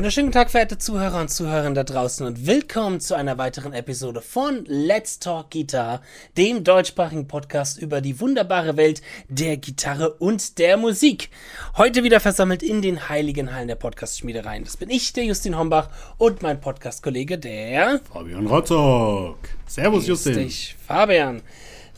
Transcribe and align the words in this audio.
wunderschönen 0.00 0.28
guten 0.28 0.38
Tag, 0.38 0.50
verehrte 0.50 0.78
Zuhörer 0.78 1.20
und 1.20 1.28
Zuhörerinnen 1.28 1.74
da 1.74 1.84
draußen 1.84 2.26
und 2.26 2.46
willkommen 2.46 3.00
zu 3.00 3.14
einer 3.14 3.36
weiteren 3.36 3.74
Episode 3.74 4.22
von 4.22 4.64
Let's 4.64 5.18
Talk 5.18 5.50
Guitar, 5.50 6.00
dem 6.38 6.64
deutschsprachigen 6.64 7.28
Podcast 7.28 7.76
über 7.76 8.00
die 8.00 8.18
wunderbare 8.18 8.78
Welt 8.78 9.02
der 9.28 9.58
Gitarre 9.58 10.14
und 10.14 10.56
der 10.56 10.78
Musik. 10.78 11.28
Heute 11.76 12.02
wieder 12.02 12.18
versammelt 12.18 12.62
in 12.62 12.80
den 12.80 13.10
heiligen 13.10 13.52
Hallen 13.52 13.68
der 13.68 13.74
Podcast-Schmiedereien. 13.74 14.64
Das 14.64 14.78
bin 14.78 14.88
ich, 14.88 15.12
der 15.12 15.24
Justin 15.24 15.58
Hombach 15.58 15.90
und 16.16 16.40
mein 16.40 16.62
Podcast-Kollege, 16.62 17.36
der 17.36 18.00
Fabian 18.10 18.46
Rotzog. 18.46 19.36
Servus, 19.66 20.06
Justin. 20.06 20.32
Dich, 20.32 20.76
Fabian. 20.82 21.42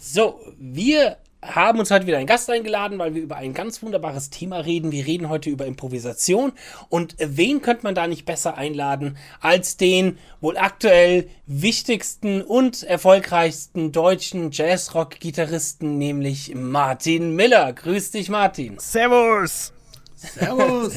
So, 0.01 0.41
wir 0.59 1.19
haben 1.43 1.81
uns 1.81 1.91
heute 1.91 2.07
wieder 2.07 2.19
einen 2.19 2.27
Gast 2.27 2.49
eingeladen, 2.49 2.99
weil 2.99 3.15
wir 3.15 3.23
über 3.23 3.37
ein 3.37 3.53
ganz 3.53 3.83
wunderbares 3.83 4.31
Thema 4.31 4.59
reden. 4.59 4.93
Wir 4.93 5.07
reden 5.07 5.29
heute 5.29 5.51
über 5.51 5.67
Improvisation. 5.67 6.53
Und 6.89 7.17
wen 7.19 7.61
könnte 7.61 7.83
man 7.83 7.97
da 7.97 8.07
nicht 8.07 8.25
besser 8.25 8.57
einladen 8.57 9.17
als 9.41 9.77
den 9.77 10.19
wohl 10.41 10.57
aktuell 10.57 11.29
wichtigsten 11.47 12.43
und 12.43 12.85
erfolgreichsten 12.85 13.91
deutschen 13.91 14.53
Jazzrock-Gitarristen, 14.53 15.99
nämlich 15.99 16.55
Martin 16.55 17.35
Miller. 17.35 17.73
Grüß 17.73 18.13
dich, 18.13 18.29
Martin. 18.29 18.79
Servus! 18.79 19.73
Servus! 20.15 20.95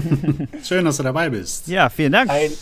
Schön, 0.66 0.86
dass 0.86 0.96
du 0.96 1.02
dabei 1.02 1.28
bist. 1.28 1.68
Ja, 1.68 1.90
vielen 1.90 2.12
Dank. 2.12 2.30
Ein 2.30 2.52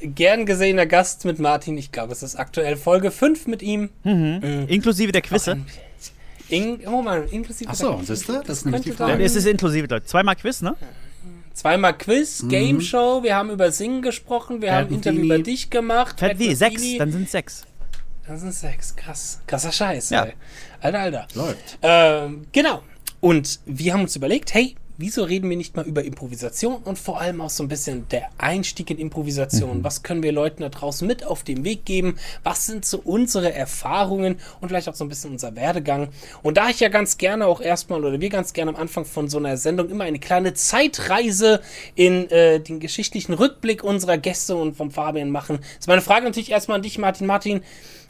gern 0.00 0.46
gesehener 0.46 0.86
Gast 0.86 1.26
mit 1.26 1.38
Martin. 1.38 1.76
Ich 1.76 1.92
glaube, 1.92 2.12
es 2.12 2.22
ist 2.22 2.36
aktuell 2.36 2.76
Folge 2.76 3.10
5 3.10 3.46
mit 3.46 3.60
ihm. 3.60 3.90
Mhm. 4.04 4.66
Inklusive 4.68 5.12
der 5.12 5.20
Quizze. 5.20 5.58
In, 6.48 6.86
oh 6.86 7.02
mal, 7.02 7.26
inklusive 7.30 7.70
Achso, 7.70 8.00
siehst 8.02 8.28
du? 8.28 8.32
Das 8.40 8.58
ist 8.58 8.64
nämlich 8.64 8.82
die 8.82 8.92
Frage. 8.92 9.22
Es 9.22 9.34
ist 9.36 9.46
inklusive, 9.46 9.86
Leute. 9.86 10.04
Zweimal 10.06 10.36
Quiz, 10.36 10.60
ne? 10.62 10.76
Zweimal 11.54 11.96
Quiz, 11.96 12.44
Game 12.48 12.80
Show, 12.80 13.22
wir 13.22 13.36
haben 13.36 13.50
über 13.50 13.70
Singen 13.72 14.00
gesprochen, 14.02 14.62
wir 14.62 14.74
haben 14.74 14.88
ein 14.88 14.94
Interview 14.94 15.24
über 15.24 15.38
dich 15.38 15.68
gemacht. 15.70 16.18
Fett 16.18 16.38
wie? 16.38 16.54
Sechs, 16.54 16.82
dann 16.98 17.12
sind 17.12 17.28
sechs. 17.28 17.62
Das 18.26 18.40
sind 18.40 18.54
sechs, 18.54 18.96
krass. 18.96 19.40
Krasser 19.46 19.72
Scheiß, 19.72 20.10
Ja. 20.10 20.24
ey. 20.24 20.32
Alter, 20.80 20.98
Alter. 21.00 21.28
Läuft. 21.34 21.78
Ähm, 21.82 22.46
genau. 22.52 22.82
Und 23.20 23.60
wir 23.66 23.92
haben 23.92 24.02
uns 24.02 24.16
überlegt, 24.16 24.54
hey, 24.54 24.74
wieso 24.98 25.24
reden 25.24 25.48
wir 25.50 25.56
nicht 25.56 25.76
mal 25.76 25.86
über 25.86 26.04
Improvisation 26.04 26.76
und 26.76 26.98
vor 26.98 27.20
allem 27.20 27.40
auch 27.40 27.50
so 27.50 27.62
ein 27.62 27.68
bisschen 27.68 28.08
der 28.10 28.28
Einstieg 28.38 28.90
in 28.90 28.98
Improvisation? 28.98 29.82
Was 29.84 30.02
können 30.02 30.22
wir 30.22 30.32
Leuten 30.32 30.62
da 30.62 30.68
draußen 30.68 31.06
mit 31.06 31.24
auf 31.24 31.42
den 31.42 31.64
Weg 31.64 31.84
geben? 31.84 32.16
Was 32.42 32.66
sind 32.66 32.84
so 32.84 33.00
unsere 33.02 33.52
Erfahrungen 33.52 34.36
und 34.60 34.68
vielleicht 34.68 34.88
auch 34.88 34.94
so 34.94 35.04
ein 35.04 35.08
bisschen 35.08 35.32
unser 35.32 35.56
Werdegang? 35.56 36.08
Und 36.42 36.56
da 36.56 36.68
ich 36.68 36.80
ja 36.80 36.88
ganz 36.88 37.18
gerne 37.18 37.46
auch 37.46 37.60
erstmal 37.60 38.04
oder 38.04 38.20
wir 38.20 38.28
ganz 38.28 38.52
gerne 38.52 38.72
am 38.72 38.76
Anfang 38.76 39.04
von 39.04 39.28
so 39.28 39.38
einer 39.38 39.56
Sendung 39.56 39.90
immer 39.90 40.04
eine 40.04 40.18
kleine 40.18 40.54
Zeitreise 40.54 41.60
in 41.94 42.30
äh, 42.30 42.60
den 42.60 42.80
geschichtlichen 42.80 43.34
Rückblick 43.34 43.82
unserer 43.84 44.18
Gäste 44.18 44.56
und 44.56 44.76
vom 44.76 44.90
Fabian 44.90 45.30
machen, 45.30 45.60
ist 45.78 45.88
meine 45.88 46.02
Frage 46.02 46.26
natürlich 46.26 46.50
erstmal 46.50 46.76
an 46.76 46.82
dich, 46.82 46.98
Martin. 46.98 47.26
Martin, 47.26 47.62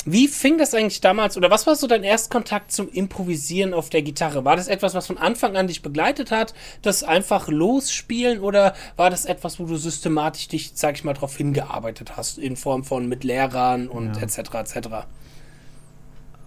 wie 0.05 0.29
fing 0.29 0.59
das 0.59 0.75
eigentlich 0.75 1.01
damals 1.01 1.37
oder 1.37 1.51
was 1.51 1.67
war 1.67 1.77
so 1.77 1.87
dein 1.87 2.03
Erstkontakt 2.03 2.73
zum 2.73 2.89
Improvisieren 2.89 3.75
auf 3.75 3.91
der 3.91 4.03
Gitarre? 4.03 4.45
War 4.45 4.57
das 4.57 4.69
etwas, 4.69 4.95
was 4.95 5.07
von 5.07 5.19
Anfang 5.19 5.57
an 5.57 5.67
dich 5.67 5.83
begleitet 5.83 6.31
hat, 6.31 6.55
das 6.83 7.05
einfach 7.05 7.49
losspielen 7.49 8.41
oder 8.41 8.75
war 8.97 9.11
das 9.11 9.25
etwas, 9.25 9.61
wo 9.61 9.67
du 9.67 9.77
systematisch 9.77 10.49
dich, 10.49 10.73
sag 10.75 10.97
ich 10.97 11.05
mal, 11.05 11.15
darauf 11.15 11.37
hingearbeitet 11.37 12.17
hast, 12.17 12.39
in 12.39 12.57
Form 12.57 12.85
von 12.85 13.09
mit 13.09 13.25
Lehrern 13.25 13.89
und 13.89 14.21
etc. 14.21 14.55
etc.? 14.55 14.89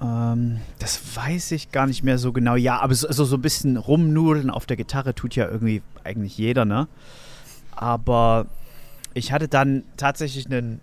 Ähm, 0.01 0.59
das 0.79 1.15
weiß 1.15 1.51
ich 1.51 1.71
gar 1.71 1.87
nicht 1.87 2.03
mehr 2.03 2.17
so 2.17 2.33
genau. 2.33 2.55
Ja, 2.55 2.79
aber 2.79 2.93
so, 2.93 3.07
also 3.07 3.25
so 3.25 3.37
ein 3.37 3.41
bisschen 3.41 3.77
rumnudeln 3.77 4.49
auf 4.49 4.65
der 4.65 4.77
Gitarre 4.77 5.15
tut 5.15 5.35
ja 5.35 5.47
irgendwie 5.47 5.81
eigentlich 6.03 6.37
jeder, 6.37 6.65
ne? 6.65 6.87
Aber 7.71 8.47
ich 9.13 9.31
hatte 9.31 9.47
dann 9.47 9.83
tatsächlich 9.97 10.45
einen, 10.45 10.81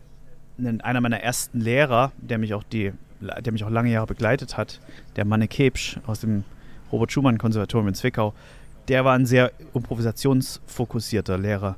einer 0.66 1.00
meiner 1.00 1.20
ersten 1.20 1.60
Lehrer, 1.60 2.12
der 2.18 2.38
mich 2.38 2.54
auch 2.54 2.62
die, 2.62 2.92
der 3.20 3.52
mich 3.52 3.64
auch 3.64 3.70
lange 3.70 3.90
Jahre 3.90 4.06
begleitet 4.06 4.56
hat, 4.56 4.80
der 5.16 5.24
Manne 5.24 5.48
Kebsch 5.48 5.98
aus 6.06 6.20
dem 6.20 6.44
Robert 6.90 7.12
Schumann 7.12 7.38
Konservatorium 7.38 7.88
in 7.88 7.94
Zwickau. 7.94 8.34
Der 8.88 9.04
war 9.04 9.14
ein 9.14 9.26
sehr 9.26 9.52
improvisationsfokussierter 9.74 11.38
Lehrer. 11.38 11.76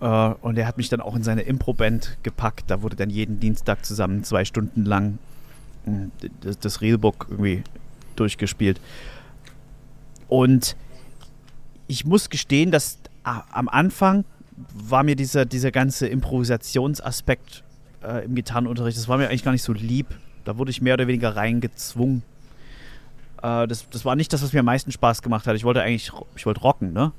Äh, 0.00 0.06
und 0.06 0.58
er 0.58 0.66
hat 0.66 0.76
mich 0.76 0.88
dann 0.88 1.00
auch 1.00 1.16
in 1.16 1.22
seine 1.22 1.42
Impro-Band 1.42 2.18
gepackt. 2.22 2.64
Da 2.68 2.82
wurde 2.82 2.96
dann 2.96 3.10
jeden 3.10 3.40
Dienstag 3.40 3.84
zusammen 3.84 4.24
zwei 4.24 4.44
Stunden 4.44 4.84
lang 4.84 5.18
mh, 5.86 6.08
das, 6.60 6.80
Reelbook 6.80 7.26
irgendwie 7.30 7.62
durchgespielt. 8.16 8.80
Und 10.28 10.76
ich 11.86 12.04
muss 12.04 12.30
gestehen, 12.30 12.70
dass 12.70 12.98
a- 13.24 13.42
am 13.50 13.68
Anfang 13.68 14.24
war 14.72 15.02
mir 15.02 15.16
dieser, 15.16 15.46
dieser 15.46 15.70
ganze 15.72 16.06
Improvisationsaspekt 16.06 17.64
äh, 18.06 18.24
im 18.24 18.34
Gitarrenunterricht, 18.34 18.96
das 18.96 19.08
war 19.08 19.18
mir 19.18 19.28
eigentlich 19.28 19.44
gar 19.44 19.52
nicht 19.52 19.62
so 19.62 19.72
lieb. 19.72 20.06
Da 20.44 20.58
wurde 20.58 20.70
ich 20.70 20.82
mehr 20.82 20.94
oder 20.94 21.06
weniger 21.06 21.36
reingezwungen. 21.36 22.22
Äh, 23.42 23.66
das, 23.66 23.88
das 23.88 24.04
war 24.04 24.16
nicht 24.16 24.32
das, 24.32 24.42
was 24.42 24.52
mir 24.52 24.60
am 24.60 24.66
meisten 24.66 24.92
Spaß 24.92 25.22
gemacht 25.22 25.46
hat. 25.46 25.56
Ich 25.56 25.64
wollte 25.64 25.82
eigentlich, 25.82 26.12
ich 26.36 26.46
wollte 26.46 26.60
rocken, 26.60 26.92
ne? 26.92 27.12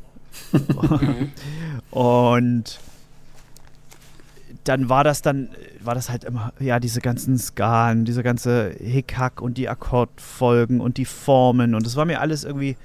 Und 1.92 2.80
dann 4.66 4.90
war 4.90 5.04
das 5.04 5.22
dann, 5.22 5.50
war 5.80 5.96
das 5.96 6.10
halt 6.10 6.24
immer, 6.24 6.52
ja, 6.60 6.80
diese 6.80 7.00
ganzen 7.00 7.38
Skalen, 7.38 8.04
diese 8.06 8.24
ganze 8.24 8.72
Hickhack 8.72 9.42
und 9.42 9.58
die 9.58 9.70
Akkordfolgen 9.70 10.82
und 10.82 10.98
die 10.98 11.06
Formen 11.06 11.76
und 11.76 11.86
das 11.86 11.96
war 11.96 12.06
mir 12.06 12.20
alles 12.20 12.44
irgendwie 12.44 12.76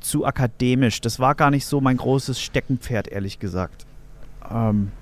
zu 0.00 0.26
akademisch. 0.26 1.00
Das 1.00 1.18
war 1.18 1.34
gar 1.34 1.50
nicht 1.50 1.64
so 1.64 1.80
mein 1.80 1.96
großes 1.96 2.40
Steckenpferd, 2.40 3.08
ehrlich 3.08 3.38
gesagt. 3.38 3.86
Ähm, 4.50 4.92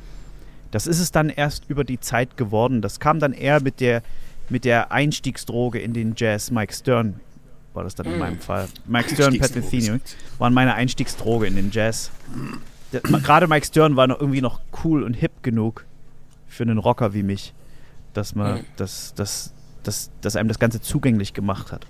das 0.72 0.88
ist 0.88 0.98
es 0.98 1.12
dann 1.12 1.28
erst 1.28 1.68
über 1.70 1.84
die 1.84 2.00
Zeit 2.00 2.36
geworden. 2.36 2.82
Das 2.82 2.98
kam 2.98 3.20
dann 3.20 3.32
eher 3.32 3.62
mit 3.62 3.78
der, 3.80 4.02
mit 4.48 4.64
der 4.64 4.90
Einstiegsdroge 4.90 5.78
in 5.78 5.92
den 5.92 6.14
Jazz. 6.16 6.50
Mike 6.50 6.72
Stern 6.74 7.20
war 7.74 7.84
das 7.84 7.94
dann 7.94 8.06
in 8.06 8.16
Mm. 8.16 8.18
meinem 8.18 8.38
Fall. 8.40 8.68
Mike 8.86 9.10
Stern, 9.14 9.38
Pat 9.38 9.54
Metheny 9.54 10.00
waren 10.38 10.52
meine 10.52 10.74
Einstiegsdroge 10.74 11.46
in 11.46 11.54
den 11.56 11.70
Jazz. 11.70 12.10
Gerade 13.22 13.46
Mike 13.48 13.66
Stern 13.66 13.96
war 13.96 14.06
noch 14.06 14.20
irgendwie 14.20 14.42
noch 14.42 14.60
cool 14.84 15.02
und 15.04 15.14
hip 15.14 15.42
genug 15.42 15.86
für 16.48 16.64
einen 16.64 16.76
Rocker 16.78 17.14
wie 17.14 17.22
mich, 17.22 17.54
dass 18.12 18.34
man 18.34 18.58
Mhm. 18.58 18.64
das, 18.76 19.14
das, 19.14 19.52
das, 19.84 20.10
das 20.20 20.36
einem 20.36 20.48
das 20.48 20.58
Ganze 20.58 20.80
zugänglich 20.82 21.32
gemacht 21.32 21.72
hat. 21.72 21.86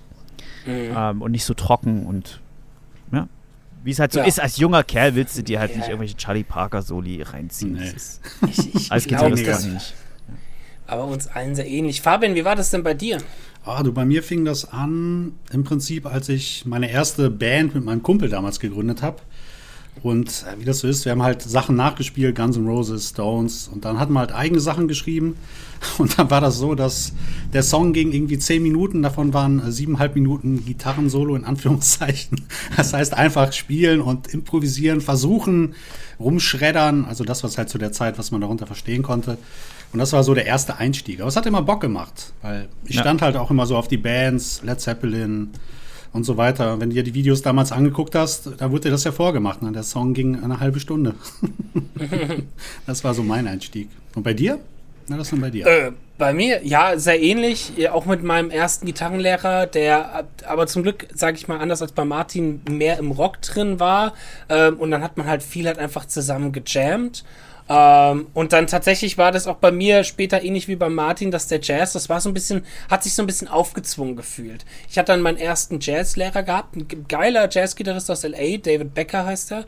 Mhm. 0.65 0.93
Ähm, 0.95 1.21
und 1.21 1.31
nicht 1.31 1.43
so 1.43 1.53
trocken 1.53 2.05
und 2.05 2.39
ja. 3.11 3.27
Wie 3.83 3.91
es 3.91 3.99
halt 3.99 4.13
so 4.13 4.19
Ja. 4.19 4.25
ist, 4.25 4.39
als 4.39 4.57
junger 4.57 4.83
Kerl 4.83 5.15
willst 5.15 5.37
du 5.37 5.43
dir 5.43 5.59
halt 5.59 5.71
Ja. 5.71 5.77
nicht 5.77 5.87
irgendwelche 5.89 6.15
Charlie 6.15 6.43
Parker-Soli 6.43 7.21
reinziehen. 7.21 7.73
Nee. 7.73 7.91
Ich, 8.49 8.75
ich 8.75 8.91
als 8.91 9.05
glaube, 9.05 9.31
das 9.31 9.43
gar 9.65 9.71
nicht. 9.73 9.93
aber 10.87 11.05
uns 11.05 11.27
allen 11.27 11.55
sehr 11.55 11.67
ähnlich. 11.67 12.01
Fabian, 12.01 12.35
wie 12.35 12.45
war 12.45 12.55
das 12.55 12.69
denn 12.69 12.83
bei 12.83 12.93
dir? 12.93 13.17
Ah, 13.65 13.81
du, 13.83 13.93
bei 13.93 14.03
mir 14.05 14.23
fing 14.23 14.43
das 14.43 14.71
an, 14.73 15.33
im 15.51 15.63
Prinzip, 15.63 16.05
als 16.05 16.27
ich 16.29 16.65
meine 16.65 16.91
erste 16.91 17.29
Band 17.29 17.73
mit 17.75 17.85
meinem 17.85 18.03
Kumpel 18.03 18.27
damals 18.29 18.59
gegründet 18.59 19.01
habe. 19.01 19.17
Und 20.01 20.45
äh, 20.51 20.59
wie 20.59 20.65
das 20.65 20.79
so 20.79 20.87
ist, 20.87 21.05
wir 21.05 21.11
haben 21.13 21.23
halt 21.23 21.41
Sachen 21.41 21.75
nachgespielt, 21.75 22.35
Guns 22.35 22.57
N' 22.57 22.67
Roses, 22.67 23.09
Stones. 23.09 23.69
Und 23.71 23.85
dann 23.85 23.99
hatten 23.99 24.11
wir 24.13 24.19
halt 24.19 24.33
eigene 24.33 24.59
Sachen 24.59 24.87
geschrieben. 24.87 25.35
Und 25.97 26.17
dann 26.17 26.29
war 26.29 26.41
das 26.41 26.57
so, 26.57 26.75
dass 26.75 27.13
der 27.53 27.63
Song 27.63 27.93
ging 27.93 28.11
irgendwie 28.11 28.37
zehn 28.39 28.63
Minuten, 28.63 29.01
davon 29.01 29.33
waren 29.33 29.59
äh, 29.65 29.71
siebeneinhalb 29.71 30.15
Minuten 30.15 30.65
Gitarrensolo 30.65 31.35
in 31.35 31.45
Anführungszeichen. 31.45 32.41
Das 32.77 32.93
heißt 32.93 33.13
einfach 33.13 33.53
spielen 33.53 34.01
und 34.01 34.27
improvisieren, 34.33 34.99
versuchen, 35.01 35.75
rumschreddern. 36.19 37.05
Also 37.05 37.23
das, 37.23 37.43
was 37.43 37.57
halt 37.57 37.69
zu 37.69 37.77
der 37.77 37.91
Zeit, 37.91 38.17
was 38.17 38.31
man 38.31 38.41
darunter 38.41 38.65
verstehen 38.65 39.03
konnte. 39.03 39.37
Und 39.91 39.99
das 39.99 40.11
war 40.13 40.23
so 40.23 40.33
der 40.33 40.45
erste 40.47 40.77
Einstieg. 40.77 41.19
Aber 41.21 41.27
es 41.29 41.35
hat 41.35 41.45
immer 41.45 41.61
Bock 41.61 41.81
gemacht, 41.81 42.33
weil 42.41 42.67
ich 42.85 42.95
Ja. 42.95 43.01
stand 43.01 43.21
halt 43.21 43.35
auch 43.35 43.51
immer 43.51 43.65
so 43.67 43.77
auf 43.77 43.87
die 43.87 43.97
Bands, 43.97 44.61
Led 44.63 44.79
Zeppelin 44.81 45.49
und 46.13 46.23
so 46.23 46.37
weiter. 46.37 46.79
Wenn 46.79 46.89
du 46.89 46.95
dir 46.95 47.03
die 47.03 47.13
Videos 47.13 47.41
damals 47.41 47.71
angeguckt 47.71 48.15
hast, 48.15 48.49
da 48.57 48.71
wurde 48.71 48.83
dir 48.83 48.91
das 48.91 49.03
ja 49.03 49.11
vorgemacht. 49.11 49.61
Ne? 49.61 49.71
Der 49.71 49.83
Song 49.83 50.13
ging 50.13 50.41
eine 50.41 50.59
halbe 50.59 50.79
Stunde. 50.79 51.15
das 52.85 53.03
war 53.03 53.13
so 53.13 53.23
mein 53.23 53.47
Einstieg. 53.47 53.89
Und 54.15 54.23
bei 54.23 54.33
dir? 54.33 54.59
Na, 55.07 55.17
das 55.17 55.31
denn 55.31 55.41
bei 55.41 55.49
dir? 55.49 55.65
Äh, 55.67 55.91
bei 56.17 56.33
mir, 56.33 56.65
ja, 56.65 56.97
sehr 56.97 57.21
ähnlich. 57.21 57.73
Ja, 57.75 57.91
Auch 57.91 58.05
mit 58.05 58.23
meinem 58.23 58.51
ersten 58.51 58.85
Gitarrenlehrer, 58.85 59.65
der 59.65 60.27
äh, 60.41 60.45
aber 60.45 60.67
zum 60.67 60.83
Glück, 60.83 61.07
sage 61.13 61.35
ich 61.35 61.47
mal, 61.47 61.59
anders 61.59 61.81
als 61.81 61.91
bei 61.91 62.05
Martin, 62.05 62.61
mehr 62.69 62.99
im 62.99 63.11
Rock 63.11 63.41
drin 63.41 63.79
war. 63.79 64.13
Ähm, 64.47 64.77
und 64.77 64.91
dann 64.91 65.03
hat 65.03 65.17
man 65.17 65.27
halt 65.27 65.43
viel 65.43 65.67
halt 65.67 65.79
einfach 65.79 66.05
zusammen 66.05 66.53
gejammt. 66.53 67.25
Ähm, 67.69 68.27
und 68.33 68.51
dann 68.53 68.67
tatsächlich 68.67 69.17
war 69.17 69.31
das 69.31 69.47
auch 69.47 69.55
bei 69.55 69.71
mir 69.71 70.03
später 70.03 70.43
ähnlich 70.43 70.67
wie 70.67 70.75
bei 70.75 70.89
Martin, 70.89 71.31
dass 71.31 71.47
der 71.47 71.61
Jazz, 71.61 71.93
das 71.93 72.09
war 72.09 72.19
so 72.19 72.29
ein 72.29 72.33
bisschen, 72.33 72.65
hat 72.89 73.03
sich 73.03 73.13
so 73.13 73.23
ein 73.23 73.27
bisschen 73.27 73.47
aufgezwungen 73.47 74.15
gefühlt. 74.15 74.65
Ich 74.89 74.97
hatte 74.97 75.13
dann 75.13 75.21
meinen 75.21 75.37
ersten 75.37 75.79
Jazzlehrer 75.79 76.43
gehabt, 76.43 76.75
ein 76.75 76.87
ge- 76.87 76.99
geiler 77.07 77.47
Jazzgitarrist 77.49 78.11
aus 78.11 78.23
LA, 78.23 78.57
David 78.57 78.93
Becker 78.93 79.25
heißt 79.25 79.53
er. 79.53 79.65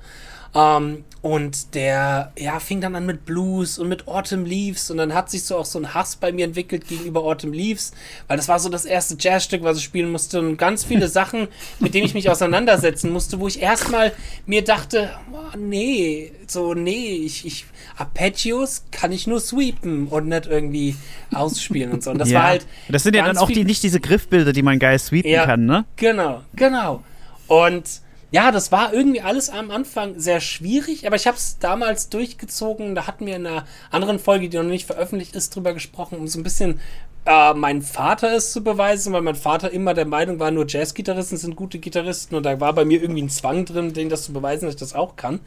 Ähm, 0.56 1.04
und 1.22 1.74
der, 1.74 2.32
ja, 2.38 2.60
fing 2.60 2.82
dann 2.82 2.96
an 2.96 3.08
mit 3.08 3.26
Blues 3.26 3.80
und 3.80 3.90
mit 3.90 4.08
Autumn 4.08 4.46
Leaves 4.46 4.92
und 4.92 4.98
dann 4.98 5.16
hat 5.16 5.32
sich 5.32 5.44
so 5.44 5.58
auch 5.58 5.66
so 5.66 5.80
ein 5.80 5.96
Hass 5.96 6.18
bei 6.18 6.32
mir 6.32 6.46
entwickelt 6.46 6.88
gegenüber 6.88 7.24
Autumn 7.24 7.52
Leaves, 7.52 7.94
weil 8.28 8.38
das 8.38 8.48
war 8.48 8.60
so 8.60 8.70
das 8.70 8.86
erste 8.86 9.18
Jazzstück, 9.20 9.64
was 9.64 9.80
ich 9.80 9.84
spielen 9.84 10.12
musste 10.12 10.40
und 10.40 10.58
ganz 10.58 10.84
viele 10.84 11.08
Sachen, 11.08 11.48
mit 11.80 11.96
denen 11.96 12.06
ich 12.06 12.14
mich 12.14 12.30
auseinandersetzen 12.30 13.12
musste, 13.12 13.40
wo 13.40 13.48
ich 13.48 13.60
erstmal 13.60 14.12
mir 14.46 14.64
dachte, 14.64 15.10
oh, 15.34 15.58
nee, 15.58 16.32
so, 16.46 16.76
nee, 16.76 17.16
ich, 17.26 17.44
ich, 17.44 17.66
Arpeggios 17.98 18.84
kann 18.92 19.12
ich 19.12 19.26
nur 19.26 19.40
sweepen 19.40 20.08
und 20.10 20.28
nicht 20.28 20.46
irgendwie 20.46 20.96
ausspielen 21.34 21.92
und 21.92 22.04
so. 22.04 22.12
Und 22.12 22.20
das 22.20 22.30
ja. 22.30 22.40
war 22.40 22.48
halt. 22.50 22.68
Das 22.88 23.02
sind 23.02 23.16
ja 23.16 23.26
dann 23.26 23.40
auch 23.40 23.50
die, 23.50 23.66
nicht 23.66 23.82
diese 23.82 24.00
Griffbilder, 24.00 24.54
die 24.54 24.62
man 24.62 24.78
geil 24.78 25.00
sweepen 25.00 25.32
ja, 25.32 25.48
kann, 25.48 25.66
ne? 25.66 25.86
Genau, 25.96 26.44
genau. 26.56 27.04
Und 27.48 28.05
ja, 28.36 28.52
das 28.52 28.70
war 28.70 28.94
irgendwie 28.94 29.22
alles 29.22 29.50
am 29.50 29.72
Anfang 29.72 30.20
sehr 30.20 30.42
schwierig, 30.42 31.08
aber 31.08 31.16
ich 31.16 31.26
habe 31.26 31.38
es 31.38 31.58
damals 31.58 32.10
durchgezogen. 32.10 32.94
Da 32.94 33.08
hatten 33.08 33.26
wir 33.26 33.38
in 33.38 33.48
einer 33.48 33.66
anderen 33.92 34.20
Folge, 34.20 34.50
die 34.50 34.58
noch 34.58 34.66
nicht 34.66 34.86
veröffentlicht 34.86 35.38
ist, 35.38 35.56
drüber 35.56 35.74
gesprochen, 35.74 36.18
um 36.18 36.28
so 36.28 36.38
ein 36.38 36.44
bisschen 36.44 36.82
äh, 37.26 37.54
mein 37.54 37.82
Vater 37.82 38.36
es 38.36 38.52
zu 38.52 38.62
beweisen, 38.62 39.14
weil 39.14 39.22
mein 39.22 39.36
Vater 39.36 39.72
immer 39.72 39.94
der 39.94 40.06
Meinung 40.06 40.38
war, 40.38 40.52
nur 40.52 40.66
Jazzgitarristen 40.68 41.38
sind 41.38 41.56
gute 41.56 41.80
Gitarristen 41.80 42.36
und 42.36 42.44
da 42.44 42.60
war 42.60 42.74
bei 42.74 42.84
mir 42.84 43.02
irgendwie 43.02 43.22
ein 43.22 43.30
Zwang 43.30 43.64
drin, 43.64 43.94
denen 43.94 44.10
das 44.10 44.24
zu 44.24 44.34
beweisen, 44.34 44.66
dass 44.66 44.74
ich 44.74 44.80
das 44.82 44.96
auch 44.96 45.16
kann. 45.16 45.40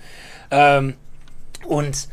Ähm, 0.50 0.94
und 1.66 2.08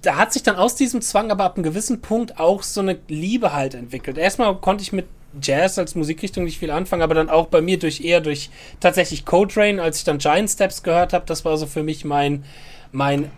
da 0.00 0.16
hat 0.16 0.32
sich 0.32 0.42
dann 0.42 0.56
aus 0.56 0.74
diesem 0.74 1.02
Zwang 1.02 1.30
aber 1.30 1.44
ab 1.44 1.56
einem 1.56 1.64
gewissen 1.64 2.00
Punkt 2.00 2.40
auch 2.40 2.62
so 2.62 2.80
eine 2.80 2.98
Liebe 3.08 3.52
halt 3.52 3.74
entwickelt. 3.74 4.16
Erstmal 4.16 4.56
konnte 4.56 4.84
ich 4.84 4.92
mit 4.94 5.04
Jazz 5.40 5.78
als 5.78 5.94
Musikrichtung 5.94 6.44
nicht 6.44 6.58
viel 6.58 6.70
anfangen, 6.70 7.02
aber 7.02 7.14
dann 7.14 7.30
auch 7.30 7.46
bei 7.46 7.60
mir 7.60 7.78
durch 7.78 8.02
eher 8.02 8.20
durch 8.20 8.50
tatsächlich 8.80 9.24
Coltrane, 9.24 9.80
als 9.80 9.98
ich 9.98 10.04
dann 10.04 10.18
Giant 10.18 10.50
Steps 10.50 10.82
gehört 10.82 11.12
habe, 11.12 11.24
das 11.26 11.44
war 11.44 11.56
so 11.56 11.66
für 11.66 11.82
mich 11.82 12.04
mein 12.04 12.44
mein 12.92 13.30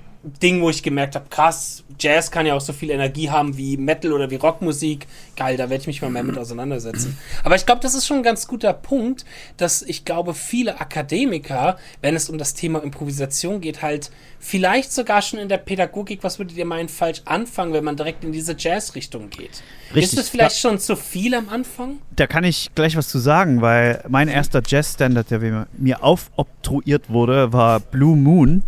Ding, 0.42 0.62
wo 0.62 0.70
ich 0.70 0.82
gemerkt 0.82 1.14
habe, 1.16 1.26
krass, 1.28 1.84
Jazz 1.98 2.30
kann 2.30 2.46
ja 2.46 2.54
auch 2.54 2.60
so 2.60 2.72
viel 2.72 2.90
Energie 2.90 3.30
haben 3.30 3.56
wie 3.56 3.76
Metal 3.76 4.12
oder 4.12 4.30
wie 4.30 4.36
Rockmusik. 4.36 5.06
Geil, 5.36 5.56
da 5.56 5.68
werde 5.70 5.82
ich 5.82 5.86
mich 5.86 6.00
mal 6.00 6.10
mehr 6.10 6.22
mit 6.22 6.38
auseinandersetzen. 6.38 7.18
Aber 7.44 7.56
ich 7.56 7.66
glaube, 7.66 7.82
das 7.82 7.94
ist 7.94 8.06
schon 8.06 8.18
ein 8.18 8.22
ganz 8.22 8.46
guter 8.46 8.72
Punkt, 8.72 9.24
dass 9.58 9.82
ich 9.82 10.04
glaube, 10.04 10.34
viele 10.34 10.80
Akademiker, 10.80 11.76
wenn 12.00 12.16
es 12.16 12.30
um 12.30 12.38
das 12.38 12.54
Thema 12.54 12.82
Improvisation 12.82 13.60
geht, 13.60 13.82
halt 13.82 14.10
vielleicht 14.40 14.92
sogar 14.92 15.20
schon 15.22 15.38
in 15.38 15.48
der 15.48 15.58
Pädagogik, 15.58 16.24
was 16.24 16.38
würdet 16.38 16.56
ihr 16.56 16.66
meinen, 16.66 16.88
falsch 16.88 17.22
anfangen, 17.26 17.72
wenn 17.72 17.84
man 17.84 17.96
direkt 17.96 18.24
in 18.24 18.32
diese 18.32 18.56
Jazz-Richtung 18.58 19.30
geht? 19.30 19.62
Richtig. 19.94 20.04
Ist 20.04 20.18
das 20.18 20.28
vielleicht 20.30 20.58
schon 20.58 20.78
zu 20.78 20.96
viel 20.96 21.34
am 21.34 21.48
Anfang? 21.50 21.98
Da 22.16 22.26
kann 22.26 22.44
ich 22.44 22.70
gleich 22.74 22.96
was 22.96 23.08
zu 23.08 23.18
sagen, 23.18 23.60
weil 23.60 24.02
mein 24.08 24.28
erster 24.28 24.62
Jazz-Standard, 24.64 25.30
der 25.30 25.66
mir 25.76 26.02
aufobtruiert 26.02 27.10
wurde, 27.10 27.52
war 27.52 27.80
Blue 27.80 28.16
Moon 28.16 28.62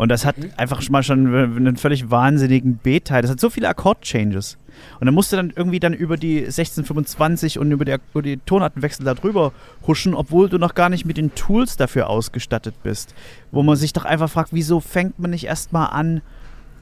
und 0.00 0.08
das 0.08 0.24
hat 0.24 0.38
mhm. 0.38 0.50
einfach 0.56 0.80
schon 0.80 0.92
mal 0.92 1.02
schon 1.02 1.26
einen 1.26 1.76
völlig 1.76 2.10
wahnsinnigen 2.10 2.78
B-Teil. 2.78 3.20
Das 3.20 3.30
hat 3.30 3.38
so 3.38 3.50
viele 3.50 3.68
Akkord-Changes. 3.68 4.56
Und 4.98 5.04
dann 5.04 5.14
musst 5.14 5.30
du 5.30 5.36
dann 5.36 5.52
irgendwie 5.54 5.78
dann 5.78 5.92
über 5.92 6.16
die 6.16 6.38
1625 6.38 7.58
und 7.58 7.70
über 7.70 7.84
die, 7.84 7.94
über 8.14 8.22
die 8.22 8.38
Tonartenwechsel 8.38 9.04
da 9.04 9.12
drüber 9.12 9.52
huschen, 9.86 10.14
obwohl 10.14 10.48
du 10.48 10.56
noch 10.56 10.72
gar 10.74 10.88
nicht 10.88 11.04
mit 11.04 11.18
den 11.18 11.34
Tools 11.34 11.76
dafür 11.76 12.08
ausgestattet 12.08 12.76
bist. 12.82 13.14
Wo 13.52 13.62
man 13.62 13.76
sich 13.76 13.92
doch 13.92 14.06
einfach 14.06 14.30
fragt, 14.30 14.54
wieso 14.54 14.80
fängt 14.80 15.18
man 15.18 15.32
nicht 15.32 15.44
erstmal 15.44 15.90
an, 15.90 16.22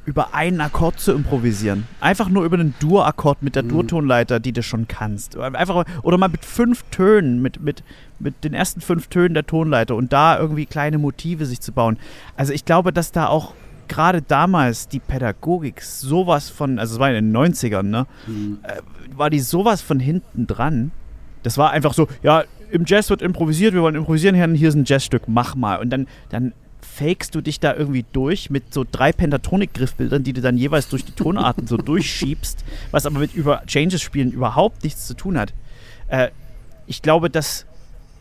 über 0.08 0.32
einen 0.32 0.62
Akkord 0.62 0.98
zu 0.98 1.12
improvisieren. 1.12 1.86
Einfach 2.00 2.30
nur 2.30 2.44
über 2.44 2.58
einen 2.58 2.74
Dur-Akkord 2.80 3.42
mit 3.42 3.54
der 3.56 3.62
mhm. 3.62 3.68
Dur-Tonleiter, 3.68 4.40
die 4.40 4.52
du 4.52 4.62
schon 4.62 4.88
kannst. 4.88 5.36
Einfach, 5.36 5.84
oder 6.02 6.16
mal 6.16 6.30
mit 6.30 6.46
fünf 6.46 6.82
Tönen, 6.90 7.42
mit, 7.42 7.60
mit, 7.60 7.84
mit 8.18 8.42
den 8.42 8.54
ersten 8.54 8.80
fünf 8.80 9.08
Tönen 9.08 9.34
der 9.34 9.46
Tonleiter 9.46 9.94
und 9.96 10.10
da 10.10 10.38
irgendwie 10.38 10.64
kleine 10.64 10.96
Motive 10.96 11.44
sich 11.44 11.60
zu 11.60 11.72
bauen. 11.72 11.98
Also 12.36 12.54
ich 12.54 12.64
glaube, 12.64 12.90
dass 12.90 13.12
da 13.12 13.26
auch 13.26 13.52
gerade 13.86 14.22
damals 14.22 14.88
die 14.88 14.98
Pädagogik 14.98 15.82
sowas 15.82 16.48
von, 16.48 16.78
also 16.78 16.94
es 16.94 17.00
war 17.00 17.10
in 17.10 17.30
den 17.30 17.36
90ern, 17.36 17.82
ne? 17.82 18.06
Mhm. 18.26 18.60
Äh, 18.62 18.80
war 19.14 19.28
die 19.28 19.40
sowas 19.40 19.82
von 19.82 20.00
hinten 20.00 20.46
dran. 20.46 20.90
Das 21.42 21.58
war 21.58 21.70
einfach 21.70 21.92
so, 21.92 22.08
ja, 22.22 22.44
im 22.70 22.84
Jazz 22.86 23.10
wird 23.10 23.20
improvisiert, 23.20 23.74
wir 23.74 23.82
wollen 23.82 23.94
improvisieren, 23.94 24.54
hier 24.54 24.68
ist 24.70 24.74
ein 24.74 24.84
Jazzstück, 24.86 25.24
mach 25.26 25.54
mal. 25.54 25.78
Und 25.80 25.90
dann, 25.90 26.06
dann 26.30 26.54
fakest 26.98 27.34
du 27.34 27.40
dich 27.40 27.60
da 27.60 27.74
irgendwie 27.74 28.04
durch 28.12 28.50
mit 28.50 28.74
so 28.74 28.84
drei 28.90 29.12
Pentatonik-Griffbildern, 29.12 30.24
die 30.24 30.32
du 30.32 30.40
dann 30.40 30.56
jeweils 30.58 30.88
durch 30.88 31.04
die 31.04 31.12
Tonarten 31.12 31.66
so 31.66 31.76
durchschiebst, 31.76 32.64
was 32.90 33.06
aber 33.06 33.20
mit 33.20 33.34
über 33.34 33.62
Changes-Spielen 33.66 34.32
überhaupt 34.32 34.82
nichts 34.82 35.06
zu 35.06 35.14
tun 35.14 35.38
hat. 35.38 35.54
Äh, 36.08 36.28
ich 36.86 37.02
glaube, 37.02 37.30
dass, 37.30 37.66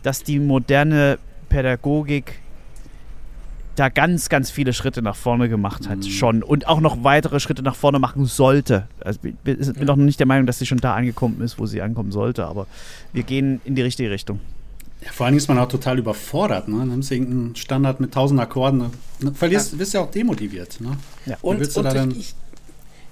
dass 0.03 0.23
die 0.23 0.39
moderne 0.39 1.17
Pädagogik 1.49 2.39
da 3.75 3.89
ganz, 3.89 4.29
ganz 4.29 4.49
viele 4.49 4.73
Schritte 4.73 5.01
nach 5.01 5.15
vorne 5.15 5.49
gemacht 5.49 5.87
hat, 5.87 5.99
mhm. 5.99 6.03
schon. 6.03 6.43
Und 6.43 6.67
auch 6.67 6.79
noch 6.79 7.03
weitere 7.03 7.39
Schritte 7.39 7.61
nach 7.61 7.75
vorne 7.75 7.99
machen 7.99 8.25
sollte. 8.25 8.87
Also, 8.99 9.19
ich 9.23 9.35
bin 9.35 9.61
ja. 9.61 9.85
noch 9.85 9.95
nicht 9.95 10.19
der 10.19 10.25
Meinung, 10.27 10.47
dass 10.47 10.59
sie 10.59 10.65
schon 10.65 10.79
da 10.79 10.95
angekommen 10.95 11.41
ist, 11.41 11.59
wo 11.59 11.65
sie 11.65 11.81
ankommen 11.81 12.11
sollte, 12.11 12.45
aber 12.45 12.67
wir 13.13 13.23
gehen 13.23 13.61
in 13.65 13.75
die 13.75 13.83
richtige 13.83 14.09
Richtung. 14.09 14.39
Ja, 15.01 15.11
vor 15.11 15.25
allem 15.25 15.37
ist 15.37 15.47
man 15.47 15.59
auch 15.59 15.67
total 15.67 15.99
überfordert. 15.99 16.67
Ne? 16.67 16.85
Nimmst 16.85 17.11
irgendeinen 17.11 17.55
Standard 17.55 17.99
mit 17.99 18.13
tausend 18.13 18.39
Akkorden, 18.39 18.91
ne? 19.19 19.33
verlierst, 19.33 19.73
ja. 19.73 19.77
bist 19.77 19.93
ja 19.93 20.01
auch 20.01 20.11
demotiviert. 20.11 20.81
Ne? 20.81 20.97
Ja. 21.25 21.37
Und, 21.41 21.77
und 21.77 22.17
ich, 22.17 22.33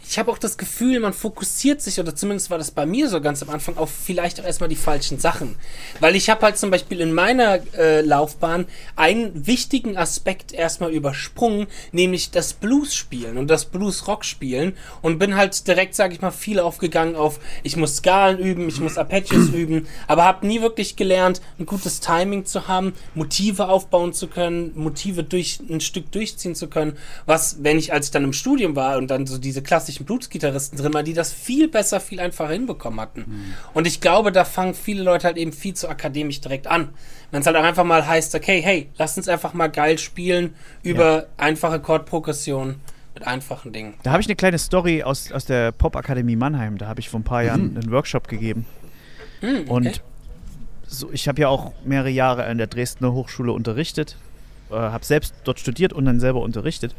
ich 0.08 0.20
habe 0.20 0.32
auch 0.32 0.38
das 0.38 0.58
Gefühl, 0.58 1.00
man 1.00 1.14
fokussiert 1.14 1.82
sich, 1.82 2.00
oder 2.00 2.16
zumindest 2.16 2.50
war 2.50 2.58
das 2.58 2.72
bei 2.72 2.86
mir 2.86 3.10
so 3.10 3.22
ganz 3.22 3.42
am 3.42 3.50
Anfang, 3.50 3.78
auf 3.78 3.92
vielleicht 3.92 4.40
auch 4.40 4.46
erstmal 4.46 4.70
die 4.70 4.76
falschen 4.76 5.20
Sachen. 5.20 5.56
Weil 6.00 6.16
ich 6.16 6.30
habe 6.30 6.42
halt 6.44 6.58
zum 6.58 6.72
Beispiel 6.72 7.02
in 7.02 7.14
meiner 7.14 7.60
äh, 7.78 8.02
Laufbahn 8.02 8.66
einen 8.96 9.48
wichtigen 9.48 9.98
Aspekt 9.98 10.54
erstmal 10.54 10.92
übersprungen, 10.92 11.68
nämlich 11.92 12.32
das 12.32 12.54
Blues-Spielen 12.54 13.38
und 13.38 13.48
das 13.50 13.66
Blues-Rock-Spielen 13.66 14.74
und 15.02 15.18
bin 15.18 15.36
halt 15.36 15.68
direkt, 15.68 15.96
sage 15.96 16.14
ich 16.14 16.22
mal, 16.22 16.32
viel 16.32 16.60
aufgegangen 16.60 17.16
auf, 17.16 17.40
ich 17.64 17.76
muss 17.76 17.98
Skalen 17.98 18.38
üben, 18.38 18.68
ich 18.68 18.80
muss 18.80 18.98
Arpeggios 18.98 19.50
üben, 19.54 19.88
aber 20.08 20.26
habe 20.26 20.46
nie 20.46 20.62
wirklich 20.62 20.96
gelernt, 20.96 21.42
ein 21.60 21.66
gutes 21.66 22.00
Timing 22.00 22.46
zu 22.46 22.68
haben, 22.68 22.94
Motive 23.16 23.68
aufbauen 23.68 24.14
zu 24.14 24.28
können, 24.28 24.72
Motive 24.76 25.24
durch 25.24 25.60
ein 25.70 25.82
Stück 25.82 26.12
durchziehen 26.12 26.56
zu 26.56 26.68
können, 26.68 26.98
was, 27.26 27.64
wenn 27.64 27.80
ich, 27.80 27.92
als 27.92 28.08
ich 28.08 28.12
dann 28.12 28.24
im 28.24 28.34
Studium 28.34 28.76
war 28.76 28.98
und 28.98 29.08
dann 29.08 29.26
so 29.26 29.38
diese 29.38 29.64
klassischen 29.64 29.95
klassischen 29.96 30.06
Bluesgitarristen 30.06 30.78
drin 30.78 30.94
waren, 30.94 31.06
die 31.06 31.14
das 31.14 31.32
viel 31.32 31.68
besser, 31.68 32.00
viel 32.00 32.20
einfacher 32.20 32.52
hinbekommen 32.52 33.00
hatten. 33.00 33.22
Mhm. 33.22 33.54
Und 33.74 33.88
ich 33.88 34.02
glaube, 34.02 34.32
da 34.32 34.46
fangen 34.46 34.74
viele 34.74 35.04
Leute 35.04 35.28
halt 35.28 35.38
eben 35.38 35.54
viel 35.54 35.74
zu 35.74 35.90
akademisch 35.90 36.42
direkt 36.42 36.68
an. 36.68 36.90
Wenn 37.32 37.42
es 37.42 37.48
halt 37.48 37.56
auch 37.56 37.64
einfach 37.64 37.84
mal 37.84 38.06
heißt, 38.06 38.36
okay, 38.36 38.62
hey, 38.62 38.90
lass 38.98 39.18
uns 39.18 39.28
einfach 39.28 39.54
mal 39.54 39.68
geil 39.68 39.98
spielen 39.98 40.54
über 40.84 41.24
ja. 41.24 41.26
einfache 41.38 41.80
Chordprogression 41.80 42.76
mit 43.14 43.26
einfachen 43.26 43.72
Dingen. 43.72 43.94
Da 44.04 44.12
habe 44.12 44.22
ich 44.22 44.28
eine 44.28 44.36
kleine 44.36 44.58
Story 44.58 45.04
aus, 45.04 45.32
aus 45.32 45.46
der 45.46 45.72
Popakademie 45.72 46.36
Mannheim. 46.36 46.78
Da 46.78 46.88
habe 46.88 47.00
ich 47.00 47.10
vor 47.10 47.20
ein 47.20 47.24
paar 47.24 47.44
Jahren 47.44 47.72
mhm. 47.72 47.78
einen 47.78 47.92
Workshop 47.92 48.28
gegeben. 48.28 48.66
Mhm, 49.42 49.62
okay. 49.62 49.70
Und 49.70 50.02
so, 50.88 51.12
ich 51.12 51.28
habe 51.28 51.42
ja 51.42 51.48
auch 51.48 51.72
mehrere 51.84 52.10
Jahre 52.10 52.46
an 52.46 52.58
der 52.58 52.68
Dresdner 52.68 53.14
Hochschule 53.14 53.52
unterrichtet, 53.52 54.18
äh, 54.70 54.76
habe 54.76 55.04
selbst 55.04 55.34
dort 55.46 55.60
studiert 55.60 55.94
und 55.94 56.06
dann 56.06 56.20
selber 56.20 56.42
unterrichtet. 56.42 56.94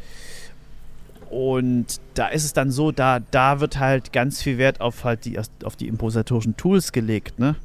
Und 1.29 1.99
da 2.13 2.27
ist 2.27 2.45
es 2.45 2.53
dann 2.53 2.71
so, 2.71 2.91
da, 2.91 3.19
da 3.19 3.59
wird 3.59 3.79
halt 3.79 4.13
ganz 4.13 4.41
viel 4.41 4.57
Wert 4.57 4.79
auf 4.79 5.03
halt 5.03 5.25
die, 5.25 5.39
auf 5.63 5.75
die 5.75 5.87
improvisatorischen 5.87 6.55
Tools 6.55 6.91
gelegt, 6.91 7.39
ne? 7.39 7.55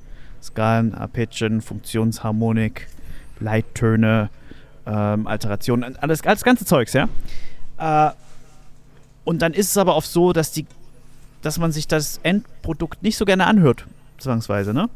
Skalen, 0.43 0.95
Arpeggien, 0.95 1.61
Funktionsharmonik, 1.61 2.89
Leittöne, 3.39 4.31
ähm, 4.87 5.29
Alterationen, 5.29 5.97
alles, 5.97 6.23
alles 6.23 6.43
ganze 6.43 6.65
Zeugs, 6.65 6.93
ja. 6.93 7.09
Äh, 7.79 8.13
und 9.25 9.43
dann 9.43 9.53
ist 9.53 9.71
es 9.71 9.77
aber 9.77 9.95
oft 9.95 10.11
so, 10.11 10.33
dass 10.33 10.51
die, 10.51 10.67
dass 11.43 11.59
man 11.59 11.71
sich 11.71 11.87
das 11.87 12.19
Endprodukt 12.25 13.05
nicht 13.05 13.17
so 13.17 13.25
gerne 13.25 13.47
anhört, 13.47 13.87
zwangsweise, 14.19 14.75
ne? 14.75 14.91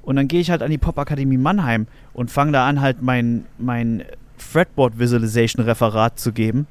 Und 0.00 0.16
dann 0.16 0.26
gehe 0.26 0.40
ich 0.40 0.50
halt 0.50 0.62
an 0.62 0.70
die 0.70 0.78
Popakademie 0.78 1.36
Mannheim 1.36 1.86
und 2.14 2.30
fange 2.30 2.52
da 2.52 2.66
an, 2.66 2.80
halt 2.80 3.02
mein, 3.02 3.44
mein 3.58 4.04
Fretboard 4.38 4.98
Visualization 4.98 5.62
Referat 5.62 6.18
zu 6.18 6.32
geben 6.32 6.66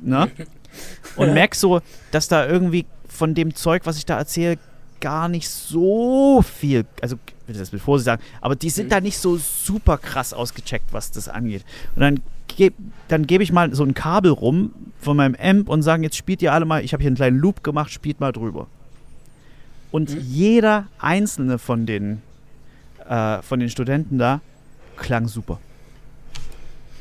ne? 0.00 0.30
Und 1.16 1.34
merk 1.34 1.54
so, 1.54 1.80
dass 2.10 2.26
da 2.28 2.46
irgendwie 2.46 2.86
von 3.08 3.34
dem 3.34 3.54
Zeug, 3.54 3.82
was 3.84 3.96
ich 3.96 4.06
da 4.06 4.18
erzähle, 4.18 4.58
gar 5.00 5.28
nicht 5.28 5.48
so 5.48 6.42
viel, 6.42 6.86
also 7.00 7.16
ich 7.46 7.54
will 7.54 7.60
das 7.60 7.72
mit 7.72 7.82
Vorsicht 7.82 8.06
sagen, 8.06 8.22
aber 8.40 8.56
die 8.56 8.70
sind 8.70 8.86
mhm. 8.86 8.90
da 8.90 9.00
nicht 9.00 9.18
so 9.18 9.36
super 9.36 9.98
krass 9.98 10.32
ausgecheckt, 10.32 10.92
was 10.92 11.10
das 11.10 11.28
angeht. 11.28 11.64
Und 11.94 12.00
dann 12.00 12.20
gebe 12.48 12.74
dann 13.08 13.26
geb 13.26 13.42
ich 13.42 13.52
mal 13.52 13.74
so 13.74 13.84
ein 13.84 13.94
Kabel 13.94 14.30
rum 14.30 14.72
von 15.00 15.16
meinem 15.16 15.36
Amp 15.38 15.68
und 15.68 15.82
sagen, 15.82 16.02
jetzt 16.02 16.16
spielt 16.16 16.42
ihr 16.42 16.52
alle 16.52 16.64
mal, 16.64 16.82
ich 16.82 16.92
habe 16.92 17.02
hier 17.02 17.08
einen 17.08 17.16
kleinen 17.16 17.38
Loop 17.38 17.62
gemacht, 17.62 17.92
spielt 17.92 18.20
mal 18.20 18.32
drüber. 18.32 18.66
Und 19.90 20.14
mhm. 20.14 20.20
jeder 20.20 20.86
einzelne 20.98 21.58
von 21.58 21.86
den, 21.86 22.22
äh, 23.08 23.42
von 23.42 23.60
den 23.60 23.68
Studenten 23.68 24.18
da 24.18 24.40
klang 24.96 25.28
super. 25.28 25.60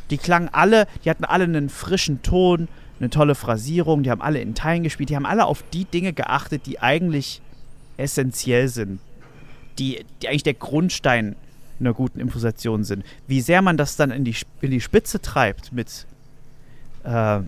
Die 0.09 0.17
klangen 0.17 0.49
alle, 0.51 0.87
die 1.03 1.09
hatten 1.09 1.23
alle 1.23 1.45
einen 1.45 1.69
frischen 1.69 2.21
Ton, 2.21 2.67
eine 3.03 3.09
tolle 3.09 3.35
Phrasierung, 3.35 4.03
die 4.03 4.11
haben 4.11 4.21
alle 4.21 4.39
in 4.39 4.55
Teilen 4.55 4.83
gespielt, 4.83 5.09
die 5.09 5.15
haben 5.15 5.25
alle 5.25 5.45
auf 5.45 5.63
die 5.73 5.85
Dinge 5.85 6.13
geachtet, 6.13 6.65
die 6.65 6.79
eigentlich 6.79 7.41
essentiell 7.97 8.67
sind, 8.67 8.99
die, 9.77 10.05
die 10.21 10.29
eigentlich 10.29 10.43
der 10.43 10.53
Grundstein 10.53 11.35
einer 11.79 11.93
guten 11.93 12.19
Improvisation 12.19 12.83
sind. 12.83 13.03
Wie 13.27 13.41
sehr 13.41 13.61
man 13.61 13.77
das 13.77 13.95
dann 13.95 14.11
in 14.11 14.23
die, 14.23 14.35
in 14.61 14.71
die 14.71 14.81
Spitze 14.81 15.21
treibt 15.21 15.73
mit 15.73 16.05
äh, 17.03 17.39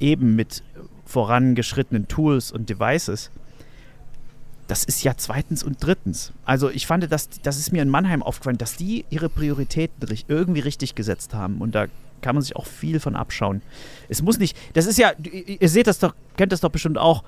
eben 0.00 0.36
mit 0.36 0.62
vorangeschrittenen 1.04 2.08
Tools 2.08 2.52
und 2.52 2.68
Devices. 2.68 3.30
Das 4.66 4.84
ist 4.84 5.02
ja 5.02 5.14
zweitens 5.16 5.64
und 5.64 5.82
drittens. 5.82 6.32
Also 6.44 6.68
ich 6.68 6.86
fand, 6.86 7.10
dass, 7.10 7.30
das 7.42 7.58
ist 7.58 7.72
mir 7.72 7.82
in 7.82 7.88
Mannheim 7.88 8.22
aufgefallen, 8.22 8.58
dass 8.58 8.76
die 8.76 9.06
ihre 9.08 9.30
Prioritäten 9.30 10.06
irgendwie 10.28 10.60
richtig 10.60 10.94
gesetzt 10.94 11.32
haben. 11.32 11.58
Und 11.58 11.74
da 11.74 11.86
kann 12.22 12.34
man 12.34 12.42
sich 12.42 12.56
auch 12.56 12.66
viel 12.66 13.00
von 13.00 13.16
abschauen. 13.16 13.62
Es 14.08 14.22
muss 14.22 14.38
nicht, 14.38 14.56
das 14.74 14.86
ist 14.86 14.98
ja, 14.98 15.12
ihr 15.22 15.68
seht 15.68 15.86
das 15.86 15.98
doch, 15.98 16.14
kennt 16.36 16.52
das 16.52 16.60
doch 16.60 16.70
bestimmt 16.70 16.98
auch. 16.98 17.22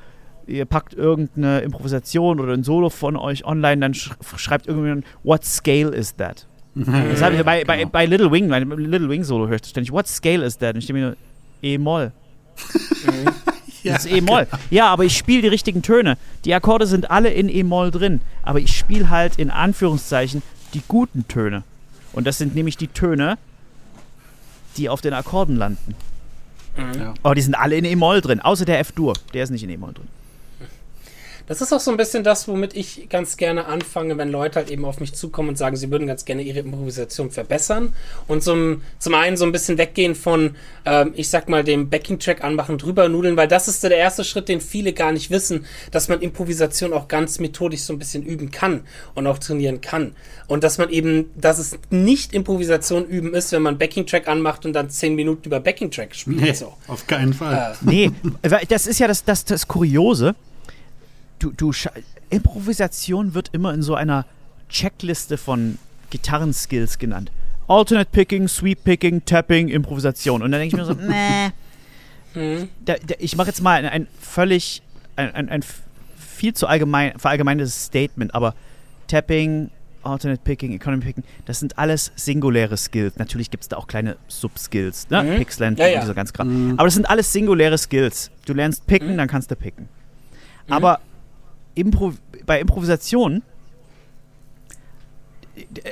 Ihr 0.47 0.65
packt 0.65 0.95
irgendeine 0.95 1.61
Improvisation 1.61 2.41
oder 2.41 2.55
ein 2.55 2.65
Solo 2.65 2.91
von 2.91 3.17
euch 3.17 3.45
online, 3.45 3.81
dann 3.81 3.95
schreibt 3.95 4.67
irgendjemand, 4.67 5.05
what 5.23 5.45
scale 5.45 5.95
is 5.95 6.17
that? 6.17 6.47
Das 6.75 7.21
habe 7.23 7.37
ich 7.37 7.43
bei, 7.43 7.65
bei, 7.65 7.79
genau. 7.79 7.91
bei 7.91 8.07
Little 8.07 8.31
Wing, 8.31 8.49
bei 8.49 8.61
Little 8.61 9.09
Wing 9.09 9.25
Solo 9.25 9.49
höre 9.49 9.57
ich 9.57 9.67
ständig, 9.69 9.93
what 9.93 10.07
scale 10.07 10.45
is 10.45 10.57
that? 10.59 10.75
Und 10.75 10.79
ich 10.79 10.85
stehe 10.85 10.99
mir 10.99 11.07
nur, 11.07 11.17
E-Moll. 11.63 12.13
ja, 13.83 13.93
das 13.95 14.07
ist 14.07 14.13
E-Moll. 14.13 14.47
Genau. 14.47 14.63
Ja, 14.71 14.87
aber 14.89 15.05
ich 15.05 15.17
spiele 15.17 15.43
die 15.43 15.49
richtigen 15.49 15.83
Töne. 15.83 16.17
Die 16.45 16.55
Akkorde 16.55 16.87
sind 16.87 17.11
alle 17.11 17.31
in 17.31 17.49
E-Moll 17.49 17.91
drin. 17.91 18.21
Aber 18.43 18.61
ich 18.61 18.77
spiele 18.77 19.11
halt 19.11 19.39
in 19.39 19.51
Anführungszeichen 19.51 20.43
die 20.75 20.83
guten 20.87 21.27
Töne. 21.29 21.65
Und 22.13 22.27
das 22.27 22.39
sind 22.39 22.55
nämlich 22.55 22.77
die 22.77 22.89
Töne, 22.89 23.39
die 24.81 24.89
auf 24.89 25.01
den 25.01 25.13
Akkorden 25.13 25.57
landen. 25.57 25.95
Mhm. 26.77 27.01
Ja. 27.01 27.15
Aber 27.23 27.35
die 27.35 27.43
sind 27.43 27.55
alle 27.55 27.77
in 27.77 27.85
E-Moll 27.85 28.21
drin, 28.21 28.41
außer 28.41 28.65
der 28.65 28.81
F-Dur. 28.81 29.15
Der 29.35 29.45
ist 29.45 29.51
nicht 29.51 29.63
in 29.63 29.71
E-Moll 29.71 29.93
drin. 29.93 30.09
Das 31.50 31.61
ist 31.61 31.73
auch 31.73 31.80
so 31.80 31.90
ein 31.90 31.97
bisschen 31.97 32.23
das, 32.23 32.47
womit 32.47 32.76
ich 32.76 33.09
ganz 33.09 33.37
gerne 33.37 33.66
anfange, 33.66 34.16
wenn 34.16 34.30
Leute 34.30 34.61
halt 34.61 34.71
eben 34.71 34.85
auf 34.85 35.00
mich 35.00 35.14
zukommen 35.14 35.49
und 35.49 35.59
sagen, 35.59 35.75
sie 35.75 35.90
würden 35.90 36.07
ganz 36.07 36.25
gerne 36.25 36.42
ihre 36.42 36.61
Improvisation 36.61 37.33
verbessern. 37.33 37.92
Und 38.28 38.45
zum, 38.45 38.83
zum 39.00 39.14
einen 39.14 39.37
so 39.37 39.47
ein 39.47 39.50
bisschen 39.50 39.76
weggehen 39.76 40.14
von, 40.14 40.54
ähm, 40.85 41.11
ich 41.16 41.28
sag 41.28 41.49
mal, 41.49 41.64
dem 41.64 41.90
Backing-Track 41.90 42.45
anmachen, 42.45 42.78
drüber 42.78 43.09
nudeln, 43.09 43.37
weil 43.37 43.49
das 43.49 43.66
ist 43.66 43.83
der 43.83 43.90
erste 43.90 44.23
Schritt, 44.23 44.49
den 44.49 44.61
viele 44.61 44.92
gar 44.92 45.11
nicht 45.11 45.33
wissen, 45.33 45.66
dass 45.90 46.07
man 46.07 46.21
Improvisation 46.21 46.92
auch 46.92 47.09
ganz 47.09 47.40
methodisch 47.40 47.80
so 47.80 47.95
ein 47.95 47.99
bisschen 47.99 48.23
üben 48.23 48.52
kann 48.52 48.83
und 49.16 49.26
auch 49.26 49.38
trainieren 49.38 49.80
kann. 49.80 50.14
Und 50.47 50.62
dass 50.62 50.78
man 50.78 50.88
eben, 50.90 51.33
dass 51.35 51.59
es 51.59 51.76
nicht 51.90 52.33
Improvisation 52.33 53.04
üben 53.07 53.35
ist, 53.35 53.50
wenn 53.50 53.62
man 53.62 53.76
Backing-Track 53.76 54.28
anmacht 54.28 54.66
und 54.66 54.73
dann 54.73 54.88
zehn 54.88 55.16
Minuten 55.16 55.47
über 55.47 55.59
Backing-Track 55.59 56.14
spielt. 56.14 56.42
Nee, 56.42 56.52
so. 56.52 56.75
auf 56.87 57.09
keinen 57.09 57.35
Fall. 57.35 57.75
Äh. 57.83 57.85
Nee, 57.85 58.11
das 58.69 58.87
ist 58.87 59.00
ja 59.00 59.09
das, 59.09 59.25
das, 59.25 59.45
das 59.45 59.66
Kuriose 59.66 60.37
du, 61.41 61.53
du 61.53 61.73
Improvisation 62.31 63.35
wird 63.35 63.51
immer 63.53 63.75
in 63.75 63.83
so 63.83 63.95
einer 63.95 64.25
Checkliste 64.69 65.37
von 65.37 65.79
Gitarrenskills 66.11 66.99
genannt. 66.99 67.33
Alternate 67.67 68.11
Picking, 68.11 68.49
Sweep 68.49 68.85
Picking, 68.85 69.25
Tapping, 69.25 69.69
Improvisation. 69.69 70.43
Und 70.43 70.53
dann 70.53 70.61
denke 70.61 70.77
ich 70.77 70.81
mir 70.81 70.87
so, 70.87 70.95
nee. 71.01 71.51
Mhm. 72.35 72.69
Da, 72.85 72.95
da, 72.95 73.15
ich 73.19 73.37
mache 73.37 73.49
jetzt 73.49 73.63
mal 73.63 73.85
ein, 73.85 73.87
ein 73.87 74.07
völlig, 74.21 74.83
ein, 75.17 75.35
ein, 75.35 75.49
ein, 75.49 75.65
viel 76.17 76.55
zu 76.55 76.67
allgemein, 76.67 77.19
verallgemeinetes 77.19 77.87
Statement, 77.87 78.35
aber 78.35 78.55
Tapping, 79.09 79.71
Alternate 80.03 80.41
Picking, 80.43 80.73
Economy 80.73 81.05
Picking, 81.05 81.25
das 81.47 81.61
sind 81.61 81.79
alles 81.79 82.13
singuläre 82.17 82.77
Skills. 82.77 83.17
Natürlich 83.17 83.51
gibt 83.51 83.65
es 83.65 83.69
da 83.69 83.77
auch 83.77 83.87
kleine 83.87 84.17
Subskills, 84.29 85.11
ne? 85.11 85.23
Mhm. 85.23 85.37
Pixland 85.37 85.79
ja, 85.79 85.89
ja. 85.89 86.01
und 86.01 86.07
so 86.07 86.15
ganz 86.15 86.33
gerade. 86.33 86.51
Mhm. 86.51 86.73
Aber 86.79 86.85
das 86.85 86.95
sind 86.95 87.09
alles 87.09 87.33
singuläre 87.33 87.77
Skills. 87.77 88.31
Du 88.47 88.55
lernst 88.55 88.87
picken, 88.87 89.13
mhm. 89.13 89.17
dann 89.19 89.29
kannst 89.29 89.51
du 89.51 89.57
picken. 89.57 89.89
Mhm. 90.67 90.73
Aber 90.73 91.01
Impro 91.81 92.15
bei 92.47 92.61
Improvisation, 92.61 93.43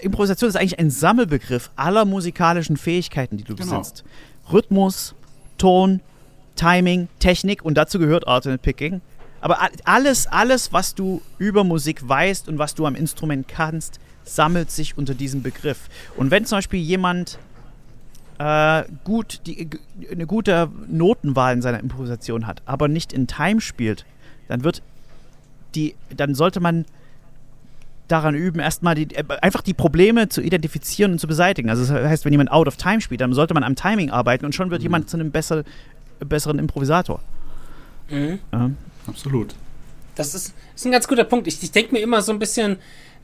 Improvisation 0.03 0.49
ist 0.49 0.57
eigentlich 0.57 0.79
ein 0.79 0.91
Sammelbegriff 0.91 1.71
aller 1.77 2.05
musikalischen 2.05 2.77
Fähigkeiten, 2.77 3.37
die 3.37 3.45
du 3.45 3.55
genau. 3.55 3.79
besitzt. 3.79 4.05
Rhythmus, 4.53 5.15
Ton, 5.59 6.01
Timing, 6.57 7.09
Technik 7.19 7.65
und 7.65 7.75
dazu 7.75 7.99
gehört 7.99 8.27
Alternate 8.27 8.63
Picking. 8.63 9.01
Aber 9.41 9.59
alles, 9.85 10.27
alles, 10.27 10.73
was 10.73 10.95
du 10.95 11.23
über 11.39 11.65
Musik 11.65 12.07
weißt 12.09 12.49
und 12.49 12.59
was 12.59 12.75
du 12.75 12.87
am 12.87 12.95
Instrument 12.95 13.47
kannst, 13.47 14.01
sammelt 14.25 14.71
sich 14.71 14.99
unter 14.99 15.15
diesem 15.15 15.43
Begriff. 15.43 15.89
Und 16.17 16.31
wenn 16.31 16.45
zum 16.45 16.59
Beispiel 16.59 16.81
jemand 16.81 17.39
äh, 18.39 18.85
gut 19.05 19.41
die, 19.47 19.69
eine 20.11 20.27
gute 20.27 20.69
Notenwahl 20.89 21.55
in 21.55 21.63
seiner 21.63 21.81
Improvisation 21.81 22.47
hat, 22.47 22.63
aber 22.67 22.89
nicht 22.89 23.13
in 23.13 23.27
Time 23.27 23.61
spielt, 23.61 24.05
dann 24.49 24.65
wird 24.65 24.83
die, 25.79 25.95
dann 26.15 26.35
sollte 26.35 26.61
man 26.61 26.85
daran 28.09 28.35
üben, 28.35 28.59
erstmal 28.59 28.95
die, 28.95 29.15
äh, 29.15 29.25
einfach 29.43 29.63
die 29.63 29.75
Probleme 29.75 30.29
zu 30.29 30.41
identifizieren 30.41 31.13
und 31.13 31.19
zu 31.19 31.27
beseitigen. 31.27 31.71
Also 31.71 31.83
das 31.83 32.05
heißt, 32.05 32.25
wenn 32.25 32.33
jemand 32.33 32.51
out 32.51 32.67
of 32.67 32.77
time 32.77 33.01
spielt, 33.01 33.21
dann 33.21 33.33
sollte 33.33 33.55
man 33.55 33.63
am 33.63 33.77
Timing 33.77 34.11
arbeiten 34.11 34.45
und 34.45 34.55
schon 34.55 34.71
wird 34.71 34.81
mhm. 34.81 34.87
jemand 34.87 35.11
zu 35.11 35.17
einem 35.17 35.31
besser, 35.31 35.65
besseren 36.21 36.59
Improvisator. 36.59 37.21
Mhm. 38.09 38.39
Ja. 38.53 38.71
Absolut. 39.07 39.55
Das 40.15 40.35
ist, 40.35 40.55
ist, 40.75 40.85
ein 40.85 40.93
ganz 40.93 41.07
guter 41.07 41.25
Punkt. 41.25 41.47
Ich, 41.47 41.63
ich 41.63 41.71
denke 41.71 41.93
mir 41.93 42.01
immer 42.01 42.23
so 42.23 42.33
ein 42.33 42.39
bisschen, 42.39 42.79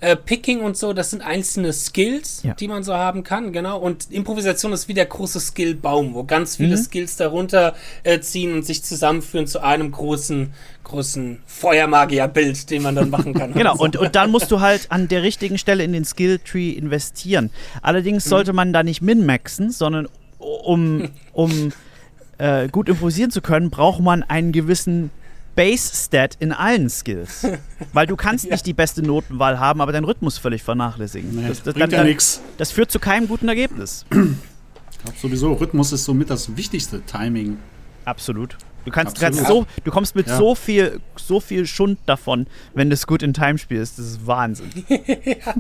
äh, 0.04 0.16
Picking 0.16 0.60
und 0.60 0.76
so, 0.76 0.92
das 0.92 1.10
sind 1.10 1.22
einzelne 1.22 1.72
Skills, 1.72 2.42
ja. 2.42 2.52
die 2.54 2.68
man 2.68 2.82
so 2.82 2.94
haben 2.94 3.24
kann, 3.24 3.52
genau. 3.52 3.78
Und 3.78 4.10
Improvisation 4.10 4.72
ist 4.72 4.86
wie 4.86 4.94
der 4.94 5.06
große 5.06 5.40
Skillbaum, 5.40 6.14
wo 6.14 6.24
ganz 6.24 6.56
viele 6.56 6.76
mhm. 6.76 6.82
Skills 6.82 7.16
darunter 7.16 7.74
äh, 8.02 8.20
ziehen 8.20 8.52
und 8.52 8.66
sich 8.66 8.84
zusammenführen 8.84 9.46
zu 9.46 9.62
einem 9.62 9.90
großen, 9.90 10.52
großen 10.84 11.40
Feuermagier-Bild, 11.46 12.70
den 12.70 12.82
man 12.82 12.94
dann 12.94 13.08
machen 13.08 13.32
kann. 13.32 13.52
genau, 13.54 13.76
und, 13.76 13.96
und 13.96 14.14
dann 14.14 14.30
musst 14.30 14.50
du 14.50 14.60
halt 14.60 14.90
an 14.90 15.08
der 15.08 15.22
richtigen 15.22 15.56
Stelle 15.56 15.82
in 15.84 15.94
den 15.94 16.04
Skilltree 16.04 16.70
investieren. 16.72 17.50
Allerdings 17.80 18.26
mhm. 18.26 18.28
sollte 18.28 18.52
man 18.52 18.74
da 18.74 18.82
nicht 18.82 19.00
min-maxen, 19.00 19.70
sondern 19.70 20.06
um, 20.38 21.08
um 21.32 21.72
äh, 22.38 22.68
gut 22.68 22.90
improvisieren 22.90 23.30
zu 23.30 23.40
können, 23.40 23.70
braucht 23.70 24.00
man 24.00 24.22
einen 24.22 24.52
gewissen 24.52 25.10
Base-Stat 25.54 26.36
in 26.40 26.52
allen 26.52 26.88
Skills. 26.88 27.46
Weil 27.92 28.06
du 28.06 28.16
kannst 28.16 28.44
ja. 28.44 28.52
nicht 28.52 28.66
die 28.66 28.72
beste 28.72 29.02
Notenwahl 29.02 29.58
haben, 29.58 29.80
aber 29.80 29.92
deinen 29.92 30.04
Rhythmus 30.04 30.38
völlig 30.38 30.62
vernachlässigen. 30.62 31.34
Nee, 31.34 31.48
das, 31.48 31.62
das, 31.62 31.74
bringt 31.74 31.92
dann, 31.92 32.00
ja 32.00 32.04
nichts. 32.04 32.40
Das 32.58 32.70
führt 32.70 32.90
zu 32.90 32.98
keinem 32.98 33.28
guten 33.28 33.48
Ergebnis. 33.48 34.04
Ich 34.10 34.98
glaube 34.98 35.18
sowieso, 35.20 35.52
Rhythmus 35.52 35.92
ist 35.92 36.04
somit 36.04 36.30
das 36.30 36.56
wichtigste 36.56 37.02
Timing. 37.02 37.58
Absolut. 38.04 38.56
Du 38.84 38.90
kannst, 38.90 39.18
kannst 39.18 39.46
so, 39.46 39.66
du 39.82 39.90
kommst 39.90 40.14
mit 40.14 40.26
ja. 40.26 40.36
so 40.36 40.54
viel, 40.54 41.00
so 41.16 41.40
viel 41.40 41.66
Schund 41.66 41.98
davon, 42.06 42.46
wenn 42.74 42.90
du 42.90 42.94
es 42.94 43.06
gut 43.06 43.22
in 43.22 43.32
Time 43.32 43.58
spielst. 43.58 43.98
Das 43.98 44.06
ist 44.06 44.26
Wahnsinn. 44.26 44.70
ja. 44.88 45.54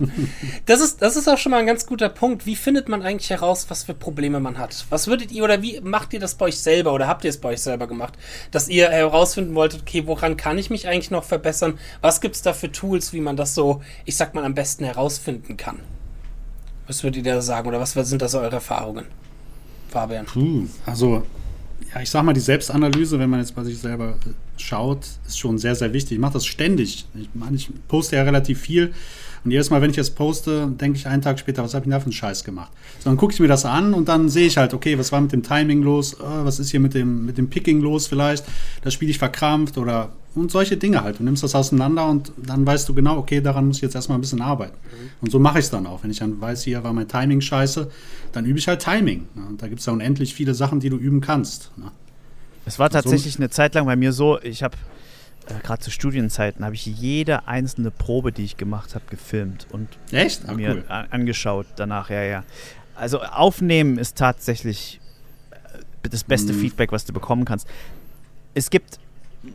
das, 0.66 0.80
ist, 0.80 1.00
das 1.00 1.16
ist 1.16 1.28
auch 1.28 1.38
schon 1.38 1.50
mal 1.50 1.58
ein 1.58 1.66
ganz 1.66 1.86
guter 1.86 2.08
Punkt. 2.08 2.46
Wie 2.46 2.56
findet 2.56 2.88
man 2.88 3.02
eigentlich 3.02 3.30
heraus, 3.30 3.66
was 3.68 3.84
für 3.84 3.94
Probleme 3.94 4.40
man 4.40 4.58
hat? 4.58 4.84
Was 4.90 5.06
würdet 5.06 5.32
ihr 5.32 5.44
oder 5.44 5.62
wie 5.62 5.80
macht 5.80 6.12
ihr 6.12 6.20
das 6.20 6.34
bei 6.34 6.46
euch 6.46 6.58
selber 6.58 6.92
oder 6.92 7.08
habt 7.08 7.24
ihr 7.24 7.30
es 7.30 7.40
bei 7.40 7.50
euch 7.50 7.62
selber 7.62 7.86
gemacht, 7.86 8.14
dass 8.50 8.68
ihr 8.68 8.90
herausfinden 8.90 9.54
wolltet, 9.54 9.82
okay, 9.82 10.06
woran 10.06 10.36
kann 10.36 10.58
ich 10.58 10.70
mich 10.70 10.86
eigentlich 10.88 11.10
noch 11.10 11.24
verbessern? 11.24 11.78
Was 12.02 12.20
gibt 12.20 12.34
es 12.34 12.42
da 12.42 12.52
für 12.52 12.70
Tools, 12.70 13.12
wie 13.12 13.20
man 13.20 13.36
das 13.36 13.54
so, 13.54 13.82
ich 14.04 14.16
sag 14.16 14.34
mal, 14.34 14.44
am 14.44 14.54
besten 14.54 14.84
herausfinden 14.84 15.56
kann? 15.56 15.80
Was 16.86 17.02
würdet 17.02 17.24
ihr 17.24 17.34
da 17.34 17.40
sagen 17.40 17.68
oder 17.68 17.80
was 17.80 17.92
sind 17.92 18.20
da 18.20 18.28
so 18.28 18.40
eure 18.40 18.56
Erfahrungen? 18.56 19.06
Fabian. 19.88 20.26
Puh, 20.26 20.66
also 20.84 21.22
ja, 21.94 22.00
ich 22.00 22.10
sag 22.10 22.22
mal, 22.24 22.32
die 22.32 22.40
Selbstanalyse, 22.40 23.18
wenn 23.18 23.30
man 23.30 23.40
jetzt 23.40 23.54
bei 23.54 23.64
sich 23.64 23.78
selber 23.78 24.10
äh, 24.26 24.60
schaut, 24.60 25.06
ist 25.26 25.38
schon 25.38 25.58
sehr, 25.58 25.74
sehr 25.74 25.92
wichtig. 25.92 26.12
Ich 26.12 26.18
mache 26.18 26.34
das 26.34 26.46
ständig. 26.46 27.06
Ich 27.14 27.28
meine, 27.34 27.56
ich 27.56 27.70
poste 27.88 28.16
ja 28.16 28.22
relativ 28.22 28.60
viel. 28.60 28.92
Und 29.44 29.50
jedes 29.50 29.68
Mal, 29.68 29.82
wenn 29.82 29.90
ich 29.90 29.98
es 29.98 30.10
poste, 30.10 30.68
denke 30.68 30.98
ich 30.98 31.06
einen 31.06 31.20
Tag 31.20 31.38
später, 31.38 31.62
was 31.62 31.74
habe 31.74 31.82
ich 31.82 31.84
denn 31.84 31.90
da 31.90 32.00
für 32.00 32.06
einen 32.06 32.12
Scheiß 32.12 32.44
gemacht? 32.44 32.72
So, 33.00 33.10
dann 33.10 33.18
gucke 33.18 33.34
ich 33.34 33.40
mir 33.40 33.48
das 33.48 33.66
an 33.66 33.92
und 33.92 34.08
dann 34.08 34.30
sehe 34.30 34.46
ich 34.46 34.56
halt, 34.56 34.72
okay, 34.72 34.98
was 34.98 35.12
war 35.12 35.20
mit 35.20 35.32
dem 35.32 35.42
Timing 35.42 35.82
los? 35.82 36.16
Oh, 36.18 36.44
was 36.44 36.58
ist 36.58 36.70
hier 36.70 36.80
mit 36.80 36.94
dem, 36.94 37.26
mit 37.26 37.36
dem 37.36 37.50
Picking 37.50 37.80
los 37.80 38.06
vielleicht? 38.06 38.44
Das 38.82 38.94
spiele 38.94 39.10
ich 39.10 39.18
verkrampft 39.18 39.76
oder 39.76 40.10
und 40.34 40.50
solche 40.50 40.76
Dinge 40.76 41.02
halt. 41.02 41.20
Du 41.20 41.22
nimmst 41.22 41.42
das 41.42 41.54
auseinander 41.54 42.08
und 42.08 42.32
dann 42.36 42.66
weißt 42.66 42.88
du 42.88 42.94
genau, 42.94 43.18
okay, 43.18 43.40
daran 43.40 43.66
muss 43.66 43.76
ich 43.76 43.82
jetzt 43.82 43.94
erstmal 43.94 44.18
ein 44.18 44.20
bisschen 44.20 44.40
arbeiten. 44.40 44.76
Mhm. 44.82 45.10
Und 45.20 45.30
so 45.30 45.38
mache 45.38 45.58
ich 45.58 45.66
es 45.66 45.70
dann 45.70 45.86
auch. 45.86 46.02
Wenn 46.02 46.10
ich 46.10 46.18
dann 46.18 46.40
weiß, 46.40 46.64
hier 46.64 46.82
war 46.82 46.92
mein 46.92 47.06
Timing 47.06 47.40
scheiße, 47.40 47.90
dann 48.32 48.44
übe 48.44 48.58
ich 48.58 48.66
halt 48.66 48.82
Timing. 48.82 49.28
Ne? 49.34 49.46
Und 49.48 49.62
da 49.62 49.68
gibt 49.68 49.80
es 49.80 49.86
ja 49.86 49.92
unendlich 49.92 50.34
viele 50.34 50.54
Sachen, 50.54 50.80
die 50.80 50.90
du 50.90 50.96
üben 50.96 51.20
kannst. 51.20 51.70
Ne? 51.76 51.90
Es 52.66 52.78
war 52.78 52.90
tatsächlich 52.90 53.34
so. 53.34 53.38
eine 53.38 53.50
Zeit 53.50 53.74
lang 53.74 53.86
bei 53.86 53.94
mir 53.94 54.12
so, 54.12 54.40
ich 54.40 54.62
habe 54.62 54.76
äh, 55.48 55.54
gerade 55.62 55.82
zu 55.82 55.90
Studienzeiten 55.90 56.64
habe 56.64 56.74
ich 56.74 56.86
jede 56.86 57.46
einzelne 57.46 57.90
Probe, 57.90 58.32
die 58.32 58.44
ich 58.44 58.56
gemacht 58.56 58.94
habe, 58.94 59.04
gefilmt 59.10 59.66
und? 59.70 59.88
Ach, 60.12 60.54
mir 60.54 60.76
cool. 60.76 60.84
angeschaut 60.88 61.66
danach, 61.76 62.10
ja, 62.10 62.22
ja. 62.22 62.44
Also 62.94 63.20
aufnehmen 63.22 63.98
ist 63.98 64.16
tatsächlich 64.16 65.00
äh, 65.50 66.08
das 66.08 66.24
beste 66.24 66.52
mhm. 66.52 66.60
Feedback, 66.60 66.92
was 66.92 67.04
du 67.04 67.12
bekommen 67.12 67.44
kannst. 67.44 67.66
Es 68.54 68.70
gibt 68.70 68.98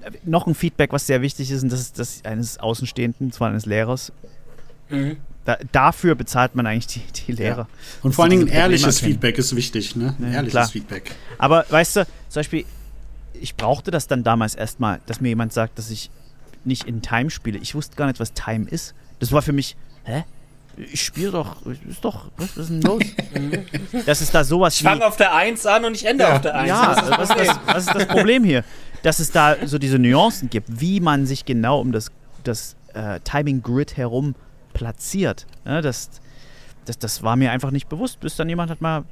äh, 0.04 0.12
noch 0.24 0.46
ein 0.46 0.56
Feedback, 0.56 0.92
was 0.92 1.08
sehr 1.08 1.22
wichtig 1.22 1.50
ist, 1.52 1.64
und 1.64 1.72
das 1.72 1.80
ist 1.80 2.00
das 2.00 2.26
eines 2.26 2.58
Außenstehenden, 2.60 3.32
zwar 3.32 3.50
eines 3.50 3.66
Lehrers. 3.66 4.12
Mhm. 4.90 5.18
Da, 5.46 5.58
dafür 5.72 6.14
bezahlt 6.16 6.54
man 6.54 6.68
eigentlich 6.68 6.88
die, 6.88 7.24
die 7.26 7.32
Lehrer. 7.32 7.58
Ja. 7.58 7.68
Und 8.04 8.14
vor 8.14 8.26
allen 8.26 8.32
Dingen 8.32 8.48
ein 8.50 8.54
ehrliches 8.54 9.00
Feedback 9.00 9.38
ist 9.38 9.56
wichtig, 9.56 9.96
ne? 9.96 10.16
Ja, 10.20 10.28
ehrliches 10.28 10.52
klar. 10.52 10.68
Feedback. 10.68 11.16
Aber 11.40 11.66
weißt 11.68 11.96
du, 11.96 12.06
zum 12.28 12.40
Beispiel, 12.40 12.66
ich 13.34 13.56
brauchte 13.56 13.92
das 13.92 14.08
dann 14.08 14.24
damals 14.24 14.56
erstmal, 14.56 15.00
dass 15.06 15.22
mir 15.22 15.30
jemand 15.30 15.54
sagt, 15.54 15.78
dass 15.78 15.90
ich 15.90 16.10
nicht 16.66 16.86
in 16.86 17.02
Time 17.02 17.30
spiele. 17.30 17.58
Ich 17.60 17.76
wusste 17.76 17.96
gar 17.96 18.08
nicht, 18.08 18.20
was 18.20 18.34
Time 18.34 18.68
ist. 18.70 18.94
Das 19.20 19.32
war 19.32 19.42
für 19.42 19.54
mich, 19.54 19.76
hä? 20.04 20.24
ich 20.78 21.04
spiele 21.04 21.32
doch, 21.32 21.58
ist 21.66 22.04
doch, 22.06 22.32
was 22.38 22.56
ist 22.56 22.70
denn 22.70 22.82
los? 22.82 23.04
das 24.06 24.22
ist 24.22 24.34
da 24.34 24.44
sowas 24.44 24.76
Ich 24.76 24.84
fange 24.84 25.06
auf 25.06 25.18
der 25.18 25.36
1 25.36 25.66
an 25.66 25.86
und 25.86 25.96
ich 25.96 26.06
ende 26.06 26.24
Ja. 26.24 26.36
auf 26.36 26.42
der 26.42 26.56
1. 26.56 26.70
Ja, 26.70 26.96
was 27.18 27.30
ist 27.30 27.40
das, 27.40 27.60
was 27.66 27.88
ist 27.88 27.96
das 27.96 28.08
Problem 28.08 28.44
hier? 28.44 28.64
Dass 29.04 29.20
es 29.20 29.32
da 29.32 29.56
so 29.66 29.78
diese 29.78 30.00
Nuancen 30.00 30.50
gibt, 30.50 30.80
wie 30.80 31.00
man 31.00 31.26
sich 31.26 31.46
genau 31.46 31.80
um 31.82 31.92
das, 31.92 32.12
das 32.44 32.76
äh, 32.94 33.20
Timing-Grid 33.22 33.98
herum 33.98 34.36
platziert. 34.74 35.46
Ja, 35.66 35.82
das, 35.82 36.10
das, 36.86 36.98
das 36.98 37.24
war 37.24 37.36
mir 37.36 37.52
einfach 37.52 37.72
nicht 37.72 37.90
bewusst, 37.90 38.20
bis 38.20 38.36
dann 38.36 38.48
jemand 38.48 38.72
hat 38.72 38.82
mal 38.82 39.04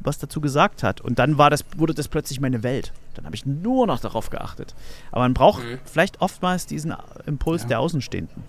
was 0.00 0.18
dazu 0.18 0.40
gesagt 0.40 0.82
hat. 0.82 1.00
Und 1.00 1.18
dann 1.18 1.38
war 1.38 1.50
das, 1.50 1.64
wurde 1.76 1.94
das 1.94 2.08
plötzlich 2.08 2.40
meine 2.40 2.62
Welt. 2.62 2.92
Dann 3.14 3.24
habe 3.24 3.34
ich 3.36 3.46
nur 3.46 3.86
noch 3.86 4.00
darauf 4.00 4.30
geachtet. 4.30 4.74
Aber 5.12 5.22
man 5.22 5.34
braucht 5.34 5.62
Mhm. 5.64 5.78
vielleicht 5.84 6.20
oftmals 6.20 6.66
diesen 6.66 6.94
Impuls 7.26 7.66
der 7.66 7.80
Außenstehenden. 7.80 8.42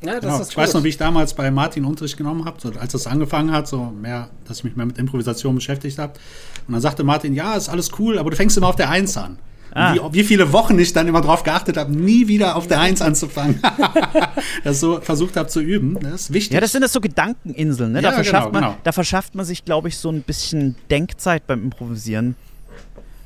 Ja, 0.00 0.12
das 0.14 0.20
Genau. 0.20 0.40
ist 0.40 0.50
Ich 0.50 0.56
weiß 0.56 0.74
noch, 0.74 0.84
wie 0.84 0.88
ich 0.88 0.96
damals 0.96 1.34
bei 1.34 1.50
Martin 1.50 1.84
Unterricht 1.84 2.16
genommen 2.16 2.44
habe, 2.44 2.60
so, 2.60 2.70
als 2.78 2.92
das 2.92 3.06
angefangen 3.08 3.50
hat, 3.50 3.66
so 3.66 3.86
mehr, 3.86 4.28
dass 4.46 4.58
ich 4.58 4.64
mich 4.64 4.76
mehr 4.76 4.86
mit 4.86 4.96
Improvisation 4.98 5.56
beschäftigt 5.56 5.98
habe. 5.98 6.12
Und 6.66 6.72
dann 6.72 6.80
sagte 6.80 7.02
Martin, 7.02 7.34
ja, 7.34 7.54
ist 7.54 7.68
alles 7.68 7.90
cool, 7.98 8.18
aber 8.18 8.30
du 8.30 8.36
fängst 8.36 8.56
immer 8.56 8.68
auf 8.68 8.76
der 8.76 8.90
Eins 8.90 9.16
an. 9.16 9.38
Ah. 9.74 9.94
Wie, 9.94 10.00
wie 10.20 10.24
viele 10.24 10.52
Wochen 10.52 10.78
ich 10.78 10.92
dann 10.92 11.06
immer 11.08 11.20
drauf 11.20 11.42
geachtet 11.42 11.76
habe, 11.76 11.92
nie 11.92 12.26
wieder 12.28 12.56
auf 12.56 12.66
der 12.66 12.80
Eins 12.80 13.02
anzufangen. 13.02 13.60
das 14.64 14.80
so 14.80 15.00
versucht 15.00 15.36
habe 15.36 15.48
zu 15.48 15.60
üben. 15.60 15.98
Das 16.00 16.22
ist 16.22 16.32
wichtig. 16.32 16.54
Ja, 16.54 16.60
das 16.60 16.72
sind 16.72 16.82
das 16.82 16.92
so 16.92 17.00
Gedankeninseln. 17.00 17.92
Ne? 17.92 18.00
Da, 18.02 18.08
Ja, 18.10 18.14
verschafft 18.14 18.46
genau, 18.48 18.60
man, 18.60 18.70
genau. 18.70 18.76
da 18.84 18.92
verschafft 18.92 19.34
man 19.34 19.44
sich, 19.44 19.64
glaube 19.64 19.88
ich, 19.88 19.96
so 19.98 20.10
ein 20.10 20.22
bisschen 20.22 20.76
Denkzeit 20.90 21.46
beim 21.46 21.62
Improvisieren. 21.62 22.34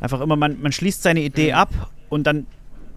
Einfach 0.00 0.20
immer, 0.20 0.36
man, 0.36 0.60
man 0.60 0.72
schließt 0.72 1.02
seine 1.02 1.20
Idee 1.22 1.52
ab 1.52 1.70
und 2.08 2.26
dann 2.26 2.46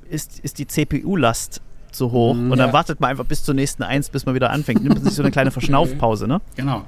ist, 0.09 0.39
ist 0.39 0.57
die 0.57 0.67
CPU-Last 0.67 1.61
zu 1.91 2.11
hoch 2.11 2.31
und 2.31 2.49
dann 2.51 2.59
Ja. 2.69 2.73
wartet 2.73 2.99
man 2.99 3.11
einfach 3.11 3.25
bis 3.25 3.43
zur 3.43 3.53
nächsten 3.53 3.83
Eins, 3.83 4.09
bis 4.09 4.25
man 4.25 4.35
wieder 4.35 4.49
anfängt. 4.49 4.83
Nimmt 4.83 4.95
man 4.95 5.03
sich 5.05 5.13
so 5.13 5.21
eine 5.21 5.31
kleine 5.31 5.51
Verschnaufpause, 5.51 6.27
ne? 6.27 6.41
genau. 6.55 6.85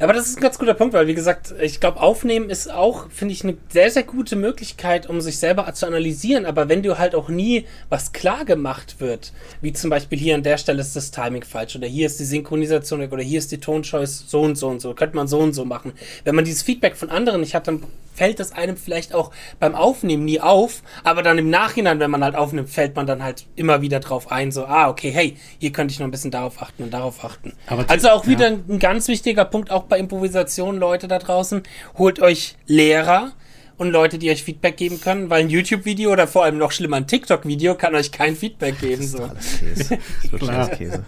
Aber 0.00 0.14
das 0.14 0.26
ist 0.28 0.38
ein 0.38 0.40
ganz 0.40 0.58
guter 0.58 0.72
Punkt, 0.74 0.94
weil 0.94 1.06
wie 1.06 1.14
gesagt, 1.14 1.54
ich 1.60 1.78
glaube, 1.78 2.00
Aufnehmen 2.00 2.48
ist 2.48 2.72
auch, 2.72 3.10
finde 3.10 3.34
ich, 3.34 3.44
eine 3.44 3.56
sehr, 3.68 3.90
sehr 3.90 4.02
gute 4.02 4.34
Möglichkeit, 4.34 5.08
um 5.08 5.20
sich 5.20 5.38
selber 5.38 5.70
zu 5.74 5.86
analysieren. 5.86 6.46
Aber 6.46 6.70
wenn 6.70 6.82
du 6.82 6.98
halt 6.98 7.14
auch 7.14 7.28
nie 7.28 7.66
was 7.90 8.12
klar 8.12 8.46
gemacht 8.46 8.96
wird, 8.98 9.32
wie 9.60 9.74
zum 9.74 9.90
Beispiel 9.90 10.18
hier 10.18 10.34
an 10.34 10.42
der 10.42 10.56
Stelle 10.56 10.80
ist 10.80 10.96
das 10.96 11.10
Timing 11.10 11.44
falsch 11.44 11.76
oder 11.76 11.86
hier 11.86 12.06
ist 12.06 12.18
die 12.18 12.24
Synchronisation 12.24 13.06
oder 13.06 13.22
hier 13.22 13.38
ist 13.38 13.52
die 13.52 13.60
Tonchoice 13.60 14.24
so 14.26 14.40
und 14.40 14.56
so 14.56 14.68
und 14.68 14.80
so, 14.80 14.94
könnte 14.94 15.16
man 15.16 15.28
so 15.28 15.38
und 15.38 15.52
so 15.52 15.64
machen. 15.66 15.92
Wenn 16.24 16.34
man 16.34 16.44
dieses 16.44 16.62
Feedback 16.62 16.96
von 16.96 17.10
anderen 17.10 17.40
nicht 17.40 17.54
hat, 17.54 17.68
dann 17.68 17.82
fällt 18.14 18.38
das 18.38 18.52
einem 18.52 18.76
vielleicht 18.76 19.14
auch 19.14 19.30
beim 19.60 19.74
Aufnehmen 19.74 20.26
nie 20.26 20.40
auf, 20.40 20.82
aber 21.04 21.22
dann 21.22 21.38
im 21.38 21.48
Nachhinein, 21.48 22.00
wenn 22.00 22.10
man 22.10 22.22
halt 22.22 22.34
aufnimmt, 22.36 22.68
fällt 22.68 22.94
man 22.94 23.06
dann 23.06 23.22
halt 23.22 23.46
immer 23.56 23.80
wieder 23.80 24.00
drauf 24.00 24.30
ein, 24.30 24.52
so, 24.52 24.66
ah, 24.66 24.90
okay, 24.90 25.10
hey, 25.10 25.36
hier 25.58 25.72
könnte 25.72 25.92
ich 25.92 26.00
noch 26.00 26.06
ein 26.06 26.10
bisschen 26.10 26.30
darauf 26.30 26.60
achten 26.60 26.82
und 26.82 26.90
darauf 26.92 27.24
achten. 27.24 27.54
Aber- 27.66 27.86
also 27.88 28.10
auch 28.10 28.26
wieder 28.26 28.50
ja. 28.50 28.58
ein 28.68 28.78
ganz 28.78 29.08
wichtiger 29.08 29.46
Punkt, 29.46 29.70
auch 29.70 29.84
bei 29.90 29.98
Improvisation, 29.98 30.78
Leute 30.78 31.06
da 31.08 31.18
draußen, 31.18 31.62
holt 31.98 32.20
euch 32.20 32.56
Lehrer 32.66 33.32
und 33.76 33.90
Leute, 33.90 34.18
die 34.18 34.30
euch 34.30 34.42
Feedback 34.42 34.76
geben 34.76 35.00
können, 35.00 35.30
weil 35.30 35.42
ein 35.42 35.50
YouTube-Video 35.50 36.12
oder 36.12 36.26
vor 36.26 36.44
allem 36.44 36.58
noch 36.58 36.70
schlimmer 36.70 36.98
ein 36.98 37.06
TikTok-Video 37.06 37.74
kann 37.74 37.94
euch 37.94 38.12
kein 38.12 38.36
Feedback 38.36 38.78
geben. 38.78 39.06
So. 39.06 39.24
Alles 39.24 39.58
Käse. 39.58 39.74
Das 39.74 40.24
ist 40.24 40.32
wirklich 40.32 40.50
Klar. 40.50 40.64
alles 40.66 40.78
Käse. 40.78 41.04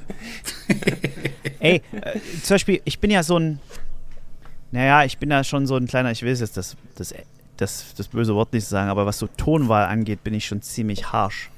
Ey, 1.61 1.83
äh, 1.93 2.19
zum 2.43 2.55
Beispiel, 2.55 2.81
ich 2.85 2.99
bin 2.99 3.11
ja 3.11 3.23
so 3.23 3.39
ein. 3.39 3.59
Naja, 4.71 5.05
ich 5.05 5.19
bin 5.19 5.31
ja 5.31 5.45
schon 5.45 5.67
so 5.67 5.77
ein 5.77 5.87
kleiner, 5.87 6.11
ich 6.13 6.23
will 6.23 6.35
jetzt 6.35 6.57
das, 6.57 6.77
das, 6.97 7.15
das, 7.59 7.95
das 7.95 8.09
böse 8.09 8.35
Wort 8.35 8.55
nicht 8.55 8.67
sagen, 8.67 8.89
aber 8.89 9.05
was 9.05 9.19
so 9.19 9.27
Tonwahl 9.27 9.85
angeht, 9.85 10.25
bin 10.25 10.33
ich 10.33 10.47
schon 10.47 10.63
ziemlich 10.63 11.13
harsh. 11.13 11.51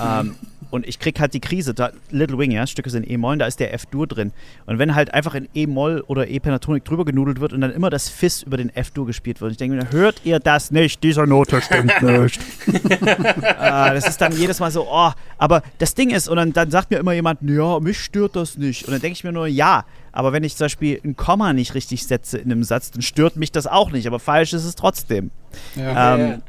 Ähm, 0.00 0.36
und 0.70 0.86
ich 0.86 0.98
krieg 0.98 1.20
halt 1.20 1.32
die 1.34 1.40
Krise. 1.40 1.74
Da, 1.74 1.90
Little 2.10 2.38
Wing, 2.38 2.50
ja, 2.50 2.66
Stücke 2.66 2.90
sind 2.90 3.04
in 3.04 3.14
E-Moll, 3.14 3.38
da 3.38 3.46
ist 3.46 3.60
der 3.60 3.72
F-Dur 3.74 4.06
drin. 4.06 4.32
Und 4.66 4.78
wenn 4.78 4.94
halt 4.94 5.14
einfach 5.14 5.34
in 5.34 5.48
E-Moll 5.54 6.02
oder 6.06 6.28
E-Pentatonik 6.28 6.84
drüber 6.84 7.04
genudelt 7.04 7.40
wird 7.40 7.52
und 7.52 7.60
dann 7.60 7.72
immer 7.72 7.88
das 7.88 8.08
Fis 8.08 8.42
über 8.42 8.56
den 8.56 8.74
F-Dur 8.74 9.06
gespielt 9.06 9.40
wird, 9.40 9.52
ich 9.52 9.58
denke 9.58 9.76
mir, 9.76 9.90
hört 9.90 10.20
ihr 10.24 10.40
das 10.40 10.70
nicht? 10.70 11.02
Dieser 11.02 11.26
Note 11.26 11.62
stimmt 11.62 12.02
nicht. 12.02 12.40
Ah, 13.58 13.94
das 13.94 14.08
ist 14.08 14.20
dann 14.20 14.32
jedes 14.36 14.58
Mal 14.60 14.70
so, 14.70 14.86
oh, 14.90 15.12
aber 15.38 15.62
das 15.78 15.94
Ding 15.94 16.10
ist, 16.10 16.28
und 16.28 16.36
dann, 16.36 16.52
dann 16.52 16.70
sagt 16.70 16.90
mir 16.90 16.98
immer 16.98 17.12
jemand, 17.12 17.40
ja, 17.42 17.78
mich 17.80 17.98
stört 17.98 18.36
das 18.36 18.58
nicht. 18.58 18.84
Und 18.84 18.92
dann 18.92 19.00
denke 19.00 19.14
ich 19.14 19.24
mir 19.24 19.32
nur, 19.32 19.46
ja, 19.46 19.84
aber 20.12 20.32
wenn 20.32 20.44
ich 20.44 20.56
zum 20.56 20.64
Beispiel 20.64 21.00
ein 21.04 21.16
Komma 21.16 21.52
nicht 21.52 21.74
richtig 21.74 22.06
setze 22.06 22.38
in 22.38 22.50
einem 22.50 22.64
Satz, 22.64 22.90
dann 22.90 23.02
stört 23.02 23.36
mich 23.36 23.52
das 23.52 23.66
auch 23.66 23.92
nicht, 23.92 24.06
aber 24.06 24.18
falsch 24.18 24.52
ist 24.52 24.64
es 24.64 24.74
trotzdem. 24.74 25.30
Ja. 25.76 26.16
Ähm, 26.16 26.42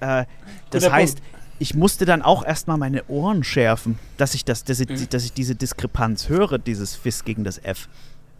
äh, 0.00 0.24
das 0.70 0.84
Guter 0.84 0.94
heißt, 0.94 1.20
Punkt. 1.20 1.37
Ich 1.58 1.74
musste 1.74 2.04
dann 2.04 2.22
auch 2.22 2.44
erstmal 2.44 2.78
meine 2.78 3.04
Ohren 3.08 3.42
schärfen, 3.44 3.98
dass 4.16 4.34
ich, 4.34 4.44
das, 4.44 4.64
dass 4.64 4.78
ich, 4.80 5.08
dass 5.08 5.24
ich 5.24 5.32
diese 5.32 5.54
Diskrepanz 5.54 6.28
höre, 6.28 6.58
dieses 6.58 6.94
Fis 6.94 7.24
gegen 7.24 7.44
das 7.44 7.58
F. 7.58 7.88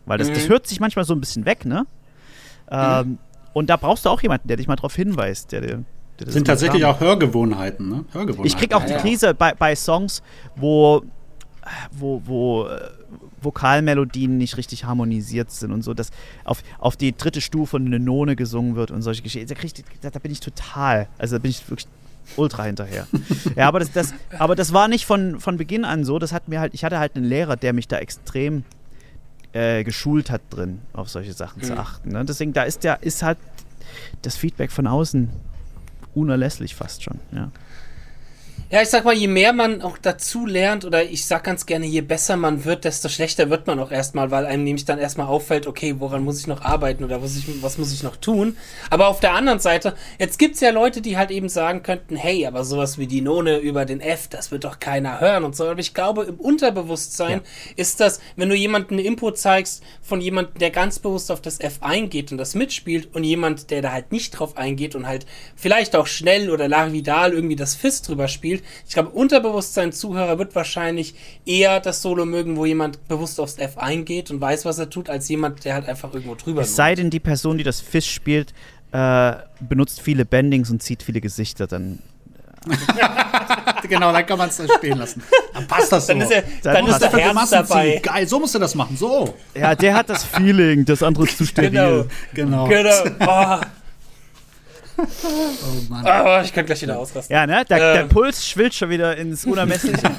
Weil 0.06 0.18
das, 0.18 0.28
das 0.32 0.44
Mhm. 0.44 0.48
hört 0.50 0.66
sich 0.66 0.80
manchmal 0.80 1.04
so 1.04 1.14
ein 1.14 1.20
bisschen 1.20 1.44
weg, 1.44 1.64
ne? 1.64 1.86
Ähm, 2.70 3.18
Und 3.54 3.70
da 3.70 3.76
brauchst 3.76 4.04
du 4.04 4.10
auch 4.10 4.20
jemanden, 4.22 4.46
der 4.46 4.56
dich 4.56 4.68
mal 4.68 4.76
drauf 4.76 4.94
hinweist. 4.94 5.50
Der, 5.52 5.60
dir- 5.62 5.66
der 5.68 5.76
das 6.18 6.24
Das 6.26 6.34
sind 6.34 6.46
tatsächlich 6.46 6.84
auch 6.84 7.00
Hörgewohnheiten, 7.00 7.88
ne? 7.88 8.04
Hörgewohnheiten. 8.12 8.46
ich 8.46 8.56
krieg 8.56 8.72
auch 8.74 8.84
die 8.84 8.92
Ja. 8.92 8.98
Krise 8.98 9.34
bei, 9.34 9.52
bei 9.54 9.74
Songs, 9.74 10.22
wo, 10.54 11.02
wo, 11.90 12.22
wo 12.24 12.66
äh, 12.66 12.90
Vokalmelodien 13.42 14.36
nicht 14.38 14.56
richtig 14.56 14.84
harmonisiert 14.84 15.50
sind 15.50 15.72
und 15.72 15.82
so, 15.82 15.94
dass 15.94 16.10
auf, 16.44 16.62
auf 16.78 16.96
die 16.96 17.16
dritte 17.16 17.40
Stufe 17.40 17.76
eine 17.78 17.98
None 17.98 18.36
gesungen 18.36 18.76
wird 18.76 18.90
und 18.90 19.02
solche 19.02 19.22
Geschichten. 19.22 19.48
Da, 19.48 19.54
krieg 19.54 19.72
ich, 19.76 19.84
da, 20.00 20.10
da 20.10 20.18
bin 20.18 20.30
ich 20.32 20.40
total, 20.40 21.08
also 21.18 21.36
da 21.36 21.42
bin 21.42 21.50
ich 21.50 21.68
wirklich 21.68 21.88
ultra 22.36 22.64
hinterher. 22.64 23.06
ja, 23.56 23.68
aber 23.68 23.80
das, 23.80 23.92
das, 23.92 24.14
aber 24.38 24.54
das 24.54 24.72
war 24.72 24.88
nicht 24.88 25.06
von, 25.06 25.40
von 25.40 25.56
Beginn 25.56 25.84
an 25.84 26.04
so. 26.04 26.18
Das 26.18 26.32
hat 26.32 26.48
mir 26.48 26.60
halt, 26.60 26.74
ich 26.74 26.84
hatte 26.84 26.98
halt 26.98 27.16
einen 27.16 27.24
Lehrer, 27.24 27.56
der 27.56 27.72
mich 27.72 27.88
da 27.88 27.98
extrem 27.98 28.64
äh, 29.52 29.82
geschult 29.84 30.30
hat 30.30 30.42
drin, 30.50 30.80
auf 30.92 31.08
solche 31.08 31.32
Sachen 31.32 31.62
zu 31.62 31.72
Mhm. 31.72 31.78
achten. 31.78 32.08
Ne? 32.10 32.24
Deswegen, 32.24 32.52
da 32.52 32.62
ist 32.64 32.84
der, 32.84 33.02
ist 33.02 33.22
halt 33.22 33.38
das 34.22 34.36
Feedback 34.36 34.70
von 34.70 34.86
außen 34.86 35.30
unerlässlich 36.14 36.74
fast 36.74 37.02
schon. 37.02 37.18
Ja. 37.32 37.50
Ja, 38.70 38.82
ich 38.82 38.90
sag 38.90 39.06
mal, 39.06 39.14
je 39.14 39.28
mehr 39.28 39.54
man 39.54 39.80
auch 39.80 39.96
dazu 39.96 40.44
lernt, 40.44 40.84
oder 40.84 41.02
ich 41.02 41.24
sag 41.24 41.42
ganz 41.44 41.64
gerne, 41.64 41.86
je 41.86 42.02
besser 42.02 42.36
man 42.36 42.66
wird, 42.66 42.84
desto 42.84 43.08
schlechter 43.08 43.48
wird 43.48 43.66
man 43.66 43.78
auch 43.78 43.90
erstmal, 43.90 44.30
weil 44.30 44.44
einem 44.44 44.62
nämlich 44.62 44.84
dann 44.84 44.98
erstmal 44.98 45.26
auffällt, 45.26 45.66
okay, 45.66 45.94
woran 46.00 46.22
muss 46.22 46.38
ich 46.38 46.46
noch 46.46 46.60
arbeiten 46.60 47.02
oder 47.02 47.22
was, 47.22 47.34
ich, 47.34 47.46
was 47.62 47.78
muss 47.78 47.94
ich 47.94 48.02
noch 48.02 48.16
tun. 48.16 48.58
Aber 48.90 49.08
auf 49.08 49.20
der 49.20 49.32
anderen 49.32 49.58
Seite, 49.58 49.94
jetzt 50.18 50.38
gibt's 50.38 50.60
ja 50.60 50.68
Leute, 50.68 51.00
die 51.00 51.16
halt 51.16 51.30
eben 51.30 51.48
sagen 51.48 51.82
könnten, 51.82 52.14
hey, 52.14 52.44
aber 52.44 52.62
sowas 52.62 52.98
wie 52.98 53.06
die 53.06 53.22
None 53.22 53.56
über 53.56 53.86
den 53.86 54.02
F, 54.02 54.28
das 54.28 54.50
wird 54.50 54.64
doch 54.64 54.80
keiner 54.80 55.18
hören 55.18 55.44
und 55.44 55.56
so. 55.56 55.64
Aber 55.64 55.80
ich 55.80 55.94
glaube, 55.94 56.24
im 56.24 56.38
Unterbewusstsein 56.38 57.40
ist 57.76 58.00
das, 58.00 58.20
wenn 58.36 58.50
du 58.50 58.54
jemanden 58.54 58.96
eine 58.96 59.02
Info 59.02 59.30
zeigst 59.30 59.82
von 60.02 60.20
jemandem, 60.20 60.58
der 60.58 60.70
ganz 60.70 60.98
bewusst 60.98 61.30
auf 61.30 61.40
das 61.40 61.58
F 61.58 61.78
eingeht 61.80 62.32
und 62.32 62.36
das 62.36 62.54
mitspielt 62.54 63.14
und 63.14 63.24
jemand, 63.24 63.70
der 63.70 63.80
da 63.80 63.92
halt 63.92 64.12
nicht 64.12 64.32
drauf 64.32 64.58
eingeht 64.58 64.94
und 64.94 65.06
halt 65.06 65.24
vielleicht 65.56 65.96
auch 65.96 66.06
schnell 66.06 66.50
oder 66.50 66.68
larvidal 66.68 67.32
irgendwie 67.32 67.56
das 67.56 67.74
Fist 67.74 68.06
drüber 68.08 68.28
spielt. 68.28 68.57
Ich 68.86 68.94
glaube, 68.94 69.10
Unterbewusstsein 69.10 69.92
Zuhörer 69.92 70.38
wird 70.38 70.54
wahrscheinlich 70.54 71.14
eher 71.44 71.80
das 71.80 72.02
Solo 72.02 72.24
mögen, 72.24 72.56
wo 72.56 72.66
jemand 72.66 73.06
bewusst 73.08 73.40
aufs 73.40 73.58
F 73.58 73.78
eingeht 73.78 74.30
und 74.30 74.40
weiß, 74.40 74.64
was 74.64 74.78
er 74.78 74.90
tut, 74.90 75.08
als 75.08 75.28
jemand, 75.28 75.64
der 75.64 75.74
halt 75.74 75.88
einfach 75.88 76.12
irgendwo 76.12 76.34
drüber 76.34 76.62
Es 76.62 76.76
sei 76.76 76.94
denn, 76.94 77.10
die 77.10 77.20
Person, 77.20 77.58
die 77.58 77.64
das 77.64 77.80
Fisch 77.80 78.10
spielt, 78.10 78.52
äh, 78.92 79.32
benutzt 79.60 80.00
viele 80.00 80.24
Bendings 80.24 80.70
und 80.70 80.82
zieht 80.82 81.02
viele 81.02 81.20
Gesichter, 81.20 81.66
dann. 81.66 81.98
genau, 83.88 84.12
dann 84.12 84.26
kann 84.26 84.36
man 84.36 84.48
es 84.48 84.60
stehen 84.78 84.98
lassen. 84.98 85.22
Dann 85.54 85.66
passt 85.66 85.92
das 85.92 86.06
so. 86.06 86.12
Dann 86.12 86.22
ist, 86.22 86.30
er, 86.30 86.42
Dann 86.62 86.74
dann 86.74 86.86
ist 86.86 86.98
der 87.00 87.12
Herz 87.12 87.50
dabei. 87.50 88.00
Geil, 88.02 88.28
so 88.28 88.40
musst 88.40 88.54
du 88.54 88.58
das 88.58 88.74
machen. 88.74 88.96
So. 88.96 89.34
Ja, 89.54 89.74
der 89.74 89.94
hat 89.94 90.10
das 90.10 90.24
Feeling, 90.24 90.84
das 90.84 91.02
andere 91.02 91.24
ist 91.24 91.38
zu 91.38 91.44
Genau. 91.54 92.06
Genau. 92.34 92.66
Genau. 92.66 93.04
Oh, 93.20 93.60
Oh, 94.98 95.04
Mann. 95.88 96.04
oh, 96.04 96.40
ich 96.44 96.52
kann 96.52 96.66
gleich 96.66 96.82
wieder 96.82 96.98
ausrasten. 96.98 97.34
Ja, 97.34 97.46
ne? 97.46 97.64
Der, 97.64 97.78
der 97.78 98.00
Ähm. 98.02 98.08
Puls 98.08 98.46
schwillt 98.46 98.74
schon 98.74 98.90
wieder 98.90 99.16
ins 99.16 99.44
Unermessliche. 99.44 100.02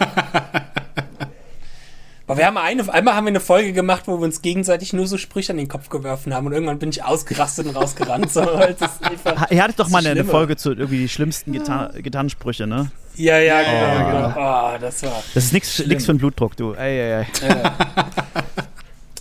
Aber 2.28 2.38
wir 2.38 2.46
haben 2.46 2.58
eine, 2.58 2.94
einmal 2.94 3.16
haben 3.16 3.26
wir 3.26 3.30
eine 3.30 3.40
Folge 3.40 3.74
gemacht, 3.74 4.04
wo 4.06 4.20
wir 4.20 4.24
uns 4.24 4.44
gegenseitig 4.44 4.94
nur 4.94 5.08
so 5.08 5.18
Sprüche 5.18 5.52
an 5.52 5.58
den 5.58 5.68
Kopf 5.68 5.90
geworfen 5.90 6.32
haben 6.32 6.46
und 6.46 6.54
irgendwann 6.54 6.78
bin 6.78 6.90
ich 6.90 7.04
ausgerastet 7.04 7.66
und 7.66 7.76
rausgerannt. 7.76 8.32
So, 8.32 8.42
weil 8.42 8.76
das 8.76 8.92
ist 8.94 9.04
einfach, 9.04 9.50
Ihr 9.50 9.64
hattet 9.64 9.80
doch 9.80 9.90
mal 9.90 10.06
eine. 10.06 10.24
Folge 10.24 10.56
zu 10.56 10.70
irgendwie 10.74 11.00
die 11.00 11.10
schlimmsten 11.10 11.54
Gitar 11.54 11.92
Gitarrensprüche, 11.94 12.68
ne? 12.68 12.92
ja, 13.16 13.40
ja, 13.40 13.62
genau. 13.62 13.74
ja, 13.74 14.12
genau. 14.12 14.34
Oh, 14.38 14.78
das 14.80 15.02
war. 15.02 15.24
Das 15.34 15.46
ist 15.46 15.54
nichts 15.54 15.80
nix 15.84 16.06
für 16.06 16.14
den 16.14 16.20
Blutdruck, 16.20 16.56
du. 16.56 16.74
Ey, 16.74 17.00
ey, 17.00 17.12
ey. 17.22 17.26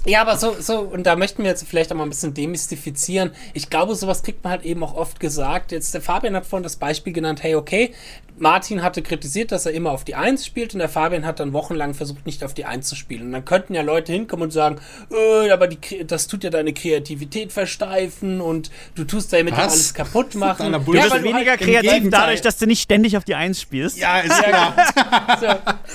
Ja, 0.09 0.23
aber 0.23 0.39
so, 0.39 0.57
so, 0.59 0.81
und 0.81 1.05
da 1.05 1.17
möchten 1.17 1.43
wir 1.43 1.51
jetzt 1.51 1.69
vielleicht 1.69 1.93
auch 1.93 1.97
mal 1.97 2.05
ein 2.05 2.09
bisschen 2.09 2.33
demystifizieren. 2.33 3.31
Ich 3.53 3.69
glaube, 3.69 3.95
sowas 3.95 4.23
kriegt 4.23 4.43
man 4.43 4.53
halt 4.53 4.65
eben 4.65 4.83
auch 4.83 4.95
oft 4.95 5.21
gesagt. 5.21 5.71
Jetzt, 5.71 5.93
der 5.93 6.01
Fabian 6.01 6.35
hat 6.35 6.47
vorhin 6.47 6.63
das 6.63 6.77
Beispiel 6.77 7.13
genannt, 7.13 7.43
hey, 7.43 7.55
okay, 7.57 7.93
Martin 8.41 8.83
hatte 8.83 9.03
kritisiert, 9.03 9.53
dass 9.53 9.67
er 9.67 9.73
immer 9.73 9.91
auf 9.93 10.05
die 10.05 10.15
Eins 10.15 10.47
spielt 10.47 10.75
und 10.75 10.81
der 10.81 10.89
Fabian 10.89 11.27
hat 11.27 11.41
dann 11.41 11.53
wochenlang 11.53 11.95
versucht, 11.95 12.27
nicht 12.27 12.45
auf 12.45 12.55
die 12.55 12.65
Eins 12.65 12.89
zu 12.89 12.95
spielen. 12.95 13.23
Und 13.23 13.33
dann 13.33 13.45
könnten 13.45 13.75
ja 13.75 13.83
Leute 13.83 14.13
hinkommen 14.13 14.45
und 14.45 14.51
sagen, 14.51 14.79
äh, 15.11 15.51
aber 15.51 15.67
die, 15.69 16.07
das 16.07 16.27
tut 16.27 16.45
ja 16.45 16.51
deine 16.51 16.73
Kreativität 16.73 17.53
versteifen 17.53 18.41
und 18.41 18.71
du 18.95 19.05
tust 19.05 19.33
damit 19.33 19.57
ja 19.57 19.65
alles 19.65 19.95
kaputt 19.95 20.35
machen. 20.35 20.73
Du 20.73 20.93
bist 20.93 21.11
ja, 21.11 21.23
weniger 21.23 21.51
halt 21.51 21.61
kreativ 21.61 22.11
dadurch, 22.11 22.41
dass 22.41 22.59
du 22.59 22.67
nicht 22.67 22.83
ständig 22.83 23.17
auf 23.17 23.25
die 23.25 23.35
Eins 23.35 23.61
spielst. 23.61 23.99
Ja, 23.99 24.21
ist 24.21 24.43
klar. 24.43 24.75
so, 25.41 25.47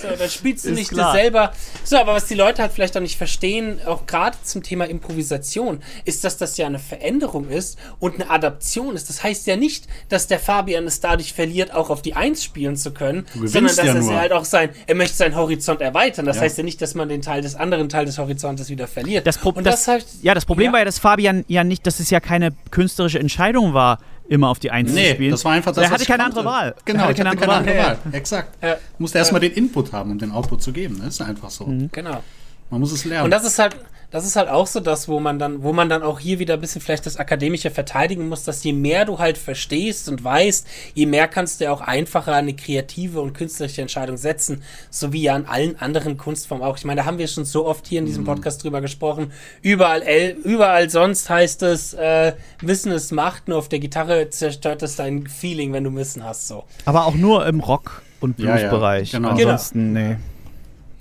so, 0.07 0.15
dann 0.15 0.29
spielst 0.29 0.65
du 0.65 0.69
ist 0.69 0.75
nicht 0.75 0.89
klar. 0.91 1.13
das 1.13 1.21
selber. 1.21 1.53
So, 1.83 1.97
aber 1.97 2.13
was 2.13 2.25
die 2.25 2.35
Leute 2.35 2.61
halt 2.61 2.71
vielleicht 2.73 2.95
auch 2.97 3.01
nicht 3.01 3.17
verstehen, 3.17 3.79
auch 3.85 4.02
gerade 4.07 4.37
zum 4.43 4.63
Thema 4.63 4.85
Improvisation, 4.85 5.79
ist, 6.05 6.23
dass 6.23 6.37
das 6.37 6.57
ja 6.57 6.65
eine 6.65 6.79
Veränderung 6.79 7.49
ist 7.49 7.77
und 7.99 8.15
eine 8.15 8.29
Adaption 8.29 8.95
ist. 8.95 9.09
Das 9.09 9.23
heißt 9.23 9.47
ja 9.47 9.55
nicht, 9.55 9.87
dass 10.09 10.27
der 10.27 10.39
Fabian 10.39 10.85
es 10.85 10.99
dadurch 10.99 11.33
verliert, 11.33 11.73
auch 11.73 11.89
auf 11.89 12.01
die 12.01 12.15
Eins 12.15 12.33
1 12.33 12.43
spielen 12.43 12.75
zu 12.75 12.91
können, 12.91 13.25
sondern 13.33 13.75
dass 13.75 13.85
ja 13.85 13.93
er 13.93 14.19
halt 14.19 14.31
auch 14.31 14.45
sein, 14.45 14.69
er 14.87 14.95
möchte 14.95 15.15
seinen 15.15 15.35
Horizont 15.35 15.81
erweitern. 15.81 16.25
Das 16.25 16.37
ja. 16.37 16.43
heißt 16.43 16.57
ja 16.57 16.63
nicht, 16.63 16.81
dass 16.81 16.95
man 16.95 17.09
den 17.09 17.21
Teil 17.21 17.41
des 17.41 17.55
anderen 17.55 17.89
Teil 17.89 18.05
des 18.05 18.17
Horizontes 18.17 18.69
wieder 18.69 18.87
verliert. 18.87 19.27
Das, 19.27 19.37
Pro 19.37 19.49
Und 19.49 19.65
das, 19.65 19.85
das 19.85 19.87
heißt, 19.87 20.07
ja, 20.23 20.33
das 20.33 20.45
Problem 20.45 20.67
ja. 20.67 20.71
war 20.73 20.79
ja, 20.79 20.85
dass 20.85 20.99
Fabian 20.99 21.45
ja 21.47 21.63
nicht, 21.63 21.85
dass 21.85 21.99
es 21.99 22.09
ja 22.09 22.19
keine 22.19 22.51
künstlerische 22.71 23.19
Entscheidung 23.19 23.73
war, 23.73 23.99
immer 24.29 24.49
auf 24.49 24.59
die 24.59 24.71
1 24.71 24.91
nee, 24.91 25.09
zu 25.09 25.13
spielen. 25.15 25.31
das 25.31 25.45
war 25.45 25.51
einfach 25.51 25.73
das, 25.73 25.83
Er 25.83 25.91
hatte 25.91 26.05
keine 26.05 26.23
andere 26.23 26.45
Wahl. 26.45 26.75
Genau, 26.85 27.03
er 27.03 27.09
hatte 27.09 27.23
keine, 27.23 27.29
andere, 27.29 27.47
keine 27.47 27.77
Wahl. 27.77 27.97
Wahl. 28.03 28.13
Exakt. 28.13 28.63
Ja. 28.63 28.77
Musste 28.97 29.17
erstmal 29.17 29.41
den 29.41 29.51
Input 29.51 29.91
haben, 29.91 30.11
um 30.11 30.17
den 30.17 30.31
Output 30.31 30.63
zu 30.63 30.71
geben. 30.71 30.99
Das 31.03 31.15
ist 31.15 31.21
einfach 31.21 31.49
so. 31.49 31.65
Mhm. 31.65 31.89
Genau. 31.91 32.23
Man 32.69 32.79
muss 32.79 32.93
es 32.93 33.05
lernen. 33.05 33.25
Und 33.25 33.31
das 33.31 33.43
ist 33.43 33.59
halt, 33.59 33.75
das 34.13 34.27
ist 34.27 34.35
halt 34.35 34.47
auch 34.47 34.67
so 34.67 34.79
das, 34.79 35.07
wo 35.07 35.19
man 35.19 35.39
dann, 35.39 35.63
wo 35.63 35.73
man 35.73 35.89
dann 35.89 36.03
auch 36.03 36.19
hier 36.19 36.37
wieder 36.37 36.53
ein 36.53 36.61
bisschen 36.61 36.81
vielleicht 36.81 37.07
das 37.07 37.17
Akademische 37.17 37.71
verteidigen 37.71 38.29
muss, 38.29 38.43
dass 38.43 38.63
je 38.63 38.71
mehr 38.71 39.05
du 39.05 39.17
halt 39.17 39.39
verstehst 39.39 40.07
und 40.07 40.23
weißt, 40.23 40.67
je 40.93 41.07
mehr 41.07 41.27
kannst 41.27 41.59
du 41.59 41.71
auch 41.71 41.81
einfacher 41.81 42.35
eine 42.35 42.55
kreative 42.55 43.21
und 43.21 43.33
künstlerische 43.33 43.81
Entscheidung 43.81 44.17
setzen, 44.17 44.61
so 44.91 45.13
wie 45.13 45.23
ja 45.23 45.33
an 45.33 45.47
allen 45.47 45.79
anderen 45.79 46.17
Kunstformen 46.17 46.63
auch. 46.63 46.77
Ich 46.77 46.85
meine, 46.85 47.01
da 47.01 47.05
haben 47.07 47.17
wir 47.17 47.27
schon 47.27 47.43
so 47.43 47.65
oft 47.65 47.87
hier 47.87 47.99
in 47.99 48.05
diesem 48.05 48.21
mhm. 48.21 48.27
Podcast 48.27 48.63
drüber 48.63 48.81
gesprochen. 48.81 49.31
Überall, 49.63 50.03
überall 50.43 50.91
sonst 50.91 51.31
heißt 51.31 51.63
es, 51.63 51.95
äh, 51.95 52.33
Wissen 52.61 52.91
ist 52.91 53.11
Macht, 53.11 53.47
nur 53.47 53.57
auf 53.57 53.67
der 53.67 53.79
Gitarre 53.79 54.29
zerstört 54.29 54.83
es 54.83 54.95
dein 54.95 55.25
Feeling, 55.25 55.73
wenn 55.73 55.85
du 55.85 55.95
Wissen 55.95 56.23
hast, 56.23 56.47
so. 56.47 56.65
Aber 56.85 57.07
auch 57.07 57.15
nur 57.15 57.47
im 57.47 57.61
Rock- 57.61 58.03
und 58.19 58.37
Bluesbereich. 58.37 59.11
Ja, 59.11 59.19
ja, 59.19 59.27
genau. 59.29 59.41
Ansonsten, 59.41 59.95
genau. 59.95 60.09
nee. 60.09 60.17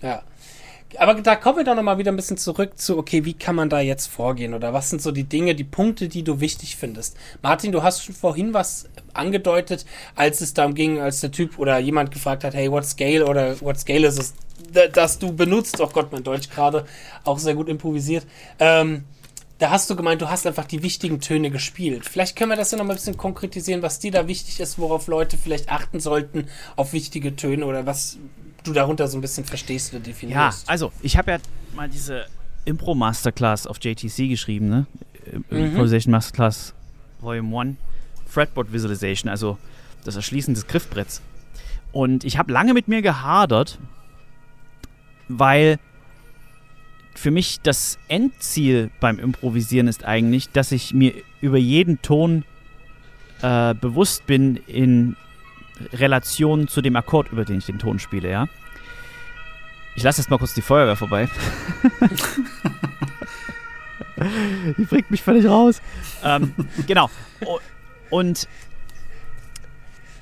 Ja 0.01 0.23
aber 0.99 1.15
da 1.15 1.37
kommen 1.37 1.59
wir 1.59 1.65
doch 1.65 1.75
nochmal 1.75 1.99
wieder 1.99 2.13
ein 2.13 2.17
bisschen 2.17 2.37
zurück 2.37 2.79
zu, 2.79 2.99
okay, 2.99 3.25
wie 3.25 3.35
kann 3.35 3.57
man 3.57 3.69
da 3.69 3.81
jetzt 3.81 4.07
vorgehen? 4.07 4.55
Oder 4.55 4.73
was 4.73 4.91
sind 4.91 5.03
so 5.03 5.11
die 5.11 5.25
Dinge, 5.25 5.55
die 5.55 5.65
Punkte, 5.65 6.09
die 6.09 6.23
du 6.23 6.41
wichtig 6.41 6.77
findest? 6.77 7.17
Martin, 7.43 7.73
du 7.73 7.83
hast 7.83 8.05
schon 8.05 8.15
vorhin 8.15 8.55
was 8.55 8.89
angedeutet, 9.13 9.87
als 10.15 10.41
es 10.41 10.55
darum 10.55 10.75
ging, 10.75 11.01
als 11.01 11.21
der 11.21 11.31
Typ 11.31 11.59
oder 11.59 11.79
jemand 11.79 12.11
gefragt 12.11 12.45
hat, 12.45 12.55
hey, 12.55 12.71
what 12.71 12.85
scale 12.85 13.27
oder 13.27 13.61
what 13.61 13.79
scale 13.79 14.07
ist 14.07 14.19
es, 14.19 14.35
dass 14.93 15.19
du 15.19 15.33
benutzt? 15.33 15.81
Oh 15.81 15.89
Gott, 15.93 16.13
mein 16.13 16.25
Deutsch 16.25 16.51
gerade 16.51 16.87
auch 17.25 17.39
sehr 17.39 17.55
gut 17.55 17.69
improvisiert. 17.69 18.27
Ähm, 18.59 19.05
da 19.63 19.71
hast 19.71 19.89
du 19.89 19.95
gemeint, 19.95 20.21
du 20.21 20.29
hast 20.29 20.45
einfach 20.45 20.65
die 20.65 20.83
wichtigen 20.83 21.21
Töne 21.21 21.51
gespielt. 21.51 22.05
Vielleicht 22.05 22.37
können 22.37 22.51
wir 22.51 22.57
das 22.57 22.73
ja 22.73 22.79
noch 22.79 22.85
mal 22.85 22.95
ein 22.95 22.97
bisschen 22.97 23.17
konkretisieren, 23.17 23.81
was 23.81 24.01
dir 24.01 24.11
da 24.11 24.27
wichtig 24.27 24.59
ist, 24.59 24.77
worauf 24.77 25.07
Leute 25.07 25.39
vielleicht 25.39 25.71
achten 25.71 26.01
sollten 26.01 26.49
auf 26.75 26.93
wichtige 26.93 27.37
Töne 27.37 27.65
oder 27.65 27.87
was, 27.87 28.19
du 28.63 28.73
darunter 28.73 29.09
so 29.09 29.19
ein 29.19 29.21
bisschen 29.21 29.45
verstehst 29.45 29.93
oder 29.93 30.03
definierst. 30.03 30.67
Ja, 30.67 30.71
also 30.71 30.93
ich 31.03 31.17
habe 31.17 31.33
ja 31.33 31.39
mal 31.75 31.89
diese 31.89 32.27
Impro 32.65 32.95
Masterclass 32.95 33.67
auf 33.67 33.79
JTC 33.83 34.29
geschrieben, 34.29 34.69
ne? 34.69 34.87
Mhm. 35.51 35.57
Improvisation 35.57 36.13
Masterclass 36.13 36.75
Volume 37.21 37.61
1, 37.61 37.77
Fretboard 38.27 38.73
Visualization, 38.73 39.31
also 39.31 39.59
das 40.05 40.17
Erschließen 40.17 40.55
des 40.55 40.67
Griffbretts. 40.67 41.23
Und 41.93 42.25
ich 42.25 42.39
habe 42.39 42.53
lange 42.53 42.75
mit 42.75 42.89
mir 42.89 43.03
gehadert, 43.03 43.79
weil 45.29 45.79
für 47.15 47.31
mich 47.31 47.61
das 47.61 47.99
Endziel 48.09 48.91
beim 49.01 49.19
Improvisieren 49.19 49.87
ist 49.87 50.05
eigentlich, 50.05 50.51
dass 50.51 50.73
ich 50.73 50.95
mir 50.95 51.13
über 51.41 51.59
jeden 51.59 52.01
Ton 52.03 52.45
äh, 53.43 53.75
bewusst 53.75 54.27
bin 54.27 54.57
in 54.67 55.17
Relation 55.93 56.69
zu 56.69 56.81
dem 56.83 56.97
Akkord, 56.97 57.33
über 57.33 57.45
den 57.45 57.59
ich 57.59 57.67
den 57.67 57.79
Ton 57.79 57.99
spiele, 57.99 58.31
ja. 58.31 58.49
Ich 59.95 60.03
lasse 60.03 60.21
jetzt 60.21 60.31
mal 60.31 60.39
kurz 60.39 60.55
die 60.55 60.63
Feuerwehr 60.63 60.97
vorbei. 60.97 61.29
die 64.79 64.85
bringt 64.85 65.11
mich 65.11 65.23
völlig 65.23 65.47
raus. 65.47 65.83
Ähm, 66.25 66.55
genau. 66.87 67.11
Und 68.09 68.49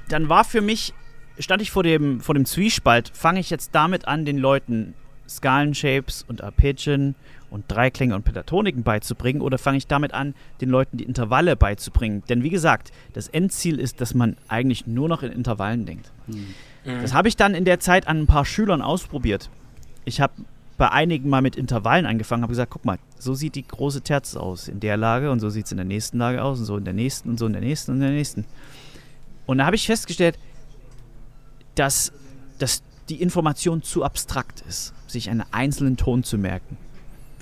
dann 0.08 0.28
war 0.28 0.44
für 0.44 0.60
mich, 0.60 0.92
stand 1.38 1.62
ich 1.62 1.70
vor 1.70 1.82
dem, 1.82 2.20
vor 2.20 2.34
dem 2.34 2.44
Zwiespalt, 2.44 3.12
fange 3.14 3.40
ich 3.40 3.50
jetzt 3.50 3.74
damit 3.74 4.08
an, 4.08 4.24
den 4.24 4.38
Leuten 4.38 4.94
Skalenshapes 5.28 6.24
und 6.26 6.42
Arpeggien 6.42 7.14
und 7.50 7.64
Dreiklänge 7.68 8.14
und 8.14 8.24
Pentatoniken 8.24 8.82
beizubringen 8.82 9.42
oder 9.42 9.58
fange 9.58 9.78
ich 9.78 9.86
damit 9.86 10.14
an, 10.14 10.34
den 10.60 10.70
Leuten 10.70 10.96
die 10.96 11.04
Intervalle 11.04 11.56
beizubringen? 11.56 12.22
Denn 12.28 12.42
wie 12.42 12.50
gesagt, 12.50 12.92
das 13.12 13.28
Endziel 13.28 13.78
ist, 13.78 14.00
dass 14.00 14.14
man 14.14 14.36
eigentlich 14.48 14.86
nur 14.86 15.08
noch 15.08 15.22
in 15.22 15.32
Intervallen 15.32 15.84
denkt. 15.84 16.10
Mhm. 16.26 16.54
Das 16.84 17.12
habe 17.12 17.28
ich 17.28 17.36
dann 17.36 17.54
in 17.54 17.64
der 17.64 17.80
Zeit 17.80 18.08
an 18.08 18.20
ein 18.20 18.26
paar 18.26 18.44
Schülern 18.44 18.80
ausprobiert. 18.80 19.50
Ich 20.04 20.20
habe 20.20 20.32
bei 20.78 20.90
einigen 20.90 21.28
mal 21.28 21.42
mit 21.42 21.56
Intervallen 21.56 22.06
angefangen, 22.06 22.42
habe 22.42 22.52
gesagt, 22.52 22.70
guck 22.70 22.86
mal, 22.86 22.98
so 23.18 23.34
sieht 23.34 23.54
die 23.54 23.66
große 23.66 24.00
Terz 24.00 24.34
aus 24.34 24.66
in 24.66 24.80
der 24.80 24.96
Lage 24.96 25.30
und 25.30 25.40
so 25.40 25.50
sieht 25.50 25.66
es 25.66 25.72
in 25.72 25.76
der 25.76 25.84
nächsten 25.84 26.16
Lage 26.16 26.42
aus 26.42 26.58
und 26.58 26.64
so 26.64 26.78
in 26.78 26.84
der 26.84 26.94
nächsten 26.94 27.28
und 27.28 27.38
so 27.38 27.46
in 27.46 27.52
der 27.52 27.60
nächsten 27.60 27.90
und 27.90 27.96
in 27.98 28.02
der 28.02 28.12
nächsten. 28.12 28.46
Und 29.44 29.58
da 29.58 29.66
habe 29.66 29.76
ich 29.76 29.84
festgestellt, 29.84 30.38
dass, 31.74 32.12
dass 32.58 32.82
die 33.10 33.20
Information 33.20 33.82
zu 33.82 34.04
abstrakt 34.04 34.62
ist, 34.66 34.94
sich 35.06 35.28
einen 35.28 35.44
einzelnen 35.50 35.98
Ton 35.98 36.22
zu 36.22 36.38
merken 36.38 36.78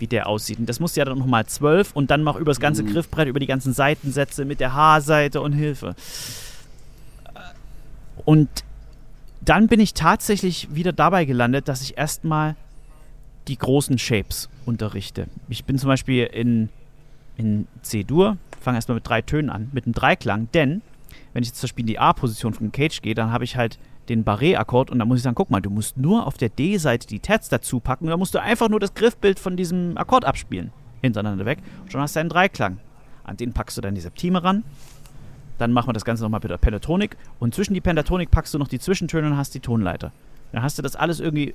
wie 0.01 0.07
der 0.07 0.27
aussieht. 0.27 0.59
Und 0.59 0.69
das 0.69 0.81
muss 0.81 0.97
ja 0.97 1.05
dann 1.05 1.19
nochmal 1.19 1.47
zwölf 1.47 1.93
und 1.93 2.11
dann 2.11 2.23
noch 2.23 2.37
über 2.37 2.51
das 2.51 2.61
ganze 2.61 2.83
mhm. 2.83 2.93
Griffbrett, 2.93 3.29
über 3.29 3.41
die 3.41 3.47
ganzen 3.47 3.73
Seitensätze 3.73 4.45
mit 4.45 4.61
der 4.61 4.75
H-Seite 4.75 5.41
und 5.41 5.53
Hilfe. 5.53 5.95
Und 8.25 8.49
dann 9.41 9.69
bin 9.69 9.81
ich 9.81 9.95
tatsächlich 9.95 10.75
wieder 10.75 10.93
dabei 10.93 11.25
gelandet, 11.25 11.69
dass 11.69 11.83
ich 11.83 11.97
erstmal 11.97 12.57
die 13.49 13.57
großen 13.57 13.99
Shapes 13.99 14.49
unterrichte. 14.67 15.27
Ich 15.49 15.65
bin 15.65 15.79
zum 15.79 15.89
Beispiel 15.89 16.25
in, 16.25 16.69
in 17.37 17.67
C-Dur, 17.83 18.37
fange 18.61 18.77
erstmal 18.77 18.97
mit 18.97 19.09
drei 19.09 19.23
Tönen 19.23 19.49
an, 19.49 19.71
mit 19.73 19.87
einem 19.87 19.95
Dreiklang, 19.95 20.49
denn 20.53 20.83
wenn 21.33 21.43
ich 21.43 21.49
jetzt 21.49 21.61
zum 21.61 21.69
Beispiel 21.69 21.85
in 21.85 21.89
die 21.89 21.99
A-Position 21.99 22.53
von 22.53 22.73
Cage 22.73 23.01
gehe, 23.01 23.15
dann 23.15 23.33
habe 23.33 23.45
ich 23.45 23.57
halt 23.57 23.79
den 24.09 24.25
Barré-Akkord 24.25 24.91
und 24.91 24.99
dann 24.99 25.09
muss 25.09 25.19
ich 25.19 25.23
sagen, 25.23 25.35
guck 25.35 25.51
mal, 25.51 25.61
du 25.61 25.71
musst 25.71 25.97
nur 25.97 26.27
auf 26.27 26.37
der 26.37 26.49
D-Seite 26.49 27.07
die 27.07 27.21
Terz 27.21 27.49
dazu 27.49 27.81
packen 27.81 28.05
und 28.05 28.11
dann 28.11 28.19
musst 28.19 28.35
du 28.35 28.41
einfach 28.41 28.69
nur 28.69 28.81
das 28.81 28.95
Griffbild 28.95 29.39
von 29.39 29.57
diesem 29.57 29.97
Akkord 29.97 30.25
abspielen. 30.25 30.73
Hintereinander 31.03 31.47
weg 31.47 31.59
und 31.83 31.93
schon 31.93 32.01
hast 32.01 32.17
du 32.17 32.21
einen 32.21 32.29
Dreiklang. 32.29 32.79
An 33.25 33.37
den 33.37 33.53
packst 33.53 33.77
du 33.77 33.81
dann 33.81 33.95
die 33.95 34.01
Septime 34.01 34.43
ran. 34.43 34.65
Dann 35.59 35.73
machen 35.73 35.89
wir 35.89 35.93
das 35.93 36.05
Ganze 36.05 36.23
nochmal 36.23 36.41
mit 36.43 36.51
der 36.51 36.57
Pentatonik 36.57 37.17
und 37.39 37.55
zwischen 37.55 37.75
die 37.75 37.81
Pentatonik 37.81 38.31
packst 38.31 38.55
du 38.55 38.59
noch 38.59 38.69
die 38.69 38.79
Zwischentöne 38.79 39.29
und 39.29 39.37
hast 39.37 39.55
die 39.55 39.61
Tonleiter. 39.61 40.13
Dann 40.53 40.63
hast 40.63 40.79
du 40.79 40.83
das 40.83 40.97
alles 40.97 41.21
irgendwie 41.21 41.55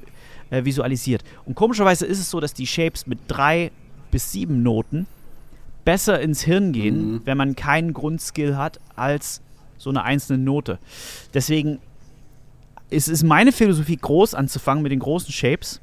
äh, 0.49 0.65
visualisiert. 0.65 1.23
Und 1.45 1.55
komischerweise 1.55 2.05
ist 2.05 2.19
es 2.19 2.29
so, 2.29 2.39
dass 2.39 2.53
die 2.53 2.67
Shapes 2.67 3.07
mit 3.07 3.19
drei 3.27 3.71
bis 4.11 4.31
sieben 4.31 4.61
Noten 4.61 5.07
besser 5.83 6.19
ins 6.19 6.43
Hirn 6.43 6.71
gehen, 6.73 7.13
mhm. 7.13 7.21
wenn 7.25 7.37
man 7.37 7.55
keinen 7.55 7.93
Grundskill 7.93 8.55
hat, 8.55 8.79
als 8.95 9.41
so 9.77 9.89
eine 9.89 10.03
einzelne 10.03 10.43
Note. 10.43 10.79
Deswegen 11.33 11.79
es 12.93 13.07
ist 13.07 13.23
meine 13.23 13.51
Philosophie, 13.51 13.97
groß 13.97 14.35
anzufangen 14.35 14.83
mit 14.83 14.91
den 14.91 14.99
großen 14.99 15.31
Shapes, 15.31 15.81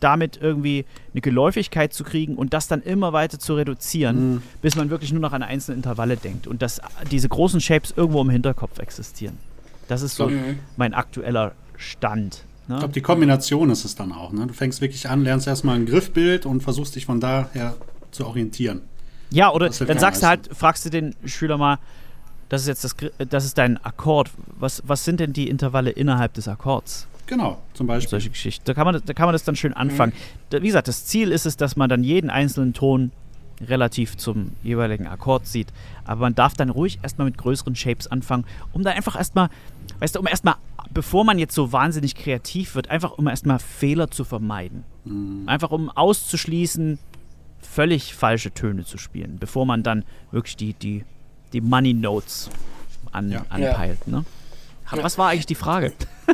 damit 0.00 0.38
irgendwie 0.40 0.84
eine 1.12 1.20
Geläufigkeit 1.20 1.92
zu 1.92 2.04
kriegen 2.04 2.36
und 2.36 2.54
das 2.54 2.68
dann 2.68 2.82
immer 2.82 3.12
weiter 3.12 3.38
zu 3.38 3.54
reduzieren, 3.54 4.34
mhm. 4.34 4.42
bis 4.62 4.76
man 4.76 4.90
wirklich 4.90 5.12
nur 5.12 5.20
noch 5.20 5.32
an 5.32 5.42
einzelne 5.42 5.76
Intervalle 5.76 6.16
denkt 6.16 6.46
und 6.46 6.62
dass 6.62 6.80
diese 7.10 7.28
großen 7.28 7.60
Shapes 7.60 7.92
irgendwo 7.96 8.22
im 8.22 8.30
Hinterkopf 8.30 8.78
existieren. 8.78 9.38
Das 9.88 10.02
ist 10.02 10.16
so 10.16 10.28
mhm. 10.28 10.58
mein 10.76 10.94
aktueller 10.94 11.52
Stand. 11.76 12.44
Ne? 12.68 12.76
Ich 12.76 12.78
glaube, 12.78 12.94
die 12.94 13.00
Kombination 13.02 13.70
ist 13.70 13.84
es 13.84 13.94
dann 13.94 14.12
auch. 14.12 14.32
Ne? 14.32 14.46
Du 14.46 14.54
fängst 14.54 14.80
wirklich 14.80 15.08
an, 15.08 15.22
lernst 15.22 15.46
erstmal 15.46 15.76
ein 15.76 15.86
Griffbild 15.86 16.46
und 16.46 16.62
versuchst 16.62 16.96
dich 16.96 17.06
von 17.06 17.20
daher 17.20 17.74
zu 18.10 18.26
orientieren. 18.26 18.82
Ja, 19.32 19.52
oder 19.52 19.68
dann 19.68 19.98
sagst 19.98 20.22
du 20.22 20.26
halt, 20.26 20.50
fragst 20.52 20.84
du 20.84 20.90
den 20.90 21.14
Schüler 21.24 21.56
mal, 21.56 21.78
das 22.50 22.62
ist 22.62 22.68
jetzt 22.68 22.84
das, 22.84 22.96
das 23.30 23.44
ist 23.44 23.56
dein 23.56 23.82
Akkord. 23.82 24.30
Was, 24.58 24.82
was 24.86 25.04
sind 25.04 25.20
denn 25.20 25.32
die 25.32 25.48
Intervalle 25.48 25.90
innerhalb 25.90 26.34
des 26.34 26.48
Akkords? 26.48 27.06
Genau, 27.26 27.58
zum 27.74 27.86
Beispiel. 27.86 28.10
Solche 28.10 28.30
Geschichten. 28.30 28.64
Da 28.66 28.74
kann 28.74 28.84
man, 28.84 29.00
da 29.04 29.14
kann 29.14 29.26
man 29.26 29.32
das 29.32 29.44
dann 29.44 29.54
schön 29.54 29.72
anfangen. 29.72 30.12
Mhm. 30.52 30.62
Wie 30.62 30.66
gesagt, 30.66 30.88
das 30.88 31.06
Ziel 31.06 31.30
ist 31.30 31.46
es, 31.46 31.56
dass 31.56 31.76
man 31.76 31.88
dann 31.88 32.02
jeden 32.02 32.28
einzelnen 32.28 32.74
Ton 32.74 33.12
relativ 33.60 34.16
zum 34.16 34.52
jeweiligen 34.64 35.06
Akkord 35.06 35.46
sieht. 35.46 35.68
Aber 36.04 36.22
man 36.22 36.34
darf 36.34 36.54
dann 36.54 36.70
ruhig 36.70 36.98
erstmal 37.02 37.26
mit 37.26 37.38
größeren 37.38 37.76
Shapes 37.76 38.08
anfangen, 38.08 38.44
um 38.72 38.82
dann 38.82 38.94
einfach 38.94 39.16
erstmal, 39.16 39.48
weißt 40.00 40.16
du, 40.16 40.20
um 40.20 40.26
erstmal, 40.26 40.56
bevor 40.92 41.24
man 41.24 41.38
jetzt 41.38 41.54
so 41.54 41.72
wahnsinnig 41.72 42.16
kreativ 42.16 42.74
wird, 42.74 42.90
einfach 42.90 43.12
um 43.12 43.28
erstmal 43.28 43.60
Fehler 43.60 44.10
zu 44.10 44.24
vermeiden. 44.24 44.82
Mhm. 45.04 45.44
Einfach 45.46 45.70
um 45.70 45.88
auszuschließen, 45.88 46.98
völlig 47.60 48.14
falsche 48.14 48.50
Töne 48.50 48.84
zu 48.84 48.98
spielen, 48.98 49.36
bevor 49.38 49.66
man 49.66 49.84
dann 49.84 50.04
wirklich 50.32 50.56
die, 50.56 50.72
die, 50.74 51.04
die 51.52 51.60
Money 51.60 51.94
Notes 51.94 52.50
an, 53.12 53.30
Ja. 53.30 53.44
anpeilt. 53.48 54.06
Ne? 54.06 54.24
Was 54.92 55.18
war 55.18 55.30
eigentlich 55.30 55.46
die 55.46 55.54
Frage? 55.54 55.92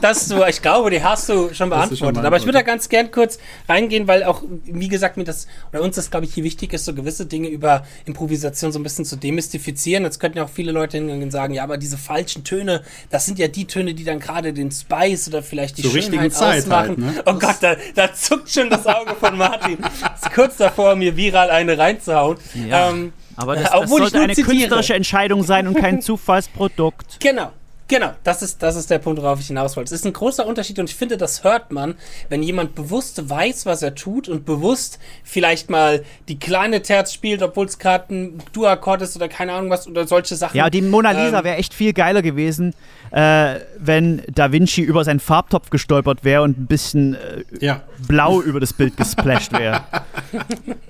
dass 0.00 0.28
du, 0.28 0.42
ich 0.44 0.62
glaube, 0.62 0.90
die 0.90 1.02
hast 1.02 1.28
du 1.28 1.32
schon 1.32 1.48
du 1.48 1.54
schon 1.54 1.68
beantwortet. 1.70 2.24
Aber 2.24 2.36
ich 2.36 2.44
würde 2.44 2.58
da 2.58 2.64
beantwortet. 2.64 2.66
ganz 2.66 2.88
gern 2.88 3.10
kurz 3.10 3.38
reingehen, 3.68 4.08
weil 4.08 4.24
auch, 4.24 4.42
wie 4.64 4.88
gesagt, 4.88 5.16
mir 5.16 5.24
das, 5.24 5.46
oder 5.72 5.82
uns 5.82 5.96
das, 5.96 6.10
glaube 6.10 6.26
ich, 6.26 6.34
hier 6.34 6.44
wichtig 6.44 6.72
ist, 6.72 6.84
so 6.84 6.94
gewisse 6.94 7.26
Dinge 7.26 7.48
über 7.48 7.84
Improvisation 8.06 8.72
so 8.72 8.78
ein 8.78 8.82
bisschen 8.82 9.04
zu 9.04 9.16
demystifizieren. 9.16 10.04
Jetzt 10.04 10.18
könnten 10.18 10.38
ja 10.38 10.44
auch 10.44 10.50
viele 10.50 10.72
Leute 10.72 10.96
hingehen 10.96 11.22
und 11.22 11.30
sagen, 11.30 11.54
ja, 11.54 11.62
aber 11.64 11.76
diese 11.76 11.98
falschen 11.98 12.44
Töne, 12.44 12.82
das 13.10 13.26
sind 13.26 13.38
ja 13.38 13.48
die 13.48 13.66
Töne, 13.66 13.94
die 13.94 14.04
dann 14.04 14.20
gerade 14.20 14.52
den 14.52 14.70
Spice 14.70 15.28
oder 15.28 15.42
vielleicht 15.42 15.78
die 15.78 15.82
Zur 15.82 15.92
Schönheit 16.02 16.32
Zeit 16.32 16.62
ausmachen. 16.64 17.04
halt, 17.04 17.16
ne? 17.16 17.22
Oh 17.26 17.34
Gott, 17.34 17.56
da, 17.60 17.76
da 17.94 18.12
zuckt 18.14 18.50
schon 18.50 18.70
das 18.70 18.86
Auge 18.86 19.14
von 19.14 19.36
Martin. 19.36 19.78
Ist 20.14 20.32
kurz 20.34 20.56
davor, 20.56 20.96
mir 20.96 21.16
viral 21.16 21.50
eine 21.50 21.76
reinzuhauen. 21.76 22.38
Ähm, 22.54 23.12
aber 23.36 23.56
das, 23.56 23.70
das 23.72 23.90
sollte 23.90 24.20
eine 24.20 24.34
zitiere. 24.34 24.56
künstlerische 24.56 24.94
Entscheidung 24.94 25.42
sein 25.42 25.66
und 25.68 25.74
kein 25.74 26.00
Zufallsprodukt. 26.02 27.18
Genau. 27.20 27.50
Genau, 27.88 28.12
das 28.22 28.40
ist, 28.40 28.62
das 28.62 28.76
ist 28.76 28.88
der 28.88 29.00
Punkt, 29.00 29.20
worauf 29.20 29.40
ich 29.40 29.48
hinaus 29.48 29.76
wollte. 29.76 29.92
Es 29.92 30.00
ist 30.02 30.06
ein 30.06 30.12
großer 30.12 30.46
Unterschied 30.46 30.78
und 30.78 30.88
ich 30.88 30.94
finde, 30.94 31.16
das 31.16 31.42
hört 31.42 31.72
man, 31.72 31.96
wenn 32.28 32.40
jemand 32.40 32.76
bewusst 32.76 33.28
weiß, 33.28 33.66
was 33.66 33.82
er 33.82 33.96
tut 33.96 34.28
und 34.28 34.44
bewusst 34.46 35.00
vielleicht 35.24 35.70
mal 35.70 36.04
die 36.28 36.38
kleine 36.38 36.82
Terz 36.82 37.12
spielt, 37.12 37.42
obwohl 37.42 37.66
es 37.66 37.80
gerade 37.80 38.14
ein 38.14 38.38
Dur-Akkord 38.52 39.02
ist 39.02 39.16
oder 39.16 39.26
keine 39.28 39.54
Ahnung 39.54 39.70
was 39.70 39.88
oder 39.88 40.06
solche 40.06 40.36
Sachen. 40.36 40.56
Ja, 40.56 40.70
die 40.70 40.82
Mona 40.82 41.10
Lisa 41.10 41.38
Ähm, 41.40 41.44
wäre 41.44 41.56
echt 41.56 41.74
viel 41.74 41.92
geiler 41.92 42.22
gewesen, 42.22 42.74
äh, 43.10 43.56
wenn 43.76 44.22
Da 44.32 44.52
Vinci 44.52 44.82
über 44.82 45.02
seinen 45.02 45.18
Farbtopf 45.18 45.70
gestolpert 45.70 46.22
wäre 46.22 46.42
und 46.42 46.60
ein 46.60 46.66
bisschen 46.68 47.14
äh, 47.14 47.42
Ja. 47.58 47.80
blau 48.06 48.40
über 48.40 48.60
das 48.60 48.72
Bild 48.72 48.96
gesplasht 48.98 49.50
wäre. 49.52 49.82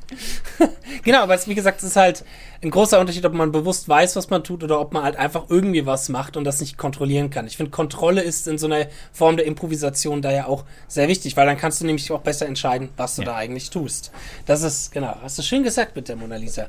Genau, 1.03 1.23
aber 1.23 1.35
es, 1.35 1.49
wie 1.49 1.55
gesagt, 1.55 1.79
es 1.79 1.85
ist 1.91 1.97
halt 1.97 2.25
ein 2.63 2.71
großer 2.71 3.01
Unterschied, 3.01 3.25
ob 3.25 3.33
man 3.33 3.53
bewusst 3.53 3.89
weiß, 3.89 4.17
was 4.17 4.29
man 4.29 4.45
tut 4.45 4.63
oder 4.63 4.79
ob 4.81 4.93
man 4.93 5.03
halt 5.03 5.17
einfach 5.17 5.45
irgendwie 5.49 5.87
was 5.87 6.09
macht 6.11 6.37
und 6.37 6.45
das 6.45 6.61
nicht 6.61 6.77
kontrollieren 6.77 7.31
kann. 7.31 7.47
Ich 7.47 7.57
finde, 7.57 7.71
Kontrolle 7.71 8.21
ist 8.23 8.47
in 8.47 8.59
so 8.59 8.67
einer 8.67 8.87
Form 9.13 9.37
der 9.39 9.47
Improvisation 9.47 10.21
da 10.21 10.31
ja 10.31 10.47
auch 10.47 10.65
sehr 10.89 11.09
wichtig, 11.09 11.37
weil 11.37 11.47
dann 11.47 11.57
kannst 11.57 11.81
du 11.81 11.87
nämlich 11.87 12.11
auch 12.13 12.21
besser 12.21 12.47
entscheiden, 12.47 12.91
was 12.99 13.17
du 13.17 13.23
Ja. 13.23 13.29
da 13.29 13.37
eigentlich 13.37 13.71
tust. 13.71 14.11
Das 14.47 14.63
ist, 14.63 14.93
genau, 14.93 15.17
hast 15.23 15.39
du 15.39 15.43
schön 15.43 15.63
gesagt 15.63 15.97
mit 15.97 16.09
der 16.09 16.17
Mona 16.17 16.37
Lisa. 16.37 16.67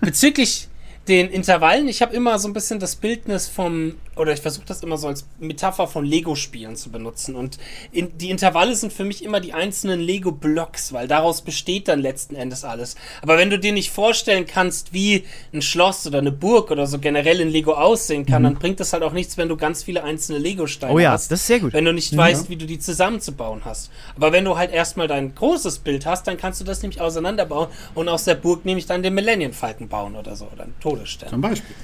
Bezüglich 0.00 0.68
den 1.08 1.28
Intervallen, 1.30 1.88
ich 1.88 2.02
habe 2.02 2.14
immer 2.14 2.38
so 2.38 2.46
ein 2.46 2.52
bisschen 2.52 2.78
das 2.78 2.94
Bildnis 2.94 3.48
vom, 3.48 3.94
oder 4.16 4.32
ich 4.32 4.40
versuche 4.40 4.66
das 4.66 4.82
immer 4.82 4.98
so 4.98 5.08
als 5.08 5.26
Metapher 5.38 5.88
von 5.88 6.04
Lego-Spielen 6.04 6.76
zu 6.76 6.90
benutzen. 6.90 7.34
Und 7.34 7.58
in, 7.90 8.16
die 8.18 8.30
Intervalle 8.30 8.76
sind 8.76 8.92
für 8.92 9.04
mich 9.04 9.24
immer 9.24 9.40
die 9.40 9.54
einzelnen 9.54 9.98
Lego-Blocks, 9.98 10.92
weil 10.92 11.08
daraus 11.08 11.40
besteht 11.40 11.88
dann 11.88 12.00
letzten 12.00 12.36
Endes 12.36 12.64
alles. 12.64 12.96
Aber 13.22 13.38
wenn 13.38 13.48
du 13.50 13.58
dir 13.58 13.72
nicht 13.72 13.90
vorstellen 13.90 14.46
kannst, 14.46 14.92
wie 14.92 15.24
ein 15.52 15.62
Schloss 15.62 16.06
oder 16.06 16.18
eine 16.18 16.32
Burg 16.32 16.70
oder 16.70 16.86
so 16.86 16.98
generell 16.98 17.40
in 17.40 17.48
Lego 17.48 17.72
aussehen 17.72 18.26
kann, 18.26 18.42
dann 18.42 18.54
bringt 18.56 18.78
das 18.78 18.92
halt 18.92 19.02
auch 19.02 19.12
nichts, 19.12 19.38
wenn 19.38 19.48
du 19.48 19.56
ganz 19.56 19.82
viele 19.82 20.04
einzelne 20.04 20.38
Lego-Steine 20.38 20.92
Oh 20.92 20.98
ja, 20.98 21.12
hast. 21.12 21.30
das 21.32 21.40
ist 21.40 21.46
sehr 21.46 21.60
gut. 21.60 21.72
Wenn 21.72 21.86
du 21.86 21.92
nicht 21.94 22.14
weißt, 22.14 22.50
wie 22.50 22.56
du 22.56 22.66
die 22.66 22.78
zusammenzubauen 22.78 23.62
hast. 23.64 23.90
Aber 24.16 24.32
wenn 24.32 24.44
du 24.44 24.56
halt 24.56 24.70
erstmal 24.70 25.08
dein 25.08 25.34
großes 25.34 25.78
Bild 25.78 26.04
hast, 26.04 26.26
dann 26.26 26.36
kannst 26.36 26.60
du 26.60 26.64
das 26.64 26.82
nämlich 26.82 27.00
auseinanderbauen 27.00 27.68
und 27.94 28.08
aus 28.08 28.24
der 28.24 28.34
Burg 28.34 28.64
nämlich 28.66 28.86
dann 28.86 29.02
den 29.02 29.14
Millennium 29.14 29.52
Falken 29.52 29.88
bauen 29.88 30.14
oder 30.14 30.36
so 30.36 30.46
oder 30.52 30.64
einen 30.64 30.74
Todesstern. 30.90 31.28
Zum 31.30 31.40
Beispiel. 31.40 31.74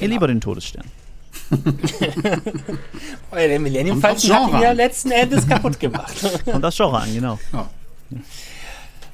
Ihr 0.00 0.08
lieber 0.08 0.26
den 0.26 0.40
Todesstern. 0.40 0.84
Weil 3.30 3.48
der 3.48 3.60
Millennium 3.60 4.00
Falken 4.00 4.32
hat 4.32 4.52
ihn 4.52 4.60
ja 4.60 4.72
letzten 4.72 5.10
Endes 5.10 5.46
kaputt 5.46 5.78
gemacht. 5.78 6.14
Und 6.46 6.62
das 6.62 6.76
Genre 6.76 6.98
an, 7.00 7.14
genau. 7.14 7.38
Ja. 7.52 7.68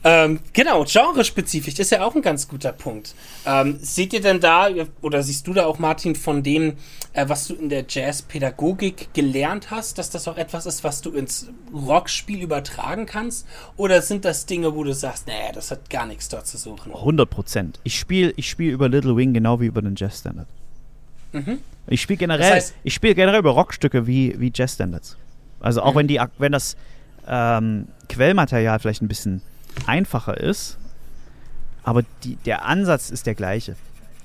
Ähm, 0.04 0.40
genau, 0.52 0.84
genrespezifisch 0.84 1.78
ist 1.78 1.90
ja 1.90 2.04
auch 2.04 2.14
ein 2.14 2.20
ganz 2.22 2.46
guter 2.46 2.72
Punkt. 2.72 3.14
Ähm, 3.46 3.78
seht 3.80 4.12
ihr 4.12 4.20
denn 4.20 4.38
da, 4.40 4.68
oder 5.00 5.22
siehst 5.22 5.46
du 5.46 5.54
da 5.54 5.64
auch, 5.66 5.78
Martin, 5.78 6.14
von 6.14 6.42
dem, 6.42 6.74
äh, 7.14 7.26
was 7.28 7.48
du 7.48 7.54
in 7.54 7.70
der 7.70 7.84
Jazzpädagogik 7.88 9.14
gelernt 9.14 9.70
hast, 9.70 9.96
dass 9.98 10.10
das 10.10 10.28
auch 10.28 10.36
etwas 10.36 10.66
ist, 10.66 10.84
was 10.84 11.00
du 11.00 11.10
ins 11.12 11.48
Rockspiel 11.72 12.42
übertragen 12.42 13.06
kannst? 13.06 13.46
Oder 13.76 14.02
sind 14.02 14.24
das 14.24 14.44
Dinge, 14.46 14.74
wo 14.74 14.84
du 14.84 14.92
sagst, 14.92 15.26
nee, 15.26 15.32
das 15.54 15.70
hat 15.70 15.88
gar 15.88 16.04
nichts 16.06 16.28
dort 16.28 16.46
zu 16.46 16.58
suchen? 16.58 16.92
100 16.92 17.28
Prozent. 17.30 17.80
Ich 17.84 17.98
spiele 17.98 18.32
ich 18.36 18.48
spiel 18.50 18.70
über 18.72 18.88
Little 18.88 19.16
Wing 19.16 19.32
genau 19.32 19.60
wie 19.60 19.66
über 19.66 19.80
den 19.82 19.94
Jazz 19.96 20.18
Standard. 20.20 20.46
Ich 21.88 22.00
spiele 22.02 22.18
generell, 22.18 22.54
Das 22.56 22.68
heißt- 22.68 22.72
ich 22.84 22.94
spiele 22.94 23.14
generell 23.14 23.40
über 23.40 23.50
Rockstücke 23.50 24.06
wie, 24.06 24.38
wie 24.38 24.52
Jazz 24.54 24.74
Standards. 24.74 25.16
Also 25.60 25.82
auch 25.82 25.94
Mhm. 25.94 25.98
wenn 25.98 26.08
die, 26.08 26.20
wenn 26.38 26.52
das 26.52 26.76
ähm, 27.26 27.88
Quellmaterial 28.08 28.78
vielleicht 28.78 29.00
ein 29.02 29.08
bisschen 29.08 29.40
einfacher 29.86 30.38
ist, 30.38 30.78
aber 31.82 32.02
die, 32.22 32.36
der 32.36 32.64
Ansatz 32.64 33.10
ist 33.10 33.26
der 33.26 33.34
gleiche. 33.34 33.76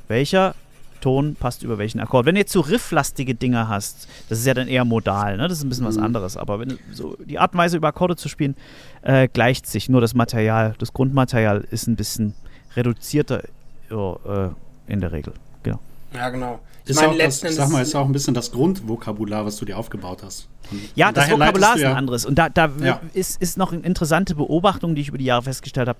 Welcher 0.07 0.55
Ton 1.01 1.35
passt 1.35 1.63
über 1.63 1.77
welchen 1.77 1.99
Akkord? 1.99 2.25
Wenn 2.25 2.35
du 2.35 2.41
jetzt 2.41 2.51
so 2.51 2.61
rifflastige 2.61 3.35
Dinger 3.35 3.67
hast, 3.67 4.07
das 4.27 4.39
ist 4.39 4.45
ja 4.45 4.53
dann 4.53 4.67
eher 4.67 4.85
modal, 4.85 5.37
ne? 5.37 5.47
Das 5.47 5.57
ist 5.57 5.63
ein 5.63 5.69
bisschen 5.69 5.85
was 5.85 5.97
anderes. 5.97 6.35
Aber 6.35 6.59
wenn 6.59 6.77
so 6.91 7.15
die 7.25 7.39
Art 7.39 7.53
und 7.53 7.59
Weise 7.59 7.77
über 7.77 7.89
Akkorde 7.89 8.15
zu 8.15 8.27
spielen, 8.29 8.55
äh, 9.01 9.27
gleicht 9.27 9.67
sich. 9.67 9.89
Nur 9.89 10.01
das 10.01 10.13
Material, 10.13 10.75
das 10.79 10.93
Grundmaterial 10.93 11.65
ist 11.71 11.87
ein 11.87 11.95
bisschen 11.95 12.33
reduzierter 12.75 13.43
ja, 13.89 14.13
äh, 14.47 14.49
in 14.87 14.99
der 14.99 15.11
Regel. 15.11 15.33
Genau. 15.63 15.79
Ja, 16.13 16.29
genau. 16.29 16.59
Ich 16.83 16.91
Ist 16.91 16.95
meine, 16.97 17.07
auch 17.09 17.11
das, 17.17 17.41
letzten 17.43 17.51
sag 17.55 17.69
mal, 17.69 17.81
ist 17.83 17.93
auch 17.95 18.05
ein 18.05 18.11
bisschen 18.11 18.33
das 18.33 18.51
Grundvokabular, 18.51 19.45
was 19.45 19.57
du 19.57 19.65
dir 19.65 19.77
aufgebaut 19.77 20.23
hast. 20.23 20.47
Und 20.71 20.81
Ja, 20.95 21.11
das 21.11 21.29
Vokabular 21.29 21.75
ist 21.75 21.83
ein 21.83 21.91
ja- 21.91 21.95
anderes. 21.95 22.25
Und 22.25 22.35
da, 22.35 22.49
da 22.49 22.71
Ja. 22.83 22.99
ist, 23.13 23.39
ist 23.41 23.57
noch 23.57 23.71
eine 23.73 23.81
interessante 23.83 24.33
Beobachtung, 24.35 24.95
die 24.95 25.01
ich 25.01 25.09
über 25.09 25.17
die 25.19 25.25
Jahre 25.25 25.43
festgestellt 25.43 25.87
habe. 25.87 25.99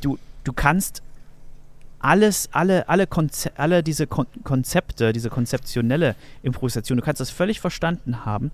Du, 0.00 0.18
du 0.44 0.52
kannst 0.52 1.02
alles, 1.98 2.48
alle, 2.52 2.88
alle, 2.88 3.06
Konze 3.06 3.52
alle 3.56 3.82
diese 3.82 4.06
Kon 4.06 4.26
Konzepte, 4.44 5.12
diese 5.12 5.30
konzeptionelle 5.30 6.14
Improvisation, 6.42 6.98
du 6.98 7.04
kannst 7.04 7.20
das 7.20 7.30
völlig 7.30 7.60
verstanden 7.60 8.24
haben, 8.24 8.50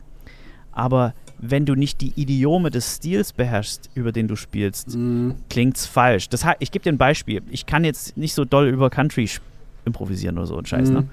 aber 0.73 1.15
wenn 1.39 1.67
du 1.67 1.75
nicht 1.75 2.01
die 2.01 2.13
Idiome 2.15 2.71
des 2.71 2.97
Stils 2.97 3.33
beherrschst, 3.33 3.91
über 3.95 4.13
den 4.13 4.29
du 4.29 4.37
spielst, 4.37 4.95
Mhm. 4.95 5.35
klingt's 5.51 5.87
falsch. 5.87 6.29
Das, 6.29 6.45
ich 6.61 6.71
gebe 6.71 6.85
dir 6.85 6.93
ein 6.93 6.99
Beispiel. 6.99 7.43
Ich 7.51 7.67
kann 7.67 7.83
jetzt 7.85 8.17
nicht 8.17 8.33
so 8.35 8.45
doll 8.45 8.69
über 8.69 8.89
Country 8.91 9.25
sch- 9.25 9.41
improvisieren 9.85 10.38
oder 10.38 10.47
so 10.47 10.57
ein 10.59 10.66
Scheiß. 10.66 10.90
Ne? 10.90 11.01
Mhm. 11.03 11.09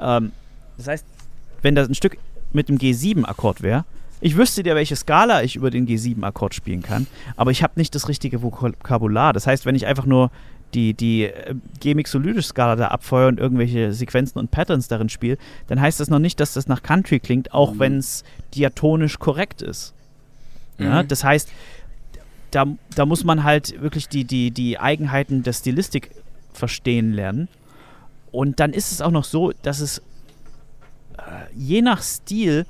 Ähm, 0.00 0.32
das 0.76 0.88
heißt, 0.88 1.06
wenn 1.62 1.74
das 1.74 1.88
ein 1.88 1.94
Stück 1.94 2.18
mit 2.52 2.68
dem 2.68 2.78
G7-Akkord 2.78 3.62
wäre, 3.62 3.84
ich 4.20 4.36
wüsste 4.36 4.62
dir, 4.62 4.74
welche 4.74 4.96
Skala 4.96 5.42
ich 5.42 5.56
über 5.56 5.70
den 5.70 5.86
G7-Akkord 5.86 6.54
spielen 6.54 6.82
kann, 6.82 7.06
aber 7.36 7.50
ich 7.50 7.62
habe 7.62 7.74
nicht 7.76 7.94
das 7.94 8.08
richtige 8.08 8.42
Vokabular. 8.42 9.32
Das 9.32 9.46
heißt, 9.46 9.66
wenn 9.66 9.74
ich 9.74 9.86
einfach 9.86 10.06
nur 10.06 10.30
die, 10.72 10.94
die 10.94 11.24
äh, 11.24 11.54
G-Mixolydisch-Skala 11.80 12.76
da 12.76 12.88
abfeuere 12.88 13.28
und 13.28 13.38
irgendwelche 13.38 13.92
Sequenzen 13.92 14.38
und 14.38 14.50
Patterns 14.50 14.88
darin 14.88 15.08
spiele, 15.08 15.36
dann 15.68 15.80
heißt 15.80 16.00
das 16.00 16.08
noch 16.08 16.18
nicht, 16.18 16.40
dass 16.40 16.54
das 16.54 16.66
nach 16.68 16.82
Country 16.82 17.20
klingt, 17.20 17.52
auch 17.52 17.78
wenn 17.78 17.98
es 17.98 18.24
diatonisch 18.54 19.18
korrekt 19.18 19.62
ist. 19.62 19.94
Ja, 20.78 21.02
Mhm. 21.02 21.08
das 21.08 21.22
heißt, 21.22 21.50
da, 22.50 22.66
da 22.94 23.06
muss 23.06 23.24
man 23.24 23.44
halt 23.44 23.80
wirklich 23.80 24.08
die, 24.08 24.24
die, 24.24 24.50
die 24.50 24.78
Eigenheiten 24.78 25.42
der 25.42 25.52
Stilistik 25.52 26.10
verstehen 26.52 27.12
lernen. 27.12 27.48
Und 28.34 28.58
dann 28.58 28.72
ist 28.72 28.90
es 28.90 29.00
auch 29.00 29.12
noch 29.12 29.22
so, 29.22 29.52
dass 29.62 29.78
es 29.78 29.98
äh, 31.18 31.22
je 31.54 31.82
nach 31.82 32.02
Stil 32.02 32.66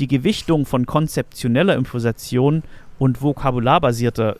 die 0.00 0.08
Gewichtung 0.08 0.64
von 0.64 0.86
konzeptioneller 0.86 1.74
Improvisation 1.74 2.62
und 2.98 3.20
vokabularbasierter 3.20 4.36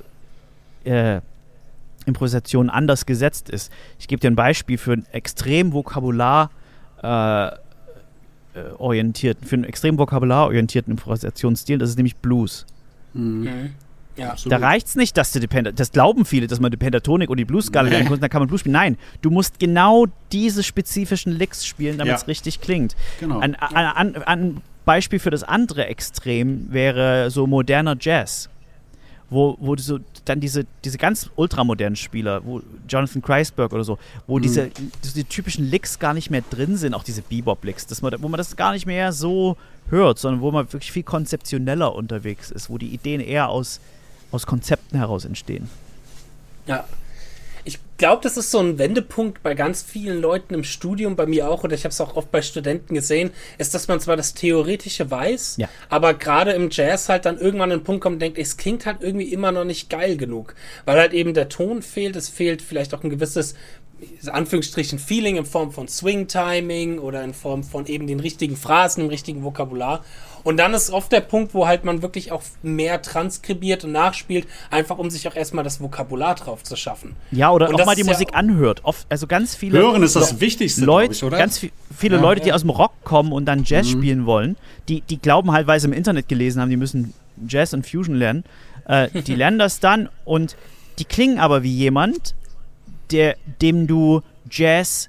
äh, 0.84 1.20
Improvisation 2.06 2.70
anders 2.70 3.04
gesetzt 3.04 3.50
ist. 3.50 3.70
Ich 3.98 4.08
gebe 4.08 4.20
dir 4.20 4.30
ein 4.30 4.36
Beispiel 4.36 4.78
für 4.78 4.94
einen 4.94 5.06
extrem 5.12 5.74
vokabular 5.74 6.50
äh, 7.02 7.48
äh, 7.48 7.52
orientierten, 8.78 9.46
für 9.46 9.56
einen 9.56 9.64
extrem 9.64 9.98
vokabularorientierten 9.98 10.92
Improvisationsstil, 10.92 11.76
das 11.76 11.90
ist 11.90 11.96
nämlich 11.96 12.16
Blues. 12.16 12.64
Mhm. 13.12 13.74
Ja. 14.16 14.30
Absolut. 14.30 14.52
Da 14.52 14.64
reicht 14.64 14.86
es 14.86 14.94
nicht, 14.96 15.16
dass 15.16 15.32
du 15.32 15.40
die 15.40 15.46
Penta 15.46 15.72
das 15.72 15.90
glauben 15.92 16.24
viele, 16.24 16.46
dass 16.46 16.60
man 16.60 16.70
die 16.70 16.76
Pentatonik 16.76 17.28
und 17.30 17.36
die 17.36 17.44
Blues-Skala 17.44 17.88
lernen 17.88 18.08
kann, 18.08 18.20
dann 18.20 18.30
kann 18.30 18.40
man 18.40 18.48
Blues 18.48 18.60
spielen. 18.60 18.74
Nein, 18.74 18.96
du 19.22 19.30
musst 19.30 19.58
genau 19.58 20.06
diese 20.32 20.62
spezifischen 20.62 21.32
Licks 21.32 21.66
spielen, 21.66 21.98
damit 21.98 22.14
es 22.14 22.20
Ja. 22.22 22.26
richtig 22.26 22.60
klingt. 22.60 22.94
Genau. 23.20 23.38
Ein, 23.40 23.54
ein, 23.56 23.86
ein, 24.14 24.22
ein 24.22 24.60
Beispiel 24.84 25.18
für 25.18 25.30
das 25.30 25.42
andere 25.42 25.86
Extrem 25.86 26.72
wäre 26.72 27.30
so 27.30 27.46
moderner 27.46 27.96
Jazz. 27.98 28.48
Wo, 29.30 29.56
wo 29.58 29.74
du 29.74 29.82
so 29.82 29.98
dann 30.26 30.38
diese, 30.38 30.64
diese 30.84 30.98
ganz 30.98 31.30
ultramodernen 31.34 31.96
Spieler, 31.96 32.44
wo 32.44 32.60
Jonathan 32.88 33.22
Kreisberg 33.22 33.72
oder 33.72 33.82
so, 33.82 33.98
wo 34.26 34.38
diese, 34.38 34.70
diese 35.02 35.24
typischen 35.24 35.68
Licks 35.68 35.98
gar 35.98 36.12
nicht 36.14 36.30
mehr 36.30 36.42
drin 36.50 36.76
sind, 36.76 36.94
auch 36.94 37.02
diese 37.02 37.22
Bebop-Licks, 37.22 37.86
dass 37.86 38.02
man, 38.02 38.14
wo 38.22 38.28
man 38.28 38.38
das 38.38 38.54
gar 38.54 38.72
nicht 38.74 38.84
mehr 38.86 39.12
so 39.12 39.56
hört, 39.88 40.18
sondern 40.18 40.40
wo 40.42 40.52
man 40.52 40.70
wirklich 40.72 40.92
viel 40.92 41.02
konzeptioneller 41.02 41.94
unterwegs 41.94 42.50
ist, 42.50 42.68
wo 42.68 42.76
die 42.78 42.88
Ideen 42.88 43.20
eher 43.20 43.48
aus, 43.48 43.80
aus 44.34 44.46
Konzepten 44.46 44.98
heraus 44.98 45.24
entstehen. 45.24 45.68
Ja. 46.66 46.84
ich 47.66 47.78
glaube, 47.98 48.22
das 48.22 48.36
ist 48.36 48.50
so 48.50 48.58
ein 48.58 48.78
Wendepunkt 48.78 49.42
bei 49.42 49.54
ganz 49.54 49.82
vielen 49.82 50.20
Leuten 50.20 50.52
im 50.54 50.64
Studium, 50.64 51.14
bei 51.16 51.24
mir 51.26 51.48
auch, 51.48 51.62
oder 51.64 51.74
ich 51.74 51.84
habe 51.84 51.92
es 51.92 52.00
auch 52.00 52.16
oft 52.16 52.30
bei 52.30 52.42
Studenten 52.42 52.94
gesehen, 52.94 53.30
ist, 53.56 53.72
dass 53.74 53.86
man 53.88 54.00
zwar 54.00 54.16
das 54.16 54.34
Theoretische 54.34 55.10
weiß, 55.10 55.56
Ja. 55.58 55.68
aber 55.88 56.12
gerade 56.14 56.52
im 56.52 56.68
Jazz 56.70 57.08
halt 57.08 57.24
dann 57.24 57.38
irgendwann 57.38 57.70
an 57.72 57.78
den 57.78 57.84
Punkt 57.84 58.02
kommt 58.02 58.14
und 58.14 58.20
denkt, 58.20 58.38
es 58.38 58.56
klingt 58.56 58.84
halt 58.84 58.98
irgendwie 59.00 59.32
immer 59.32 59.52
noch 59.52 59.64
nicht 59.64 59.88
geil 59.88 60.16
genug, 60.16 60.54
weil 60.84 60.98
halt 60.98 61.12
eben 61.12 61.32
der 61.34 61.48
Ton 61.48 61.80
fehlt, 61.82 62.16
es 62.16 62.28
fehlt 62.28 62.60
vielleicht 62.62 62.92
auch 62.94 63.02
ein 63.04 63.10
gewisses 63.10 63.54
Anführungsstrichen 64.30 64.98
Feeling 64.98 65.36
in 65.36 65.46
Form 65.46 65.70
von 65.72 65.88
Swing 65.88 66.26
Timing 66.28 66.98
oder 66.98 67.22
in 67.24 67.32
Form 67.32 67.62
von 67.62 67.86
eben 67.86 68.06
den 68.06 68.20
richtigen 68.20 68.56
Phrasen, 68.56 69.04
dem 69.04 69.08
richtigen 69.08 69.44
Vokabular. 69.44 70.04
Und 70.44 70.58
dann 70.58 70.74
ist 70.74 70.90
oft 70.90 71.10
der 71.10 71.22
Punkt, 71.22 71.54
wo 71.54 71.66
halt 71.66 71.84
man 71.84 72.02
wirklich 72.02 72.30
auch 72.30 72.42
mehr 72.62 73.00
transkribiert 73.02 73.82
und 73.84 73.92
nachspielt, 73.92 74.46
einfach 74.70 74.98
um 74.98 75.08
sich 75.10 75.26
auch 75.26 75.34
erstmal 75.34 75.64
das 75.64 75.80
Vokabular 75.80 76.34
drauf 76.34 76.62
zu 76.62 76.76
schaffen. 76.76 77.16
Ja, 77.30 77.50
oder 77.50 77.68
Und 77.70 77.80
auch 77.80 77.86
mal 77.86 77.94
die 77.96 78.02
ja 78.02 78.12
Musik 78.12 78.28
auch- 78.32 78.36
anhört. 78.38 78.84
Oft, 78.84 79.06
also 79.08 79.26
ganz 79.26 79.54
viele 79.56 79.78
Hören 79.78 80.02
ist 80.02 80.14
das 80.16 80.40
Wichtigste, 80.40 80.84
Leute, 80.84 81.14
ich, 81.14 81.24
oder? 81.24 81.38
ganz 81.38 81.58
vi- 81.60 81.72
viele 81.96 82.16
Ja. 82.16 82.22
Leute, 82.22 82.42
die 82.42 82.52
aus 82.52 82.60
dem 82.60 82.70
Rock 82.70 82.92
kommen 83.04 83.32
und 83.32 83.46
dann 83.46 83.64
Jazz 83.64 83.88
spielen 83.88 84.26
wollen, 84.26 84.56
die, 84.88 85.00
die 85.00 85.18
glauben 85.18 85.50
halt, 85.50 85.66
weil 85.66 85.80
sie 85.80 85.86
im 85.86 85.94
Internet 85.94 86.28
gelesen 86.28 86.60
haben, 86.60 86.68
die 86.68 86.76
müssen 86.76 87.14
Jazz 87.48 87.72
und 87.72 87.86
Fusion 87.88 88.14
lernen. 88.14 88.44
Äh, 88.86 89.08
die 89.22 89.34
lernen 89.34 89.58
das 89.58 89.80
dann 89.80 90.10
und 90.26 90.56
die 90.98 91.06
klingen 91.06 91.38
aber 91.38 91.62
wie 91.62 91.72
jemand, 91.74 92.34
der, 93.10 93.36
dem 93.62 93.86
du 93.86 94.20
Jazz 94.50 95.08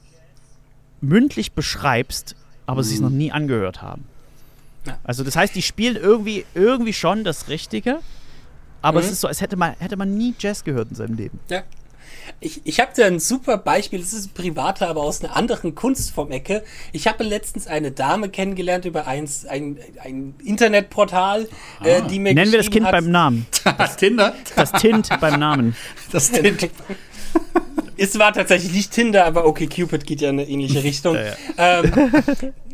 mündlich 1.02 1.52
beschreibst, 1.52 2.36
aber 2.66 2.84
sie 2.84 2.96
es 2.96 3.02
noch 3.02 3.10
nie 3.10 3.32
angehört 3.32 3.82
haben. 3.82 4.06
Ja. 4.86 4.98
Also 5.04 5.24
das 5.24 5.36
heißt, 5.36 5.56
die 5.56 5.62
spielen 5.62 5.96
irgendwie, 5.96 6.46
irgendwie 6.54 6.94
schon 6.94 7.24
das 7.24 7.48
Richtige, 7.50 8.00
aber 8.82 9.00
Mhm. 9.00 9.06
es 9.06 9.12
ist 9.14 9.22
so, 9.22 9.28
als 9.28 9.42
hätte 9.42 9.56
man, 9.58 9.74
hätte 9.80 9.98
man 9.98 10.16
nie 10.18 10.34
Jazz 10.40 10.64
gehört 10.64 10.90
in 10.90 10.96
seinem 10.96 11.16
Leben. 11.16 11.40
Ja. 11.50 11.64
Ich, 12.40 12.62
ich 12.66 12.80
habe 12.80 12.92
da 12.96 13.06
ein 13.06 13.20
super 13.20 13.58
Beispiel, 13.58 14.00
das 14.00 14.12
ist 14.14 14.28
ein 14.28 14.34
privater, 14.34 14.88
aber 14.90 15.02
aus 15.02 15.24
einer 15.24 15.36
anderen 15.36 15.76
Kunstform-Ecke. 15.76 16.64
Ich 16.92 17.08
habe 17.08 17.24
letztens 17.24 17.68
eine 17.68 17.92
Dame 17.92 18.30
kennengelernt 18.30 18.86
über 18.86 19.06
eins, 19.06 19.46
ein, 19.46 19.78
ein 20.04 20.34
Internetportal, 20.44 21.48
äh, 21.84 22.02
die 22.04 22.18
mir 22.20 22.34
Nennen 22.34 22.52
wir 22.52 22.58
das 22.60 22.70
Kind 22.72 22.86
hat, 22.86 22.94
beim 22.94 23.12
Namen. 23.12 23.46
Tinder? 23.98 24.36
Das 24.56 24.72
Tint 24.72 25.10
beim 25.22 25.40
Namen. 25.40 25.76
Das 26.12 26.32
Tinder. 26.32 26.68
Es 27.98 28.18
war 28.20 28.34
tatsächlich 28.34 28.72
nicht 28.74 28.92
Tinder, 28.92 29.26
aber 29.26 29.46
okay, 29.46 29.68
Cupid 29.68 30.06
geht 30.06 30.22
ja 30.22 30.30
in 30.30 30.40
eine 30.40 30.50
ähnliche 30.50 30.84
Richtung. 30.84 31.16
Ja, 31.16 31.34
Ähm, 31.84 31.92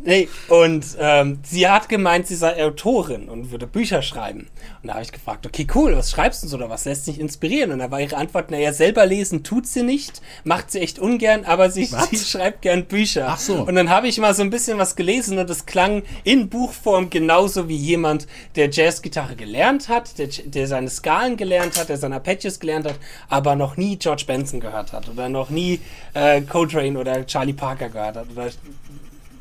nee, 0.04 0.28
und 0.48 0.84
ähm, 0.98 1.38
sie 1.42 1.68
hat 1.68 1.88
gemeint, 1.88 2.26
sie 2.26 2.36
sei 2.36 2.64
Autorin 2.64 3.28
und 3.28 3.50
würde 3.50 3.66
Bücher 3.66 4.02
schreiben. 4.02 4.48
Und 4.82 4.88
da 4.88 4.94
habe 4.94 5.02
ich 5.02 5.12
gefragt, 5.12 5.46
okay, 5.46 5.66
cool, 5.74 5.96
was 5.96 6.10
schreibst 6.10 6.42
du 6.42 6.48
so 6.48 6.56
oder 6.56 6.68
was 6.68 6.84
lässt 6.84 7.04
sich 7.04 7.20
inspirieren? 7.20 7.72
Und 7.72 7.78
da 7.78 7.90
war 7.90 8.00
ihre 8.00 8.16
Antwort, 8.16 8.50
naja, 8.50 8.72
selber 8.72 9.06
lesen 9.06 9.44
tut 9.44 9.66
sie 9.66 9.82
nicht, 9.82 10.22
macht 10.44 10.70
sie 10.70 10.80
echt 10.80 10.98
ungern, 10.98 11.44
aber 11.44 11.70
sie, 11.70 11.84
sie 11.84 12.16
schreibt 12.16 12.62
gern 12.62 12.86
Bücher. 12.86 13.26
Ach 13.28 13.38
so. 13.38 13.62
Und 13.62 13.74
dann 13.74 13.90
habe 13.90 14.08
ich 14.08 14.18
mal 14.18 14.34
so 14.34 14.42
ein 14.42 14.50
bisschen 14.50 14.78
was 14.78 14.96
gelesen 14.96 15.38
und 15.38 15.48
es 15.50 15.66
klang 15.66 16.02
in 16.24 16.48
Buchform 16.48 17.10
genauso 17.10 17.68
wie 17.68 17.76
jemand, 17.76 18.26
der 18.56 18.70
Jazzgitarre 18.70 19.36
gelernt 19.36 19.88
hat, 19.88 20.18
der, 20.18 20.28
der 20.28 20.66
seine 20.66 20.90
Skalen 20.90 21.36
gelernt 21.36 21.78
hat, 21.78 21.88
der 21.88 21.96
seine 21.96 22.16
Arpeggios 22.16 22.60
gelernt 22.60 22.86
hat, 22.86 22.98
aber 23.28 23.56
noch 23.56 23.76
nie 23.76 23.96
George 23.96 24.24
Benson 24.26 24.60
gehört 24.60 24.92
hat 24.92 25.08
oder 25.08 25.28
noch 25.28 25.50
nie 25.50 25.80
äh, 26.14 26.42
Coltrane 26.42 26.98
oder 26.98 27.24
Charlie 27.26 27.52
Parker 27.52 27.88
gehört 27.88 28.16
hat 28.16 28.26
oder 28.30 28.50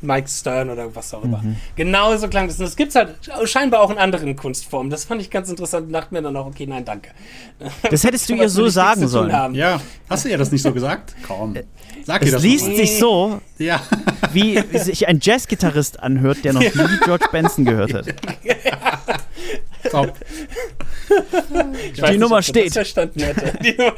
Mike 0.02 0.28
Stern 0.28 0.70
oder 0.70 0.94
was 0.96 1.14
auch 1.14 1.24
immer. 1.24 1.44
Genauso 1.76 2.28
klang 2.28 2.48
das. 2.48 2.58
Und 2.60 2.66
das 2.66 2.76
gibt 2.76 2.90
es 2.90 2.96
halt 2.96 3.16
scheinbar 3.46 3.82
auch 3.82 3.90
in 3.92 3.98
anderen 3.98 4.36
Kunstformen. 4.36 4.90
Das 4.90 5.06
fand 5.06 5.22
ich 5.22 5.30
ganz 5.30 5.50
interessant 5.50 5.88
und 5.88 5.94
dachte 5.94 6.14
mir 6.14 6.22
dann 6.22 6.36
auch, 6.36 6.48
okay, 6.48 6.66
nein, 6.66 6.84
danke. 6.86 7.10
Das 7.90 8.04
hättest 8.04 8.30
du 8.30 8.34
ihr 8.36 8.50
so 8.50 8.66
ich 8.68 8.74
sagen 8.74 9.08
sollen. 9.08 9.32
haben. 9.32 9.54
Ja, 9.56 9.80
hast 10.10 10.26
du 10.26 10.30
ihr 10.30 10.38
das 10.38 10.52
nicht 10.52 10.62
so 10.64 10.72
gesagt? 10.74 11.16
Kaum. 11.28 11.56
Sag 12.04 12.22
ihr 12.22 12.28
Es 12.28 12.34
das 12.34 12.42
liest 12.44 12.68
mal. 12.68 12.76
sich 12.76 12.98
so, 12.98 13.42
Ja. 13.60 13.82
wie 14.34 14.60
sich 14.78 15.08
ein 15.08 15.20
Jazzgitarrist 15.22 16.00
anhört, 16.00 16.44
der 16.44 16.54
noch 16.54 16.62
nie 16.62 16.70
George 17.06 17.26
Benson 17.32 17.66
gehört 17.66 17.94
hat. 17.94 18.06
Top. 19.92 20.14
Ich 21.94 22.02
weiß 22.02 22.10
nicht, 22.12 22.20
Nummer 22.20 22.38
ob 22.38 22.44
sie 22.44 22.50
steht. 22.50 22.68
Das 22.68 22.74
verstanden 22.74 23.20
hätte. 23.22 23.54
Die 23.64 23.74
Nummer- 23.78 23.96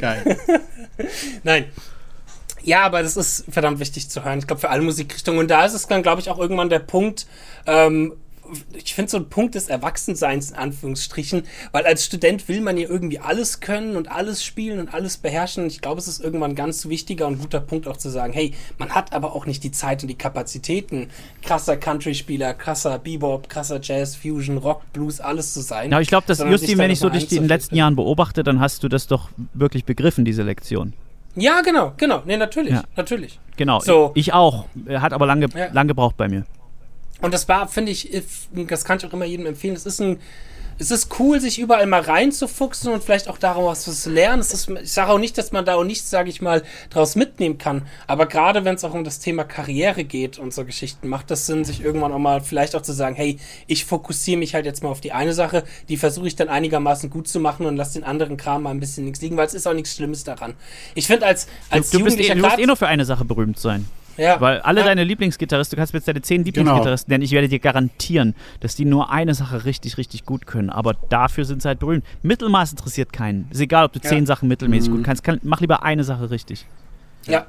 Geil. 0.00 0.36
Nein. 1.42 1.64
Ja, 2.66 2.82
aber 2.82 3.02
das 3.02 3.16
ist 3.16 3.44
verdammt 3.48 3.78
wichtig 3.78 4.10
zu 4.10 4.24
hören. 4.24 4.40
Ich 4.40 4.46
glaube, 4.46 4.60
für 4.60 4.70
alle 4.70 4.82
Musikrichtungen. 4.82 5.38
Und 5.38 5.50
da 5.50 5.64
ist 5.64 5.72
es 5.72 5.86
dann, 5.86 6.02
glaube 6.02 6.20
ich, 6.20 6.28
auch 6.28 6.38
irgendwann 6.38 6.68
der 6.68 6.80
Punkt, 6.80 7.26
ähm, 7.66 8.12
ich 8.74 8.94
finde 8.94 9.10
so 9.10 9.16
ein 9.16 9.28
Punkt 9.28 9.54
des 9.54 9.68
Erwachsenseins 9.68 10.50
in 10.50 10.56
Anführungsstrichen, 10.56 11.44
weil 11.72 11.84
als 11.84 12.04
Student 12.04 12.48
will 12.48 12.60
man 12.60 12.76
ja 12.76 12.88
irgendwie 12.88 13.18
alles 13.18 13.60
können 13.60 13.96
und 13.96 14.10
alles 14.10 14.44
spielen 14.44 14.78
und 14.78 14.92
alles 14.92 15.16
beherrschen. 15.16 15.64
Und 15.64 15.72
ich 15.72 15.80
glaube, 15.80 16.00
es 16.00 16.08
ist 16.08 16.20
irgendwann 16.20 16.52
ein 16.52 16.56
ganz 16.56 16.88
wichtiger 16.88 17.26
und 17.26 17.40
guter 17.40 17.60
Punkt 17.60 17.88
auch 17.88 17.96
zu 17.96 18.08
sagen, 18.08 18.32
hey, 18.32 18.54
man 18.78 18.90
hat 18.90 19.12
aber 19.12 19.34
auch 19.34 19.46
nicht 19.46 19.64
die 19.64 19.72
Zeit 19.72 20.02
und 20.02 20.08
die 20.08 20.18
Kapazitäten, 20.18 21.08
krasser 21.42 21.76
Country-Spieler, 21.76 22.54
krasser 22.54 22.98
Bebop, 22.98 23.48
krasser 23.48 23.80
Jazz, 23.82 24.16
Fusion, 24.16 24.58
Rock, 24.58 24.82
Blues, 24.92 25.20
alles 25.20 25.52
zu 25.52 25.60
sein. 25.60 25.90
Ja, 25.90 26.00
ich 26.00 26.08
glaube, 26.08 26.26
dass 26.26 26.38
Justin, 26.38 26.78
wenn 26.78 26.90
ich 26.90 26.98
so 26.98 27.08
dich 27.08 27.30
in 27.32 27.42
den 27.42 27.48
letzten. 27.48 27.76
Jahren 27.76 27.96
beobachte, 27.96 28.42
dann 28.42 28.60
hast 28.60 28.82
du 28.82 28.88
das 28.88 29.06
doch 29.06 29.28
wirklich 29.54 29.84
begriffen, 29.84 30.24
diese 30.24 30.42
Lektion. 30.42 30.94
Ja, 31.36 31.60
genau, 31.60 31.92
genau. 31.96 32.22
Nee, 32.24 32.36
natürlich, 32.36 32.72
Ja. 32.72 32.82
natürlich. 32.96 33.38
Genau. 33.56 33.78
So. 33.80 34.12
Ich 34.14 34.32
auch. 34.32 34.66
Hat 34.88 35.12
aber 35.12 35.26
lange, 35.26 35.46
Ja. 35.54 35.68
lang 35.72 35.86
gebraucht 35.88 36.16
bei 36.16 36.28
mir. 36.28 36.44
Und 37.20 37.32
das 37.32 37.48
war, 37.48 37.68
finde 37.68 37.92
ich, 37.92 38.10
das 38.52 38.84
kann 38.84 38.98
ich 38.98 39.06
auch 39.06 39.12
immer 39.12 39.24
jedem 39.24 39.46
empfehlen. 39.46 39.74
Es 39.74 39.86
ist 39.86 40.00
ein, 40.00 40.18
es 40.78 40.90
ist 40.90 41.18
cool, 41.18 41.40
sich 41.40 41.58
überall 41.58 41.86
mal 41.86 42.00
reinzufuchsen 42.02 42.92
und 42.92 43.02
vielleicht 43.02 43.28
auch 43.28 43.38
daraus 43.38 43.88
was 43.88 44.02
zu 44.02 44.10
lernen. 44.10 44.40
Es 44.40 44.52
ist, 44.52 44.68
ich 44.68 44.92
sage 44.92 45.10
auch 45.10 45.18
nicht, 45.18 45.38
dass 45.38 45.52
man 45.52 45.64
da 45.64 45.74
auch 45.74 45.84
nichts, 45.84 46.10
sage 46.10 46.28
ich 46.28 46.42
mal, 46.42 46.62
daraus 46.90 47.16
mitnehmen 47.16 47.56
kann. 47.58 47.82
Aber 48.06 48.26
gerade 48.26 48.64
wenn 48.64 48.74
es 48.74 48.84
auch 48.84 48.92
um 48.94 49.02
das 49.04 49.18
Thema 49.18 49.44
Karriere 49.44 50.04
geht 50.04 50.38
und 50.38 50.52
so 50.52 50.64
Geschichten, 50.64 51.08
macht 51.08 51.30
das 51.30 51.46
Sinn, 51.46 51.64
sich 51.64 51.80
irgendwann 51.82 52.12
auch 52.12 52.18
mal 52.18 52.40
vielleicht 52.40 52.74
auch 52.76 52.82
zu 52.82 52.92
sagen, 52.92 53.16
hey, 53.16 53.38
ich 53.66 53.84
fokussiere 53.84 54.38
mich 54.38 54.54
halt 54.54 54.66
jetzt 54.66 54.82
mal 54.82 54.90
auf 54.90 55.00
die 55.00 55.12
eine 55.12 55.32
Sache, 55.32 55.64
die 55.88 55.96
versuche 55.96 56.26
ich 56.28 56.36
dann 56.36 56.48
einigermaßen 56.48 57.08
gut 57.10 57.26
zu 57.28 57.40
machen 57.40 57.66
und 57.66 57.76
lasse 57.76 57.94
den 57.94 58.04
anderen 58.04 58.36
Kram 58.36 58.62
mal 58.64 58.70
ein 58.70 58.80
bisschen 58.80 59.04
nichts 59.04 59.20
liegen, 59.22 59.36
weil 59.36 59.46
es 59.46 59.54
ist 59.54 59.66
auch 59.66 59.74
nichts 59.74 59.94
Schlimmes 59.94 60.24
daran. 60.24 60.54
Ich 60.94 61.06
finde 61.06 61.26
als, 61.26 61.46
als 61.70 61.90
Du, 61.90 61.98
du, 61.98 62.04
bist, 62.04 62.16
eh- 62.18 62.22
Jugendlicher 62.28 62.34
du 62.34 62.40
musst 62.40 62.50
grad- 62.50 62.60
eh 62.60 62.66
nur 62.66 62.76
für 62.76 62.86
eine 62.86 63.04
Sache 63.04 63.24
berühmt 63.24 63.58
sein. 63.58 63.86
Ja, 64.16 64.40
Weil 64.40 64.60
alle 64.60 64.80
ja, 64.80 64.86
deine 64.86 65.04
Lieblingsgitarristen, 65.04 65.76
du 65.76 65.80
kannst 65.80 65.92
mir 65.92 65.98
jetzt 65.98 66.08
deine 66.08 66.22
zehn 66.22 66.44
Lieblingsgitarristen 66.44 67.10
nennen, 67.12 67.22
ich 67.24 67.32
werde 67.32 67.48
dir 67.48 67.58
garantieren, 67.58 68.34
dass 68.60 68.74
die 68.76 68.84
nur 68.84 69.10
eine 69.10 69.34
Sache 69.34 69.64
richtig, 69.64 69.98
richtig 69.98 70.24
gut 70.24 70.46
können. 70.46 70.70
Aber 70.70 70.94
dafür 71.08 71.44
sind 71.44 71.62
sie 71.62 71.68
halt 71.68 71.78
berühmt. 71.78 72.04
Mittelmaß 72.22 72.72
interessiert 72.72 73.12
keinen. 73.12 73.48
Ist 73.50 73.60
egal, 73.60 73.84
ob 73.84 73.92
du 73.92 74.00
Ja. 74.02 74.08
zehn 74.08 74.26
Sachen 74.26 74.48
mittelmäßig 74.48 74.90
Mhm. 74.90 74.96
gut 74.96 75.04
kannst. 75.04 75.22
Kann, 75.24 75.40
mach 75.42 75.60
lieber 75.60 75.82
eine 75.82 76.04
Sache 76.04 76.30
richtig. 76.30 76.66
Ja. 77.26 77.46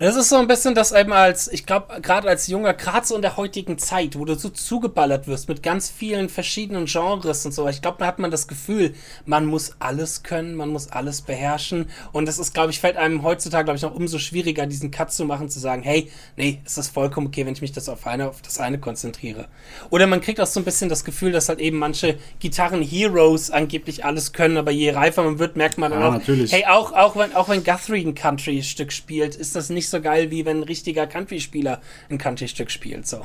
Das 0.00 0.16
ist 0.16 0.28
so 0.28 0.36
ein 0.38 0.48
bisschen 0.48 0.74
das 0.74 0.90
eben 0.90 1.12
als, 1.12 1.46
ich 1.46 1.66
glaube, 1.66 2.00
gerade 2.02 2.28
als 2.28 2.48
Junger, 2.48 2.74
gerade 2.74 3.06
so 3.06 3.14
in 3.14 3.22
der 3.22 3.36
heutigen 3.36 3.78
Zeit, 3.78 4.18
wo 4.18 4.24
du 4.24 4.34
so 4.34 4.48
zugeballert 4.48 5.28
wirst 5.28 5.48
mit 5.48 5.62
ganz 5.62 5.88
vielen 5.88 6.28
verschiedenen 6.28 6.86
Genres 6.86 7.46
und 7.46 7.52
so, 7.52 7.68
ich 7.68 7.80
glaube, 7.80 7.98
da 8.00 8.06
hat 8.06 8.18
man 8.18 8.32
das 8.32 8.48
Gefühl, 8.48 8.92
man 9.24 9.46
muss 9.46 9.76
alles 9.78 10.24
können, 10.24 10.56
man 10.56 10.70
muss 10.70 10.90
alles 10.90 11.22
beherrschen. 11.22 11.86
Und 12.10 12.26
das 12.26 12.40
ist, 12.40 12.52
glaube 12.54 12.72
ich, 12.72 12.80
fällt 12.80 12.96
einem 12.96 13.22
heutzutage, 13.22 13.66
glaube 13.66 13.76
ich, 13.76 13.82
noch 13.82 13.94
umso 13.94 14.18
schwieriger, 14.18 14.66
diesen 14.66 14.90
Cut 14.90 15.12
zu 15.12 15.26
machen, 15.26 15.48
zu 15.48 15.60
sagen, 15.60 15.84
hey, 15.84 16.10
nee, 16.36 16.60
es 16.64 16.76
ist 16.76 16.88
vollkommen 16.88 17.28
okay, 17.28 17.46
wenn 17.46 17.54
ich 17.54 17.62
mich 17.62 17.70
das 17.70 17.88
auf, 17.88 18.04
eine, 18.04 18.28
auf 18.30 18.42
das 18.42 18.58
eine 18.58 18.80
konzentriere. 18.80 19.46
Oder 19.90 20.08
man 20.08 20.20
kriegt 20.20 20.40
auch 20.40 20.46
so 20.48 20.58
ein 20.58 20.64
bisschen 20.64 20.88
das 20.88 21.04
Gefühl, 21.04 21.30
dass 21.30 21.48
halt 21.48 21.60
eben 21.60 21.78
manche 21.78 22.18
Gitarren-Heroes 22.40 23.52
angeblich 23.52 24.04
alles 24.04 24.32
können, 24.32 24.56
aber 24.56 24.72
je 24.72 24.90
reifer 24.90 25.22
man 25.22 25.38
wird, 25.38 25.54
merkt 25.54 25.78
man 25.78 25.92
dann 25.92 26.02
auch, 26.02 26.12
natürlich. 26.14 26.50
hey, 26.50 26.64
auch, 26.66 26.92
auch 26.92 27.14
wenn, 27.14 27.32
auch 27.36 27.48
wenn 27.48 27.62
Guthrie 27.62 28.04
ein 28.04 28.16
Country-Stück 28.16 28.90
spielt, 28.90 29.36
ist 29.36 29.54
das 29.54 29.70
nicht 29.70 29.83
so 29.88 30.00
geil, 30.00 30.30
wie 30.30 30.44
wenn 30.44 30.58
ein 30.58 30.62
richtiger 30.64 31.06
Country-Spieler 31.06 31.80
ein 32.10 32.18
Country-Stück 32.18 32.70
spielt, 32.70 33.06
so. 33.06 33.24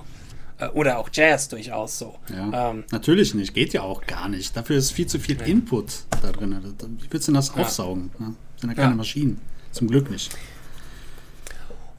Äh, 0.59 0.67
Oder 0.69 0.99
auch 0.99 1.09
Jazz 1.11 1.47
durchaus 1.49 1.97
so. 1.99 2.15
Ja. 2.29 2.71
Ähm, 2.71 2.83
Natürlich 2.91 3.33
nicht, 3.33 3.53
geht 3.53 3.73
ja 3.73 3.81
auch 3.81 4.05
gar 4.05 4.27
nicht. 4.29 4.55
Dafür 4.55 4.77
ist 4.77 4.91
viel 4.91 5.07
zu 5.07 5.19
viel 5.19 5.41
Input 5.41 6.03
da 6.21 6.31
drin. 6.31 6.57
Wie 6.99 7.07
willst 7.11 7.27
du 7.27 7.31
denn 7.31 7.35
das 7.35 7.53
aufsaugen? 7.55 8.11
Ne? 8.19 8.35
Sind 8.57 8.69
ja 8.69 8.75
keine 8.75 8.89
Ja. 8.91 8.95
Maschinen. 8.95 9.39
Zum 9.71 9.87
Glück 9.87 10.09
nicht. 10.09 10.31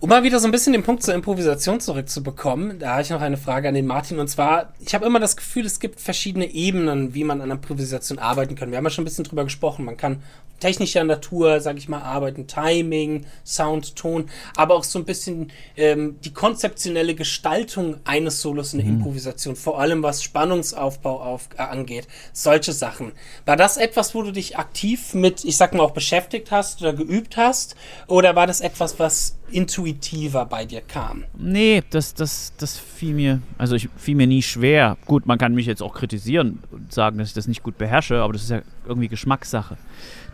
Um 0.03 0.09
mal 0.09 0.23
wieder 0.23 0.41
so 0.41 0.49
ein 0.49 0.51
bisschen 0.51 0.73
den 0.73 0.83
Punkt 0.83 1.03
zur 1.03 1.13
Improvisation 1.13 1.79
zurückzubekommen, 1.79 2.79
da 2.79 2.93
habe 2.93 3.03
ich 3.03 3.11
noch 3.11 3.21
eine 3.21 3.37
Frage 3.37 3.69
an 3.69 3.75
den 3.75 3.87
Martin. 3.87 4.19
Und 4.19 4.29
zwar, 4.29 4.73
ich 4.81 4.95
habe 4.95 5.05
immer 5.05 5.21
das 5.21 5.37
Gefühl, 5.37 5.67
es 5.67 5.79
gibt 5.79 6.01
verschiedene 6.01 6.51
Ebenen, 6.51 7.13
wie 7.13 7.23
man 7.23 7.43
an 7.43 7.51
Improvisation 7.51 8.19
arbeiten 8.19 8.55
kann. 8.55 8.71
Wir 8.71 8.79
haben 8.79 8.85
ja 8.85 8.91
schon 8.91 9.03
ein 9.03 9.05
bisschen 9.05 9.25
drüber 9.25 9.45
gesprochen. 9.45 9.85
Man 9.85 9.99
kann 9.99 10.23
technischer 10.59 11.05
Natur, 11.05 11.61
sage 11.61 11.79
ich 11.79 11.89
mal, 11.89 12.01
arbeiten, 12.01 12.47
Timing, 12.47 13.27
Sound, 13.45 13.97
Ton, 13.97 14.31
aber 14.57 14.77
auch 14.77 14.85
so 14.85 14.99
ein 14.99 15.05
bisschen 15.05 15.53
ähm, 15.77 16.17
die 16.25 16.33
konzeptionelle 16.33 17.15
Gestaltung 17.15 17.97
eines 18.05 18.41
Solos 18.41 18.73
in 18.73 18.79
der 18.79 18.89
Improvisation, 18.89 19.57
vor 19.57 19.81
allem 19.81 20.03
was 20.03 20.23
Spannungsaufbau 20.23 21.21
auf, 21.21 21.49
äh, 21.57 21.63
angeht. 21.63 22.07
Solche 22.33 22.73
Sachen. 22.73 23.13
War 23.47 23.57
das 23.57 23.77
etwas, 23.77 24.15
wo 24.15 24.23
du 24.23 24.33
dich 24.33 24.59
aktiv 24.59 25.15
mit, 25.15 25.45
ich 25.45 25.57
sag 25.57 25.75
mal, 25.75 25.83
auch 25.83 25.93
beschäftigt 25.93 26.51
hast 26.51 26.81
oder 26.81 26.93
geübt 26.93 27.37
hast? 27.37 27.75
Oder 28.07 28.37
war 28.37 28.47
das 28.47 28.61
etwas, 28.61 28.99
was 28.99 29.37
intuitiver 29.53 30.45
bei 30.47 30.65
dir 30.65 30.81
kam. 30.81 31.25
Nee, 31.39 31.83
das, 31.91 32.15
das, 32.15 32.53
das 32.59 32.77
fiel 32.79 33.15
mir, 33.15 33.43
also 33.59 33.75
ich 33.77 33.89
fiel 33.97 34.15
mir 34.15 34.27
nie 34.27 34.43
schwer. 34.43 34.97
Gut, 35.07 35.27
man 35.27 35.39
kann 35.39 35.55
mich 35.55 35.67
jetzt 35.67 35.83
auch 35.83 35.95
kritisieren 35.95 36.61
und 36.71 36.93
sagen, 36.93 37.19
dass 37.19 37.29
ich 37.29 37.35
das 37.35 37.47
nicht 37.49 37.63
gut 37.63 37.79
beherrsche, 37.79 38.21
aber 38.23 38.33
das 38.33 38.43
ist 38.45 38.51
ja 38.51 38.63
irgendwie 38.87 39.09
Geschmackssache. 39.09 39.77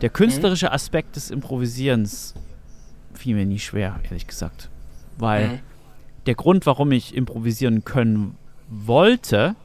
Der 0.01 0.09
künstlerische 0.09 0.71
Aspekt 0.71 1.15
des 1.15 1.29
Improvisierens 1.31 2.33
fiel 3.13 3.35
mir 3.35 3.45
nie 3.45 3.59
schwer, 3.59 3.99
ehrlich 4.03 4.27
gesagt. 4.27 4.69
Weil 5.17 5.47
Mhm. 5.47 5.59
der 6.27 6.35
Grund, 6.35 6.65
warum 6.65 6.91
ich 6.91 7.15
improvisieren 7.15 7.83
können 7.83 8.37
wollte, 8.69 9.55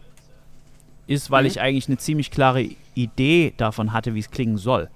ist, 1.06 1.30
weil 1.30 1.42
Mhm. 1.42 1.48
ich 1.48 1.60
eigentlich 1.60 1.88
eine 1.88 1.98
ziemlich 1.98 2.30
klare 2.30 2.68
Idee 2.94 3.52
davon 3.56 3.92
hatte, 3.92 4.14
wie 4.14 4.20
es 4.20 4.30
klingen 4.30 4.56
soll. 4.56 4.88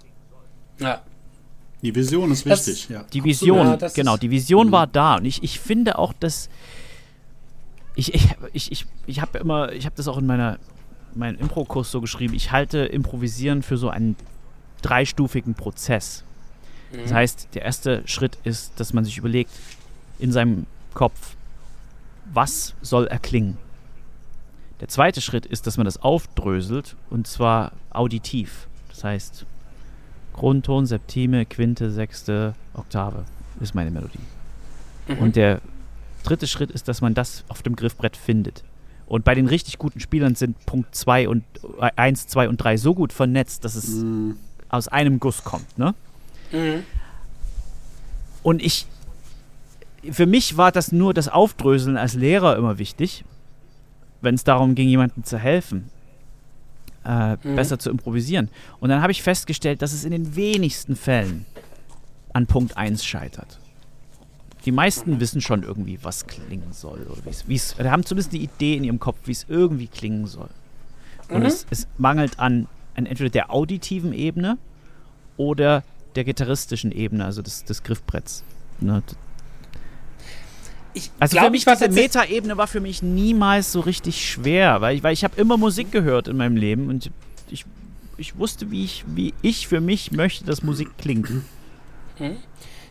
Ja. 0.79 1.01
Die 1.87 1.95
Vision 1.95 2.33
ist 2.33 2.45
Das- 2.47 2.67
wichtig, 2.67 2.89
ja. 2.89 3.05
Die 3.13 3.23
Vision, 3.23 3.67
Ja, 3.67 3.77
das 3.77 3.95
genau, 3.95 4.17
die 4.17 4.31
Vision 4.31 4.69
Mhm. 4.69 4.73
war 4.73 4.87
da. 4.89 5.17
Und 5.17 5.25
ich, 5.25 5.43
ich 5.43 5.61
finde 5.61 5.99
auch, 5.99 6.13
dass. 6.13 6.49
Ich, 7.95 8.13
ich, 8.15 8.29
ich, 8.53 8.73
ich, 8.73 8.87
ich 9.07 9.21
habe 9.21 9.39
immer, 9.39 9.73
ich 9.73 9.87
habe 9.87 9.95
das 9.97 10.09
auch 10.09 10.19
in 10.19 10.27
meiner, 10.27 10.59
meinem 11.15 11.39
Impro-Kurs 11.39 11.91
so 11.91 12.01
geschrieben, 12.01 12.35
ich 12.35 12.51
halte 12.53 12.79
Improvisieren 12.81 13.63
für 13.63 13.79
so 13.79 13.89
einen 13.89 14.17
dreistufigen 14.83 15.55
Prozess. 15.55 16.23
Das 16.93 17.13
heißt, 17.13 17.49
der 17.55 17.63
erste 17.63 18.03
Schritt 18.07 18.39
ist, 18.45 18.73
dass 18.81 18.93
man 18.93 19.05
sich 19.05 19.17
überlegt, 19.19 19.51
in 20.19 20.31
seinem 20.33 20.67
Kopf, 20.95 21.37
was 22.33 22.75
soll 22.83 23.07
erklingen. 23.07 23.59
Der 24.81 24.89
zweite 24.89 25.21
Schritt 25.21 25.47
ist, 25.47 25.67
dass 25.67 25.77
man 25.79 25.85
das 25.85 26.03
aufdröselt 26.03 26.97
und 27.11 27.27
zwar 27.27 27.73
auditiv. 27.91 28.67
Das 28.91 29.05
heißt, 29.05 29.47
Grundton, 30.37 30.87
Septime, 30.87 31.47
Quinte, 31.47 31.91
Sechste, 31.91 32.55
Oktave 32.75 33.25
ist 33.61 33.75
meine 33.75 33.91
Melodie. 33.91 34.19
Mhm. 35.09 35.19
Und 35.19 35.37
der 35.37 35.61
dritte 36.23 36.47
Schritt 36.47 36.71
ist, 36.71 36.89
dass 36.89 37.01
man 37.01 37.15
das 37.15 37.45
auf 37.49 37.63
dem 37.63 37.75
Griffbrett 37.77 38.17
findet. 38.17 38.63
Und 39.07 39.25
bei 39.25 39.35
den 39.35 39.47
richtig 39.47 39.79
guten 39.79 40.01
Spielern 40.01 40.35
sind 40.35 40.65
Punkt 40.67 40.95
2 40.95 41.29
und 41.29 41.45
1, 41.79 42.27
2 42.27 42.49
und 42.49 42.57
3 42.59 42.77
so 42.77 42.95
gut 42.95 43.13
vernetzt, 43.13 43.65
dass 43.65 43.77
es 43.77 43.89
Mhm. 43.89 44.37
aus 44.69 44.89
einem 44.89 45.21
Guss 45.21 45.45
kommt, 45.45 45.79
ne? 45.79 45.95
Mhm. 46.53 46.83
Und 48.43 48.63
ich, 48.63 48.87
für 50.11 50.27
mich 50.27 50.57
war 50.57 50.73
das 50.73 50.93
nur 50.93 51.15
das 51.15 51.29
Aufdröseln 51.29 51.97
als 51.97 52.15
Lehrer 52.15 52.57
immer 52.57 52.79
wichtig, 52.79 53.25
wenn 54.21 54.35
es 54.35 54.45
darum 54.45 54.75
ging, 54.75 54.89
jemandem 54.89 55.25
zu 55.25 55.39
helfen, 55.39 55.89
äh, 57.07 57.37
Mhm. 57.43 57.55
besser 57.57 57.79
zu 57.79 57.89
improvisieren. 57.91 58.49
Und 58.81 58.89
dann 58.89 59.01
habe 59.01 59.13
ich 59.13 59.23
festgestellt, 59.23 59.81
dass 59.83 59.93
es 59.93 60.05
in 60.05 60.11
den 60.11 60.35
wenigsten 60.37 60.97
Fällen 60.97 61.47
an 62.33 62.47
Punkt 62.47 62.77
1 62.77 63.05
scheitert. 63.05 63.59
Die 64.65 64.73
meisten 64.73 65.21
wissen 65.21 65.41
schon 65.41 65.63
irgendwie, 65.63 65.99
was 66.03 66.27
klingen 66.27 66.73
soll. 66.73 67.07
Oder 67.11 67.21
wie's, 67.25 67.45
wie's, 67.47 67.79
oder 67.79 67.93
haben 67.93 68.05
zumindest 68.05 68.33
die 68.33 68.43
Idee 68.43 68.77
in 68.77 68.85
ihrem 68.85 68.99
Kopf, 68.99 69.19
wie 69.27 69.33
es 69.33 69.47
irgendwie 69.49 69.87
klingen 69.87 70.27
soll. 70.27 70.49
Und 71.29 71.41
Mhm. 71.41 71.47
es, 71.47 71.67
es 71.71 71.87
mangelt 71.99 72.39
an, 72.41 72.67
an 72.97 73.07
entweder 73.07 73.31
der 73.31 73.53
auditiven 73.53 74.13
Ebene 74.13 74.59
oder 75.37 75.85
der 76.17 76.25
gitarristischen 76.25 76.91
Ebene, 76.93 77.25
also 77.25 77.43
des, 77.43 77.65
des 77.65 77.83
Griffbretts. 77.85 78.43
Ne? 78.81 79.03
Ich 80.97 81.11
Also 81.21 81.33
für 81.37 81.41
glaube, 81.41 81.51
mich 81.53 81.61
ich 81.63 81.67
war 81.67 81.75
diese 81.75 81.87
tatsächlich- 81.89 82.15
Meta-Ebene 82.15 82.57
war 82.57 82.67
für 82.67 82.81
mich 82.81 83.03
niemals 83.03 83.71
so 83.71 83.81
richtig 83.81 84.27
schwer, 84.31 84.81
weil 84.81 84.97
ich, 84.97 85.03
weil 85.03 85.13
ich 85.13 85.25
habe 85.25 85.39
immer 85.39 85.59
Musik 85.59 85.93
gehört 85.93 86.27
in 86.27 86.39
meinem 86.39 86.57
Leben 86.57 86.89
und 86.89 87.11
ich, 87.51 87.67
ich 88.17 88.39
wusste, 88.39 88.71
wie 88.71 88.83
ich, 88.83 89.05
wie 89.07 89.35
ich 89.43 89.69
für 89.69 89.83
mich 89.83 90.11
möchte, 90.13 90.45
dass 90.47 90.63
Musik 90.63 90.89
klingt. 90.97 91.29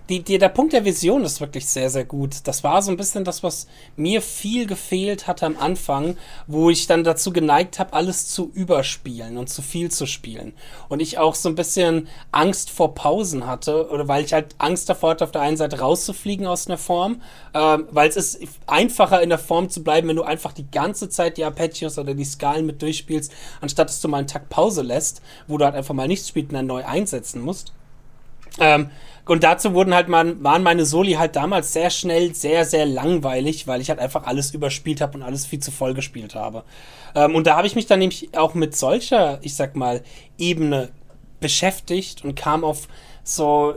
Die, 0.07 0.21
die, 0.23 0.37
der 0.37 0.49
Punkt 0.49 0.73
der 0.73 0.85
Vision 0.85 1.23
ist 1.23 1.41
wirklich 1.41 1.65
sehr, 1.65 1.89
sehr 1.89 2.05
gut. 2.05 2.35
Das 2.43 2.63
war 2.63 2.83
so 2.83 2.91
ein 2.91 2.97
bisschen 2.97 3.23
das, 3.23 3.41
was 3.41 3.65
mir 3.95 4.21
viel 4.21 4.67
gefehlt 4.67 5.25
hatte 5.25 5.47
am 5.47 5.57
Anfang, 5.57 6.15
wo 6.45 6.69
ich 6.69 6.85
dann 6.85 7.03
dazu 7.03 7.33
geneigt 7.33 7.79
habe, 7.79 7.93
alles 7.93 8.27
zu 8.27 8.51
überspielen 8.53 9.37
und 9.37 9.49
zu 9.49 9.63
viel 9.63 9.89
zu 9.89 10.05
spielen. 10.05 10.53
Und 10.89 10.99
ich 10.99 11.17
auch 11.17 11.33
so 11.33 11.49
ein 11.49 11.55
bisschen 11.55 12.07
Angst 12.31 12.69
vor 12.69 12.93
Pausen 12.93 13.47
hatte, 13.47 13.89
oder 13.89 14.07
weil 14.07 14.23
ich 14.23 14.33
halt 14.33 14.53
Angst 14.59 14.89
davor 14.89 15.11
hatte, 15.11 15.23
auf 15.23 15.31
der 15.31 15.41
einen 15.41 15.57
Seite 15.57 15.79
rauszufliegen 15.79 16.45
aus 16.45 16.67
einer 16.67 16.77
Form, 16.77 17.23
ähm, 17.55 17.87
weil 17.89 18.07
es 18.07 18.15
ist 18.15 18.39
einfacher 18.67 19.23
in 19.23 19.29
der 19.29 19.39
Form 19.39 19.71
zu 19.71 19.83
bleiben, 19.83 20.07
wenn 20.07 20.15
du 20.15 20.23
einfach 20.23 20.53
die 20.53 20.69
ganze 20.69 21.09
Zeit 21.09 21.37
die 21.37 21.45
Arpeggios 21.45 21.97
oder 21.97 22.13
die 22.13 22.25
Skalen 22.25 22.67
mit 22.67 22.83
durchspielst, 22.83 23.31
anstatt 23.59 23.89
dass 23.89 24.01
du 24.01 24.07
mal 24.07 24.19
einen 24.19 24.27
Takt 24.27 24.49
Pause 24.49 24.83
lässt, 24.83 25.23
wo 25.47 25.57
du 25.57 25.65
halt 25.65 25.73
einfach 25.73 25.95
mal 25.95 26.07
nichts 26.07 26.29
spielst 26.29 26.49
und 26.49 26.55
dann 26.55 26.67
neu 26.67 26.85
einsetzen 26.85 27.41
musst. 27.41 27.73
Ähm, 28.59 28.89
und 29.27 29.43
dazu 29.43 29.73
wurden 29.73 29.95
halt 29.95 30.07
man, 30.07 30.43
waren 30.43 30.61
meine 30.61 30.85
Soli 30.85 31.13
halt 31.13 31.35
damals 31.35 31.73
sehr 31.73 31.89
schnell 31.89 32.35
sehr, 32.35 32.63
sehr 32.63 32.85
langweilig, 32.85 33.65
weil 33.65 33.81
ich 33.81 33.89
halt 33.89 33.99
einfach 33.99 34.25
alles 34.25 34.53
überspielt 34.53 35.01
habe 35.01 35.17
und 35.17 35.23
alles 35.23 35.45
viel 35.47 35.59
zu 35.59 35.71
voll 35.71 35.95
gespielt 35.95 36.35
habe. 36.35 36.63
Ähm, 37.15 37.33
und 37.33 37.47
da 37.47 37.57
habe 37.57 37.67
ich 37.67 37.75
mich 37.75 37.87
dann 37.87 37.99
nämlich 37.99 38.37
auch 38.37 38.53
mit 38.53 38.75
solcher, 38.75 39.39
ich 39.41 39.55
sag 39.55 39.75
mal, 39.75 40.03
Ebene 40.37 40.89
beschäftigt 41.39 42.23
und 42.23 42.35
kam 42.35 42.63
auf 42.63 42.87
so 43.23 43.75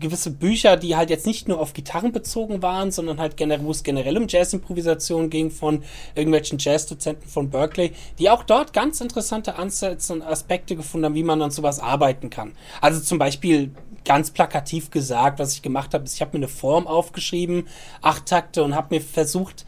gewisse 0.00 0.30
Bücher, 0.30 0.76
die 0.76 0.96
halt 0.96 1.10
jetzt 1.10 1.26
nicht 1.26 1.48
nur 1.48 1.60
auf 1.60 1.74
Gitarren 1.74 2.12
bezogen 2.12 2.62
waren, 2.62 2.90
sondern 2.90 3.18
halt 3.18 3.36
generell, 3.36 3.64
wo 3.64 3.70
es 3.70 3.82
generell 3.82 4.16
um 4.16 4.26
Jazz-Improvisation 4.28 5.28
ging 5.28 5.50
von 5.50 5.82
irgendwelchen 6.14 6.58
Jazz-Dozenten 6.58 7.28
von 7.28 7.50
Berkeley, 7.50 7.92
die 8.18 8.30
auch 8.30 8.44
dort 8.44 8.72
ganz 8.72 9.00
interessante 9.00 9.56
Ansätze 9.56 10.12
und 10.12 10.22
Aspekte 10.22 10.76
gefunden 10.76 11.06
haben, 11.06 11.14
wie 11.14 11.22
man 11.22 11.42
an 11.42 11.50
sowas 11.50 11.80
arbeiten 11.80 12.30
kann. 12.30 12.52
Also 12.80 13.00
zum 13.00 13.18
Beispiel 13.18 13.72
ganz 14.04 14.30
plakativ 14.30 14.90
gesagt, 14.90 15.38
was 15.38 15.54
ich 15.54 15.62
gemacht 15.62 15.94
habe, 15.94 16.04
ist, 16.04 16.14
ich 16.14 16.20
habe 16.20 16.36
mir 16.38 16.44
eine 16.44 16.48
Form 16.48 16.86
aufgeschrieben, 16.86 17.66
acht 18.02 18.26
Takte 18.26 18.62
und 18.62 18.74
habe 18.74 18.94
mir 18.94 19.00
versucht, 19.00 19.64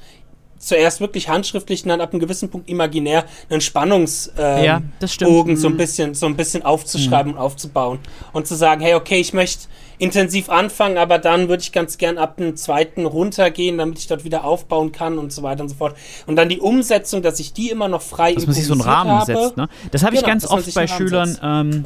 zuerst 0.58 1.00
wirklich 1.00 1.28
handschriftlich 1.28 1.82
und 1.84 1.90
dann 1.90 2.00
ab 2.00 2.12
einem 2.12 2.20
gewissen 2.20 2.48
Punkt 2.48 2.68
imaginär 2.68 3.24
einen 3.50 3.60
Spannungsbogen 3.60 4.34
ähm, 4.38 4.64
Ja. 4.64 4.82
Bogen 5.20 5.56
so 5.56 5.68
ein 5.68 5.76
bisschen, 5.76 6.14
so 6.14 6.26
ein 6.26 6.36
bisschen 6.36 6.62
aufzuschreiben 6.64 7.32
und 7.32 7.38
aufzubauen 7.38 7.98
und 8.32 8.46
zu 8.46 8.54
sagen, 8.54 8.80
hey, 8.80 8.94
okay, 8.94 9.20
ich 9.20 9.32
möchte 9.32 9.68
intensiv 9.98 10.50
anfangen, 10.50 10.98
aber 10.98 11.18
dann 11.18 11.48
würde 11.48 11.62
ich 11.62 11.72
ganz 11.72 11.98
gern 11.98 12.18
ab 12.18 12.36
dem 12.36 12.56
zweiten 12.56 13.06
runtergehen, 13.06 13.78
damit 13.78 13.98
ich 13.98 14.06
dort 14.06 14.24
wieder 14.24 14.44
aufbauen 14.44 14.92
kann 14.92 15.18
und 15.18 15.32
so 15.32 15.42
weiter 15.42 15.62
und 15.62 15.68
so 15.68 15.74
fort. 15.74 15.96
Und 16.26 16.36
dann 16.36 16.48
die 16.48 16.60
Umsetzung, 16.60 17.22
dass 17.22 17.38
ich 17.40 17.52
die 17.52 17.70
immer 17.70 17.88
noch 17.88 18.02
frei 18.02 18.34
Dass 18.34 18.46
man 18.46 18.54
sich 18.54 18.66
so 18.66 18.72
einen 18.74 18.82
Rahmen 18.82 19.12
habe. 19.12 19.26
setzt. 19.26 19.56
Ne? 19.56 19.68
Das 19.90 20.02
habe 20.02 20.14
ich 20.14 20.20
Genau, 20.20 20.32
ganz 20.32 20.42
dass 20.42 20.50
man 20.50 20.60
oft 20.60 20.74
bei 20.74 20.86
Schülern, 20.86 21.38
ähm, 21.42 21.84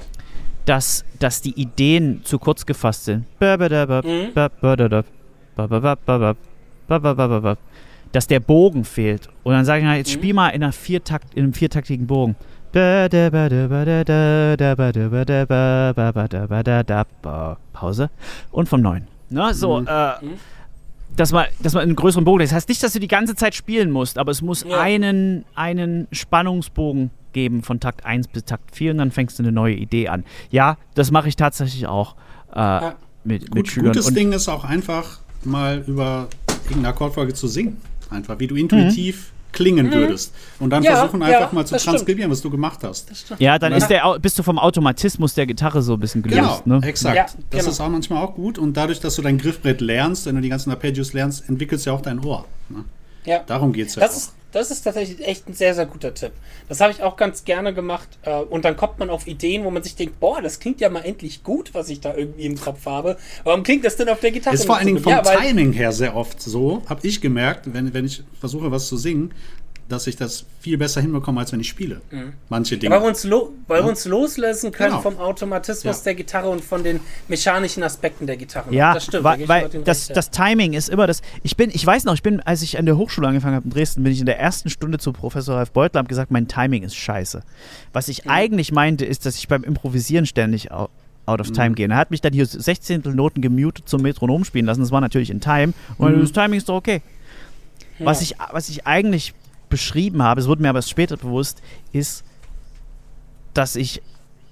dass, 0.71 1.05
dass 1.19 1.43
die 1.43 1.61
Ideen 1.61 2.21
zu 2.25 2.39
kurz 2.39 2.65
gefasst 2.65 3.05
sind. 3.07 3.25
Mhm. 3.41 4.29
Dass 8.13 8.27
der 8.29 8.39
Bogen 8.41 8.85
fehlt. 8.85 9.29
Und 9.43 9.53
dann 9.55 9.65
sage 9.65 9.81
ich, 9.81 9.85
na, 9.85 9.97
jetzt 9.97 10.11
Mhm. 10.11 10.15
spiel 10.21 10.35
mal 10.35 10.49
in, 10.51 10.63
einer 10.63 10.73
Viertakt, 10.73 11.35
in 11.35 11.43
einem 11.45 11.53
viertaktigen 11.55 12.07
Bogen. 12.07 12.37
Pause. 17.73 18.11
Und 18.53 18.69
vom 18.69 18.81
Neuen. 18.81 19.09
Ne? 19.29 19.53
So, 19.55 19.81
Mhm. 19.81 19.87
äh, 19.89 20.25
Mhm. 20.25 20.31
dass 21.17 21.33
man, 21.33 21.47
dass 21.61 21.75
man 21.75 21.83
einen 21.83 21.97
größeren 21.97 22.25
Bogen. 22.25 22.39
Das 22.41 22.53
heißt 22.53 22.69
nicht, 22.69 22.81
dass 22.83 22.93
du 22.93 23.01
die 23.01 23.09
ganze 23.09 23.35
Zeit 23.35 23.57
spielen 23.57 23.91
musst, 23.91 24.19
aber 24.19 24.31
es 24.31 24.41
muss 24.41 24.65
Ja. 24.65 24.81
einen, 24.81 25.45
einen 25.57 26.07
Spannungsbogen 26.13 27.11
geben 27.33 27.63
von 27.63 27.81
Takt 27.81 28.05
1 28.05 28.29
bis 28.29 28.45
Takt 28.45 28.75
4 28.75 28.93
und 28.93 28.99
dann 28.99 29.11
fängst 29.11 29.39
du 29.39 29.43
eine 29.43 29.53
neue 29.53 29.75
Idee 29.75 30.09
an. 30.09 30.25
Ja, 30.51 30.77
das 30.95 31.11
mache 31.11 31.29
ich 31.29 31.37
tatsächlich 31.37 31.87
auch 31.87 32.15
äh, 32.55 32.91
mit, 33.25 33.43
mit 33.43 33.51
Gut, 33.65 33.69
Schülern. 33.69 33.93
gutes 33.93 34.07
Und 34.09 34.17
Ding 34.17 34.33
ist 34.33 34.49
auch 34.49 34.65
einfach 34.65 35.21
mal 35.45 35.83
über 35.87 36.29
irgendeine 36.65 36.89
Akkordfolge 36.89 37.35
zu 37.35 37.47
singen. 37.49 37.77
Einfach, 38.11 38.39
wie 38.39 38.47
du 38.47 38.57
intuitiv 38.57 39.33
klingen 39.53 39.93
würdest. 39.93 40.33
Und 40.61 40.71
dann 40.71 40.83
Ja, 40.85 40.95
versuchen 40.97 41.21
ja, 41.23 41.39
einfach 41.39 41.53
mal 41.53 41.67
zu 41.67 41.77
stimmt. 41.79 41.97
transkribieren, 41.97 42.31
was 42.31 42.41
du 42.41 42.51
gemacht 42.51 42.81
hast. 42.85 43.11
ja, 43.39 43.59
dann 43.59 43.73
Ja. 43.73 43.79
ist 43.79 43.89
der, 43.89 44.19
bist 44.21 44.39
du 44.39 44.43
vom 44.45 44.59
Automatismus 44.61 45.35
der 45.35 45.47
Gitarre 45.47 45.83
so 45.83 45.95
ein 45.95 46.01
bisschen 46.01 46.23
gelöst. 46.23 46.63
Genau, 46.65 46.79
ne? 46.79 46.87
exakt. 46.87 47.17
Ja, 47.17 47.25
das 47.25 47.61
genau. 47.61 47.71
ist 47.73 47.81
auch 47.81 47.89
manchmal 47.89 48.23
auch 48.23 48.35
gut. 48.35 48.59
Und 48.59 48.77
dadurch, 48.77 49.01
dass 49.01 49.17
du 49.17 49.23
dein 49.23 49.39
Griffbrett 49.39 49.81
lernst, 49.81 50.27
wenn 50.27 50.37
du 50.37 50.41
die 50.41 50.49
ganzen 50.49 50.71
Arpeggios 50.71 51.13
lernst, 51.15 51.49
entwickelst 51.49 51.85
du 51.87 51.91
ja 51.91 51.97
auch 51.97 52.01
dein 52.03 52.21
Ohr. 52.25 52.45
Ne? 52.69 52.85
Ja. 53.25 53.41
Darum 53.47 53.73
geht 53.73 53.89
es 53.89 53.95
ja 53.97 54.01
Das 54.01 54.13
auch. 54.13 54.17
ist, 54.17 54.33
das 54.53 54.71
ist 54.71 54.83
tatsächlich 54.83 55.27
echt 55.27 55.49
ein 55.49 55.55
sehr, 55.55 55.75
sehr 55.75 55.87
guter 55.87 56.13
Tipp. 56.13 56.33
Das 56.69 56.81
habe 56.81 56.93
ich 56.93 57.03
auch 57.03 57.17
ganz 57.17 57.45
gerne 57.45 57.73
gemacht. 57.73 58.09
Äh, 58.23 58.41
und 58.41 58.65
dann 58.65 58.77
kommt 58.77 58.99
man 58.99 59.11
auf 59.11 59.27
Ideen, 59.27 59.65
wo 59.65 59.71
man 59.71 59.83
sich 59.83 59.95
denkt, 59.95 60.19
boah, 60.19 60.43
das 60.43 60.59
klingt 60.59 60.81
ja 60.81 60.89
mal 60.89 61.01
endlich 61.01 61.45
gut, 61.45 61.73
was 61.73 61.89
ich 61.89 62.01
da 62.01 62.15
irgendwie 62.15 62.47
im 62.47 62.59
Kopf 62.61 62.87
habe. 62.87 63.17
Warum 63.45 63.63
klingt 63.63 63.85
das 63.85 63.97
denn 63.97 64.09
auf 64.09 64.21
der 64.21 64.33
Gitarre? 64.33 64.55
Ist 64.57 64.67
vor 64.67 64.77
allen 64.77 64.87
Dingen 64.87 64.99
so 64.99 65.05
vom 65.05 65.13
ja, 65.13 65.23
Timing 65.23 65.73
her 65.73 65.93
sehr 65.93 66.17
oft 66.17 66.41
so, 66.43 66.83
habe 66.89 67.07
ich 67.07 67.21
gemerkt, 67.21 67.73
wenn, 67.73 67.95
wenn 67.95 68.05
ich 68.05 68.23
versuche, 68.39 68.71
was 68.71 68.89
zu 68.89 68.97
singen, 68.97 69.33
dass 69.91 70.07
ich 70.07 70.17
das 70.17 70.47
viel 70.61 70.79
besser 70.79 71.01
hinbekomme, 71.03 71.41
als 71.41 71.53
wenn 71.53 71.61
ich 71.61 71.69
spiele. 71.69 72.01
Manche 72.49 72.79
Dinge. 72.79 72.95
Weil 72.95 73.03
wir 73.03 73.09
uns, 73.09 73.25
lo 73.25 73.53
weil 73.67 73.83
wir 73.85 73.91
uns 73.91 74.05
loslösen 74.07 74.73
können 74.73 74.91
Genau. 74.91 75.03
vom 75.03 75.19
Automatismus 75.19 75.99
Ja. 75.99 76.05
der 76.05 76.15
Gitarre 76.15 76.49
und 76.49 76.65
von 76.65 76.83
den 76.83 77.01
mechanischen 77.29 77.83
Aspekten 77.83 78.27
der 78.27 78.37
Gitarre. 78.37 78.73
Ja, 78.75 78.95
das 78.95 79.05
stimmt. 79.05 79.25
da 79.27 79.39
weil, 79.49 79.63
Martin 79.63 79.85
das, 79.85 79.99
recht, 80.01 80.09
ja. 80.11 80.15
das 80.15 80.31
Timing 80.31 80.73
ist 80.73 80.89
immer 80.89 81.07
das. 81.07 81.21
Ich 81.43 81.57
bin, 81.57 81.71
ich 81.71 81.85
weiß 81.85 82.05
noch, 82.05 82.15
ich 82.15 82.23
bin, 82.23 82.41
als 82.41 82.63
ich 82.63 82.79
an 82.79 82.87
der 82.87 82.97
Hochschule 82.97 83.29
angefangen 83.29 83.57
habe 83.57 83.65
in 83.65 83.71
Dresden, 83.71 84.03
bin 84.03 84.13
ich 84.13 84.21
in 84.21 84.27
der 84.27 84.39
ersten 84.41 84.71
Stunde 84.71 84.99
zu 84.99 85.13
Professor 85.13 85.57
Ralf 85.57 85.73
Beutler 85.73 85.99
und 86.01 86.05
habe 86.05 86.09
gesagt, 86.09 86.31
mein 86.31 86.49
Timing 86.49 86.83
ist 86.85 86.95
scheiße. 86.97 87.43
Was 87.93 88.09
ich 88.09 88.25
Mhm. 88.25 88.31
eigentlich 88.31 88.73
meinte, 88.73 89.05
ist, 89.05 89.27
dass 89.27 89.37
ich 89.37 89.49
beim 89.49 89.65
Improvisieren 89.65 90.25
ständig 90.27 90.71
out 90.73 90.91
of 91.27 91.53
time 91.53 91.73
gehen. 91.73 91.91
Er 91.91 91.97
hat 91.97 92.11
mich 92.11 92.21
dann 92.21 92.33
hier 92.33 92.47
16 92.47 93.03
Noten 93.15 93.41
gemutet 93.41 93.89
zum 93.89 94.03
Metronom 94.03 94.45
spielen 94.45 94.67
lassen. 94.67 94.81
Das 94.81 94.91
war 94.91 95.01
natürlich 95.01 95.31
in 95.31 95.41
Time. 95.41 95.73
Und 95.99 96.17
Mhm. 96.17 96.21
das 96.23 96.33
Timing 96.33 96.59
ist 96.59 96.69
doch 96.69 96.77
okay. 96.77 97.03
Was, 98.03 98.23
ich, 98.23 98.35
was 98.51 98.71
ich 98.71 98.87
eigentlich 98.87 99.35
beschrieben 99.71 100.23
habe, 100.23 100.41
es 100.41 100.47
wurde 100.49 100.61
mir 100.63 100.69
aber 100.69 100.79
erst 100.79 100.91
später 100.91 101.17
bewusst, 101.17 101.63
ist, 101.93 102.25
dass 103.55 103.77
ich 103.77 104.03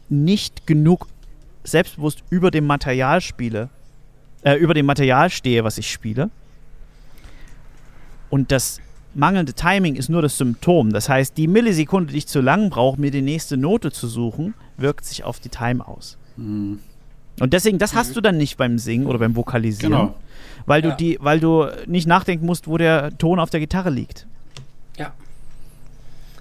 nicht 0.09 0.67
genug 0.67 1.07
selbstbewusst 1.65 2.23
über 2.31 2.51
dem 2.51 2.67
Material 2.67 3.21
spiele, 3.21 3.69
äh, 4.43 4.55
über 4.55 4.73
dem 4.75 4.87
Material 4.87 5.29
stehe, 5.29 5.65
was 5.65 5.77
ich 5.77 5.91
spiele. 5.91 6.31
Und 8.31 8.53
das 8.53 8.81
mangelnde 9.15 9.53
Timing 9.55 9.97
ist 9.97 10.09
nur 10.09 10.23
das 10.23 10.39
Symptom. 10.39 10.93
Das 10.93 11.09
heißt, 11.09 11.37
die 11.37 11.49
Millisekunde, 11.49 12.13
die 12.13 12.19
ich 12.19 12.27
zu 12.29 12.41
lang 12.41 12.71
brauche, 12.71 13.01
mir 13.01 13.11
die 13.11 13.23
nächste 13.23 13.57
Note 13.57 13.91
zu 13.91 14.07
suchen, 14.07 14.55
wirkt 14.77 15.05
sich 15.05 15.25
auf 15.25 15.41
die 15.41 15.49
Time 15.49 15.87
aus. 15.87 16.17
Mhm. 16.37 16.79
Und 17.41 17.53
deswegen, 17.53 17.79
das 17.79 17.95
hast 17.95 18.17
du 18.17 18.21
dann 18.21 18.37
nicht 18.37 18.57
beim 18.57 18.79
Singen 18.79 19.07
oder 19.07 19.19
beim 19.19 19.37
Vokalisieren, 19.37 19.93
Genau. 19.93 20.15
weil 20.67 20.83
du 20.83 20.89
Ja. 20.91 20.97
die, 20.97 21.19
weil 21.21 21.39
du 21.41 21.67
nicht 21.87 22.07
nachdenken 22.07 22.47
musst, 22.47 22.67
wo 22.67 22.77
der 22.79 23.17
Ton 23.17 23.39
auf 23.39 23.51
der 23.51 23.61
Gitarre 23.61 23.91
liegt. 23.91 24.27
Ja. 24.99 25.15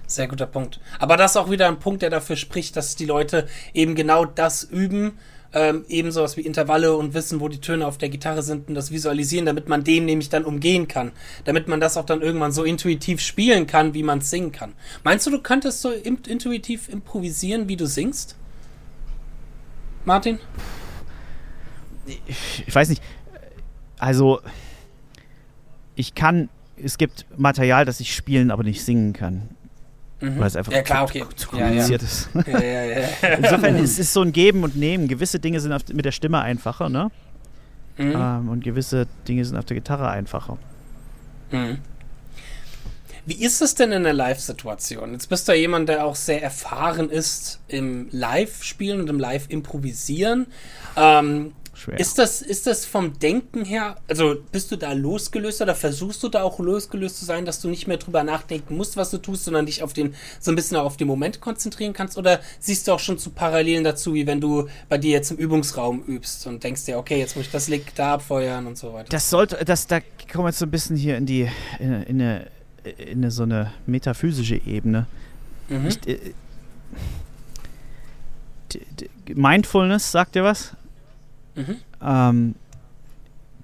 Sehr 0.06 0.26
guter 0.26 0.46
Punkt. 0.46 0.80
Aber 0.98 1.16
das 1.16 1.32
ist 1.32 1.36
auch 1.36 1.50
wieder 1.50 1.68
ein 1.68 1.78
Punkt, 1.78 2.02
der 2.02 2.10
dafür 2.10 2.36
spricht, 2.36 2.76
dass 2.76 2.96
die 2.96 3.04
Leute 3.04 3.46
eben 3.74 3.94
genau 3.94 4.24
das 4.24 4.62
üben, 4.64 5.18
ähm, 5.52 5.84
eben 5.88 6.12
sowas 6.12 6.36
wie 6.36 6.42
Intervalle 6.42 6.96
und 6.96 7.14
wissen, 7.14 7.40
wo 7.40 7.48
die 7.48 7.60
Töne 7.60 7.86
auf 7.86 7.98
der 7.98 8.08
Gitarre 8.08 8.42
sind 8.42 8.68
und 8.68 8.74
das 8.74 8.90
visualisieren, 8.90 9.46
damit 9.46 9.68
man 9.68 9.84
dem 9.84 10.04
nämlich 10.06 10.28
dann 10.28 10.44
umgehen 10.44 10.88
kann. 10.88 11.12
Damit 11.44 11.68
man 11.68 11.80
das 11.80 11.96
auch 11.96 12.06
dann 12.06 12.22
irgendwann 12.22 12.52
so 12.52 12.64
intuitiv 12.64 13.20
spielen 13.20 13.66
kann, 13.66 13.94
wie 13.94 14.02
man 14.02 14.18
es 14.18 14.30
singen 14.30 14.52
kann. 14.52 14.72
Meinst 15.04 15.26
du, 15.26 15.30
du 15.30 15.40
könntest 15.40 15.82
so 15.82 15.90
intuitiv 15.90 16.88
improvisieren, 16.88 17.68
wie 17.68 17.76
du 17.76 17.86
singst? 17.86 18.36
Martin? 20.04 20.38
Ich 22.66 22.74
weiß 22.74 22.88
nicht, 22.88 23.02
also 23.98 24.40
ich 25.96 26.14
kann, 26.14 26.48
es 26.82 26.98
gibt 26.98 27.26
Material, 27.36 27.84
das 27.84 28.00
ich 28.00 28.14
spielen, 28.14 28.50
aber 28.50 28.62
nicht 28.62 28.84
singen 28.84 29.12
kann, 29.12 29.48
Mhm. 30.20 30.38
weil 30.40 30.46
es 30.48 30.56
einfach 30.56 30.72
Ja, 30.72 30.82
klar, 30.82 31.06
zu, 31.06 31.18
okay. 31.22 31.24
zu 31.36 31.48
Ja, 31.56 31.58
ja. 31.58 31.66
kompliziert 31.68 32.02
ist. 32.02 32.28
Ja, 32.34 32.60
ja, 32.60 32.84
ja. 32.84 33.08
Insofern 33.38 33.76
ist 33.76 33.98
es 33.98 34.12
so 34.12 34.22
ein 34.22 34.32
Geben 34.32 34.64
und 34.64 34.76
Nehmen. 34.76 35.06
Gewisse 35.08 35.38
Dinge 35.38 35.60
sind 35.60 35.94
mit 35.94 36.04
der 36.04 36.12
Stimme 36.12 36.40
einfacher, 36.40 36.88
ne? 36.88 37.10
Mhm. 37.96 38.12
Ähm, 38.16 38.48
und 38.48 38.64
gewisse 38.64 39.06
Dinge 39.26 39.44
sind 39.44 39.56
auf 39.56 39.64
der 39.64 39.76
Gitarre 39.76 40.08
einfacher. 40.08 40.58
Mhm. 41.50 41.78
Wie 43.26 43.44
ist 43.44 43.60
es 43.60 43.74
denn 43.74 43.92
in 43.92 44.04
der 44.04 44.14
Live-Situation? 44.14 45.12
Jetzt 45.12 45.28
bist 45.28 45.46
du 45.48 45.52
ja 45.52 45.58
jemand, 45.58 45.88
der 45.90 46.06
auch 46.06 46.16
sehr 46.16 46.42
erfahren 46.42 47.10
ist 47.10 47.60
im 47.68 48.08
Live-Spielen 48.10 49.00
und 49.02 49.10
im 49.10 49.18
Live-Improvisieren. 49.18 50.46
Ähm, 50.96 51.52
Schwer. 51.78 52.00
ist, 52.00 52.18
das, 52.18 52.42
ist 52.42 52.66
das 52.66 52.84
vom 52.84 53.18
Denken 53.20 53.64
her, 53.64 53.96
also 54.08 54.34
bist 54.50 54.72
du 54.72 54.76
da 54.76 54.92
losgelöst 54.92 55.62
oder 55.62 55.74
versuchst 55.76 56.22
du 56.24 56.28
da 56.28 56.42
auch 56.42 56.58
losgelöst 56.58 57.18
zu 57.18 57.24
sein, 57.24 57.44
dass 57.44 57.60
du 57.60 57.68
nicht 57.68 57.86
mehr 57.86 57.98
drüber 57.98 58.24
nachdenken 58.24 58.76
musst, 58.76 58.96
was 58.96 59.10
du 59.10 59.18
tust, 59.18 59.44
sondern 59.44 59.66
dich 59.66 59.82
auf 59.82 59.92
den, 59.92 60.14
so 60.40 60.50
ein 60.50 60.56
bisschen 60.56 60.76
auch 60.76 60.84
auf 60.84 60.96
den 60.96 61.06
Moment 61.06 61.40
konzentrieren 61.40 61.92
kannst? 61.92 62.18
Oder 62.18 62.40
siehst 62.58 62.88
du 62.88 62.92
auch 62.92 62.98
schon 62.98 63.16
zu 63.18 63.30
Parallelen 63.30 63.84
dazu, 63.84 64.14
wie 64.14 64.26
wenn 64.26 64.40
du 64.40 64.68
bei 64.88 64.98
dir 64.98 65.12
jetzt 65.12 65.30
im 65.30 65.36
Übungsraum 65.36 66.02
übst 66.02 66.46
und 66.48 66.64
denkst 66.64 66.84
dir, 66.84 66.98
okay, 66.98 67.18
jetzt 67.18 67.36
muss 67.36 67.46
ich 67.46 67.52
das 67.52 67.68
Lick 67.68 67.94
da 67.94 68.14
abfeuern 68.14 68.66
und 68.66 68.76
so 68.76 68.92
weiter? 68.92 69.08
Das 69.10 69.30
sollte, 69.30 69.64
das, 69.64 69.86
da 69.86 70.00
kommen 70.32 70.44
wir 70.44 70.48
jetzt 70.48 70.58
so 70.58 70.66
ein 70.66 70.70
bisschen 70.72 70.96
hier 70.96 71.16
in 71.16 71.26
die, 71.26 71.48
in, 71.78 72.02
in, 72.02 72.20
eine, 72.20 72.46
in 72.98 73.18
eine, 73.18 73.30
so 73.30 73.44
eine 73.44 73.72
metaphysische 73.86 74.56
Ebene. 74.66 75.06
Mhm. 75.68 75.86
Ich, 75.86 76.08
äh, 76.08 76.18
d- 78.72 79.08
Mindfulness, 79.34 80.10
sagt 80.10 80.36
ihr 80.36 80.44
was? 80.44 80.72
Mhm. 81.58 81.76
Ähm, 82.02 82.54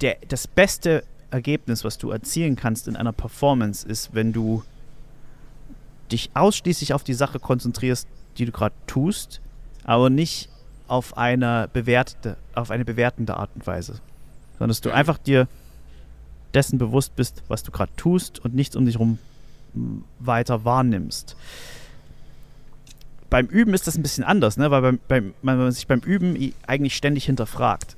der, 0.01 0.17
das 0.29 0.47
beste 0.47 1.05
Ergebnis, 1.31 1.85
was 1.85 1.99
du 1.99 2.11
erzielen 2.11 2.57
kannst 2.57 2.89
in 2.89 2.97
einer 2.97 3.13
Performance, 3.13 3.87
ist, 3.87 4.15
wenn 4.15 4.33
du 4.33 4.63
dich 6.13 6.31
ausschließlich 6.35 6.93
auf 6.93 7.05
die 7.05 7.15
Sache 7.15 7.41
konzentrierst, 7.41 8.07
die 8.39 8.45
du 8.45 8.53
gerade 8.53 8.75
tust, 8.87 9.41
aber 9.85 10.11
nicht 10.11 10.49
auf 10.87 11.17
eine 11.17 11.69
bewertete, 11.73 12.37
auf 12.55 12.71
eine 12.71 12.85
bewertende 12.85 13.37
Art 13.37 13.51
und 13.55 13.67
Weise. 13.67 14.01
Sondern 14.53 14.69
dass 14.69 14.81
du 14.81 14.91
einfach 14.91 15.19
dir 15.19 15.49
dessen 16.53 16.79
bewusst 16.79 17.17
bist, 17.17 17.43
was 17.49 17.63
du 17.63 17.73
gerade 17.73 17.93
tust 17.97 18.39
und 18.45 18.55
nichts 18.55 18.77
um 18.77 18.87
dich 18.87 18.97
herum 18.97 19.19
weiter 20.21 20.65
wahrnimmst. 20.65 21.37
Beim 23.35 23.47
Üben 23.47 23.75
ist 23.75 23.89
das 23.89 23.97
ein 23.97 24.03
bisschen 24.03 24.23
anders, 24.23 24.59
ne? 24.59 24.71
weil 24.71 24.81
beim, 24.81 25.01
beim, 25.09 25.35
wenn 25.43 25.59
man 25.59 25.73
sich 25.73 25.89
beim 25.89 25.99
Üben 25.99 26.55
eigentlich 26.69 26.95
ständig 26.95 27.25
hinterfragt. 27.25 27.97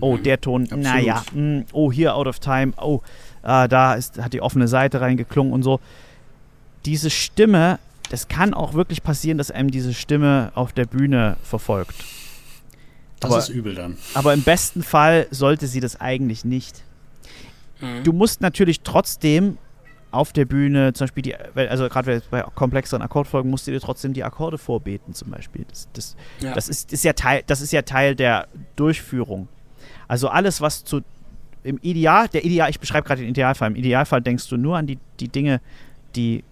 Oh, 0.00 0.16
der 0.16 0.40
Ton, 0.40 0.62
Absolut. 0.62 0.84
naja, 0.84 1.22
mm, 1.34 1.66
oh, 1.74 1.92
hier 1.92 2.14
out 2.14 2.26
of 2.26 2.38
time, 2.38 2.72
oh, 2.78 3.02
ah, 3.42 3.68
da 3.68 3.92
ist, 3.92 4.18
hat 4.18 4.32
die 4.32 4.40
offene 4.40 4.68
Seite 4.68 5.02
reingeklungen 5.02 5.52
und 5.52 5.62
so. 5.62 5.80
Diese 6.86 7.10
Stimme, 7.10 7.78
das 8.08 8.26
kann 8.26 8.54
auch 8.54 8.72
wirklich 8.72 9.02
passieren, 9.02 9.36
dass 9.36 9.50
einem 9.50 9.70
diese 9.70 9.92
Stimme 9.92 10.50
auf 10.54 10.72
der 10.72 10.86
Bühne 10.86 11.36
verfolgt. 11.42 12.02
Das 13.20 13.30
Aber- 13.30 13.38
ist 13.40 13.50
übel 13.50 13.74
dann. 13.74 13.98
Aber 14.14 14.32
im 14.32 14.44
besten 14.44 14.82
Fall 14.82 15.26
sollte 15.30 15.66
sie 15.66 15.80
das 15.80 16.00
eigentlich 16.00 16.42
nicht. 16.42 16.84
Mhm. 17.82 18.02
Du 18.04 18.14
musst 18.14 18.40
natürlich 18.40 18.80
trotzdem 18.80 19.58
auf 20.16 20.32
der 20.32 20.44
Bühne, 20.44 20.92
zum 20.92 21.04
Beispiel, 21.06 21.22
die, 21.22 21.34
also 21.34 21.88
gerade 21.88 22.22
bei 22.30 22.42
komplexeren 22.42 23.02
Akkordfolgen, 23.02 23.50
musst 23.50 23.66
du 23.66 23.70
dir 23.70 23.80
trotzdem 23.80 24.12
die 24.12 24.24
Akkorde 24.24 24.58
vorbeten, 24.58 25.14
zum 25.14 25.30
Beispiel. 25.30 25.64
Das, 25.68 25.88
das, 25.92 26.16
Ja. 26.40 26.54
das, 26.54 26.68
ist, 26.68 26.92
ist 26.92 27.04
ja 27.04 27.12
Teil, 27.12 27.42
das 27.46 27.60
ist 27.60 27.72
ja 27.72 27.82
Teil 27.82 28.14
der 28.14 28.48
Durchführung. 28.76 29.48
Also 30.08 30.28
alles, 30.28 30.60
was 30.60 30.84
zu 30.84 31.02
im 31.62 31.78
Ideal, 31.82 32.28
der 32.28 32.44
Ideal, 32.44 32.70
ich 32.70 32.78
beschreibe 32.78 33.06
gerade 33.06 33.22
den 33.22 33.30
Idealfall, 33.30 33.70
im 33.70 33.76
Idealfall 33.76 34.22
denkst 34.22 34.48
du 34.48 34.56
nur 34.56 34.76
an 34.76 34.86
die, 34.86 34.98
die 35.18 35.28
Dinge, 35.28 35.60
die 36.14 36.44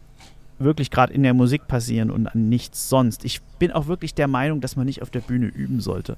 wirklich 0.58 0.90
gerade 0.90 1.12
in 1.12 1.22
der 1.22 1.34
Musik 1.34 1.68
passieren 1.68 2.10
und 2.10 2.26
an 2.26 2.48
nichts 2.48 2.88
sonst. 2.88 3.24
Ich 3.24 3.40
bin 3.60 3.70
auch 3.70 3.86
wirklich 3.86 4.14
der 4.14 4.26
Meinung, 4.26 4.60
dass 4.60 4.74
man 4.74 4.86
nicht 4.86 5.02
auf 5.02 5.10
der 5.10 5.20
Bühne 5.20 5.46
üben 5.46 5.80
sollte. 5.80 6.16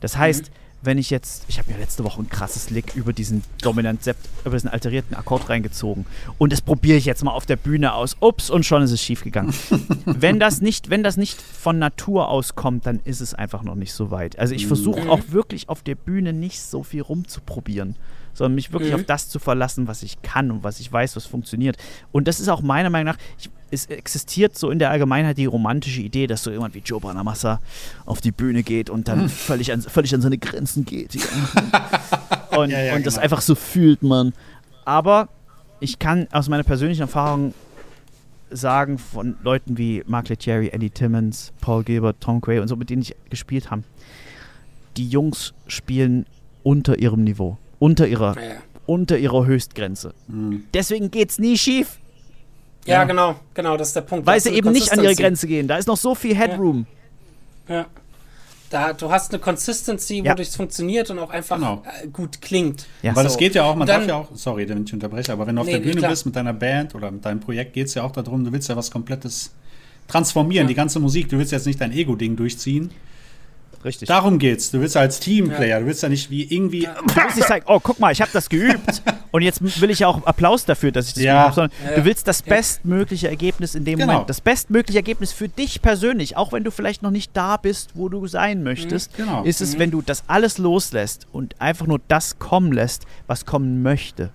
Das 0.00 0.16
heißt, 0.16 0.50
wenn 0.84 0.98
ich 0.98 1.10
jetzt, 1.10 1.44
ich 1.48 1.58
habe 1.58 1.72
mir 1.72 1.78
letzte 1.78 2.04
Woche 2.04 2.20
ein 2.22 2.28
krasses 2.28 2.70
Lick 2.70 2.94
über 2.94 3.12
diesen 3.12 3.42
dominant 3.62 4.02
Sept, 4.04 4.28
über 4.44 4.54
diesen 4.56 4.68
alterierten 4.70 5.16
Akkord 5.16 5.48
reingezogen 5.48 6.06
und 6.38 6.52
das 6.52 6.60
probiere 6.60 6.98
ich 6.98 7.04
jetzt 7.04 7.24
mal 7.24 7.32
auf 7.32 7.46
der 7.46 7.56
Bühne 7.56 7.94
aus. 7.94 8.16
Ups, 8.20 8.50
und 8.50 8.64
schon 8.66 8.82
ist 8.82 8.90
es 8.90 9.00
schief 9.02 9.22
gegangen. 9.24 9.54
wenn 10.04 10.38
das 10.38 10.60
nicht, 10.60 10.90
wenn 10.90 11.02
das 11.02 11.16
nicht 11.16 11.40
von 11.40 11.78
Natur 11.78 12.28
aus 12.28 12.54
kommt, 12.54 12.86
dann 12.86 13.00
ist 13.04 13.20
es 13.20 13.34
einfach 13.34 13.62
noch 13.62 13.74
nicht 13.76 13.92
so 13.92 14.10
weit. 14.10 14.38
Also 14.38 14.54
ich 14.54 14.66
versuche 14.66 15.00
Mhm. 15.02 15.10
auch 15.10 15.20
wirklich 15.28 15.68
auf 15.68 15.82
der 15.82 15.94
Bühne 15.94 16.32
nicht 16.32 16.60
so 16.60 16.82
viel 16.82 17.02
rumzuprobieren, 17.02 17.96
sondern 18.34 18.54
mich 18.54 18.72
wirklich 18.72 18.92
Mhm. 18.92 19.00
auf 19.00 19.06
das 19.06 19.28
zu 19.28 19.38
verlassen, 19.38 19.88
was 19.88 20.02
ich 20.02 20.20
kann 20.22 20.50
und 20.50 20.62
was 20.64 20.80
ich 20.80 20.92
weiß, 20.92 21.16
was 21.16 21.24
funktioniert. 21.26 21.76
Und 22.12 22.28
das 22.28 22.40
ist 22.40 22.48
auch 22.48 22.60
meiner 22.60 22.90
Meinung 22.90 23.14
nach, 23.14 23.18
ich, 23.38 23.48
es 23.70 23.86
existiert 23.86 24.56
so 24.58 24.70
in 24.70 24.78
der 24.78 24.90
Allgemeinheit 24.90 25.38
die 25.38 25.46
romantische 25.46 26.00
Idee, 26.02 26.26
dass 26.26 26.42
so 26.44 26.50
jemand 26.50 26.74
wie 26.74 26.80
Joe 26.80 27.00
Bonamassa 27.00 27.60
auf 28.06 28.20
die 28.20 28.30
Bühne 28.32 28.62
geht 28.62 28.90
und 28.90 29.08
dann 29.08 29.28
völlig, 29.28 29.72
an, 29.72 29.80
völlig 29.82 30.14
an 30.14 30.20
seine 30.20 30.38
Grenzen 30.38 30.84
geht. 30.84 31.14
Ja. 31.14 31.22
Und, 32.58 32.70
Ja, 32.70 32.80
ja, 32.80 32.94
und 32.94 33.04
das 33.04 33.14
genau. 33.14 33.24
einfach 33.24 33.40
so 33.40 33.56
fühlt 33.56 34.04
man. 34.04 34.32
Aber 34.84 35.28
ich 35.80 35.98
kann 35.98 36.28
aus 36.30 36.48
meiner 36.48 36.62
persönlichen 36.62 37.00
Erfahrung 37.02 37.52
sagen, 38.50 38.98
von 38.98 39.34
Leuten 39.42 39.76
wie 39.76 40.04
Mark 40.06 40.28
Lettieri, 40.28 40.68
Eddie 40.68 40.90
Timmons, 40.90 41.52
Paul 41.60 41.82
Gilbert, 41.82 42.18
Tom 42.20 42.40
Quay 42.40 42.60
und 42.60 42.68
so, 42.68 42.76
mit 42.76 42.90
denen 42.90 43.02
ich 43.02 43.16
gespielt 43.28 43.72
habe, 43.72 43.82
die 44.96 45.08
Jungs 45.08 45.52
spielen 45.66 46.26
unter 46.62 46.96
ihrem 47.00 47.24
Niveau, 47.24 47.58
unter 47.84 48.06
ihrer, 48.06 48.34
ja. 48.36 48.56
unter 48.86 49.18
ihrer 49.18 49.44
Höchstgrenze. 49.46 50.14
Mhm. 50.28 50.64
Deswegen 50.72 51.10
geht's 51.10 51.38
nie 51.38 51.56
schief, 51.58 51.98
Ja, 52.86 52.96
Ja. 52.96 53.04
genau, 53.04 53.36
genau, 53.54 53.76
das 53.78 53.88
ist 53.88 53.96
der 53.96 54.02
Punkt. 54.02 54.26
weil 54.26 54.38
sie 54.40 54.50
eben 54.50 54.70
nicht 54.72 54.92
an 54.92 55.02
ihre. 55.02 55.14
Grenze 55.14 55.46
gehen. 55.46 55.66
Da 55.68 55.78
ist 55.78 55.86
noch 55.88 55.96
so 55.96 56.14
viel 56.14 56.34
Headroom. 56.36 56.86
Ja. 57.68 57.86
Da, 58.70 58.92
du 58.92 59.10
hast 59.10 59.32
eine 59.32 59.40
Consistency, 59.40 60.18
Ja. 60.22 60.32
wodurch 60.32 60.48
es 60.48 60.56
funktioniert 60.56 61.08
und 61.10 61.18
auch 61.18 61.30
einfach 61.30 61.56
Genau. 61.56 61.82
äh, 62.02 62.08
gut 62.08 62.40
klingt. 62.42 62.86
Ja. 63.02 63.14
Weil 63.16 63.24
So. 63.24 63.30
es 63.32 63.36
geht 63.38 63.54
ja 63.54 63.62
auch, 63.64 63.74
man 63.74 63.82
Und 63.82 63.88
dann- 63.88 64.00
darf 64.00 64.08
ja 64.08 64.16
auch, 64.16 64.28
sorry, 64.34 64.68
wenn 64.68 64.84
ich 64.84 64.92
unterbreche, 64.92 65.32
aber 65.32 65.46
wenn 65.46 65.54
du 65.56 65.60
auf 65.62 65.66
Nee, 65.66 65.74
der 65.74 65.80
Bühne 65.80 65.96
klar. 65.96 66.10
bist 66.10 66.26
mit 66.26 66.34
deiner 66.36 66.52
Band 66.52 66.94
oder 66.94 67.10
mit 67.10 67.24
deinem 67.24 67.40
Projekt, 67.40 67.72
geht 67.72 67.86
es 67.86 67.94
ja 67.94 68.02
auch 68.02 68.10
darum, 68.12 68.44
du 68.44 68.52
willst 68.52 68.68
ja 68.68 68.76
was 68.76 68.90
komplettes 68.90 69.52
transformieren, 70.08 70.66
Ja. 70.66 70.68
die 70.68 70.74
ganze 70.74 71.00
Musik, 71.00 71.28
du 71.30 71.38
willst 71.38 71.52
jetzt 71.52 71.66
nicht 71.66 71.80
dein 71.80 71.92
Ego-Ding 71.92 72.36
durchziehen. 72.36 72.90
Richtig. 73.84 74.08
Darum 74.08 74.38
geht's. 74.38 74.70
Du 74.70 74.80
willst 74.80 74.94
ja 74.94 75.02
als 75.02 75.20
Teamplayer, 75.20 75.66
Ja. 75.68 75.80
du 75.80 75.86
willst 75.86 76.02
ja 76.02 76.08
nicht 76.08 76.30
wie 76.30 76.42
irgendwie. 76.44 76.88
Du 77.06 77.16
willst 77.16 77.36
nicht 77.36 77.46
sagen, 77.48 77.64
oh, 77.68 77.78
guck 77.82 78.00
mal, 78.00 78.12
ich 78.12 78.20
habe 78.22 78.30
das 78.32 78.48
geübt 78.48 79.02
und 79.30 79.42
jetzt 79.42 79.60
will 79.80 79.90
ich 79.90 79.98
ja 79.98 80.08
auch 80.08 80.24
Applaus 80.24 80.64
dafür, 80.64 80.90
dass 80.90 81.08
ich 81.08 81.14
das 81.14 81.22
Ja. 81.22 81.44
geübt 81.44 81.56
habe, 81.58 81.70
sondern 81.82 81.96
du 82.00 82.04
willst 82.06 82.26
das 82.26 82.42
bestmögliche 82.42 83.28
Ergebnis 83.28 83.74
in 83.74 83.84
dem 83.84 83.98
Genau. 83.98 84.12
Moment, 84.12 84.30
das 84.30 84.40
bestmögliche 84.40 84.98
Ergebnis 84.98 85.32
für 85.32 85.48
dich 85.48 85.82
persönlich, 85.82 86.36
auch 86.36 86.52
wenn 86.52 86.64
du 86.64 86.70
vielleicht 86.70 87.02
noch 87.02 87.10
nicht 87.10 87.30
da 87.36 87.56
bist, 87.58 87.90
wo 87.94 88.08
du 88.08 88.26
sein 88.26 88.62
möchtest, 88.62 89.16
Genau. 89.16 89.42
ist 89.44 89.60
es, 89.60 89.74
Mhm. 89.74 89.78
wenn 89.80 89.90
du 89.90 90.02
das 90.02 90.24
alles 90.28 90.58
loslässt 90.58 91.26
und 91.32 91.60
einfach 91.60 91.86
nur 91.86 92.00
das 92.08 92.38
kommen 92.38 92.72
lässt, 92.72 93.04
was 93.26 93.44
kommen 93.44 93.82
möchte. 93.82 94.30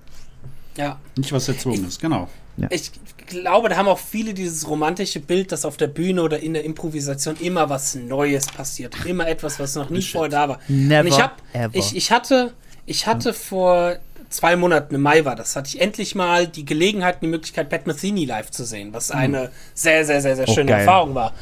Ja. 0.78 0.98
Nicht 1.18 1.32
was 1.34 1.48
erzwungen 1.48 1.88
ist, 1.88 2.00
genau. 2.00 2.30
Ja. 2.62 2.68
Ich 2.72 2.92
glaube, 3.28 3.70
da 3.70 3.78
haben 3.78 3.88
auch 3.88 4.00
viele 4.00 4.34
dieses 4.34 4.68
romantische 4.68 5.20
Bild, 5.20 5.52
dass 5.52 5.66
auf 5.66 5.78
der 5.78 5.88
Bühne 5.88 6.24
oder 6.24 6.40
in 6.40 6.54
der 6.54 6.64
Improvisation 6.64 7.36
immer 7.40 7.70
was 7.70 7.96
Neues 7.96 8.48
passiert. 8.48 9.06
Immer 9.06 9.28
etwas, 9.28 9.60
was 9.60 9.76
noch 9.76 9.90
nie 9.90 10.02
vorher 10.02 10.30
da 10.30 10.50
war. 10.50 10.60
Never 10.68 11.02
Und 11.02 11.08
ich, 11.08 11.22
hab, 11.22 11.42
ever. 11.54 11.76
ich, 11.76 11.96
ich 11.96 12.12
hatte, 12.12 12.54
ich 12.86 13.06
hatte 13.08 13.34
vor 13.34 13.98
zwei 14.30 14.56
Monaten, 14.56 14.96
im 14.96 15.02
Mai 15.02 15.26
war 15.26 15.36
das, 15.36 15.56
hatte 15.56 15.70
ich 15.70 15.82
endlich 15.82 16.16
mal 16.16 16.48
die 16.48 16.66
Gelegenheit 16.66 17.16
und 17.16 17.22
die 17.24 17.28
Möglichkeit, 17.28 17.70
Pat 17.70 17.88
Metheny 17.88 18.26
live 18.26 18.52
zu 18.52 18.64
sehen, 18.64 18.94
was 18.94 19.12
eine 19.12 19.52
sehr, 19.74 20.06
sehr, 20.06 20.22
sehr, 20.22 20.36
sehr 20.36 20.48
Oh, 20.48 20.54
schöne 20.54 20.72
geil. 20.72 20.80
Erfahrung 20.82 21.16
war. 21.16 21.34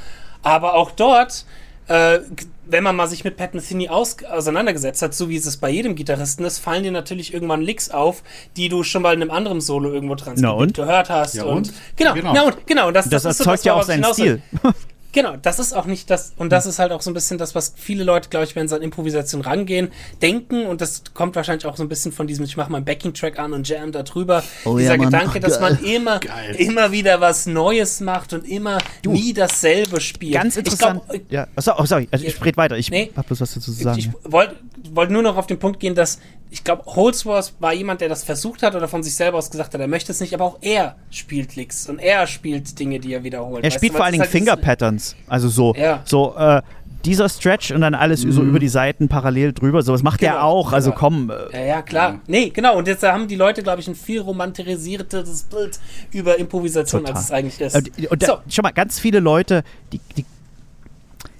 Aber 0.43 0.75
auch 0.75 0.91
dort, 0.91 1.45
äh, 1.87 2.19
wenn 2.65 2.83
man 2.83 2.95
mal 2.95 3.07
sich 3.07 3.23
mit 3.23 3.37
Pat 3.37 3.53
Metheny 3.53 3.89
aus 3.89 4.17
auseinandergesetzt 4.23 5.01
hat, 5.01 5.13
so 5.13 5.29
wie 5.29 5.37
es 5.37 5.57
bei 5.57 5.69
jedem 5.69 5.95
Gitarristen 5.95 6.43
ist, 6.43 6.59
fallen 6.59 6.83
dir 6.83 6.91
natürlich 6.91 7.33
irgendwann 7.33 7.61
Licks 7.61 7.89
auf, 7.89 8.23
die 8.57 8.69
du 8.69 8.83
schon 8.83 9.01
mal 9.01 9.13
in 9.13 9.21
einem 9.21 9.31
anderen 9.31 9.61
Solo 9.61 9.91
irgendwo 9.91 10.15
transkribiert 10.15 10.59
und? 10.59 10.73
gehört 10.73 11.09
hast. 11.09 11.35
Ja, 11.35 11.43
und? 11.43 11.69
und? 11.69 11.73
Genau, 11.95 12.13
Genau. 12.13 12.33
Na 12.33 12.41
und, 12.43 12.67
genau. 12.67 12.87
Und 12.87 12.93
das, 12.93 13.09
Das, 13.09 13.25
ist 13.25 13.37
so 13.37 13.43
erzeugt 13.43 13.59
das, 13.59 13.65
ja 13.65 13.73
auch 13.73 13.83
seinen. 13.83 14.03
Stil. 14.13 14.41
Genau, 15.17 15.35
das 15.35 15.57
ist 15.57 15.73
auch 15.73 15.85
nicht 15.85 16.11
das, 16.11 16.33
und 16.37 16.51
das 16.51 16.67
ist 16.67 16.77
halt 16.77 16.91
auch 16.91 17.01
so 17.01 17.09
ein 17.09 17.15
bisschen 17.15 17.39
das, 17.39 17.55
was 17.55 17.73
viele 17.75 18.03
Leute, 18.03 18.29
glaube 18.29 18.45
ich, 18.45 18.55
wenn 18.55 18.67
sie 18.67 18.75
an 18.75 18.83
Improvisation 18.83 19.41
rangehen, 19.41 19.89
denken, 20.21 20.67
und 20.67 20.79
das 20.79 21.01
kommt 21.15 21.35
wahrscheinlich 21.35 21.65
auch 21.65 21.75
so 21.75 21.81
ein 21.81 21.89
bisschen 21.89 22.11
von 22.11 22.27
diesem, 22.27 22.45
ich 22.45 22.55
mache 22.55 22.71
mal 22.71 22.77
einen 22.77 22.85
Backing-Track 22.85 23.39
an 23.39 23.53
und 23.53 23.67
jam 23.67 23.91
da 23.91 24.03
drüber. 24.03 24.43
Oh 24.63 24.77
Dieser 24.77 24.95
ja. 24.95 25.03
Gedanke, 25.03 25.39
dass 25.39 25.59
man 25.59 25.83
immer, 25.83 26.19
Geil. 26.19 26.53
immer 26.59 26.91
wieder 26.91 27.19
was 27.19 27.47
Neues 27.47 27.99
macht 27.99 28.33
und 28.33 28.47
immer 28.47 28.77
nie 29.03 29.33
dasselbe 29.33 30.01
spielt. 30.01 30.35
Ganz 30.35 30.55
Ich 30.55 30.59
interessant. 30.65 31.01
glaub, 31.09 31.31
ja. 31.31 31.47
oh, 31.55 31.61
so- 31.61 31.85
sorry, 31.85 32.07
also 32.11 32.23
ich 32.23 32.45
rede 32.45 32.57
weiter. 32.57 32.77
Ich 32.77 32.91
Nee. 32.91 33.09
hab 33.17 33.25
bloß 33.25 33.41
was 33.41 33.55
dazu 33.55 33.71
zu 33.71 33.83
sagen. 33.83 33.97
ich 33.97 34.05
ja. 34.05 34.11
wollte 34.25 34.55
wollt 34.93 35.11
nur 35.11 35.21
noch 35.21 35.37
auf 35.37 35.47
den 35.47 35.59
Punkt 35.59 35.79
gehen, 35.79 35.95
dass 35.95 36.19
ich 36.49 36.63
glaube, 36.63 36.83
Holdsworth 36.85 37.53
war 37.59 37.73
jemand, 37.73 37.99
der 37.99 38.07
das 38.09 38.23
versucht 38.23 38.63
hat 38.63 38.73
oder 38.73 38.87
von 38.87 39.03
sich 39.03 39.15
selber 39.15 39.37
aus 39.37 39.51
gesagt 39.51 39.73
hat, 39.73 39.81
er 39.81 39.87
möchte 39.87 40.11
es 40.13 40.21
nicht, 40.21 40.33
aber 40.33 40.45
auch 40.45 40.57
er 40.61 40.95
spielt 41.09 41.55
Licks 41.57 41.89
und 41.89 41.99
er 41.99 42.25
spielt 42.25 42.79
Dinge, 42.79 42.99
die 42.99 43.13
er 43.13 43.23
wiederholt. 43.23 43.63
Er 43.63 43.67
weißt 43.67 43.75
spielt 43.77 43.93
du, 43.93 43.97
vor 43.97 44.05
allen 44.05 44.13
Dingen 44.13 44.21
halt 44.23 44.31
Finger 44.31 44.55
Patterns. 44.55 45.15
Also 45.27 45.49
so, 45.49 45.73
Ja. 45.75 46.01
so 46.05 46.35
äh, 46.37 46.61
dieser 47.03 47.27
Stretch 47.29 47.71
und 47.71 47.81
dann 47.81 47.95
alles 47.95 48.21
so 48.21 48.41
über 48.41 48.59
die 48.59 48.69
Seiten 48.69 49.07
parallel 49.07 49.53
drüber. 49.53 49.81
Sowas 49.81 50.03
macht 50.03 50.21
er 50.23 50.33
Genau, 50.33 50.43
auch. 50.43 50.73
Also 50.73 50.91
genau. 50.91 50.99
komm. 50.99 51.29
Äh, 51.31 51.59
Ja, 51.61 51.65
ja, 51.65 51.81
klar. 51.81 52.19
Nee, 52.27 52.49
genau. 52.49 52.77
Und 52.77 52.87
jetzt 52.87 53.03
haben 53.03 53.27
die 53.27 53.35
Leute, 53.35 53.61
glaube 53.63 53.81
ich, 53.81 53.87
ein 53.87 53.95
viel 53.95 54.21
romantisiertes 54.21 55.43
Bild 55.43 55.79
über 56.11 56.37
Improvisation, 56.37 57.01
Total. 57.01 57.15
als 57.15 57.25
es 57.25 57.31
eigentlich 57.31 57.59
ist. 57.61 57.75
und, 57.75 58.11
und 58.11 58.23
da, 58.23 58.25
so, 58.27 58.37
schau 58.49 58.61
mal, 58.61 58.71
ganz 58.71 58.99
viele 58.99 59.19
Leute, 59.19 59.63
die, 59.91 59.99
die, 60.17 60.25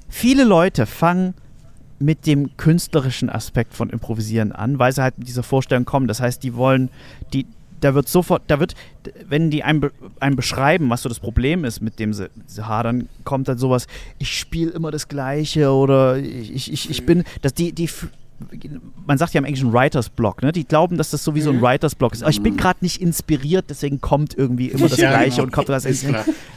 viele 0.10 0.44
Leute 0.44 0.86
fangen 0.86 1.34
mit 2.00 2.28
dem 2.28 2.56
künstlerischen 2.58 3.30
Aspekt 3.30 3.74
von 3.74 3.90
Improvisieren 3.90 4.52
an, 4.52 4.80
weil 4.80 4.92
sie 4.94 5.02
halt 5.02 5.18
mit 5.18 5.28
dieser 5.28 5.44
Vorstellung 5.44 5.86
kommen. 5.86 6.08
Das 6.08 6.20
heißt, 6.22 6.44
die 6.44 6.56
wollen, 6.56 6.90
die, 7.34 7.46
da 7.82 7.94
wird 7.96 8.08
sofort, 8.08 8.44
da 8.48 8.60
wird, 8.60 8.76
wenn 9.28 9.50
die 9.50 9.64
einem, 9.64 9.90
einem 10.20 10.36
beschreiben, 10.36 10.90
was 10.90 11.02
so 11.02 11.10
das 11.10 11.20
Problem 11.20 11.66
ist, 11.66 11.82
mit 11.82 12.00
dem 12.00 12.14
sie, 12.14 12.30
sie 12.46 12.68
hadern, 12.68 13.10
kommt 13.24 13.48
dann 13.48 13.58
sowas, 13.58 13.88
ich 14.20 14.38
spiele 14.38 14.72
immer 14.72 14.92
das 14.92 15.08
Gleiche 15.08 15.72
oder 15.72 16.18
ich, 16.18 16.54
ich, 16.54 16.74
ich, 16.74 16.90
ich 16.90 17.06
bin, 17.06 17.24
dass 17.42 17.54
die, 17.54 17.74
die, 17.74 17.90
man 19.06 19.18
sagt 19.18 19.34
ja 19.34 19.40
im 19.40 19.46
Englischen 19.46 19.74
Writers 19.74 20.10
Block, 20.10 20.44
ne? 20.44 20.52
Die 20.52 20.66
glauben, 20.66 20.98
dass 20.98 21.10
das 21.10 21.24
sowieso 21.24 21.50
ein 21.50 21.62
Writers 21.62 21.96
Block 21.96 22.14
ist. 22.14 22.22
Aber 22.22 22.30
ich 22.30 22.42
bin 22.42 22.58
gerade 22.58 22.80
nicht 22.82 23.02
inspiriert, 23.02 23.66
deswegen 23.70 24.02
kommt 24.02 24.38
irgendwie 24.38 24.68
immer 24.68 24.88
das 24.88 25.00
Ja, 25.00 25.10
Gleiche 25.10 25.38
genau. 25.38 25.44
und 25.46 25.52
kommt 25.52 25.70
was. 25.70 25.86
Ist. 25.86 26.06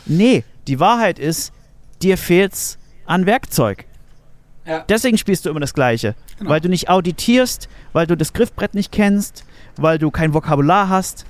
Nee, 0.05 0.45
die 0.67 0.79
Wahrheit 0.79 1.19
ist, 1.19 1.53
dir 2.03 2.19
fehlt's 2.19 2.79
an 3.07 3.25
Werkzeug. 3.25 3.87
Ja. 4.71 4.85
Deswegen 4.89 5.19
spielst 5.19 5.45
du 5.45 5.51
immer 5.51 5.61
das 5.61 5.75
Gleiche. 5.75 6.15
Genau. 6.39 6.51
Weil 6.51 6.61
du 6.61 6.69
nicht 6.69 6.89
auditierst, 6.89 7.69
weil 7.93 8.07
du 8.07 8.17
das 8.17 8.33
Griffbrett 8.33 8.75
nicht 8.75 8.93
kennst, 8.93 9.45
weil 9.77 9.99
du 9.99 10.11
kein 10.11 10.33
Vokabular 10.33 10.89
hast. 10.89 11.25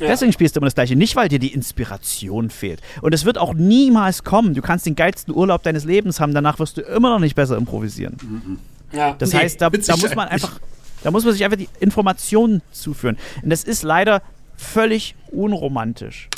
Ja. 0.00 0.08
Deswegen 0.08 0.32
spielst 0.32 0.56
du 0.56 0.60
immer 0.60 0.66
das 0.66 0.74
Gleiche. 0.74 0.96
Nicht, 0.96 1.16
weil 1.16 1.28
dir 1.28 1.38
die 1.38 1.52
Inspiration 1.52 2.50
fehlt. 2.50 2.80
Und 3.02 3.14
es 3.14 3.24
wird 3.24 3.38
auch 3.38 3.54
niemals 3.54 4.24
kommen. 4.24 4.54
Du 4.54 4.62
kannst 4.62 4.84
den 4.86 4.94
geilsten 4.94 5.34
Urlaub 5.34 5.62
deines 5.62 5.84
Lebens 5.84 6.18
haben, 6.20 6.34
danach 6.34 6.58
wirst 6.58 6.76
du 6.76 6.80
immer 6.82 7.10
noch 7.10 7.18
nicht 7.20 7.34
besser 7.36 7.56
improvisieren. 7.56 8.58
ja. 8.92 9.14
Das 9.18 9.32
Nee, 9.32 9.38
heißt, 9.40 9.60
da, 9.60 9.70
da 9.70 9.96
muss 9.96 10.14
man 10.14 10.28
einfach, 10.28 10.60
da 11.02 11.10
muss 11.10 11.24
man 11.24 11.32
sich 11.34 11.44
einfach 11.44 11.58
die 11.58 11.68
Informationen 11.80 12.62
zuführen. 12.72 13.16
Und 13.42 13.50
das 13.50 13.64
ist 13.64 13.82
leider 13.82 14.22
völlig 14.56 15.14
unromantisch. 15.30 16.28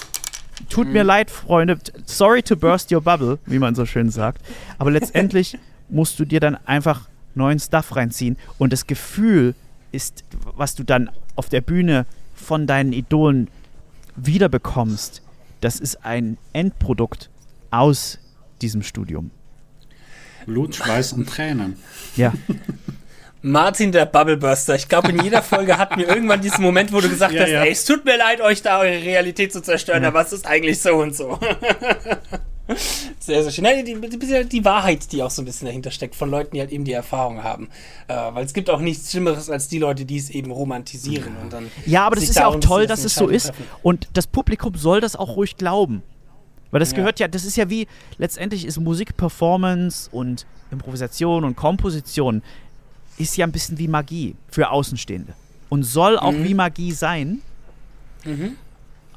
Tut 0.69 0.89
mir 0.89 1.03
leid, 1.03 1.31
Freunde. 1.31 1.79
Sorry 2.07 2.43
to 2.43 2.55
burst 2.57 2.93
your 2.93 3.01
bubble, 3.01 3.39
wie 3.47 3.59
man 3.59 3.75
so 3.75 3.87
schön 3.87 4.11
sagt. 4.11 4.41
Aber 4.79 4.91
letztendlich 4.91 5.59
musst 5.89 6.19
du 6.19 6.25
dir 6.25 6.41
dann 6.41 6.57
einfach 6.67 7.09
neuen 7.35 7.59
Stuff 7.59 7.97
reinziehen. 7.97 8.37
Und 8.59 8.73
das 8.73 8.87
Gefühl 8.87 9.55
ist, 9.93 10.25
was 10.57 10.75
du 10.75 10.85
dann 10.85 11.11
auf 11.37 11.49
der 11.49 11.61
Bühne 11.61 12.07
von 12.35 12.67
deinen 12.67 12.93
Idolen 12.93 13.49
wiederbekommst, 14.17 15.23
das 15.61 15.81
ist 15.81 16.05
ein 16.05 16.37
Endprodukt 16.53 17.31
aus 17.71 18.19
diesem 18.61 18.83
Studium. 18.83 19.31
Blut, 20.47 20.75
Schweiß 20.75 21.15
und 21.15 21.29
Tränen. 21.29 21.77
Ja. 22.17 22.33
Martin 23.43 23.93
der 23.93 24.07
Bubbleburster. 24.07 24.75
Ich 24.75 24.89
glaube, 24.89 25.11
in 25.11 25.23
jeder 25.23 25.43
Folge 25.43 25.77
hatten 25.77 25.99
wir 25.99 26.09
irgendwann 26.09 26.41
diesen 26.41 26.63
Moment, 26.63 26.93
wo 26.93 27.01
du 27.01 27.09
gesagt 27.11 27.35
Ja, 27.35 27.43
hast, 27.43 27.51
ja. 27.51 27.63
ey, 27.63 27.73
es 27.73 27.85
tut 27.85 28.05
mir 28.05 28.17
leid, 28.17 28.41
euch 28.41 28.63
da 28.63 28.79
eure 28.79 29.03
Realität 29.03 29.53
zu 29.53 29.61
zerstören, 29.61 30.05
aber 30.05 30.23
es 30.23 30.33
ist 30.33 30.47
eigentlich 30.47 30.81
so 30.81 30.97
und 30.97 31.15
so. 31.15 31.39
sehr, 33.19 33.43
sehr 33.43 33.53
schön. 33.53 33.65
Nein, 33.65 33.85
die, 33.85 33.95
die, 34.01 34.45
die 34.49 34.65
Wahrheit, 34.65 35.13
die 35.13 35.23
auch 35.23 35.31
so 35.31 35.43
ein 35.43 35.45
bisschen 35.45 35.67
dahinter 35.67 35.91
steckt, 35.91 36.15
von 36.15 36.31
Leuten, 36.31 36.55
die 36.55 36.61
halt 36.61 36.73
eben 36.73 36.85
die 36.85 36.93
Erfahrung 36.93 37.43
haben. 37.43 37.69
Äh, 38.09 38.15
weil 38.15 38.45
es 38.45 38.55
gibt 38.55 38.71
auch 38.71 38.81
nichts 38.81 39.11
Schlimmeres 39.11 39.51
als 39.51 39.69
die 39.69 39.79
Leute, 39.79 40.05
die 40.05 40.17
es 40.17 40.31
eben 40.31 40.51
romantisieren. 40.51 41.37
Und 41.43 41.53
dann 41.53 41.71
Ja, 41.85 42.07
aber 42.07 42.17
das 42.17 42.25
ist 42.25 42.37
ja 42.37 42.47
auch 42.47 42.61
toll, 42.61 42.87
dass 42.87 43.05
es 43.05 43.15
so 43.15 43.29
ist. 43.29 43.47
Treffen. 43.49 43.65
Und 43.83 44.09
das 44.15 44.27
Publikum 44.27 44.75
soll 44.77 45.01
das 45.01 45.15
auch 45.17 45.37
ruhig 45.37 45.57
glauben. 45.57 46.03
Weil 46.71 46.81
das 46.81 46.91
Ja. 46.93 46.97
gehört 46.97 47.21
ja, 47.21 47.29
das 47.29 47.45
ist 47.45 47.57
ja 47.57 47.69
wie, 47.71 47.87
letztendlich 48.19 48.65
ist 48.65 48.81
Musik, 48.81 49.17
Performance 49.17 50.09
und 50.11 50.47
Improvisation 50.73 51.45
und 51.45 51.55
Komposition 51.57 52.43
ist 53.17 53.37
ja 53.37 53.47
ein 53.47 53.53
bisschen 53.53 53.79
wie 53.79 53.87
Magie 53.89 54.35
für 54.49 54.71
Außenstehende. 54.71 55.35
Und 55.69 55.85
soll 55.85 56.19
auch 56.19 56.33
Mhm. 56.33 56.45
wie 56.45 56.55
Magie 56.55 56.93
sein. 56.93 57.43
Mhm. 58.25 58.57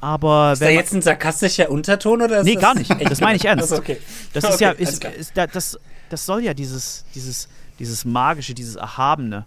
Aber 0.00 0.52
Ist 0.52 0.62
da 0.62 0.68
jetzt 0.68 0.94
ein 0.94 1.02
sarkastischer 1.02 1.70
Unterton 1.70 2.22
oder 2.22 2.38
ist 2.40 2.44
Nee, 2.44 2.54
gar 2.54 2.74
nicht. 2.74 2.90
Das 3.10 3.20
meine 3.20 3.36
ich 3.36 3.44
ernst. 3.44 3.64
Das 3.64 3.72
ist 3.72 3.78
okay. 3.78 3.98
das 4.32 4.44
ist 4.44 4.54
Okay, 4.54 4.64
ja, 4.64 4.70
ist, 4.70 5.04
ist, 5.04 5.36
da- 5.36 5.46
das, 5.46 5.78
das 6.08 6.24
soll 6.24 6.42
ja 6.44 6.54
dieses, 6.54 7.04
dieses, 7.14 7.48
dieses 7.78 8.04
Magische, 8.04 8.54
dieses 8.54 8.76
Erhabene 8.76 9.44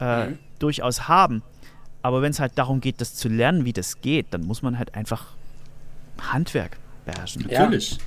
äh, 0.00 0.26
Mhm. 0.26 0.38
durchaus 0.58 1.08
haben. 1.08 1.42
Aber 2.02 2.22
wenn 2.22 2.30
es 2.30 2.40
halt 2.40 2.52
darum 2.56 2.80
geht, 2.80 3.00
das 3.00 3.14
zu 3.14 3.28
lernen, 3.28 3.64
wie 3.64 3.72
das 3.72 4.00
geht, 4.00 4.26
dann 4.30 4.42
muss 4.42 4.62
man 4.62 4.78
halt 4.78 4.94
einfach 4.94 5.26
Handwerk 6.32 6.78
beherrschen. 7.04 7.46
Ja. 7.48 7.60
Natürlich. 7.60 7.98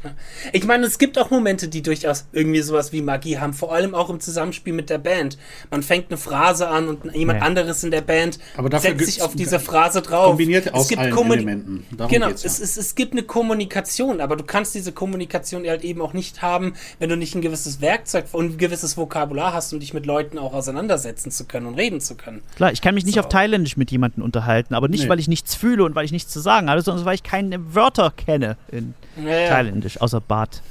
Ich 0.52 0.66
meine, 0.66 0.86
es 0.86 0.98
gibt 0.98 1.18
auch 1.18 1.30
Momente, 1.30 1.68
die 1.68 1.82
durchaus 1.82 2.26
irgendwie 2.32 2.62
sowas 2.62 2.92
wie 2.92 3.02
Magie 3.02 3.38
haben, 3.38 3.54
vor 3.54 3.74
allem 3.74 3.96
auch 3.96 4.10
im 4.10 4.20
Zusammenspiel 4.20 4.74
mit 4.74 4.90
der 4.90 4.98
Band. 4.98 5.38
Man 5.72 5.84
fängt 5.84 6.10
eine 6.10 6.18
Phrase 6.18 6.68
an 6.68 6.88
und 6.88 7.14
jemand 7.16 7.40
Ja. 7.40 7.46
anderes 7.46 7.84
in 7.84 7.92
der 7.92 8.02
Band 8.02 8.40
setzt 8.80 9.06
sich 9.06 9.22
auf 9.22 9.36
diese 9.36 9.60
Phrase 9.60 10.02
drauf. 10.02 10.28
Kombiniert 10.28 10.74
aus 10.74 10.96
allen 10.98 11.14
Kommuni- 11.14 11.34
Elementen. 11.44 11.86
Darum 11.96 12.12
Genau, 12.12 12.28
ja. 12.28 12.34
es, 12.34 12.60
es, 12.60 12.78
es 12.78 12.96
gibt 12.96 13.14
eine 13.14 13.24
Kommunikation, 13.24 14.20
aber 14.22 14.36
du 14.36 14.44
kannst 14.44 14.76
diese 14.76 14.92
Kommunikation 14.92 15.68
halt 15.68 15.84
eben 15.84 16.02
auch 16.02 16.14
nicht 16.14 16.42
haben, 16.42 16.74
wenn 17.00 17.10
du 17.10 17.16
nicht 17.18 17.36
ein 17.36 17.42
gewisses 17.42 17.82
Werkzeug 17.82 18.26
und 18.32 18.54
ein 18.54 18.58
gewisses 18.58 18.98
Vokabular 18.98 19.54
hast, 19.54 19.74
um 19.74 19.80
dich 19.80 19.94
mit 19.94 20.06
Leuten 20.06 20.38
auch 20.38 20.54
auseinandersetzen 20.54 21.32
zu 21.32 21.46
können 21.46 21.66
und 21.68 21.76
reden 21.76 22.02
zu 22.02 22.16
können. 22.16 22.42
Klar, 22.56 22.72
ich 22.72 22.82
kann 22.82 22.96
mich 22.96 23.06
nicht 23.06 23.16
So. 23.16 23.22
auf 23.22 23.30
Thailändisch 23.30 23.78
mit 23.78 23.92
jemandem 23.92 24.24
unterhalten, 24.24 24.74
aber 24.74 24.88
nicht, 24.88 25.04
Nee. 25.04 25.10
weil 25.10 25.20
ich 25.20 25.28
nichts 25.28 25.56
fühle 25.56 25.84
und 25.84 25.96
weil 25.96 26.06
ich 26.06 26.12
nichts 26.12 26.32
zu 26.32 26.40
sagen 26.40 26.70
habe, 26.70 26.82
sondern 26.82 27.06
weil 27.06 27.16
ich 27.16 27.24
keine 27.24 27.74
Wörter 27.76 28.12
kenne 28.16 28.58
in 28.72 28.83
Ja, 29.18 29.40
ja. 29.40 29.50
Thailändisch, 29.50 30.00
außer 30.02 30.22
Bad. 30.22 30.62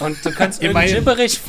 Und 0.00 0.24
du 0.24 0.30
kannst 0.30 0.62
irgendein 0.62 0.88
Immerhin. 0.88 1.04
Gibberisch, 1.04 1.40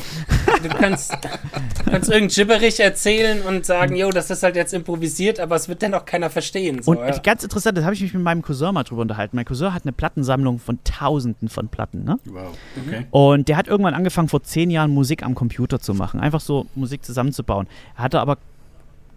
du 0.62 0.68
kannst, 0.70 1.12
du 1.12 1.90
kannst 1.90 2.10
irgendein 2.10 2.28
Gibberisch 2.34 2.80
erzählen 2.80 3.42
und 3.42 3.64
sagen, 3.64 3.94
jo, 3.94 4.10
das 4.10 4.30
ist 4.30 4.42
halt 4.42 4.56
jetzt 4.56 4.72
improvisiert, 4.72 5.38
aber 5.38 5.56
es 5.56 5.68
wird 5.68 5.82
dennoch 5.82 6.04
keiner 6.04 6.30
verstehen. 6.30 6.82
So, 6.82 6.92
Und 6.92 6.98
ja. 6.98 7.18
ganz 7.18 7.44
interessant, 7.44 7.78
das 7.78 7.84
habe 7.84 7.94
ich 7.94 8.00
mich 8.00 8.12
mit 8.12 8.22
meinem 8.22 8.42
Cousin 8.42 8.74
mal 8.74 8.82
drüber 8.82 9.02
unterhalten. 9.02 9.36
Mein 9.36 9.44
Cousin 9.44 9.72
hat 9.72 9.84
eine 9.84 9.92
Plattensammlung 9.92 10.58
von 10.58 10.78
Tausenden 10.84 11.48
von 11.48 11.68
Platten, 11.68 12.04
ne? 12.04 12.18
Wow. 12.24 12.56
Okay. 12.86 13.06
Und 13.10 13.48
der 13.48 13.56
hat 13.56 13.68
irgendwann 13.68 13.94
angefangen, 13.94 14.28
vor 14.28 14.42
zehn 14.42 14.70
Jahren 14.70 14.90
Musik 14.90 15.22
am 15.22 15.34
Computer 15.34 15.78
zu 15.78 15.94
machen. 15.94 16.18
Einfach 16.18 16.40
so 16.40 16.66
Musik 16.74 17.04
zusammenzubauen. 17.04 17.68
Er 17.96 18.04
hatte 18.04 18.20
aber 18.20 18.38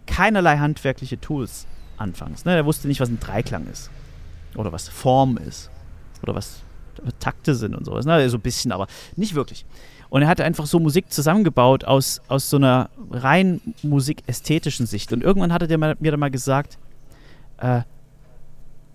keinerlei 0.06 0.58
handwerkliche 0.58 1.20
Tools 1.20 1.66
anfangs. 1.96 2.44
Ne? 2.44 2.54
Er 2.54 2.66
wusste 2.66 2.88
nicht, 2.88 3.00
was 3.00 3.08
ein 3.08 3.18
Dreiklang 3.20 3.66
ist. 3.72 3.90
Oder 4.54 4.70
was 4.70 4.88
Form 4.88 5.38
ist. 5.38 5.70
Oder 6.24 6.34
was 6.34 6.62
Takte 7.20 7.54
sind 7.54 7.74
und 7.74 7.84
sowas. 7.84 8.06
Ne? 8.06 8.28
So 8.28 8.38
ein 8.38 8.40
bisschen, 8.40 8.72
aber 8.72 8.86
nicht 9.16 9.34
wirklich. 9.34 9.64
Und 10.10 10.22
er 10.22 10.28
hatte 10.28 10.44
einfach 10.44 10.66
so 10.66 10.78
Musik 10.78 11.12
zusammengebaut 11.12 11.84
aus, 11.84 12.20
aus 12.28 12.48
so 12.50 12.56
einer 12.56 12.90
rein 13.10 13.60
musikästhetischen 13.82 14.86
Sicht. 14.86 15.12
Und 15.12 15.22
irgendwann 15.22 15.52
hatte 15.52 15.66
der 15.66 15.78
mir 15.78 15.96
dann 15.96 16.20
mal 16.20 16.30
gesagt, 16.30 16.78
äh, 17.58 17.82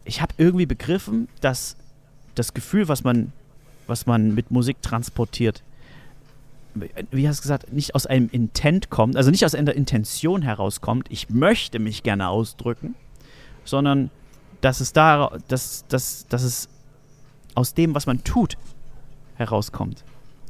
ich 0.05 0.21
habe 0.21 0.33
irgendwie 0.37 0.65
begriffen, 0.65 1.27
dass 1.41 1.75
das 2.35 2.53
Gefühl, 2.53 2.87
was 2.87 3.03
man, 3.03 3.33
was 3.85 4.05
man 4.05 4.33
mit 4.33 4.49
Musik 4.49 4.81
transportiert, 4.81 5.61
wie 7.11 7.27
hast 7.27 7.39
du 7.39 7.41
gesagt, 7.41 7.73
nicht 7.73 7.95
aus 7.95 8.05
einem 8.05 8.29
Intent 8.31 8.89
kommt, 8.89 9.17
also 9.17 9.31
nicht 9.31 9.43
aus 9.43 9.55
einer 9.55 9.73
Intention 9.73 10.41
herauskommt, 10.41 11.07
ich 11.09 11.29
möchte 11.29 11.79
mich 11.79 12.03
gerne 12.03 12.29
ausdrücken, 12.29 12.95
sondern 13.65 14.11
dass 14.61 14.79
es 14.79 14.93
da, 14.93 15.37
dass, 15.47 15.85
dass, 15.87 16.27
dass 16.27 16.43
es 16.43 16.69
aus 17.59 17.73
dem, 17.73 17.93
was 17.93 18.05
man 18.05 18.23
tut, 18.23 18.57
herauskommt. 19.35 20.05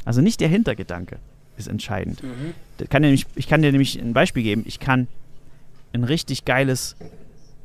Also 0.06 0.22
nicht 0.22 0.40
der 0.42 0.48
Hintergedanke 0.48 1.18
ist 1.58 1.68
entscheidend. 1.68 2.22
Mhm. 2.24 2.54
Kann 2.90 3.02
nämlich, 3.02 3.26
ich 3.36 3.48
kann 3.48 3.64
dir 3.64 3.72
nämlich 3.72 4.00
ein 4.00 4.14
Beispiel 4.14 4.44
geben. 4.44 4.64
Ich 4.68 4.80
kann 4.80 5.08
ein 5.92 6.04
richtig 6.04 6.46
geiles, 6.46 6.96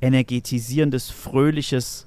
energetisierendes, 0.01 1.11
fröhliches 1.11 2.07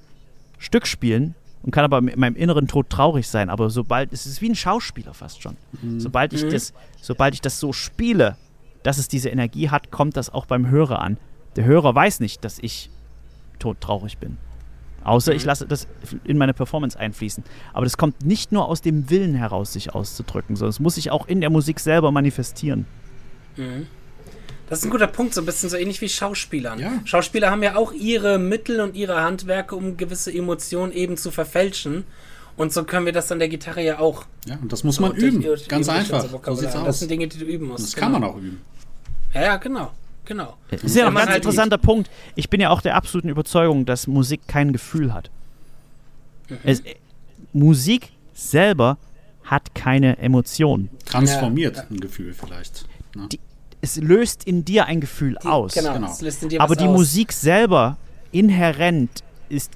Stück 0.57 0.87
spielen 0.87 1.35
und 1.61 1.71
kann 1.71 1.85
aber 1.85 2.01
mit 2.01 2.17
meinem 2.17 2.35
inneren 2.35 2.67
Tod 2.67 2.89
traurig 2.89 3.27
sein. 3.27 3.49
Aber 3.49 3.69
sobald, 3.69 4.11
es 4.13 4.25
ist 4.25 4.41
wie 4.41 4.49
ein 4.49 4.55
Schauspieler 4.55 5.13
fast 5.13 5.41
schon. 5.41 5.57
Sobald, 5.99 6.33
ich 6.33 6.43
Mhm. 6.43 6.49
das, 6.49 6.73
sobald 7.01 7.35
ich 7.35 7.41
das 7.41 7.59
so 7.59 7.71
spiele, 7.71 8.35
dass 8.81 8.97
es 8.97 9.07
diese 9.07 9.29
Energie 9.29 9.69
hat, 9.69 9.91
kommt 9.91 10.17
das 10.17 10.31
auch 10.31 10.47
beim 10.47 10.69
Hörer 10.69 11.01
an. 11.01 11.17
Der 11.55 11.65
Hörer 11.65 11.93
weiß 11.93 12.19
nicht, 12.19 12.43
dass 12.43 12.57
ich 12.59 12.89
todtraurig 13.59 14.17
bin. 14.17 14.37
Außer 15.07 15.33
ich 15.33 15.43
Mhm. 15.43 15.47
lasse 15.47 15.65
das 15.65 15.87
in 16.25 16.37
meine 16.37 16.53
Performance 16.53 16.99
einfließen. 16.99 17.43
Aber 17.73 17.85
das 17.85 17.97
kommt 17.97 18.25
nicht 18.25 18.51
nur 18.51 18.67
aus 18.67 18.81
dem 18.81 19.09
Willen 19.09 19.35
heraus, 19.35 19.73
sich 19.73 19.95
auszudrücken, 19.95 20.55
sondern 20.55 20.69
es 20.71 20.79
muss 20.79 20.95
sich 20.95 21.11
auch 21.11 21.27
in 21.27 21.41
der 21.41 21.49
Musik 21.49 21.79
selber 21.79 22.11
manifestieren. 22.11 22.85
Mhm. 23.55 23.87
Das 24.69 24.79
ist 24.79 24.85
ein 24.85 24.91
guter 24.91 25.07
Punkt, 25.07 25.33
so 25.33 25.41
ein 25.41 25.45
bisschen 25.45 25.69
so 25.69 25.77
ähnlich 25.77 26.01
wie 26.01 26.09
Schauspielern. 26.09 26.77
Ja. 26.79 26.91
Schauspieler 27.05 27.49
haben 27.51 27.63
ja 27.63 27.77
auch 27.77 27.93
ihre 27.93 28.37
Mittel 28.37 28.81
und 28.81 28.95
ihre 28.97 29.21
Handwerke, 29.21 29.75
um 29.77 29.95
gewisse 29.95 30.31
Emotionen 30.33 30.91
eben 30.91 31.15
zu 31.15 31.31
verfälschen. 31.31 32.03
Und 32.57 32.73
so 32.73 32.83
können 32.83 33.05
wir 33.05 33.13
das 33.13 33.31
an 33.31 33.39
der 33.39 33.47
Gitarre 33.47 33.81
ja 33.83 33.99
auch. 33.99 34.25
Ja, 34.45 34.57
und 34.61 34.73
das 34.73 34.83
muss 34.83 34.99
man 34.99 35.11
durch- 35.11 35.23
üben. 35.23 35.41
durch- 35.41 35.67
Ganz 35.69 35.87
einfach. 35.87 36.21
So 36.21 36.55
sieht's 36.55 36.73
Das 36.73 36.75
aus. 36.83 36.99
sind 36.99 37.09
Dinge, 37.11 37.27
die 37.27 37.37
du 37.37 37.45
üben 37.45 37.67
musst. 37.67 37.85
Das 37.85 37.95
kann 37.95 38.11
man 38.11 38.21
genau. 38.23 38.33
auch 38.33 38.37
üben. 38.37 38.59
Ja, 39.33 39.41
ja, 39.43 39.55
genau. 39.57 39.91
Genau. 40.27 40.55
Das 40.69 40.83
ist 40.83 40.95
ja 40.95 41.03
Wenn 41.03 41.09
ein 41.09 41.15
ganz 41.15 41.27
halt 41.27 41.37
interessanter 41.37 41.77
Punkt. 41.77 42.09
Ich 42.35 42.49
bin 42.49 42.59
ja 42.61 42.69
auch 42.69 42.81
der 42.81 42.95
absoluten 42.95 43.29
Überzeugung, 43.29 43.85
dass 43.85 44.07
Musik 44.07 44.41
kein 44.47 44.73
Gefühl 44.73 45.13
hat. 45.13 45.29
Mhm. 46.49 46.57
Es, 46.63 46.79
äh, 46.81 46.95
Musik 47.53 48.09
selber 48.33 48.97
hat 49.43 49.73
keine 49.73 50.17
Emotion. 50.17 50.89
Transformiert 51.05 51.77
Ja, 51.77 51.83
ja. 51.83 51.87
ein 51.89 51.99
Gefühl 51.99 52.33
vielleicht. 52.33 52.85
Ne? 53.15 53.27
Die- 53.31 53.39
Es 53.79 53.95
löst 53.97 54.43
in 54.43 54.65
dir 54.65 54.85
ein 54.87 54.99
Gefühl 54.99 55.37
aus. 55.37 55.73
Genau, 55.75 55.93
Genau. 55.93 56.07
Aber 56.07 56.69
was 56.71 56.77
die 56.77 56.87
aus. 56.87 56.97
Musik 56.97 57.31
selber 57.31 57.95
inhärent 58.31 59.23
ist, 59.49 59.71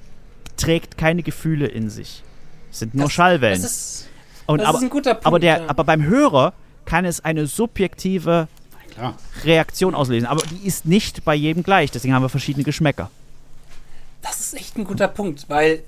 trägt 0.56 0.98
keine 0.98 1.22
Gefühle 1.22 1.66
in 1.66 1.88
sich. 1.88 2.22
Es 2.70 2.80
sind 2.80 2.94
nur 2.94 3.04
Das- 3.04 3.12
Schallwellen. 3.12 3.62
Das 3.62 3.70
ist, 3.70 4.08
Und 4.46 4.58
das 4.60 4.68
aber, 4.68 4.78
ist 4.78 4.84
ein 4.84 4.90
guter 4.90 5.14
Punkt. 5.14 5.26
aber, 5.26 5.38
der, 5.38 5.58
ja. 5.62 5.68
aber 5.68 5.84
beim 5.84 6.04
Hörer 6.04 6.52
kann 6.84 7.04
es 7.04 7.24
eine 7.24 7.46
subjektive 7.46 8.48
Klar. 8.94 9.16
Reaktion 9.44 9.94
auslösen. 9.94 10.26
Aber 10.26 10.42
die 10.50 10.66
ist 10.66 10.86
nicht 10.86 11.24
bei 11.24 11.34
jedem 11.34 11.62
gleich. 11.62 11.90
Deswegen 11.90 12.14
haben 12.14 12.22
wir 12.22 12.28
verschiedene 12.28 12.64
Geschmäcker. 12.64 13.10
Das 14.22 14.40
ist 14.40 14.54
echt 14.54 14.76
ein 14.76 14.84
guter 14.84 15.08
Punkt, 15.08 15.46
weil 15.48 15.82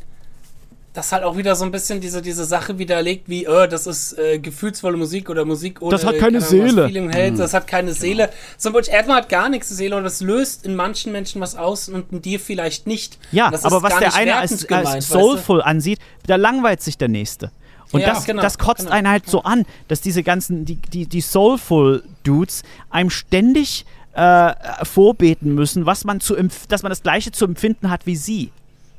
das 0.95 1.11
halt 1.11 1.25
auch 1.25 1.37
wieder 1.37 1.57
so 1.57 1.65
ein 1.65 1.73
bisschen 1.73 2.01
diese, 2.01 2.23
diese 2.23 2.45
Sache 2.45 2.79
widerlegt, 2.79 3.29
wie, 3.29 3.45
äh, 3.45 3.67
das 3.67 3.89
ist 3.89 4.17
äh, 4.17 4.39
gefühlsvolle 4.39 4.97
Musik 4.97 5.29
oder 5.29 5.45
Musik 5.45 5.83
ohne 5.83 5.91
Das 5.91 6.05
hat 6.05 6.19
keine 6.19 6.39
Ahnung, 6.39 6.49
Seele. 6.49 6.87
Feeling 6.87 7.11
hält, 7.11 7.39
das 7.39 7.53
hat 7.53 7.67
keine 7.67 7.93
Seele. 7.93 8.31
Zum 8.59 8.73
Beispiel, 8.73 8.95
Erdmann 8.95 9.17
hat 9.17 9.29
gar 9.29 9.49
nichts 9.49 9.69
Seele 9.71 9.97
und 9.97 10.05
das 10.05 10.21
löst 10.21 10.65
in 10.65 10.77
manchen 10.77 11.11
Menschen 11.11 11.41
was 11.41 11.57
aus 11.57 11.89
und 11.89 12.13
in 12.13 12.23
dir 12.23 12.39
vielleicht 12.39 12.87
nicht. 12.87 13.19
Ja, 13.33 13.47
aber 13.47 13.57
ist 13.57 13.65
was 13.65 13.99
der 13.99 14.15
eine 14.15 14.31
wertend 14.31 14.53
als, 14.53 14.67
gemeint, 14.69 14.87
als 14.87 14.97
weißt 14.97 15.09
soulful 15.09 15.63
ansieht, 15.63 15.99
da 16.29 16.37
langweilt 16.37 16.81
sich 16.81 16.97
der 16.97 17.09
nächste. 17.09 17.51
Und 17.95 18.01
Ja, 18.01 18.15
das, 18.15 18.25
genau, 18.25 18.43
das 18.43 18.59
kotzt 18.59 18.81
genau. 18.83 18.93
einen 18.93 19.09
halt 19.09 19.29
so 19.29 19.43
an, 19.45 19.65
dass 19.89 20.01
diese 20.01 20.23
ganzen, 20.23 20.65
die, 20.65 20.77
die, 20.77 21.07
die 21.07 21.21
soulful 21.21 22.03
Dudes 22.25 22.63
einem 22.91 23.11
ständig 23.11 23.85
äh, 24.15 24.53
vorbeten 24.85 25.55
müssen, 25.55 25.87
was 25.87 26.05
man 26.05 26.21
zu 26.21 26.37
dass 26.69 26.83
man 26.83 26.91
das 26.91 27.03
gleiche 27.03 27.33
zu 27.33 27.45
empfinden 27.45 27.91
hat 27.91 28.07
wie 28.07 28.17
sie 28.17 28.51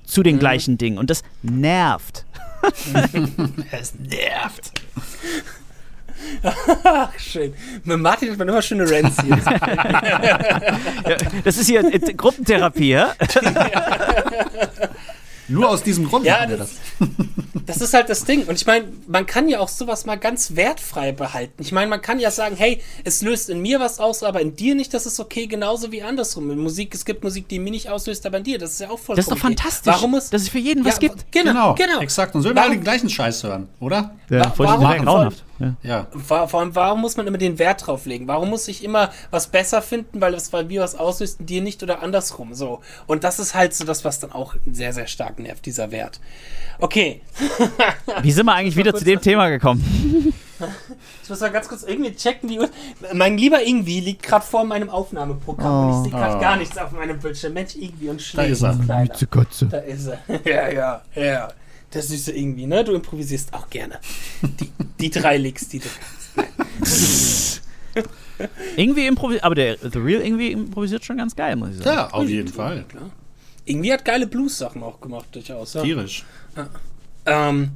zu 0.05 0.21
Mhm. 0.21 0.25
den 0.25 0.39
gleichen 0.39 0.77
Dingen. 0.77 0.97
Und 0.97 1.09
das 1.09 1.23
nervt. 1.41 2.25
Es 3.71 3.93
nervt. 3.95 4.71
Ach, 6.83 7.11
schön. 7.19 7.53
Mit 7.83 7.99
Martin 7.99 8.31
hat 8.31 8.37
man 8.39 8.47
immer 8.47 8.61
schöne 8.61 8.89
Rants 8.89 9.21
hier. 9.21 9.37
Das 11.43 11.57
ist 11.57 11.67
hier 11.67 11.83
äh, 11.93 11.99
Gruppentherapie, 12.13 12.91
ja? 12.91 13.13
Nur 15.47 15.69
aus 15.69 15.83
diesem 15.83 16.07
Grund 16.07 16.25
Ja, 16.25 16.37
machen 16.39 16.49
wir 16.49 16.57
das, 16.57 16.71
das. 16.99 17.07
das 17.65 17.77
ist 17.81 17.93
halt 17.93 18.09
das 18.09 18.25
Ding. 18.25 18.45
Und 18.45 18.55
ich 18.55 18.65
meine, 18.65 18.85
man 19.07 19.25
kann 19.25 19.47
ja 19.47 19.59
auch 19.59 19.67
sowas 19.69 20.05
mal 20.05 20.15
ganz 20.15 20.55
wertfrei 20.55 21.11
behalten. 21.11 21.61
Ich 21.61 21.71
meine, 21.71 21.87
man 21.89 22.01
kann 22.01 22.19
ja 22.19 22.31
sagen, 22.31 22.55
hey, 22.57 22.81
es 23.03 23.21
löst 23.21 23.49
in 23.49 23.61
mir 23.61 23.79
was 23.79 23.99
aus, 23.99 24.23
aber 24.23 24.41
in 24.41 24.55
dir 24.55 24.75
nicht, 24.75 24.93
das 24.93 25.05
ist 25.05 25.19
okay, 25.19 25.47
genauso 25.47 25.91
wie 25.91 26.01
andersrum. 26.01 26.49
In 26.51 26.59
Musik, 26.59 26.93
es 26.95 27.05
gibt 27.05 27.23
Musik, 27.23 27.47
die 27.47 27.59
mir 27.59 27.71
nicht 27.71 27.89
auslöst, 27.89 28.25
aber 28.25 28.37
in 28.39 28.43
dir, 28.43 28.57
das 28.57 28.71
ist 28.73 28.79
ja 28.81 28.87
auch 28.89 28.99
vollkommen 28.99 29.17
Das 29.17 29.25
ist 29.27 29.31
doch 29.31 29.37
fantastisch, 29.37 29.93
Warum 29.93 30.11
muss, 30.11 30.29
dass 30.29 30.41
es 30.43 30.49
für 30.49 30.59
jeden 30.59 30.83
was 30.85 30.95
ja, 30.95 30.99
gibt. 30.99 31.31
Genau, 31.31 31.75
genau. 31.75 31.99
Exakt. 31.99 32.33
Und 32.35 32.41
so 32.41 32.53
wir 32.53 32.61
alle 32.61 32.71
den 32.71 32.83
gleichen 32.83 33.09
Scheiß 33.09 33.43
hören, 33.43 33.67
oder? 33.79 34.15
Ja, 34.29 34.45
Wa- 34.45 34.49
voll 34.51 34.65
warum- 34.67 35.05
grauenhaft. 35.05 35.43
Ja. 35.59 35.75
Ja. 35.83 36.07
Vor, 36.25 36.47
vor 36.49 36.59
allem, 36.59 36.75
warum 36.75 37.01
muss 37.01 37.15
man 37.17 37.27
immer 37.27 37.37
den 37.37 37.57
Wert 37.59 37.87
drauf 37.87 38.05
legen? 38.05 38.27
Warum 38.27 38.49
muss 38.49 38.67
ich 38.67 38.83
immer 38.83 39.11
was 39.31 39.47
besser 39.47 39.81
finden, 39.81 40.19
weil 40.21 40.33
es 40.33 40.49
bei 40.49 40.63
mir 40.63 40.81
was 40.81 40.95
auslöst 40.95 41.39
und 41.39 41.49
dir 41.49 41.61
nicht 41.61 41.81
oder 41.83 42.01
andersrum? 42.03 42.53
So. 42.53 42.81
Und 43.07 43.23
das 43.23 43.39
ist 43.39 43.55
halt 43.55 43.73
so 43.73 43.85
das, 43.85 44.03
was 44.03 44.19
dann 44.19 44.31
auch 44.31 44.55
sehr, 44.71 44.91
sehr 44.93 45.07
stark 45.07 45.39
nervt, 45.39 45.65
dieser 45.65 45.91
Wert. 45.91 46.19
Okay. 46.79 47.21
Wie 48.21 48.31
sind 48.31 48.45
wir 48.45 48.53
eigentlich 48.53 48.75
wieder 48.75 48.93
zu 48.93 49.05
dem 49.05 49.21
Thema 49.21 49.49
gekommen? 49.49 50.33
Ich 51.21 51.29
muss 51.29 51.41
mal 51.41 51.51
ganz 51.51 51.67
kurz 51.67 51.83
irgendwie 51.83 52.15
checken, 52.15 52.47
die 52.47 52.59
Uhr. 52.59 52.69
Mein 53.13 53.37
lieber 53.37 53.61
Ingwie 53.61 53.99
liegt 53.99 54.23
gerade 54.23 54.45
vor 54.45 54.63
meinem 54.63 54.89
Aufnahmeprogramm 54.89 55.89
und 55.89 55.97
ich 55.97 56.03
sehe 56.09 56.17
gerade 56.17 56.37
Oh. 56.37 56.39
gar 56.39 56.55
nichts 56.55 56.77
auf 56.77 56.91
meinem 56.91 57.19
Bildschirm. 57.19 57.51
Mensch, 57.53 57.75
Ingwie 57.75 58.07
und 58.07 58.21
schlägt. 58.21 58.51
ist 58.51 58.61
er. 58.61 58.73
Da 59.67 59.79
ist 59.79 60.07
er. 60.07 60.19
Ja, 60.45 60.69
ja, 60.69 61.01
ja. 61.15 61.47
Der 61.95 62.03
süße 62.03 62.33
Ingwie, 62.33 62.67
ne? 62.67 62.83
Du 62.83 62.93
improvisierst 62.93 63.53
auch 63.53 63.69
gerne. 63.69 63.99
Die, 64.41 64.69
die 64.99 65.09
drei 65.09 65.37
Licks, 65.37 65.69
die 65.69 65.79
du 65.79 65.87
kannst. 66.35 67.61
Irgendwie 68.75 69.07
improvisiert, 69.07 69.45
aber 69.45 69.55
der 69.55 69.77
The 69.77 69.99
Real 69.99 70.21
irgendwie 70.21 70.51
improvisiert 70.51 71.05
schon 71.05 71.17
ganz 71.17 71.33
geil, 71.35 71.55
muss 71.55 71.69
ich 71.69 71.77
sagen. 71.77 71.89
Ja, 71.89 72.09
auf 72.09 72.27
jeden 72.27 72.49
Fall. 72.49 72.83
Klar. 72.89 73.09
Ingwie 73.63 73.93
hat 73.93 74.03
geile 74.03 74.27
Blues-Sachen 74.27 74.83
auch 74.83 74.99
gemacht, 74.99 75.27
durchaus. 75.31 75.73
Ja. 75.73 75.81
Tierisch. 75.83 76.25
Ähm, 77.25 77.71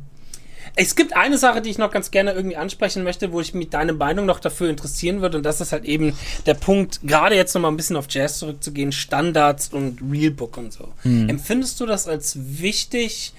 es 0.76 0.96
gibt 0.96 1.16
eine 1.16 1.38
Sache, 1.38 1.62
die 1.62 1.70
ich 1.70 1.78
noch 1.78 1.92
ganz 1.92 2.12
gerne 2.12 2.34
irgendwie 2.34 2.58
ansprechen 2.58 3.04
möchte, 3.04 3.32
wo 3.32 3.40
ich 3.40 3.54
mich 3.54 3.70
deine 3.70 3.94
Meinung 3.94 4.26
noch 4.26 4.42
dafür 4.42 4.70
interessieren 4.70 5.22
würde. 5.22 5.38
Und 5.38 5.44
das 5.44 5.62
ist 5.62 5.72
halt 5.72 5.86
eben 5.86 6.14
der 6.46 6.54
Punkt, 6.56 7.00
gerade 7.04 7.36
jetzt 7.36 7.54
noch 7.56 7.62
mal 7.62 7.70
ein 7.70 7.78
bisschen 7.78 7.96
auf 7.96 8.08
Jazz 8.10 8.40
zurückzugehen, 8.40 8.92
Standards 8.92 9.70
und 9.70 10.00
Realbook 10.12 10.58
und 10.58 10.74
so. 10.74 10.90
Empfindest 11.04 11.80
du 11.80 11.86
das 11.86 12.08
als 12.08 12.38
wichtig, 12.60 13.34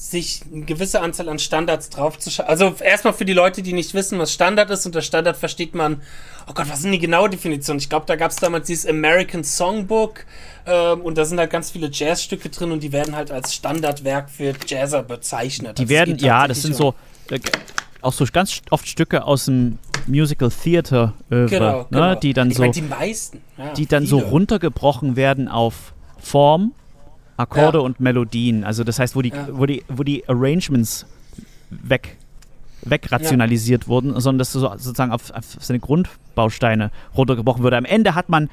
sich 0.00 0.40
eine 0.50 0.64
gewisse 0.64 1.02
Anzahl 1.02 1.28
an 1.28 1.38
Standards 1.38 1.90
draufzuschauen? 1.90 2.48
Also 2.48 2.74
erstmal 2.80 3.12
für 3.12 3.26
die 3.26 3.34
Leute, 3.34 3.60
die 3.60 3.74
nicht 3.74 3.92
wissen, 3.92 4.18
was 4.18 4.32
Standard 4.32 4.70
ist. 4.70 4.86
Unter 4.86 5.02
Standard 5.02 5.36
versteht 5.36 5.74
man, 5.74 6.00
oh 6.48 6.54
Gott, 6.54 6.70
was 6.70 6.80
denn 6.80 6.92
die 6.92 6.98
genaue 6.98 7.28
Definition? 7.28 7.76
Ich 7.76 7.90
glaube, 7.90 8.06
da 8.06 8.16
gab 8.16 8.30
es 8.30 8.36
damals 8.36 8.66
dieses 8.66 8.86
American 8.86 9.44
Songbook 9.44 10.24
ähm, 10.66 11.02
und 11.02 11.18
da 11.18 11.26
sind 11.26 11.38
halt 11.38 11.50
ganz 11.50 11.70
viele 11.70 11.90
Jazzstücke 11.92 12.48
drin 12.48 12.72
und 12.72 12.82
die 12.82 12.92
werden 12.92 13.14
halt 13.14 13.30
als 13.30 13.54
Standardwerk 13.54 14.30
für 14.30 14.54
Jazzer 14.66 15.02
bezeichnet. 15.02 15.76
Die 15.76 15.82
Also 15.82 15.92
es 15.92 15.98
werden, 15.98 16.16
ja, 16.18 16.48
das 16.48 16.62
sind 16.62 16.74
so 16.74 16.94
äh, 17.30 17.38
auch 18.00 18.14
so 18.14 18.24
ganz 18.32 18.62
oft 18.70 18.88
Stücke 18.88 19.24
aus 19.24 19.44
dem 19.44 19.78
Musical 20.06 20.50
Theater 20.50 21.12
um- 21.30 21.46
genau, 21.46 21.80
ne, 21.80 21.86
genau. 21.90 22.14
die 22.14 22.32
dann 22.32 22.50
ich 22.50 22.56
so 22.56 22.62
mein, 22.62 22.72
die 22.72 22.80
meisten, 22.80 23.42
ja, 23.58 23.74
die 23.74 23.84
dann 23.84 24.06
so 24.06 24.18
viele. 24.20 24.30
runtergebrochen 24.30 25.14
werden 25.16 25.46
auf 25.46 25.92
Form, 26.18 26.72
Akkorde 27.40 27.78
Ja. 27.78 27.84
und 27.84 28.00
Melodien. 28.00 28.64
Also 28.64 28.84
das 28.84 28.98
heißt, 28.98 29.16
wo 29.16 29.22
die 29.22 29.30
Ja. 29.30 29.48
wo 29.52 29.66
die 29.66 29.82
wo 29.88 30.02
die 30.02 30.28
Arrangements 30.28 31.06
weg 31.70 32.16
wegrationalisiert 32.82 33.88
wurden, 33.88 34.18
sondern 34.20 34.38
dass 34.38 34.52
so, 34.52 34.60
sozusagen 34.60 35.12
auf, 35.12 35.30
auf 35.32 35.44
seine 35.60 35.80
Grundbausteine 35.80 36.90
runtergebrochen 37.16 37.62
würde. 37.62 37.76
Am 37.76 37.84
Ende 37.84 38.14
hat 38.14 38.28
man 38.30 38.48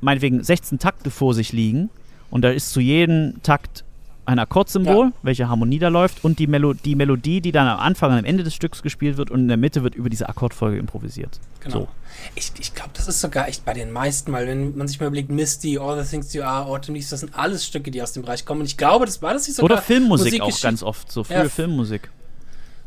meinetwegen 0.00 0.42
16 0.42 0.78
Takte 0.78 1.10
vor 1.10 1.32
sich 1.34 1.52
liegen 1.52 1.88
und 2.30 2.42
da 2.42 2.50
ist 2.50 2.72
zu 2.72 2.80
jedem 2.80 3.42
Takt 3.42 3.84
ein 4.26 4.38
Akkordsymbol, 4.38 5.06
Ja. 5.06 5.12
welche 5.22 5.48
Harmonie 5.48 5.78
da 5.78 5.88
läuft 5.88 6.24
und 6.24 6.38
die, 6.38 6.46
Melo 6.46 6.72
die 6.72 6.94
Melodie, 6.94 7.40
die 7.40 7.52
dann 7.52 7.66
am 7.68 7.78
Anfang 7.78 8.12
und 8.12 8.18
am 8.18 8.24
Ende 8.24 8.42
des 8.44 8.54
Stücks 8.54 8.82
gespielt 8.82 9.16
wird 9.16 9.30
und 9.30 9.40
in 9.40 9.48
der 9.48 9.56
Mitte 9.56 9.82
wird 9.82 9.94
über 9.94 10.08
diese 10.08 10.28
Akkordfolge 10.28 10.78
improvisiert. 10.78 11.40
Genau. 11.60 11.80
So. 11.80 11.88
Ich, 12.34 12.52
ich 12.58 12.74
glaube, 12.74 12.90
das 12.94 13.06
ist 13.08 13.20
sogar 13.20 13.48
echt 13.48 13.64
bei 13.64 13.74
den 13.74 13.90
meisten, 13.92 14.32
weil 14.32 14.46
wenn 14.46 14.76
man 14.76 14.88
sich 14.88 14.98
mal 15.00 15.06
überlegt, 15.06 15.30
Misty, 15.30 15.78
All 15.78 16.02
the 16.02 16.08
Things 16.08 16.32
You 16.32 16.42
Are, 16.42 16.64
Autumn 16.66 16.94
Leaves, 16.94 17.10
das 17.10 17.20
sind 17.20 17.34
alles 17.36 17.66
Stücke, 17.66 17.90
die 17.90 18.00
aus 18.02 18.12
dem 18.12 18.22
Bereich 18.22 18.44
kommen. 18.46 18.60
Und 18.60 18.66
ich 18.66 18.76
glaube, 18.76 19.04
das 19.04 19.20
war 19.20 19.34
das 19.34 19.46
nicht 19.46 19.56
sogar 19.56 19.72
Oder 19.76 19.82
Filmmusik 19.82 20.40
auch 20.40 20.46
Musikgeschichte- 20.46 20.62
ganz 20.66 20.82
oft, 20.82 21.10
so 21.12 21.24
frühe 21.24 21.36
Ja. 21.36 21.48
Filmmusik. 21.48 22.10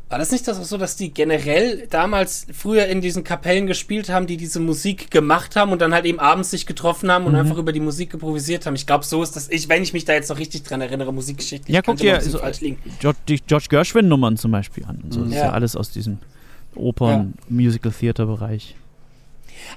War 0.10 0.20
das 0.20 0.32
nicht 0.32 0.48
das 0.48 0.58
auch 0.58 0.64
so, 0.64 0.78
dass 0.78 0.96
die 0.96 1.14
generell 1.14 1.86
damals 1.90 2.48
früher 2.54 2.86
in 2.86 3.02
diesen 3.02 3.26
Kapellen 3.26 3.68
gespielt 3.68 4.08
haben, 4.08 4.26
die 4.26 4.38
diese 4.38 4.62
Musik 4.62 5.12
gemacht 5.12 5.58
haben 5.58 5.74
und 5.74 5.82
dann 5.82 5.94
halt 5.94 6.06
eben 6.06 6.20
abends 6.20 6.52
sich 6.52 6.66
getroffen 6.66 7.12
haben 7.12 7.26
und 7.26 7.34
Mhm. 7.34 7.40
einfach 7.40 7.58
über 7.58 7.74
die 7.74 7.82
Musik 7.82 8.14
improvisiert 8.14 8.66
haben? 8.66 8.76
Ich 8.76 8.88
glaube, 8.88 9.04
so 9.04 9.22
ist 9.22 9.36
das. 9.36 9.50
Ich, 9.50 9.68
wenn 9.68 9.84
ich 9.84 9.92
mich 9.92 10.06
da 10.06 10.14
jetzt 10.14 10.30
noch 10.30 10.40
richtig 10.40 10.64
dran 10.64 10.80
erinnere, 10.80 11.14
Musikgeschichte. 11.14 11.70
Ja, 11.72 11.82
guck 11.82 11.98
dir 11.98 12.22
so, 12.22 12.40
liegen. 12.62 12.78
George, 13.00 13.20
die 13.28 13.42
George 13.46 13.66
Gershwin-Nummern 13.70 14.38
zum 14.38 14.52
Beispiel 14.52 14.86
an. 14.86 15.02
Und 15.04 15.14
so. 15.14 15.20
Das 15.22 15.30
ist 15.30 15.36
ja 15.36 15.46
Ja. 15.48 15.52
alles 15.52 15.76
aus 15.76 15.92
diesem 15.92 16.20
Opern-Musical-Theater-Bereich. 16.76 18.76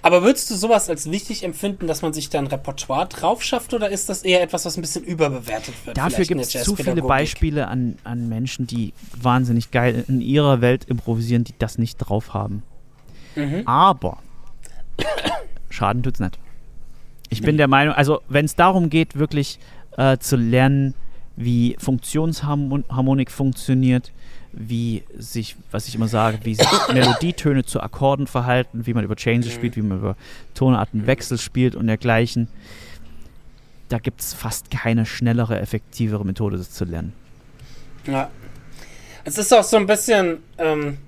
Aber 0.02 0.22
würdest 0.22 0.50
du 0.50 0.54
sowas 0.54 0.88
als 0.88 1.10
wichtig 1.10 1.42
empfinden, 1.42 1.86
dass 1.86 2.02
man 2.02 2.12
sich 2.12 2.30
da 2.30 2.38
ein 2.38 2.46
Repertoire 2.46 3.06
drauf 3.06 3.42
schafft 3.42 3.74
oder 3.74 3.90
ist 3.90 4.08
das 4.08 4.22
eher 4.22 4.42
etwas, 4.42 4.64
was 4.64 4.76
ein 4.76 4.80
bisschen 4.82 5.04
überbewertet 5.04 5.74
wird? 5.84 5.96
Dafür 5.96 6.24
gibt 6.24 6.40
es 6.40 6.50
zu 6.50 6.76
viele 6.76 7.02
Beispiele 7.02 7.68
an, 7.68 7.96
an 8.04 8.28
Menschen, 8.28 8.66
die 8.66 8.92
wahnsinnig 9.20 9.70
geil 9.70 10.04
in 10.08 10.20
ihrer 10.20 10.60
Welt 10.60 10.84
improvisieren, 10.84 11.44
die 11.44 11.54
das 11.58 11.78
nicht 11.78 11.96
drauf 11.96 12.34
haben. 12.34 12.62
Mhm. 13.36 13.62
Aber 13.66 14.18
Schaden 15.70 16.02
tut's 16.02 16.20
nicht. 16.20 16.38
Ich 17.28 17.42
bin 17.42 17.56
der 17.56 17.68
Meinung, 17.68 17.94
also 17.94 18.20
wenn 18.28 18.44
es 18.44 18.56
darum 18.56 18.90
geht, 18.90 19.16
wirklich 19.16 19.60
äh, 19.96 20.18
zu 20.18 20.36
lernen, 20.36 20.94
wie 21.36 21.76
Funktionsharmonik 21.78 23.30
funktioniert, 23.30 24.12
wie 24.52 25.04
sich, 25.16 25.56
was 25.70 25.88
ich 25.88 25.94
immer 25.94 26.08
sage, 26.08 26.38
wie 26.42 26.54
sich 26.54 26.66
Melodietöne 26.92 27.64
zu 27.64 27.80
Akkorden 27.80 28.26
verhalten, 28.26 28.86
wie 28.86 28.94
man 28.94 29.04
über 29.04 29.16
Changes 29.16 29.52
spielt, 29.52 29.76
wie 29.76 29.82
man 29.82 29.98
über 29.98 30.16
Tonartenwechsel 30.54 31.38
spielt 31.38 31.74
und 31.74 31.86
dergleichen. 31.86 32.48
Da 33.88 33.98
gibt 33.98 34.20
es 34.20 34.34
fast 34.34 34.70
keine 34.70 35.06
schnellere, 35.06 35.58
effektivere 35.60 36.24
Methode, 36.24 36.56
das 36.56 36.70
zu 36.70 36.84
lernen. 36.84 37.12
Ja. 38.06 38.30
Es 39.24 39.36
ist 39.36 39.52
auch 39.52 39.64
so 39.64 39.76
ein 39.76 39.86
bisschen, 39.86 40.38
ähm, 40.58 40.98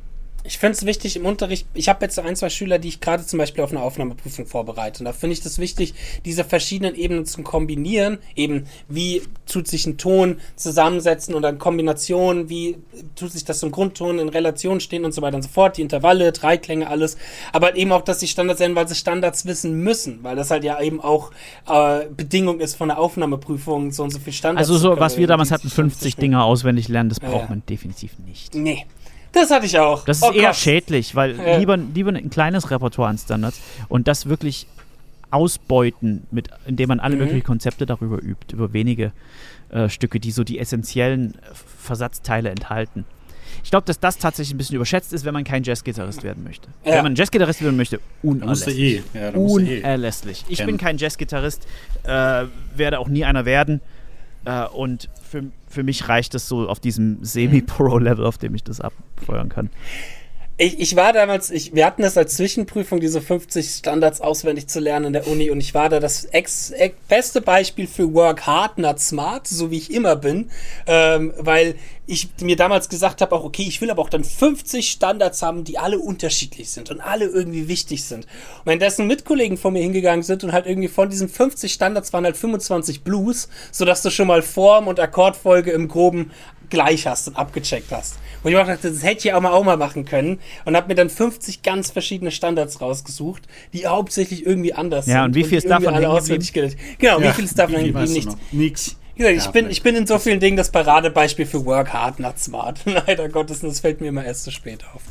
ich 0.45 0.59
finde 0.59 0.72
es 0.72 0.84
wichtig 0.84 1.16
im 1.16 1.26
Unterricht, 1.26 1.66
ich 1.74 1.88
habe 1.88 2.05
jetzt 2.05 2.18
ein, 2.18 2.34
zwei 2.36 2.51
Schüler, 2.51 2.78
die 2.78 2.88
ich 2.88 3.01
gerade 3.01 3.24
zum 3.24 3.38
Beispiel 3.38 3.62
auf 3.62 3.70
eine 3.70 3.80
Aufnahmeprüfung 3.80 4.47
vorbereite. 4.47 5.01
Und 5.01 5.05
da 5.05 5.12
finde 5.12 5.34
ich 5.34 5.40
das 5.40 5.59
wichtig, 5.59 5.95
diese 6.24 6.45
verschiedenen 6.45 6.95
Ebenen 6.97 7.26
zu 7.26 7.43
kombinieren. 7.43 8.18
Eben, 8.34 8.66
wie 8.88 9.22
tut 9.47 9.68
sich 9.68 9.86
ein 9.86 9.99
Ton 9.99 10.40
zusammensetzen 10.57 11.34
und 11.34 11.43
dann 11.43 11.59
Kombinationen, 11.59 12.49
wie 12.49 12.78
tut 13.14 13.30
sich 13.30 13.45
das 13.45 13.61
zum 13.61 13.70
Grundton 13.70 14.18
in 14.18 14.28
Relation 14.28 14.80
stehen 14.80 15.05
und 15.05 15.12
so 15.12 15.22
weiter 15.22 15.36
und 15.36 15.43
so 15.43 15.49
fort. 15.49 15.76
Die 15.76 15.82
Intervalle, 15.82 16.32
Dreiklänge, 16.32 16.88
alles. 16.88 17.16
Aber 17.53 17.66
halt 17.66 17.76
eben 17.76 17.93
auch, 17.93 18.03
dass 18.03 18.18
sie 18.18 18.26
Standards 18.28 18.59
sind, 18.59 18.74
weil 18.74 18.88
sie 18.88 18.97
Standards 18.97 19.47
wissen 19.47 19.82
müssen. 19.82 20.24
Weil 20.24 20.34
das 20.34 20.51
halt 20.51 20.64
ja 20.64 20.80
eben 20.80 21.01
auch 21.01 21.30
äh, 21.68 22.07
Bedingung 22.09 22.59
ist 22.59 22.74
von 22.74 22.88
der 22.88 22.99
Aufnahmeprüfung, 22.99 23.93
so 23.93 24.03
und 24.03 24.11
so 24.11 24.18
viel 24.18 24.32
Standards. 24.32 24.68
Also 24.68 24.78
so, 24.78 24.99
was 24.99 25.16
wir 25.16 25.26
damals 25.28 25.53
hatten, 25.53 25.70
50 25.70 26.16
Dinge 26.16 26.43
auswendig 26.43 26.88
lernen, 26.88 27.11
das 27.11 27.20
braucht 27.20 27.45
ja. 27.45 27.49
man 27.49 27.62
definitiv 27.66 28.18
nicht. 28.18 28.55
Nee. 28.55 28.86
Das 29.33 29.51
hatte 29.51 29.66
ich 29.66 29.78
auch. 29.78 30.05
Das 30.05 30.18
ist 30.18 30.24
oh 30.24 30.33
eher 30.33 30.49
Gott. 30.49 30.57
schädlich, 30.57 31.14
weil 31.14 31.37
ja. 31.37 31.57
lieber, 31.57 31.76
lieber 31.76 32.11
ein 32.11 32.30
kleines 32.30 32.70
Repertoire 32.70 33.09
an 33.09 33.18
Standards 33.18 33.61
und 33.89 34.07
das 34.09 34.26
wirklich 34.26 34.66
ausbeuten, 35.30 36.26
mit, 36.30 36.51
indem 36.66 36.89
man 36.89 37.01
alle 37.01 37.14
mhm. 37.14 37.22
möglichen 37.22 37.45
Konzepte 37.45 37.87
darüber 37.87 38.22
übt, 38.22 38.55
über 38.55 38.72
wenige 38.72 39.12
äh, 39.70 39.89
Stücke, 39.89 40.20
die 40.20 40.30
so 40.30 40.45
die 40.45 40.59
essentiellen 40.59 41.35
Versatzteile 41.78 42.51
enthalten. 42.51 43.07
Ich 43.64 43.70
glaube, 43.70 43.87
dass 43.87 44.01
das 44.01 44.18
tatsächlich 44.18 44.55
ein 44.55 44.59
bisschen 44.59 44.76
überschätzt 44.76 45.12
ist, 45.12 45.24
wenn 45.24 45.35
man 45.35 45.45
kein 45.45 45.62
Jazzgitarrist 45.62 46.22
werden 46.22 46.43
möchte. 46.45 46.68
Ja. 46.85 46.97
Wenn 46.97 47.05
man 47.05 47.14
Jazzgitarrist 47.16 47.62
werden 47.62 47.76
möchte, 47.76 48.01
unerlässlich. 48.22 48.78
Eh. 48.78 49.03
Ja, 49.14 49.30
unerlässlich. 49.30 50.45
Ich 50.49 50.64
bin 50.64 50.78
kein 50.78 50.99
Jazzgitarrist, 50.99 51.66
äh, 52.05 52.45
werde 52.74 52.99
auch 52.99 53.09
nie 53.09 53.24
einer 53.24 53.45
werden. 53.45 53.80
Äh, 54.45 54.66
und 54.66 55.09
für, 55.22 55.45
für 55.73 55.83
mich 55.83 56.09
reicht 56.09 56.35
es 56.35 56.49
so 56.49 56.68
auf 56.68 56.81
diesem 56.81 57.25
Semi-Pro-Level, 57.25 58.27
auf 58.27 58.39
dem 58.39 58.55
ich 58.55 58.62
das 58.62 58.81
abfeuern 58.81 59.49
kann. 59.49 59.70
Ich, 60.59 60.79
ich 60.79 60.97
war 60.97 61.15
damals, 61.15 61.51
ich, 61.51 61.75
wir 61.75 61.87
hatten 61.87 62.03
das 62.03 62.17
als 62.19 62.37
Zwischenprüfung, 62.37 63.01
diese 63.01 63.23
50 63.23 63.71
Standards 63.71 64.21
auswendig 64.21 64.69
zu 64.69 64.81
lernen 64.81 65.07
in 65.07 65.13
der 65.15 65.27
Uni 65.27 65.51
und 65.51 65.61
ich 65.61 65.73
war 65.73 65.89
da 65.89 65.99
das 65.99 66.27
ex, 66.27 66.71
ex 66.71 66.95
beste 67.09 67.41
Beispiel 67.41 67.87
für 67.87 68.13
Work 68.13 68.47
Hard, 68.47 68.77
not 68.77 69.01
smart, 69.01 69.49
so 69.49 69.71
wie 69.71 69.79
ich 69.79 69.93
immer 69.93 70.15
bin, 70.15 70.51
ähm, 70.87 71.33
weil 71.39 71.77
ich 72.07 72.29
mir 72.43 72.57
damals 72.57 72.91
gesagt 72.91 73.23
habe, 73.23 73.35
auch 73.35 73.45
okay, 73.45 73.65
ich 73.67 73.81
will 73.81 73.91
aber 73.91 74.03
auch 74.03 74.11
dann 74.11 74.25
50 74.25 74.91
Standards 74.91 75.41
haben, 75.41 75.65
die 75.65 75.79
alle 75.79 75.99
unterschiedlich 75.99 76.71
sind 76.71 76.91
und 76.91 77.01
alle 77.01 77.25
irgendwie 77.25 77.69
wichtig 77.69 78.05
sind. 78.05 78.25
Und 78.25 78.67
wenn 78.67 78.79
dessen 78.79 79.07
Mitkollegen 79.07 79.57
von 79.57 79.73
mir 79.73 79.83
hingegangen 79.83 80.23
sind 80.23 80.45
und 80.45 80.53
halt 80.53 80.67
irgendwie 80.67 80.89
von 80.89 81.09
diesen 81.09 81.31
50 81.31 81.73
Standards 81.73 82.13
waren 82.13 82.25
halt 82.25 82.37
25 82.37 83.03
Blues, 83.03 83.49
sodass 83.71 84.03
du 84.03 84.11
schon 84.11 84.27
mal 84.27 84.43
Form 84.43 84.89
und 84.89 85.01
Akkordfolge 85.01 85.71
im 85.71 85.89
Groben 85.89 86.31
gleich 86.73 87.07
hast 87.07 87.29
und 87.29 87.37
abgecheckt 87.37 87.93
hast. 87.93 88.18
Und 88.43 88.51
ich 88.51 88.57
dachte, 88.57 88.91
das 88.91 89.05
hätte 89.05 89.29
ich 89.29 89.35
auch 89.35 89.41
mal, 89.41 89.53
auch 89.53 89.62
mal 89.62 89.77
machen 89.77 90.05
können. 90.05 90.41
Und 90.64 90.75
habe 90.75 90.89
mir 90.89 90.95
dann 90.95 91.11
50 91.11 91.62
ganz 91.62 91.91
verschiedene 91.91 92.31
Standards 92.31 92.81
rausgesucht, 92.81 93.43
die 93.73 93.87
hauptsächlich 93.87 94.45
irgendwie 94.45 94.73
anders 94.73 95.07
ja, 95.07 95.12
sind. 95.12 95.14
Ja, 95.14 95.25
und 95.27 95.35
wie 95.35 95.45
viel 95.45 95.59
ist 95.59 95.70
davon 95.70 95.95
hängen 95.95 96.16
geblieben? 96.16 96.77
Genau, 96.99 97.20
ja, 97.20 97.29
wie 97.29 97.33
viel 97.35 97.45
ist 97.45 97.59
davon 97.59 97.77
hängen 97.77 97.93
geblieben? 97.93 98.12
Nichts. 98.12 98.37
Nix. 98.51 98.97
ich, 99.16 99.47
bin, 99.49 99.70
ich 99.70 99.83
bin 99.83 99.95
in 99.95 100.07
so 100.07 100.18
vielen 100.18 100.41
Dingen 100.41 100.57
das 100.57 100.70
Paradebeispiel 100.70 101.47
für 101.47 101.64
Work 101.66 101.93
Hard, 101.93 102.18
not 102.18 102.39
smart. 102.39 102.81
Leider 102.85 103.29
Gottes, 103.29 103.61
das 103.61 103.81
fällt 103.81 104.01
mir 104.01 104.09
immer 104.09 104.25
erst 104.25 104.45
zu 104.45 104.51
spät 104.51 104.83
auf. 104.95 105.03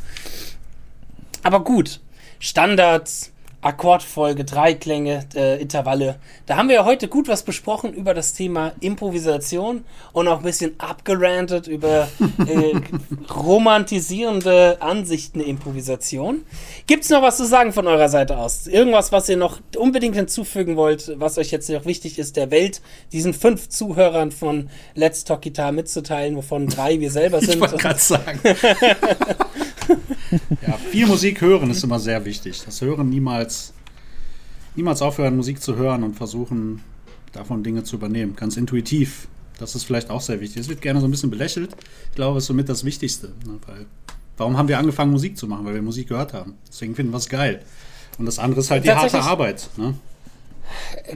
Aber 1.43 1.63
gut, 1.63 2.01
Standards, 2.39 3.30
Akkordfolge, 3.61 4.43
Dreiklänge, 4.43 5.25
äh, 5.35 5.61
Intervalle. 5.61 6.15
Da 6.47 6.57
haben 6.57 6.67
wir 6.67 6.75
ja 6.75 6.85
heute 6.85 7.07
gut 7.07 7.27
was 7.27 7.43
besprochen 7.43 7.93
über 7.93 8.13
das 8.13 8.33
Thema 8.33 8.73
Improvisation 8.79 9.85
und 10.13 10.27
auch 10.27 10.39
ein 10.39 10.43
bisschen 10.43 10.79
abgerantet 10.79 11.67
über 11.67 12.07
äh, 12.47 12.81
romantisierende 13.33 14.81
Ansichten 14.81 15.39
der 15.39 15.47
Improvisation. 15.47 16.43
Gibt 16.87 17.03
es 17.03 17.09
noch 17.11 17.21
was 17.21 17.37
zu 17.37 17.45
sagen 17.45 17.71
von 17.71 17.85
eurer 17.85 18.09
Seite 18.09 18.37
aus? 18.37 18.65
Irgendwas, 18.65 19.11
was 19.11 19.29
ihr 19.29 19.37
noch 19.37 19.59
unbedingt 19.77 20.15
hinzufügen 20.15 20.75
wollt, 20.75 21.11
was 21.19 21.37
euch 21.37 21.51
jetzt 21.51 21.69
noch 21.69 21.85
wichtig 21.85 22.17
ist, 22.17 22.37
der 22.37 22.49
Welt, 22.49 22.81
diesen 23.11 23.33
fünf 23.33 23.69
Zuhörern 23.69 24.31
von 24.31 24.69
Let's 24.95 25.23
Talk 25.23 25.43
Guitar 25.43 25.71
mitzuteilen, 25.71 26.35
wovon 26.35 26.67
drei 26.67 26.99
wir 26.99 27.11
selber 27.11 27.39
sind? 27.41 27.55
Ich 27.55 27.59
wollte 27.59 27.77
gerade 27.77 27.99
sagen. 27.99 28.39
ja, 30.65 30.77
viel 30.77 31.07
Musik 31.07 31.41
hören 31.41 31.69
ist 31.69 31.83
immer 31.83 31.99
sehr 31.99 32.23
wichtig. 32.25 32.61
Das 32.65 32.81
Hören 32.81 33.09
niemals, 33.09 33.73
niemals 34.75 35.01
aufhören, 35.01 35.35
Musik 35.35 35.61
zu 35.61 35.75
hören 35.75 36.03
und 36.03 36.15
versuchen, 36.15 36.81
davon 37.33 37.63
Dinge 37.63 37.83
zu 37.83 37.95
übernehmen. 37.95 38.35
Ganz 38.35 38.57
intuitiv. 38.57 39.27
Das 39.59 39.75
ist 39.75 39.83
vielleicht 39.83 40.09
auch 40.09 40.21
sehr 40.21 40.39
wichtig. 40.41 40.61
Es 40.61 40.69
wird 40.69 40.81
gerne 40.81 40.99
so 40.99 41.07
ein 41.07 41.11
bisschen 41.11 41.29
belächelt. 41.29 41.75
Ich 42.09 42.15
glaube, 42.15 42.37
es 42.37 42.45
ist 42.45 42.47
somit 42.47 42.67
das 42.67 42.83
Wichtigste. 42.83 43.27
Ne? 43.45 43.59
Weil, 43.67 43.85
warum 44.37 44.57
haben 44.57 44.67
wir 44.67 44.79
angefangen, 44.79 45.11
Musik 45.11 45.37
zu 45.37 45.47
machen? 45.47 45.65
Weil 45.65 45.75
wir 45.75 45.81
Musik 45.81 46.09
gehört 46.09 46.33
haben. 46.33 46.55
Deswegen 46.67 46.95
finden 46.95 47.11
wir 47.11 47.17
es 47.17 47.29
geil. 47.29 47.61
Und 48.17 48.25
das 48.25 48.39
andere 48.39 48.61
ist 48.61 48.71
halt 48.71 48.83
die 48.83 48.91
harte 48.91 49.21
Arbeit. 49.21 49.69
Ne? 49.77 49.93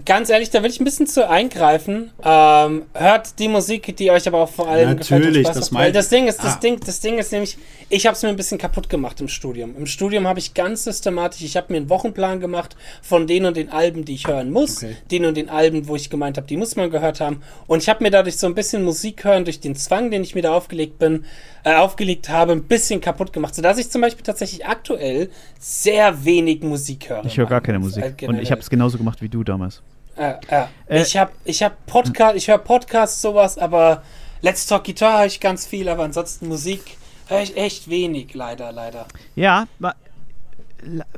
Ganz 0.05 0.29
ehrlich, 0.29 0.49
da 0.49 0.63
will 0.63 0.69
ich 0.69 0.79
ein 0.79 0.83
bisschen 0.83 1.07
zu 1.07 1.29
eingreifen. 1.29 2.11
Ähm, 2.23 2.83
hört 2.93 3.39
die 3.39 3.47
Musik, 3.47 3.95
die 3.97 4.11
euch 4.11 4.27
aber 4.27 4.39
auch 4.39 4.49
vor 4.49 4.67
allem 4.67 4.89
Natürlich, 4.89 5.45
gefällt. 5.45 5.55
Das, 5.55 5.73
Weil 5.73 5.91
das 5.91 6.09
Ding 6.09 6.27
ist, 6.27 6.43
das 6.43 6.55
ah. 6.55 6.59
Ding, 6.59 6.79
das 6.79 6.99
Ding 6.99 7.17
ist 7.17 7.31
nämlich, 7.31 7.57
ich 7.89 8.05
habe 8.05 8.15
es 8.15 8.23
mir 8.23 8.29
ein 8.29 8.35
bisschen 8.35 8.57
kaputt 8.57 8.89
gemacht 8.89 9.21
im 9.21 9.27
Studium. 9.27 9.75
Im 9.77 9.85
Studium 9.85 10.27
habe 10.27 10.39
ich 10.39 10.53
ganz 10.53 10.83
systematisch, 10.83 11.41
ich 11.43 11.55
habe 11.55 11.71
mir 11.71 11.77
einen 11.77 11.89
Wochenplan 11.89 12.39
gemacht 12.39 12.75
von 13.01 13.27
den 13.27 13.45
und 13.45 13.57
den 13.57 13.69
Alben, 13.69 14.05
die 14.05 14.15
ich 14.15 14.27
hören 14.27 14.51
muss, 14.51 14.77
okay. 14.77 14.95
den 15.11 15.25
und 15.25 15.37
den 15.37 15.49
Alben, 15.49 15.87
wo 15.87 15.95
ich 15.95 16.09
gemeint 16.09 16.37
habe, 16.37 16.47
die 16.47 16.57
muss 16.57 16.75
man 16.75 16.89
gehört 16.89 17.21
haben. 17.21 17.41
Und 17.67 17.83
ich 17.83 17.89
habe 17.89 18.03
mir 18.03 18.11
dadurch 18.11 18.37
so 18.37 18.47
ein 18.47 18.55
bisschen 18.55 18.83
Musik 18.83 19.23
hören 19.23 19.45
durch 19.45 19.59
den 19.59 19.75
Zwang, 19.75 20.09
den 20.09 20.23
ich 20.23 20.35
mir 20.35 20.41
da 20.41 20.53
aufgelegt 20.53 20.97
bin, 20.97 21.25
äh, 21.63 21.75
aufgelegt 21.75 22.29
habe, 22.29 22.53
ein 22.53 22.63
bisschen 22.63 23.01
kaputt 23.01 23.31
gemacht, 23.33 23.53
sodass 23.53 23.77
ich 23.77 23.89
zum 23.89 24.01
Beispiel 24.01 24.23
tatsächlich 24.23 24.65
aktuell 24.65 25.29
sehr 25.59 26.25
wenig 26.25 26.63
Musik 26.63 27.09
höre. 27.09 27.25
Ich 27.25 27.37
höre 27.37 27.47
gar 27.47 27.61
keine 27.61 27.79
Musik. 27.79 28.25
Und 28.27 28.39
ich 28.39 28.51
habe 28.51 28.61
es 28.61 28.69
genauso 28.69 28.97
gemacht 28.97 29.21
wie 29.21 29.29
du 29.29 29.43
damals. 29.43 29.81
Äh, 30.17 30.35
äh. 30.49 31.01
Ich 31.01 31.17
habe 31.17 31.31
ich 31.43 31.61
hab 31.61 31.85
Podcast, 31.85 32.35
ich 32.35 32.47
höre 32.47 32.57
Podcasts, 32.57 33.21
sowas, 33.21 33.57
aber 33.57 34.01
Let's 34.41 34.65
Talk 34.65 34.85
Guitar 34.85 35.19
höre 35.19 35.25
ich 35.25 35.39
ganz 35.39 35.65
viel, 35.65 35.89
aber 35.89 36.03
ansonsten 36.03 36.47
Musik 36.47 36.97
echt 37.29 37.89
wenig, 37.89 38.33
leider, 38.33 38.71
leider. 38.71 39.07
Ja, 39.35 39.67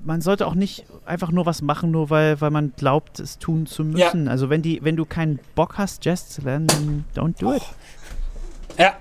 man 0.03 0.21
sollte 0.21 0.47
auch 0.47 0.55
nicht 0.55 0.85
einfach 1.05 1.31
nur 1.31 1.45
was 1.45 1.61
machen, 1.61 1.91
nur 1.91 2.09
weil, 2.09 2.39
weil 2.41 2.51
man 2.51 2.73
glaubt, 2.77 3.19
es 3.19 3.37
tun 3.37 3.65
zu 3.65 3.83
müssen. 3.83 4.25
Ja. 4.25 4.31
Also 4.31 4.49
wenn 4.49 4.61
die, 4.61 4.79
wenn 4.83 4.95
du 4.95 5.05
keinen 5.05 5.39
Bock 5.55 5.77
hast, 5.77 6.05
Jazz 6.05 6.29
zu 6.29 6.41
lernen, 6.41 6.67
dann 6.67 7.05
don't 7.15 7.39
do 7.39 7.53
it. 7.53 7.63
Ja, 8.77 8.95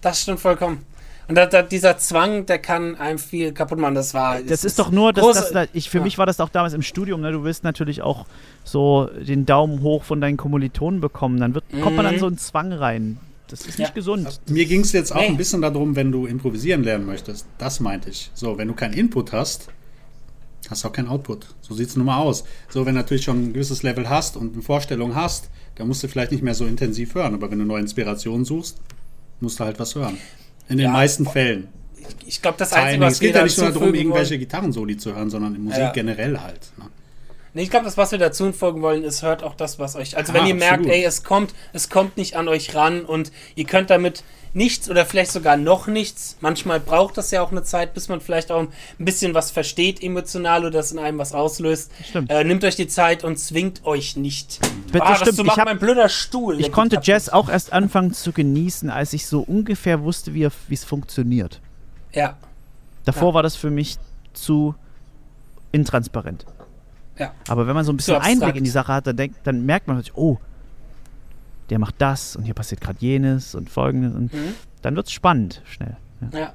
das 0.00 0.22
stimmt 0.22 0.40
vollkommen. 0.40 0.84
Und 1.28 1.36
da, 1.36 1.46
da, 1.46 1.62
dieser 1.62 1.96
Zwang, 1.96 2.44
der 2.46 2.58
kann 2.58 2.96
einem 2.96 3.20
viel 3.20 3.52
kaputt 3.52 3.78
machen. 3.78 3.94
Das 3.94 4.14
war. 4.14 4.42
Das 4.42 4.64
ist 4.64 4.80
doch 4.80 4.90
nur, 4.90 5.12
dass, 5.12 5.52
dass 5.52 5.68
ich, 5.72 5.88
für 5.88 5.98
ja. 5.98 6.04
mich 6.04 6.18
war 6.18 6.26
das 6.26 6.40
auch 6.40 6.48
damals 6.48 6.74
im 6.74 6.82
Studium. 6.82 7.20
Ne? 7.20 7.30
Du 7.30 7.44
willst 7.44 7.62
natürlich 7.62 8.02
auch 8.02 8.26
so 8.64 9.08
den 9.16 9.46
Daumen 9.46 9.80
hoch 9.82 10.02
von 10.02 10.20
deinen 10.20 10.36
Kommilitonen 10.36 11.00
bekommen. 11.00 11.38
Dann 11.38 11.54
wird, 11.54 11.64
kommt 11.82 11.94
man 11.94 12.06
an 12.06 12.16
mhm. 12.16 12.18
so 12.18 12.26
einen 12.26 12.38
Zwang 12.38 12.72
rein. 12.72 13.20
Das 13.50 13.62
ist 13.62 13.78
nicht 13.78 13.94
gesund. 13.94 14.26
Also, 14.26 14.40
mir 14.48 14.64
ging 14.64 14.82
es 14.82 14.92
jetzt 14.92 15.12
auch 15.12 15.20
nee. 15.20 15.26
ein 15.26 15.36
bisschen 15.36 15.60
darum, 15.60 15.96
wenn 15.96 16.12
du 16.12 16.26
improvisieren 16.26 16.84
lernen 16.84 17.04
möchtest. 17.04 17.46
Das 17.58 17.80
meinte 17.80 18.08
ich. 18.10 18.30
So, 18.32 18.56
wenn 18.58 18.68
du 18.68 18.74
keinen 18.74 18.94
Input 18.94 19.32
hast, 19.32 19.66
hast 20.68 20.84
du 20.84 20.88
auch 20.88 20.92
keinen 20.92 21.08
Output. 21.08 21.46
So 21.60 21.74
sieht 21.74 21.88
es 21.88 21.96
nun 21.96 22.06
mal 22.06 22.18
aus. 22.18 22.44
So, 22.68 22.86
wenn 22.86 22.94
du 22.94 23.00
natürlich 23.00 23.24
schon 23.24 23.46
ein 23.46 23.52
gewisses 23.52 23.82
Level 23.82 24.08
hast 24.08 24.36
und 24.36 24.52
eine 24.52 24.62
Vorstellung 24.62 25.16
hast, 25.16 25.50
dann 25.74 25.88
musst 25.88 26.02
du 26.02 26.08
vielleicht 26.08 26.30
nicht 26.30 26.44
mehr 26.44 26.54
so 26.54 26.64
intensiv 26.64 27.14
hören. 27.14 27.34
Aber 27.34 27.50
wenn 27.50 27.58
du 27.58 27.64
neue 27.64 27.80
Inspirationen 27.80 28.44
suchst, 28.44 28.78
musst 29.40 29.58
du 29.58 29.64
halt 29.64 29.80
was 29.80 29.96
hören. 29.96 30.16
In 30.68 30.76
den 30.76 30.86
ja, 30.86 30.92
meisten 30.92 31.26
Fällen. 31.26 31.68
Ich, 31.96 32.28
ich 32.28 32.42
glaube, 32.42 32.58
das 32.58 32.72
Einzige, 32.72 33.02
was 33.02 33.14
Es 33.14 33.20
geht 33.20 33.34
ja 33.34 33.42
nicht 33.42 33.58
nur 33.58 33.70
darum, 33.70 33.94
irgendwelche 33.94 34.38
Gitarrensoli 34.38 34.96
zu 34.96 35.14
hören, 35.14 35.28
sondern 35.28 35.56
in 35.56 35.64
Musik 35.64 35.80
ja. 35.80 35.90
generell 35.92 36.38
halt. 36.38 36.70
Ne? 36.78 36.84
Nee, 37.52 37.62
ich 37.62 37.70
glaube, 37.70 37.84
das, 37.84 37.96
was 37.96 38.12
wir 38.12 38.18
dazu 38.18 38.44
hinfolgen 38.44 38.80
wollen, 38.80 39.02
ist, 39.02 39.22
hört 39.22 39.42
auch 39.42 39.54
das, 39.54 39.78
was 39.78 39.96
euch. 39.96 40.16
Also, 40.16 40.32
ah, 40.32 40.34
wenn 40.36 40.46
ihr 40.46 40.54
absolut. 40.54 40.84
merkt, 40.84 40.86
ey, 40.86 41.04
es 41.04 41.24
kommt, 41.24 41.52
es 41.72 41.88
kommt 41.90 42.16
nicht 42.16 42.36
an 42.36 42.46
euch 42.48 42.74
ran 42.74 43.04
und 43.04 43.32
ihr 43.56 43.64
könnt 43.64 43.90
damit 43.90 44.22
nichts 44.52 44.90
oder 44.90 45.04
vielleicht 45.06 45.30
sogar 45.32 45.56
noch 45.56 45.86
nichts. 45.86 46.36
Manchmal 46.40 46.80
braucht 46.80 47.16
das 47.18 47.30
ja 47.30 47.40
auch 47.42 47.50
eine 47.52 47.62
Zeit, 47.62 47.94
bis 47.94 48.08
man 48.08 48.20
vielleicht 48.20 48.50
auch 48.50 48.60
ein 48.60 48.68
bisschen 48.98 49.32
was 49.34 49.50
versteht 49.52 50.02
emotional 50.02 50.62
oder 50.62 50.70
das 50.72 50.90
in 50.92 50.98
einem 50.98 51.18
was 51.18 51.32
auslöst. 51.32 51.90
Stimmt. 52.08 52.30
Äh, 52.30 52.42
nehmt 52.44 52.64
euch 52.64 52.74
die 52.76 52.88
Zeit 52.88 53.22
und 53.24 53.36
zwingt 53.38 53.84
euch 53.84 54.16
nicht. 54.16 54.58
Bitte, 54.90 55.04
ah, 55.04 55.14
stimmt. 55.16 55.36
zu 55.36 55.42
Ich 55.42 55.46
machen, 55.48 55.60
hab- 55.60 55.66
mein 55.66 55.78
blöder 55.78 56.08
Stuhl. 56.08 56.60
Ich 56.60 56.72
konnte 56.72 56.98
Jazz 57.02 57.28
auch 57.28 57.48
erst 57.48 57.72
anfangen 57.72 58.12
zu 58.12 58.32
genießen, 58.32 58.90
als 58.90 59.12
ich 59.12 59.26
so 59.26 59.40
ungefähr 59.40 60.02
wusste, 60.02 60.34
wie 60.34 60.48
es 60.70 60.84
funktioniert. 60.84 61.60
Ja, 62.12 62.36
Davor 63.04 63.28
Ja. 63.30 63.34
war 63.34 63.42
das 63.42 63.56
für 63.56 63.70
mich 63.70 63.96
zu 64.34 64.74
intransparent. 65.72 66.44
Ja. 67.18 67.32
Aber 67.48 67.66
wenn 67.66 67.74
man 67.74 67.84
so 67.84 67.92
ein 67.92 67.96
bisschen 67.96 68.16
abstrakt. 68.16 68.32
Einblick 68.42 68.56
in 68.56 68.64
die 68.64 68.70
Sache 68.70 68.92
hat, 68.92 69.06
dann, 69.06 69.16
denkt, 69.16 69.38
dann 69.44 69.64
merkt 69.66 69.86
man 69.86 69.96
natürlich, 69.96 70.16
oh, 70.16 70.38
der 71.68 71.78
macht 71.78 71.96
das 71.98 72.34
und 72.36 72.44
hier 72.44 72.54
passiert 72.54 72.80
gerade 72.80 72.98
jenes 73.00 73.54
und 73.54 73.70
folgendes. 73.70 74.14
Und 74.14 74.32
Mhm. 74.32 74.54
dann 74.82 74.96
wird 74.96 75.06
es 75.06 75.12
spannend 75.12 75.62
schnell. 75.64 75.96
Ja. 76.32 76.38
Ja. 76.38 76.52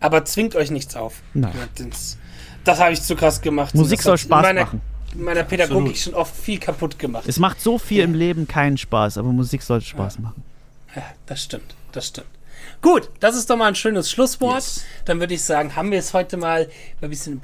Aber 0.00 0.24
zwingt 0.24 0.56
euch 0.56 0.70
nichts 0.70 0.96
auf. 0.96 1.22
Nein. 1.34 1.52
Das, 1.76 2.16
das 2.64 2.80
habe 2.80 2.92
ich 2.92 3.02
zu 3.02 3.14
krass 3.14 3.40
gemacht. 3.40 3.74
Musik 3.74 4.00
soll 4.02 4.16
Spaß 4.18 4.38
in 4.38 4.42
meiner, 4.42 4.60
machen. 4.64 4.80
In 5.14 5.24
meiner 5.24 5.42
Pädagogik 5.44 5.90
Absolut. 5.92 5.98
schon 5.98 6.14
oft 6.14 6.34
viel 6.34 6.58
kaputt 6.58 6.98
gemacht. 6.98 7.24
Es 7.26 7.38
macht 7.38 7.60
so 7.60 7.78
viel 7.78 8.02
im 8.02 8.14
Leben 8.14 8.48
keinen 8.48 8.78
Spaß, 8.78 9.18
aber 9.18 9.28
Musik 9.32 9.62
sollte 9.62 9.84
Spaß 9.86 10.18
machen. 10.20 10.42
Ja, 10.96 11.02
das 11.26 11.42
stimmt, 11.42 11.74
das 11.92 12.06
stimmt. 12.08 12.26
Gut, 12.82 13.10
das 13.20 13.36
ist 13.36 13.50
doch 13.50 13.56
mal 13.56 13.66
ein 13.66 13.74
schönes 13.74 14.10
Schlusswort. 14.10 14.54
Yes. 14.54 14.84
Dann 15.04 15.20
würde 15.20 15.34
ich 15.34 15.42
sagen, 15.42 15.76
haben 15.76 15.90
wir 15.90 15.98
es 15.98 16.14
heute 16.14 16.38
mal 16.38 16.68
über 16.98 17.08
ein 17.08 17.10
bisschen 17.10 17.40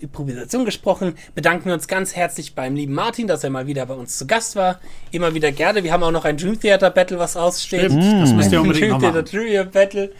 Improvisation 0.00 0.64
gesprochen. 0.64 1.14
Bedanken 1.34 1.66
wir 1.66 1.74
uns 1.74 1.86
ganz 1.86 2.16
herzlich 2.16 2.54
beim 2.54 2.74
lieben 2.74 2.94
Martin, 2.94 3.26
dass 3.26 3.44
er 3.44 3.50
mal 3.50 3.66
wieder 3.66 3.84
bei 3.84 3.94
uns 3.94 4.16
zu 4.16 4.26
Gast 4.26 4.56
war. 4.56 4.80
Immer 5.10 5.34
wieder 5.34 5.52
gerne. 5.52 5.84
Wir 5.84 5.92
haben 5.92 6.02
auch 6.02 6.10
noch 6.10 6.24
ein 6.24 6.38
Dream 6.38 6.58
Theater 6.58 6.90
Battle, 6.90 7.18
was 7.18 7.36
aussteht. 7.36 7.90
Stimmt, 7.90 8.22
das 8.22 8.32
müsst 8.32 8.52
ihr 8.52 8.58
Ein 8.58 8.66
unbedingt 8.66 8.90
Dream 8.90 8.92
noch 8.92 9.00
Theater. 9.00 9.22
Dream 9.22 9.70
Battle. 9.70 10.12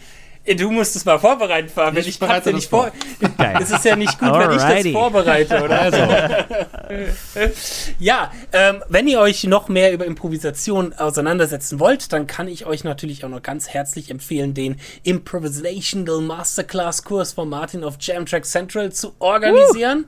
Äh, 0.43 0.55
Du 0.55 0.71
musst 0.71 0.95
es 0.95 1.05
mal 1.05 1.19
vorbereiten, 1.19 1.69
Fabian. 1.69 2.01
Ich 2.01 2.07
Ich, 2.07 2.19
kann 2.19 2.29
bereite 2.29 2.49
ja 2.49 2.55
nicht 2.55 2.69
vor. 2.69 2.91
Geil. 3.37 3.59
Es 3.61 3.71
ist 3.71 3.85
ja 3.85 3.95
nicht 3.95 4.17
gut, 4.19 4.31
wenn 4.33 4.51
ich 4.51 4.57
das 4.57 4.63
Alrighty. 4.63 4.91
vorbereite, 4.91 5.63
oder? 5.63 5.81
Also, 5.81 5.97
Ja, 7.99 8.31
ähm, 8.51 8.83
wenn 8.89 9.07
ihr 9.07 9.19
euch 9.19 9.43
noch 9.45 9.69
mehr 9.69 9.93
über 9.93 10.05
Improvisation 10.05 10.93
auseinandersetzen 10.93 11.79
wollt, 11.79 12.11
dann 12.11 12.27
kann 12.27 12.47
ich 12.47 12.65
euch 12.65 12.83
natürlich 12.83 13.23
auch 13.23 13.29
noch 13.29 13.43
ganz 13.43 13.69
herzlich 13.69 14.09
empfehlen, 14.09 14.53
den 14.53 14.77
Improvisational 15.03 16.21
Masterclass 16.21 17.03
Kurs 17.03 17.33
von 17.33 17.47
Martin 17.49 17.83
auf 17.83 17.95
Jam 17.99 18.25
Track 18.25 18.45
Central 18.45 18.91
zu 18.91 19.13
organisieren. 19.19 20.05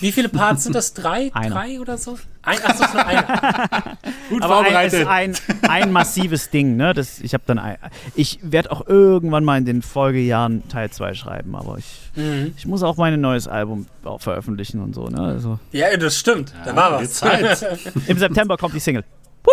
Wie 0.00 0.12
viele 0.12 0.28
Parts 0.28 0.64
sind 0.64 0.74
das? 0.74 0.92
Drei? 0.94 1.30
Einer. 1.34 1.54
Drei 1.54 1.80
oder 1.80 1.96
so? 1.98 2.18
Ein, 2.42 2.58
ach 2.64 2.76
so, 2.76 2.84
ist 2.84 2.94
nur 2.94 3.06
einer. 3.06 3.22
gut 4.30 4.42
Aber 4.42 4.58
ein, 4.60 4.86
ist 4.86 4.94
vorbereitet. 4.96 5.06
ein, 5.08 5.34
ein 5.68 5.92
massives 5.92 6.50
Ding, 6.50 6.76
ne? 6.76 6.92
Das, 6.94 7.18
ich 7.20 7.34
habe 7.34 7.44
dann 7.46 7.58
ein, 7.58 7.76
ich 8.14 8.38
werde 8.42 8.70
auch 8.72 8.86
irgendwann 8.86 9.44
mal 9.44 9.58
in 9.58 9.64
den 9.64 9.82
Folgejahren 9.82 10.68
Teil 10.68 10.90
2 10.90 11.14
schreiben, 11.14 11.54
aber 11.56 11.78
ich, 11.78 11.86
Mhm. 12.16 12.54
ich 12.56 12.66
muss 12.66 12.82
auch 12.82 12.96
mein 12.96 13.20
neues 13.20 13.46
Album 13.48 13.86
auch 14.04 14.20
veröffentlichen 14.22 14.80
und 14.82 14.94
so, 14.94 15.08
ne? 15.08 15.20
Also 15.20 15.58
Ja, 15.72 15.94
das 15.96 16.16
stimmt. 16.18 16.52
da 16.64 16.74
war 16.74 16.92
was. 17.00 17.14
Zeit. 17.14 17.62
im 18.06 18.18
September 18.18 18.56
kommt 18.56 18.74
die 18.74 18.80
Single. 18.80 19.04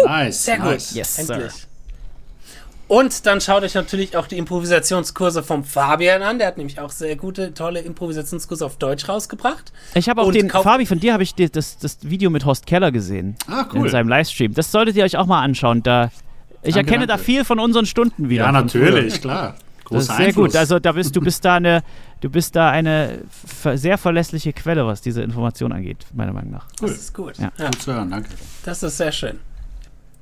Nice. 0.06 0.46
Sehr 0.46 0.58
gut. 0.58 0.66
nice. 0.72 0.94
Yes, 0.94 1.20
Endlich. 1.20 1.52
sir. 1.52 1.68
Und 2.94 3.26
dann 3.26 3.42
schaut 3.42 3.64
euch 3.64 3.74
natürlich 3.74 4.16
auch 4.16 4.28
die 4.28 4.38
Improvisationskurse 4.38 5.42
vom 5.42 5.64
Fabian 5.64 6.22
an. 6.22 6.38
Der 6.38 6.46
hat 6.46 6.58
nämlich 6.58 6.80
auch 6.80 6.92
sehr 6.92 7.16
gute, 7.16 7.52
tolle 7.56 7.80
Improvisationskurse 7.80 8.64
auf 8.64 8.78
Deutsch 8.78 9.10
rausgebracht. 9.10 9.74
Ich 9.96 10.10
habe 10.10 10.22
auch 10.22 10.28
Und 10.28 10.36
den, 10.36 10.48
Fabi, 10.52 10.86
von 10.86 11.00
dir 11.00 11.14
habe 11.14 11.24
ich 11.24 11.34
das, 11.34 11.80
das 11.80 11.98
Video 12.04 12.30
mit 12.30 12.46
Horst 12.46 12.68
Keller 12.68 12.92
gesehen. 12.92 13.36
Ah, 13.48 13.66
In 13.74 13.82
cool. 13.82 13.90
seinem 13.90 14.10
Livestream. 14.10 14.54
Das 14.54 14.72
solltet 14.72 14.96
ihr 14.96 15.04
euch 15.06 15.18
auch 15.18 15.26
mal 15.26 15.42
anschauen. 15.42 15.82
Da, 15.82 16.12
ich 16.62 16.76
Danke, 16.76 16.92
erkenne 16.92 17.08
da 17.08 17.14
danke. 17.14 17.24
viel 17.24 17.46
von 17.46 17.60
unseren 17.60 17.88
Stunden 17.88 18.30
wieder. 18.30 18.44
Ja, 18.44 18.52
natürlich, 18.52 19.22
klar. 19.22 19.56
Das 19.90 20.04
ist 20.04 20.08
sehr 20.16 20.28
Einfluss. 20.28 20.52
gut. 20.52 20.56
Also 20.56 20.78
da 20.78 20.92
bist 20.92 21.16
du 21.16 21.22
bist 21.22 21.44
da 21.46 21.56
eine, 21.56 21.82
du 22.22 22.30
bist 22.30 22.56
da 22.56 22.70
eine 22.70 23.22
sehr 23.74 23.98
verlässliche 23.98 24.54
Quelle, 24.54 24.86
was 24.86 25.02
diese 25.02 25.24
Information 25.24 25.72
angeht, 25.72 26.06
meiner 26.14 26.32
Meinung 26.34 26.52
nach. 26.52 26.68
Das 26.80 26.92
ist 26.92 27.14
gut. 27.16 27.40
Ja. 27.40 27.52
Ja. 27.58 27.66
Gut 27.66 27.82
zu 27.82 27.92
hören, 27.92 28.12
danke. 28.12 28.30
Das 28.64 28.84
ist 28.84 28.98
sehr 28.98 29.12
schön. 29.12 29.40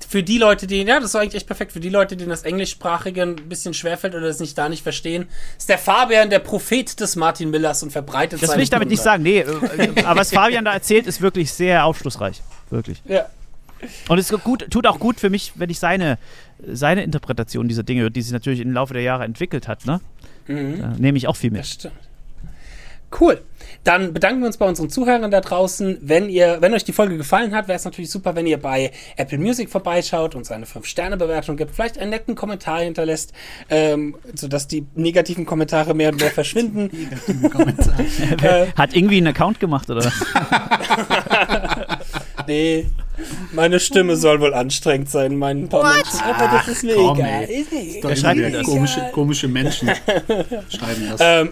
Für 0.06 0.24
die 0.24 0.38
Leute, 0.38 0.68
die, 0.68 0.82
ja, 0.82 1.00
das 1.00 1.14
war 1.14 1.22
eigentlich 1.22 1.36
echt 1.36 1.48
perfekt. 1.48 1.72
Für 1.72 1.80
die 1.80 1.90
Leute, 1.90 2.18
denen 2.18 2.30
das 2.30 2.44
Englischsprachige 2.44 3.24
ein 3.24 3.36
bisschen 3.36 3.74
schwerfällt 3.74 4.16
oder 4.16 4.28
es 4.28 4.40
nicht 4.40 4.58
da 4.58 4.70
nicht 4.70 4.84
verstehen, 4.84 5.28
ist 5.58 5.70
der 5.70 5.78
Fabian 5.78 6.30
der 6.30 6.40
Prophet 6.40 7.00
des 7.00 7.16
Martin 7.16 7.50
Millers 7.50 7.84
und 7.84 7.92
verbreitet 7.92 8.42
Das 8.42 8.56
will 8.56 8.62
ich 8.62 8.70
damit 8.70 8.90
nicht 8.90 9.00
Gute. 9.00 9.04
sagen. 9.04 9.24
Nee, 9.24 9.40
äh, 9.40 10.04
aber 10.04 10.22
was 10.22 10.32
Fabian 10.32 10.66
da 10.66 10.74
erzählt, 10.74 11.08
ist 11.08 11.22
wirklich 11.22 11.52
sehr 11.52 11.86
aufschlussreich. 11.86 12.42
Wirklich. 12.70 13.02
Ja. 13.06 13.26
Und 14.08 14.18
es 14.18 14.30
gut, 14.44 14.68
tut 14.70 14.86
auch 14.88 15.00
gut 15.00 15.20
für 15.20 15.30
mich, 15.30 15.54
wenn 15.56 15.70
ich 15.70 15.80
seine, 15.80 16.18
seine 16.66 17.04
Interpretation 17.04 17.68
dieser 17.68 17.84
Dinge, 17.84 18.12
die 18.12 18.22
sich 18.22 18.32
natürlich 18.32 18.60
im 18.60 18.74
Laufe 18.74 18.94
der 18.94 19.02
Jahre 19.02 19.24
entwickelt 19.24 19.68
hat, 19.68 19.86
ne? 19.86 20.02
Mhm. 20.48 20.80
Da 20.80 20.88
nehme 20.98 21.18
ich 21.18 21.28
auch 21.28 21.36
viel 21.36 21.52
mit. 21.52 21.62
Das 21.62 21.72
stimmt. 21.72 21.94
Cool. 23.20 23.42
Dann 23.84 24.14
bedanken 24.14 24.42
wir 24.42 24.48
uns 24.48 24.58
bei 24.58 24.68
unseren 24.68 24.90
Zuhörern 24.90 25.32
da 25.32 25.42
draußen. 25.42 25.98
Wenn 26.02 26.30
ihr, 26.30 26.58
wenn 26.62 26.74
euch 26.74 26.84
die 26.84 26.94
Folge 26.94 27.18
gefallen 27.18 27.56
hat, 27.56 27.68
wäre 27.68 27.78
es 27.78 27.86
natürlich 27.86 28.12
super, 28.12 28.36
wenn 28.36 28.46
ihr 28.46 28.60
bei 28.60 28.92
Apple 29.18 29.40
Music 29.40 29.70
vorbeischaut 29.70 30.36
und 30.36 30.50
eine 30.52 30.66
5-Sterne-Bewertung 30.66 31.58
gibt, 31.58 31.74
vielleicht 31.74 31.98
einen 31.98 32.12
netten 32.12 32.36
Kommentar 32.36 32.82
hinterlässt, 32.82 33.34
ähm, 33.70 34.16
sodass 34.36 34.68
die 34.68 34.86
negativen 34.96 35.46
Kommentare 35.46 35.94
mehr 35.94 36.12
und 36.12 36.20
mehr 36.20 36.32
verschwinden. 36.32 36.90
Äh, 38.42 38.68
Hat 38.76 38.96
irgendwie 38.96 39.18
einen 39.18 39.28
Account 39.28 39.60
gemacht, 39.60 39.90
oder 39.90 40.06
was? 40.06 40.14
nee, 42.48 42.88
meine 43.52 43.80
Stimme 43.80 44.16
soll 44.16 44.40
wohl 44.42 44.54
anstrengend 44.54 45.10
sein, 45.10 45.38
mein 45.38 45.70
paar 45.70 45.96
Menschen. 45.96 46.20
Aber 46.22 46.58
das 46.58 46.68
ist 46.68 46.84
mir 46.84 46.96
komm, 46.96 47.20
egal. 47.20 47.44
Ist 47.44 47.72
mir 47.72 48.48
egal. 48.48 48.64
komische, 48.64 49.10
komische 49.14 49.48
Menschen 49.48 49.90
schreiben 50.70 51.08
das. 51.10 51.20
Ähm, 51.20 51.50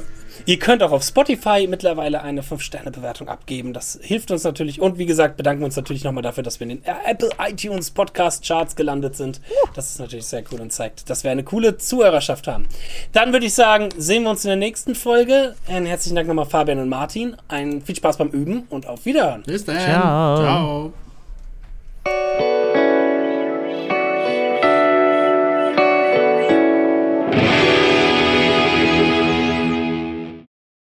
ihr 0.49 0.57
könnt 0.57 0.81
auch 0.81 0.91
auf 0.91 1.03
Spotify 1.03 1.67
mittlerweile 1.69 2.23
eine 2.23 2.41
5-Sterne-Bewertung 2.41 3.29
abgeben. 3.29 3.71
Das 3.71 3.99
hilft 4.01 4.31
uns 4.31 4.43
natürlich. 4.43 4.81
Und 4.81 4.97
wie 4.97 5.05
gesagt, 5.05 5.37
bedanken 5.37 5.61
wir 5.61 5.65
uns 5.65 5.75
natürlich 5.75 6.03
nochmal 6.03 6.23
dafür, 6.23 6.41
dass 6.41 6.59
wir 6.59 6.67
in 6.67 6.81
den 6.81 6.83
Apple 7.05 7.29
iTunes 7.39 7.91
Podcast 7.91 8.47
Charts 8.47 8.75
gelandet 8.75 9.15
sind. 9.15 9.41
Das 9.75 9.91
ist 9.91 9.99
natürlich 9.99 10.25
sehr 10.25 10.43
cool 10.51 10.59
und 10.59 10.73
zeigt, 10.73 11.07
dass 11.07 11.23
wir 11.23 11.29
eine 11.29 11.43
coole 11.43 11.77
Zuhörerschaft 11.77 12.47
haben. 12.47 12.67
Dann 13.11 13.31
würde 13.31 13.45
ich 13.45 13.53
sagen, 13.53 13.89
sehen 13.95 14.23
wir 14.23 14.31
uns 14.31 14.43
in 14.43 14.49
der 14.49 14.57
nächsten 14.57 14.95
Folge. 14.95 15.53
Einen 15.67 15.85
herzlichen 15.85 16.15
Dank 16.15 16.27
nochmal 16.27 16.47
Fabian 16.47 16.79
und 16.79 16.89
Martin. 16.89 17.37
Ein 17.47 17.83
viel 17.83 17.95
Spaß 17.95 18.17
beim 18.17 18.29
Üben 18.29 18.63
und 18.71 18.87
auf 18.87 19.05
Wiederhören. 19.05 19.43
Bis 19.43 19.65
dann. 19.65 19.79
Ciao. 19.79 20.91
Ciao. 22.05 22.48